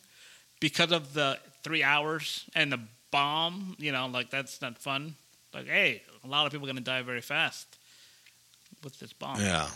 because 0.61 0.93
of 0.93 1.15
the 1.15 1.39
three 1.62 1.82
hours 1.82 2.44
and 2.55 2.73
the 2.73 2.81
bomb. 3.11 3.77
You 3.78 3.93
know, 3.93 4.06
like 4.06 4.31
that's 4.31 4.61
not 4.62 4.78
fun. 4.78 5.15
Like, 5.52 5.66
hey, 5.69 6.02
a 6.24 6.27
lot 6.28 6.47
of 6.47 6.52
people 6.52 6.66
are 6.66 6.70
gonna 6.73 6.81
die 6.81 7.02
very 7.02 7.20
fast 7.20 7.77
with 8.82 8.98
this 8.98 9.12
bomb. 9.12 9.40
Yeah. 9.40 9.69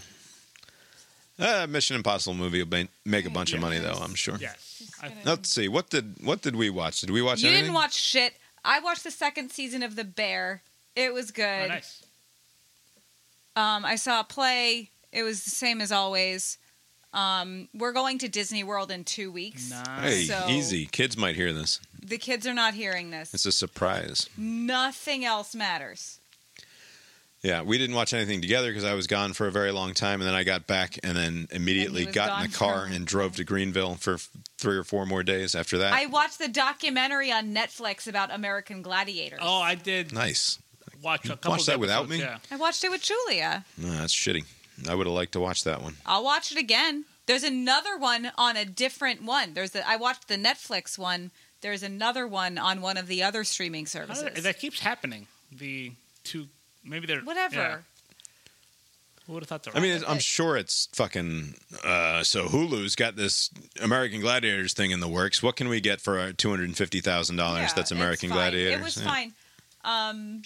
Uh, 1.40 1.66
Mission 1.68 1.94
Impossible 1.94 2.34
movie 2.34 2.62
will 2.62 2.88
make 3.04 3.24
a 3.24 3.30
bunch 3.30 3.52
of 3.52 3.60
money, 3.60 3.78
though. 3.78 3.92
I'm 3.92 4.14
sure. 4.16 4.36
Yes. 4.40 4.82
Let's 5.24 5.48
see. 5.48 5.68
What 5.68 5.88
did 5.88 6.16
what 6.24 6.42
did 6.42 6.56
we 6.56 6.68
watch? 6.68 7.00
Did 7.00 7.10
we 7.10 7.22
watch 7.22 7.42
You 7.42 7.48
anything? 7.48 7.66
didn't 7.66 7.74
watch 7.76 7.94
shit. 7.94 8.34
I 8.64 8.80
watched 8.80 9.04
the 9.04 9.12
second 9.12 9.50
season 9.50 9.84
of 9.84 9.94
The 9.94 10.02
Bear. 10.02 10.62
It 10.96 11.14
was 11.14 11.30
good. 11.30 11.44
Oh, 11.66 11.68
nice. 11.68 12.02
Um, 13.58 13.84
I 13.84 13.96
saw 13.96 14.20
a 14.20 14.24
play. 14.24 14.90
It 15.12 15.22
was 15.22 15.44
the 15.44 15.50
same 15.50 15.80
as 15.80 15.90
always. 15.90 16.58
Um, 17.12 17.68
we're 17.74 17.92
going 17.92 18.18
to 18.18 18.28
Disney 18.28 18.62
World 18.62 18.90
in 18.90 19.02
two 19.04 19.32
weeks. 19.32 19.72
Hey, 20.00 20.24
So 20.24 20.46
easy. 20.48 20.86
Kids 20.86 21.16
might 21.16 21.34
hear 21.34 21.52
this. 21.52 21.80
The 22.00 22.18
kids 22.18 22.46
are 22.46 22.54
not 22.54 22.74
hearing 22.74 23.10
this. 23.10 23.32
It's 23.34 23.46
a 23.46 23.52
surprise. 23.52 24.28
Nothing 24.36 25.24
else 25.24 25.54
matters. 25.54 26.20
Yeah, 27.42 27.62
we 27.62 27.78
didn't 27.78 27.94
watch 27.94 28.12
anything 28.12 28.40
together 28.40 28.68
because 28.70 28.84
I 28.84 28.94
was 28.94 29.06
gone 29.06 29.32
for 29.32 29.46
a 29.46 29.52
very 29.52 29.70
long 29.70 29.94
time, 29.94 30.20
and 30.20 30.26
then 30.28 30.34
I 30.34 30.42
got 30.44 30.66
back, 30.66 30.98
and 31.04 31.16
then 31.16 31.46
immediately 31.52 32.04
was 32.06 32.14
got 32.14 32.28
in 32.28 32.34
gone 32.34 32.42
the 32.50 32.56
car 32.56 32.86
for- 32.88 32.92
and 32.94 33.06
drove 33.06 33.36
to 33.36 33.44
Greenville 33.44 33.94
for 33.94 34.14
f- 34.14 34.28
three 34.58 34.76
or 34.76 34.82
four 34.84 35.06
more 35.06 35.22
days 35.22 35.54
after 35.54 35.78
that. 35.78 35.92
I 35.92 36.06
watched 36.06 36.38
the 36.40 36.48
documentary 36.48 37.30
on 37.32 37.54
Netflix 37.54 38.08
about 38.08 38.32
American 38.34 38.82
Gladiators. 38.82 39.38
Oh, 39.40 39.60
I 39.60 39.76
did 39.76 40.12
nice. 40.12 40.58
Watch 41.02 41.24
a 41.26 41.28
couple. 41.30 41.50
watched 41.52 41.62
of 41.62 41.66
that 41.74 41.80
without 41.80 42.08
me? 42.08 42.18
Yeah. 42.20 42.38
I 42.50 42.56
watched 42.56 42.84
it 42.84 42.90
with 42.90 43.02
Julia. 43.02 43.64
No, 43.76 43.90
that's 43.92 44.14
shitty. 44.14 44.44
I 44.88 44.94
would 44.94 45.06
have 45.06 45.14
liked 45.14 45.32
to 45.32 45.40
watch 45.40 45.64
that 45.64 45.82
one. 45.82 45.96
I'll 46.06 46.24
watch 46.24 46.52
it 46.52 46.58
again. 46.58 47.04
There's 47.26 47.42
another 47.42 47.96
one 47.98 48.30
on 48.38 48.56
a 48.56 48.64
different 48.64 49.22
one. 49.22 49.54
There's 49.54 49.74
a, 49.74 49.86
I 49.86 49.96
watched 49.96 50.28
the 50.28 50.36
Netflix 50.36 50.96
one. 50.98 51.30
There's 51.60 51.82
another 51.82 52.26
one 52.26 52.56
on 52.58 52.80
one 52.80 52.96
of 52.96 53.06
the 53.08 53.22
other 53.22 53.42
streaming 53.44 53.86
How 53.86 54.04
does 54.06 54.18
services. 54.20 54.38
it- 54.38 54.42
that 54.44 54.58
keeps 54.60 54.80
happening. 54.80 55.26
The 55.52 55.92
two, 56.24 56.46
maybe 56.84 57.06
they're 57.06 57.20
Whatever. 57.20 57.54
yeah. 57.56 57.76
Who 59.26 59.34
would 59.34 59.42
have 59.42 59.48
thought? 59.62 59.76
I 59.76 59.80
mean, 59.80 60.02
I'm 60.08 60.20
sure 60.20 60.56
it's 60.56 60.88
fucking. 60.94 61.54
Uh, 61.84 62.22
so 62.22 62.46
Hulu's 62.46 62.96
got 62.96 63.14
this 63.14 63.50
American 63.82 64.20
Gladiators 64.22 64.72
thing 64.72 64.90
in 64.90 65.00
the 65.00 65.08
works. 65.08 65.42
What 65.42 65.54
can 65.56 65.68
we 65.68 65.80
get 65.82 66.00
for 66.00 66.18
our 66.18 66.32
two 66.32 66.48
hundred 66.48 66.64
and 66.68 66.76
fifty 66.76 67.00
thousand 67.02 67.36
dollars? 67.36 67.58
Yeah, 67.68 67.74
That's 67.74 67.78
it's 67.78 67.90
American 67.90 68.30
fine. 68.30 68.38
Gladiators. 68.38 68.80
It 68.80 68.84
was 68.84 68.96
Yeah. 68.96 69.04
fine. 69.04 69.32
Um, 69.84 70.42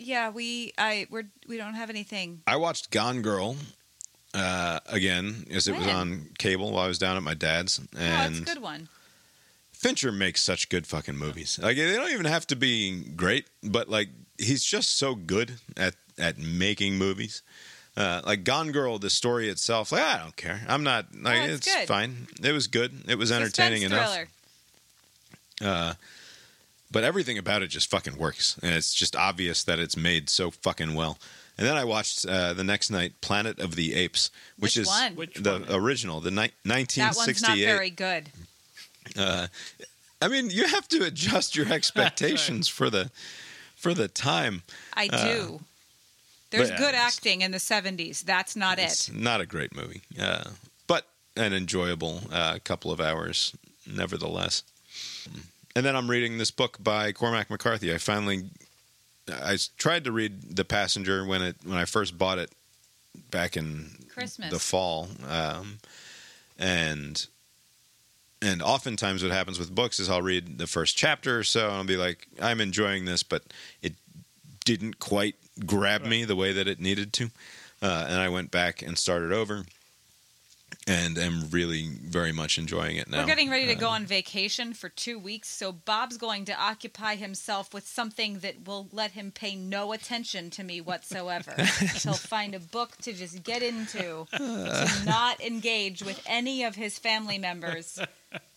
yeah, 0.00 0.30
we 0.30 0.72
I 0.78 1.06
we're 1.10 1.28
we 1.48 1.56
don't 1.56 1.74
have 1.74 1.90
anything. 1.90 2.42
I 2.46 2.56
watched 2.56 2.90
Gone 2.90 3.22
Girl 3.22 3.56
uh, 4.34 4.80
again 4.86 5.46
as 5.50 5.68
it 5.68 5.76
was 5.76 5.86
When? 5.86 5.96
on 5.96 6.26
cable 6.38 6.72
while 6.72 6.84
I 6.84 6.88
was 6.88 6.98
down 6.98 7.16
at 7.16 7.22
my 7.22 7.34
dad's, 7.34 7.80
oh, 7.80 7.98
and 7.98 8.36
it's 8.36 8.50
a 8.50 8.54
good 8.54 8.62
one. 8.62 8.88
Fincher 9.72 10.12
makes 10.12 10.42
such 10.42 10.68
good 10.68 10.86
fucking 10.86 11.16
movies. 11.16 11.58
Like 11.62 11.76
they 11.76 11.94
don't 11.96 12.12
even 12.12 12.26
have 12.26 12.46
to 12.48 12.56
be 12.56 13.02
great, 13.16 13.46
but 13.62 13.88
like 13.88 14.08
he's 14.38 14.62
just 14.64 14.96
so 14.98 15.14
good 15.14 15.54
at 15.76 15.94
at 16.18 16.38
making 16.38 16.96
movies. 16.98 17.42
Uh, 17.96 18.20
like 18.24 18.44
Gone 18.44 18.72
Girl, 18.72 18.98
the 18.98 19.10
story 19.10 19.48
itself, 19.48 19.90
like 19.92 20.02
I 20.02 20.18
don't 20.18 20.36
care. 20.36 20.60
I'm 20.68 20.84
not 20.84 21.06
like 21.14 21.40
Oh, 21.40 21.44
it's 21.44 21.66
it's, 21.66 21.74
good. 21.74 21.88
fine. 21.88 22.28
It 22.42 22.52
was 22.52 22.66
good. 22.66 22.92
It 23.08 23.16
was 23.18 23.32
entertaining 23.32 23.80
Suspense 23.82 23.92
enough. 24.02 24.28
thriller. 25.60 25.80
Uh, 25.90 25.94
but 26.90 27.04
everything 27.04 27.38
about 27.38 27.62
it 27.62 27.68
just 27.68 27.90
fucking 27.90 28.16
works, 28.18 28.58
and 28.62 28.74
it's 28.74 28.92
just 28.94 29.14
obvious 29.16 29.62
that 29.64 29.78
it's 29.78 29.96
made 29.96 30.28
so 30.28 30.50
fucking 30.50 30.94
well. 30.94 31.18
And 31.58 31.66
then 31.66 31.76
I 31.76 31.84
watched 31.84 32.24
uh, 32.26 32.54
the 32.54 32.64
next 32.64 32.90
night 32.90 33.20
Planet 33.20 33.58
of 33.58 33.74
the 33.76 33.94
Apes, 33.94 34.30
which, 34.56 34.76
Which 34.76 34.76
is 34.78 34.86
one? 34.86 35.14
Which 35.14 35.34
the 35.34 35.62
original, 35.74 36.20
the 36.20 36.30
ni- 36.30 36.52
That 36.64 36.74
one's 36.74 36.96
not 36.96 37.56
1968. 37.58 37.64
very 37.66 37.90
good. 37.90 38.30
Uh, 39.18 39.46
I 40.22 40.28
mean, 40.28 40.50
you 40.50 40.66
have 40.66 40.88
to 40.88 41.04
adjust 41.04 41.56
your 41.56 41.70
expectations 41.72 42.68
for 42.68 42.88
the 42.90 43.10
for 43.76 43.94
the 43.94 44.08
time. 44.08 44.62
I 44.94 45.08
Uh, 45.12 45.24
do. 45.24 45.60
There's 46.50 46.70
but, 46.70 46.78
good 46.78 46.94
yeah, 46.94 47.02
acting 47.06 47.42
in 47.42 47.52
the 47.52 47.58
70s. 47.58 48.22
That's 48.24 48.56
not 48.56 48.78
It's 48.78 49.08
it. 49.08 49.14
not 49.14 49.40
a 49.40 49.46
great 49.46 49.74
movie, 49.74 50.02
uh, 50.20 50.50
but 50.88 51.06
an 51.36 51.52
enjoyable 51.52 52.22
uh, 52.32 52.58
couple 52.64 52.90
of 52.90 53.00
hours, 53.00 53.52
nevertheless. 53.86 54.62
And 55.76 55.86
then 55.86 55.94
I'm 55.94 56.10
reading 56.10 56.38
this 56.38 56.50
book 56.50 56.78
by 56.82 57.12
Cormac 57.12 57.48
McCarthy. 57.50 57.94
I 57.94 57.98
finally, 57.98 58.50
I 59.28 59.56
tried 59.78 60.04
to 60.04 60.12
read 60.12 60.56
The 60.56 60.64
Passenger 60.64 61.24
when 61.24 61.42
it 61.42 61.56
when 61.64 61.78
I 61.78 61.84
first 61.84 62.18
bought 62.18 62.38
it 62.38 62.50
back 63.30 63.56
in 63.56 63.90
Christmas. 64.12 64.50
the 64.50 64.58
fall, 64.58 65.08
um, 65.28 65.78
and 66.58 67.26
and 68.42 68.62
oftentimes 68.62 69.22
what 69.22 69.32
happens 69.32 69.58
with 69.58 69.74
books 69.74 70.00
is 70.00 70.08
I'll 70.08 70.22
read 70.22 70.58
the 70.58 70.66
first 70.66 70.96
chapter 70.96 71.38
or 71.38 71.44
so 71.44 71.68
and 71.68 71.76
I'll 71.76 71.84
be 71.84 71.96
like, 71.96 72.26
I'm 72.40 72.60
enjoying 72.60 73.04
this, 73.04 73.22
but 73.22 73.42
it 73.82 73.94
didn't 74.64 74.98
quite 74.98 75.36
grab 75.66 76.04
me 76.04 76.24
the 76.24 76.36
way 76.36 76.52
that 76.52 76.66
it 76.66 76.80
needed 76.80 77.12
to. 77.14 77.30
Uh, 77.82 78.06
and 78.08 78.20
I 78.20 78.28
went 78.28 78.50
back 78.50 78.82
and 78.82 78.96
started 78.98 79.32
over 79.32 79.64
and 80.90 81.18
am 81.18 81.48
really 81.50 81.88
very 82.02 82.32
much 82.32 82.58
enjoying 82.58 82.96
it 82.96 83.08
now. 83.08 83.20
We're 83.20 83.26
getting 83.26 83.48
ready 83.48 83.68
to 83.68 83.76
go 83.76 83.88
on 83.88 84.06
vacation 84.06 84.74
for 84.74 84.88
two 84.88 85.20
weeks, 85.20 85.48
so 85.48 85.70
Bob's 85.70 86.16
going 86.16 86.46
to 86.46 86.60
occupy 86.60 87.14
himself 87.14 87.72
with 87.72 87.86
something 87.86 88.40
that 88.40 88.66
will 88.66 88.88
let 88.92 89.12
him 89.12 89.30
pay 89.30 89.54
no 89.54 89.92
attention 89.92 90.50
to 90.50 90.64
me 90.64 90.80
whatsoever. 90.80 91.52
He'll 92.02 92.14
find 92.14 92.56
a 92.56 92.58
book 92.58 92.96
to 93.02 93.12
just 93.12 93.44
get 93.44 93.62
into, 93.62 94.26
to 94.32 94.90
not 95.06 95.40
engage 95.40 96.02
with 96.02 96.20
any 96.26 96.64
of 96.64 96.74
his 96.74 96.98
family 96.98 97.38
members 97.38 98.00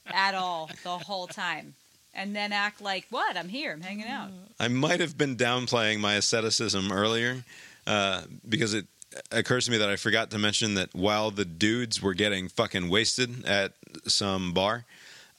at 0.08 0.34
all 0.34 0.72
the 0.84 0.98
whole 0.98 1.28
time, 1.28 1.76
and 2.16 2.36
then 2.36 2.52
act 2.52 2.82
like, 2.82 3.06
"What? 3.12 3.38
I'm 3.38 3.50
here. 3.50 3.74
I'm 3.74 3.82
hanging 3.82 4.08
out." 4.08 4.32
I 4.60 4.70
might 4.70 5.02
have 5.02 5.20
been 5.20 5.36
downplaying 5.36 6.00
my 6.00 6.16
asceticism 6.16 6.92
earlier 6.92 7.44
uh, 7.86 8.22
because 8.48 8.74
it 8.74 8.88
occurs 9.32 9.66
to 9.66 9.72
me 9.72 9.78
that 9.78 9.90
I 9.90 9.96
forgot 9.96 10.32
to 10.32 10.38
mention 10.38 10.74
that 10.76 10.94
while 10.94 11.32
the 11.32 11.46
dudes 11.46 12.02
were 12.02 12.14
getting 12.14 12.48
fucking 12.48 12.90
wasted 12.90 13.46
at 13.46 13.74
some 14.08 14.54
bar, 14.54 14.86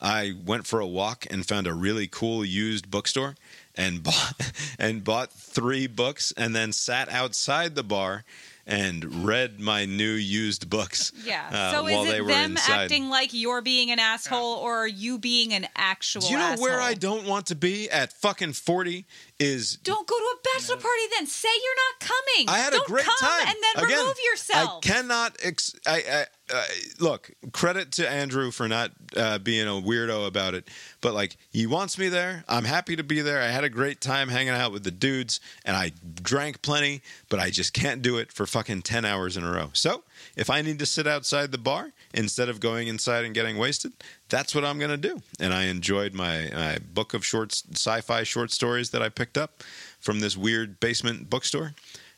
I 0.01 0.35
went 0.45 0.67
for 0.67 0.81
a 0.81 0.87
walk 0.87 1.27
and 1.31 1.47
found 1.47 1.67
a 1.67 1.73
really 1.75 2.07
cool 2.07 2.45
used 2.45 2.91
bookstore 2.91 3.37
and 3.75 4.03
bought 4.03 4.53
and 4.79 5.03
bought 5.03 5.33
three 5.33 5.87
books 5.87 6.33
and 6.37 6.55
then 6.55 6.73
sat 6.73 7.09
outside 7.09 7.75
the 7.75 7.85
bar 7.85 8.25
and 8.67 9.27
read 9.27 9.61
my 9.61 9.85
new 9.85 10.13
used 10.13 10.71
books. 10.71 11.13
Yeah. 11.25 11.49
uh, 11.53 11.73
so 11.73 11.83
while 11.85 12.05
is 12.05 12.11
they 12.11 12.19
it 12.19 12.23
were 12.23 12.29
them 12.29 12.53
inside. 12.53 12.85
acting 12.85 13.11
like 13.11 13.35
you're 13.35 13.61
being 13.61 13.91
an 13.91 13.99
asshole, 13.99 14.57
or 14.57 14.77
are 14.77 14.89
you 14.89 15.19
being 15.19 15.53
an 15.53 15.67
actual? 15.77 16.23
Do 16.23 16.29
you 16.29 16.39
know 16.39 16.57
where 16.59 16.81
I 16.81 16.95
don't 16.95 17.27
want 17.27 17.47
to 17.47 17.55
be 17.55 17.91
at 17.91 18.13
fucking 18.13 18.55
forty? 18.55 19.05
Is 19.41 19.79
Don't 19.79 20.07
go 20.07 20.17
to 20.17 20.25
a 20.25 20.37
bachelor 20.55 20.77
party 20.77 21.03
then. 21.17 21.27
Say 21.27 21.49
you're 21.49 21.75
not 21.75 22.09
coming. 22.09 22.49
I 22.49 22.59
had 22.59 22.73
Don't 22.73 22.85
a 22.87 22.87
great 22.87 23.05
come 23.05 23.17
time. 23.19 23.49
and 23.49 23.57
then 23.61 23.85
Again, 23.85 23.99
remove 23.99 24.17
yourself. 24.31 24.79
I 24.85 24.87
cannot. 24.87 25.37
Ex- 25.43 25.75
I, 25.85 25.97
I, 26.09 26.25
I 26.55 26.67
look. 27.01 27.33
Credit 27.53 27.91
to 27.93 28.09
Andrew 28.09 28.53
for 28.53 28.69
not 28.69 28.93
uh, 29.17 29.39
being 29.39 29.67
a 29.67 29.73
weirdo 29.73 30.29
about 30.29 30.55
it, 30.55 30.69
but 31.01 31.15
like 31.15 31.37
he 31.51 31.67
wants 31.67 31.99
me 31.99 32.09
there. 32.09 32.45
I'm 32.49 32.63
happy 32.65 32.95
to 32.95 33.03
be 33.03 33.23
there. 33.23 33.43
I 33.43 33.49
had 33.49 33.65
a 33.65 33.69
great 33.69 34.01
time 34.01 34.29
hanging 34.29 34.51
out 34.55 34.71
with 34.71 34.85
the 34.85 34.93
dudes, 34.93 35.41
and 35.65 35.77
I 35.77 35.91
drank 36.23 36.63
plenty, 36.63 37.03
but 37.29 37.41
I 37.41 37.51
just 37.51 37.73
can't 37.73 38.03
do 38.03 38.19
it 38.19 38.31
for 38.31 38.47
fucking 38.47 38.83
ten 38.83 39.05
hours 39.05 39.37
in 39.37 39.43
a 39.43 39.51
row. 39.51 39.71
So 39.73 40.05
if 40.37 40.49
I 40.49 40.63
need 40.63 40.79
to 40.79 40.87
sit 40.87 41.09
outside 41.09 41.51
the 41.51 41.59
bar 41.59 41.91
instead 42.15 42.49
of 42.49 42.61
going 42.61 42.89
inside 42.89 43.25
and 43.25 43.35
getting 43.35 43.59
wasted, 43.59 43.93
that's 44.29 44.55
what 44.55 44.65
I'm 44.65 44.79
going 44.79 44.91
to 44.91 44.97
do. 44.97 45.21
And 45.39 45.53
I 45.53 45.65
enjoyed 45.65 46.15
my, 46.15 46.51
my 46.55 46.79
book 46.79 47.13
of 47.13 47.27
shorts, 47.27 47.65
sci-fi 47.73 48.23
short 48.23 48.51
stories 48.51 48.91
that 48.91 49.03
I 49.03 49.09
picked 49.09 49.37
up 49.37 49.63
from 50.01 50.21
this 50.21 50.37
weird 50.37 50.81
basement 50.81 51.29
bookstore, 51.29 51.75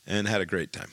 and 0.06 0.28
had 0.28 0.40
a 0.40 0.47
great 0.47 0.73
time. 0.73 0.90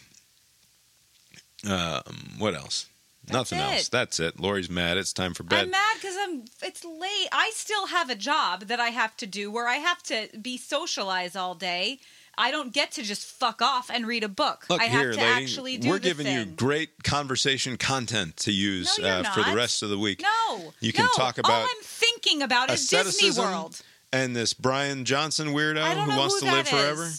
Um, 1.69 2.35
what 2.39 2.55
else? 2.55 2.87
Nothing 3.31 3.59
it. 3.59 3.61
else. 3.61 3.89
That's 3.89 4.19
it. 4.19 4.39
Lori's 4.39 4.69
mad. 4.69 4.97
It's 4.97 5.13
time 5.13 5.33
for 5.33 5.43
bed. 5.43 5.65
I'm 5.65 5.69
mad 5.69 5.95
because 5.95 6.15
I'm. 6.19 6.43
It's 6.61 6.83
late. 6.83 7.27
I 7.31 7.51
still 7.53 7.87
have 7.87 8.09
a 8.09 8.15
job 8.15 8.65
that 8.65 8.79
I 8.79 8.89
have 8.89 9.15
to 9.17 9.27
do 9.27 9.49
where 9.49 9.67
I 9.67 9.75
have 9.75 10.03
to 10.03 10.27
be 10.41 10.57
socialized 10.57 11.37
all 11.37 11.55
day. 11.55 11.99
I 12.37 12.49
don't 12.51 12.73
get 12.73 12.91
to 12.93 13.03
just 13.03 13.25
fuck 13.25 13.61
off 13.61 13.89
and 13.93 14.07
read 14.07 14.23
a 14.23 14.27
book. 14.29 14.65
Look 14.69 14.81
I 14.81 14.85
have 14.85 15.01
here, 15.01 15.11
to 15.11 15.17
lady. 15.17 15.29
actually 15.43 15.77
do 15.77 15.89
We're 15.89 15.95
the 15.99 15.99
giving 16.09 16.27
you 16.27 16.45
great 16.45 17.03
conversation 17.03 17.77
content 17.77 18.37
to 18.37 18.51
use 18.51 18.97
No, 18.99 19.07
uh, 19.07 19.23
for 19.31 19.43
the 19.43 19.55
rest 19.55 19.83
of 19.83 19.89
the 19.89 19.99
week. 19.99 20.21
No, 20.21 20.73
You 20.79 20.91
can 20.93 21.05
no. 21.05 21.11
talk 21.15 21.37
All 21.37 21.45
about 21.45 21.63
I'm 21.69 21.83
thinking 21.83 22.41
about 22.41 22.71
is 22.71 22.87
Disney 22.87 23.31
World. 23.31 23.81
and 24.11 24.35
this 24.35 24.53
Bryan 24.53 25.05
Johnson 25.05 25.49
weirdo 25.49 25.85
who 26.05 26.17
wants 26.17 26.39
who 26.39 26.47
to 26.47 26.53
live 26.55 26.65
that 26.65 26.71
forever. 26.71 27.09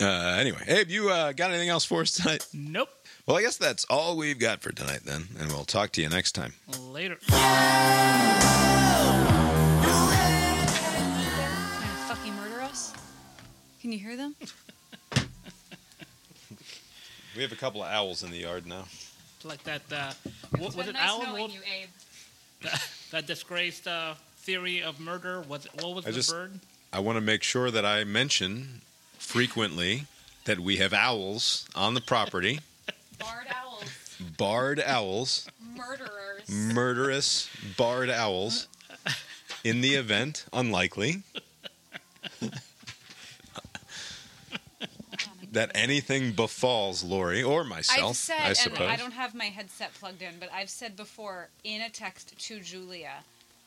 Uh, 0.00 0.38
anyway, 0.38 0.62
Abe, 0.66 0.88
you 0.88 1.10
uh, 1.10 1.32
got 1.32 1.50
anything 1.50 1.68
else 1.68 1.84
for 1.84 2.00
us 2.00 2.12
tonight? 2.12 2.46
Nope. 2.54 2.88
Well, 3.26 3.36
I 3.36 3.42
guess 3.42 3.58
that's 3.58 3.84
all 3.84 4.16
we've 4.16 4.38
got 4.38 4.60
for 4.60 4.72
tonight 4.72 5.00
then, 5.04 5.28
and 5.38 5.52
we'll 5.52 5.64
talk 5.66 5.92
to 5.92 6.00
you 6.02 6.08
next 6.08 6.32
time. 6.32 6.54
Later. 6.80 7.18
Can 13.80 13.92
you 13.92 13.98
hear 13.98 14.16
them? 14.16 14.34
We 17.36 17.42
have 17.42 17.52
a 17.52 17.56
couple 17.56 17.82
of 17.82 17.88
owls 17.88 18.24
in 18.24 18.30
the 18.32 18.38
yard 18.38 18.66
now. 18.66 18.84
Like 19.44 19.62
that. 19.62 19.82
Uh, 19.90 20.12
what, 20.58 20.74
was 20.74 20.88
it 20.88 20.96
Alan? 20.96 21.32
What, 21.32 21.52
that, 22.62 22.88
that 23.12 23.26
disgraced 23.26 23.86
uh, 23.86 24.14
theory 24.38 24.82
of 24.82 24.98
murder. 24.98 25.42
Was 25.48 25.66
it, 25.66 25.72
what 25.80 25.94
was 25.94 26.06
I 26.06 26.10
the 26.10 26.16
just- 26.16 26.30
bird? 26.30 26.58
I 26.92 26.98
want 26.98 27.16
to 27.16 27.20
make 27.20 27.44
sure 27.44 27.70
that 27.70 27.86
I 27.86 28.02
mention 28.02 28.80
frequently 29.16 30.06
that 30.44 30.58
we 30.58 30.78
have 30.78 30.92
owls 30.92 31.68
on 31.76 31.94
the 31.94 32.00
property. 32.00 32.58
Barred 33.20 33.46
owls. 33.54 34.18
Barred 34.36 34.82
owls. 34.84 35.48
Murderers. 35.76 36.48
Murderous 36.48 37.48
barred 37.76 38.10
owls. 38.10 38.66
In 39.64 39.82
the 39.82 39.94
event, 39.94 40.46
unlikely. 40.52 41.22
That 45.52 45.70
anything 45.74 46.32
befalls 46.32 47.02
Lori 47.02 47.42
or 47.42 47.64
myself, 47.64 48.10
I've 48.10 48.16
said, 48.16 48.40
I 48.40 48.48
and 48.48 48.56
suppose. 48.56 48.88
I 48.88 48.96
don't 48.96 49.12
have 49.12 49.34
my 49.34 49.46
headset 49.46 49.92
plugged 49.94 50.22
in, 50.22 50.34
but 50.38 50.52
I've 50.52 50.70
said 50.70 50.96
before 50.96 51.48
in 51.64 51.82
a 51.82 51.90
text 51.90 52.38
to 52.38 52.60
Julia, 52.60 53.24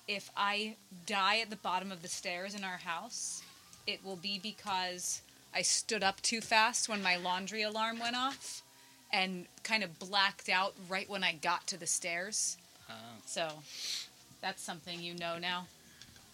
if 0.07 0.29
I 0.35 0.75
die 1.05 1.39
at 1.39 1.49
the 1.49 1.55
bottom 1.57 1.91
of 1.91 2.01
the 2.01 2.07
stairs 2.07 2.55
in 2.55 2.63
our 2.63 2.77
house, 2.77 3.41
it 3.85 4.03
will 4.03 4.15
be 4.15 4.39
because 4.39 5.21
I 5.53 5.61
stood 5.61 6.03
up 6.03 6.21
too 6.21 6.41
fast 6.41 6.87
when 6.89 7.03
my 7.03 7.15
laundry 7.17 7.61
alarm 7.61 7.99
went 7.99 8.15
off 8.15 8.61
and 9.11 9.45
kind 9.63 9.83
of 9.83 9.99
blacked 9.99 10.49
out 10.49 10.73
right 10.89 11.09
when 11.09 11.23
I 11.23 11.33
got 11.33 11.67
to 11.67 11.77
the 11.77 11.87
stairs. 11.87 12.57
So 13.25 13.49
that's 14.41 14.61
something 14.61 15.01
you 15.01 15.15
know 15.15 15.37
now. 15.37 15.67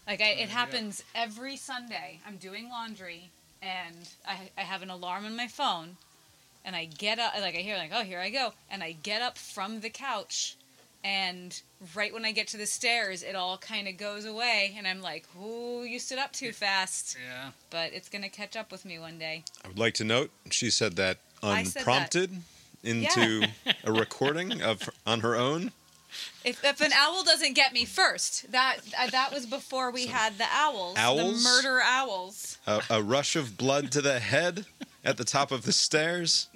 Like 0.07 0.21
I, 0.21 0.29
it 0.29 0.49
happens 0.49 1.03
every 1.13 1.55
Sunday. 1.55 2.19
I'm 2.25 2.37
doing 2.37 2.69
laundry 2.69 3.29
and 3.61 4.09
I, 4.27 4.49
I 4.57 4.61
have 4.61 4.81
an 4.81 4.89
alarm 4.89 5.25
on 5.25 5.35
my 5.35 5.47
phone 5.47 5.97
and 6.65 6.75
I 6.75 6.85
get 6.85 7.19
up 7.19 7.33
like 7.39 7.55
I 7.55 7.59
hear 7.59 7.77
like 7.77 7.91
oh 7.93 8.03
here 8.03 8.19
I 8.19 8.29
go 8.29 8.53
and 8.69 8.81
I 8.83 8.93
get 9.03 9.21
up 9.21 9.37
from 9.37 9.81
the 9.81 9.89
couch 9.89 10.55
and 11.03 11.61
right 11.95 12.13
when 12.13 12.25
I 12.25 12.31
get 12.31 12.47
to 12.49 12.57
the 12.57 12.65
stairs 12.65 13.23
it 13.23 13.35
all 13.35 13.57
kind 13.57 13.87
of 13.87 13.97
goes 13.97 14.25
away 14.25 14.73
and 14.77 14.85
I'm 14.87 15.01
like 15.01 15.25
ooh 15.41 15.83
you 15.83 15.99
stood 15.99 16.19
up 16.19 16.33
too 16.33 16.51
fast 16.51 17.17
Yeah. 17.25 17.51
but 17.69 17.93
it's 17.93 18.09
gonna 18.09 18.29
catch 18.29 18.55
up 18.55 18.71
with 18.71 18.85
me 18.85 18.99
one 18.99 19.17
day 19.17 19.43
I 19.63 19.67
would 19.69 19.79
like 19.79 19.93
to 19.95 20.03
note 20.03 20.31
she 20.51 20.69
said 20.69 20.95
that 20.97 21.17
I 21.41 21.63
said 21.63 21.73
that. 21.73 21.79
unprompted 21.79 22.31
into 22.83 23.47
a 23.83 23.91
recording 23.91 24.61
of 24.61 24.89
on 25.05 25.19
her 25.21 25.35
own. 25.35 25.71
If, 26.43 26.63
if 26.63 26.81
an 26.81 26.91
owl 26.93 27.23
doesn't 27.23 27.53
get 27.53 27.73
me 27.73 27.85
first 27.85 28.51
that 28.51 28.77
uh, 28.97 29.09
that 29.09 29.33
was 29.33 29.45
before 29.45 29.91
we 29.91 30.07
had 30.07 30.37
the 30.37 30.47
owls, 30.51 30.95
Owls? 30.97 31.43
the 31.43 31.49
murder 31.49 31.81
owls 31.83 32.57
A, 32.67 32.81
a 32.89 33.03
rush 33.03 33.35
of 33.35 33.57
blood 33.57 33.91
to 33.91 34.01
the 34.01 34.19
head 34.19 34.65
at 35.03 35.17
the 35.17 35.23
top 35.23 35.51
of 35.51 35.63
the 35.63 35.71
stairs 35.71 36.47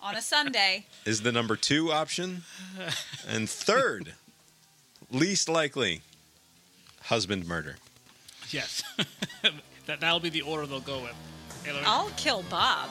on 0.00 0.16
a 0.16 0.22
Sunday 0.22 0.86
is 1.04 1.22
the 1.22 1.32
number 1.32 1.56
two 1.56 1.92
option. 1.92 2.42
And 3.28 3.48
third, 3.48 4.14
least 5.10 5.48
likely, 5.48 6.02
husband 7.04 7.46
murder. 7.46 7.76
Yes. 8.50 8.82
that 9.86 10.00
that'll 10.00 10.18
be 10.18 10.28
the 10.28 10.42
order 10.42 10.66
they'll 10.66 10.80
go 10.80 11.02
with. 11.02 11.14
Hey, 11.64 11.80
I'll 11.84 12.10
kill 12.16 12.42
Bob 12.50 12.88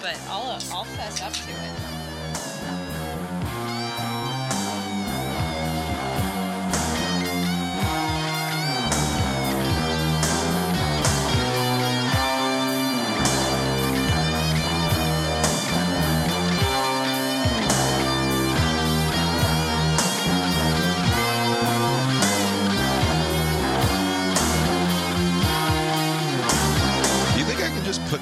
but 0.00 0.18
I'll 0.28 0.58
I'll 0.72 0.84
fess 0.84 1.22
up 1.22 1.32
to 1.32 1.50
it 1.50 2.05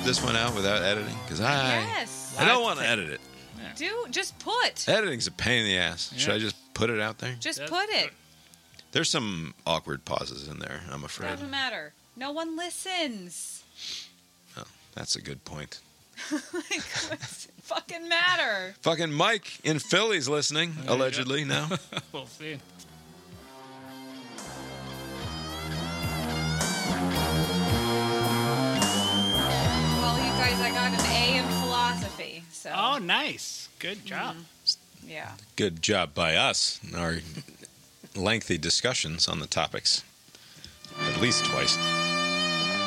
this 0.05 0.23
one 0.23 0.37
out 0.37 0.55
without 0.55 0.83
editing? 0.83 1.17
Because 1.25 1.41
I 1.41 1.81
Yes. 1.81 2.37
I 2.39 2.45
don't 2.47 2.63
want 2.63 2.79
to 2.81 2.87
edit 2.87 3.09
it. 3.11 3.21
do 3.77 4.07
just 4.11 4.39
put 4.39 4.89
Editing's 4.89 5.27
a 5.27 5.33
pain 5.33 5.61
in 5.61 5.67
the 5.67 5.79
ass. 5.79 6.13
Should 6.17 6.35
I 6.35 6.39
just 6.39 6.57
put 6.75 6.91
it 6.91 7.01
out 7.01 7.19
there? 7.19 7.35
just 7.41 7.65
put 7.67 7.89
it 7.91 8.11
There's 8.93 9.11
some 9.11 9.55
awkward 9.67 10.05
pauses 10.05 10.47
in 10.49 10.59
there. 10.59 10.83
I'm 10.91 11.05
afraid. 11.05 11.31
doesn't 11.31 11.51
matter 11.51 11.93
no 12.17 12.31
one 12.33 12.57
listens 12.57 13.65
Oh, 14.57 14.65
that's 14.95 15.17
a 15.17 15.23
good 15.23 15.45
point. 15.45 15.81
like 16.33 16.83
what's 17.09 17.47
it 17.47 17.51
fucking 17.63 18.09
matter 18.09 18.75
Fucking 18.83 19.13
Mike 19.13 19.59
in 19.65 19.79
Philly's 19.81 20.29
listening, 20.29 20.75
you 20.83 20.87
go. 20.89 20.95
allegedly 20.95 21.45
now. 21.45 21.69
we'll 22.13 22.27
see. 22.27 22.59
So 32.65 32.73
Oh, 32.75 32.99
nice. 32.99 33.69
Good 33.79 34.07
job. 34.07 34.37
Mm-hmm. 34.37 35.11
yeah 35.11 35.33
Good 35.57 35.83
job 35.83 36.15
by 36.15 36.35
us. 36.35 36.81
Our 36.97 37.19
lengthy 38.17 38.57
discussions 38.57 39.29
on 39.29 39.39
the 39.41 39.47
topics. 39.47 40.03
At 41.07 41.21
least 41.21 41.45
twice. 41.45 41.77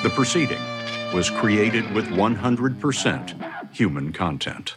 The 0.02 0.10
proceeding 0.10 0.62
was 1.14 1.30
created 1.30 1.94
with 1.94 2.06
100% 2.06 3.72
human 3.72 4.14
content. 4.14 4.74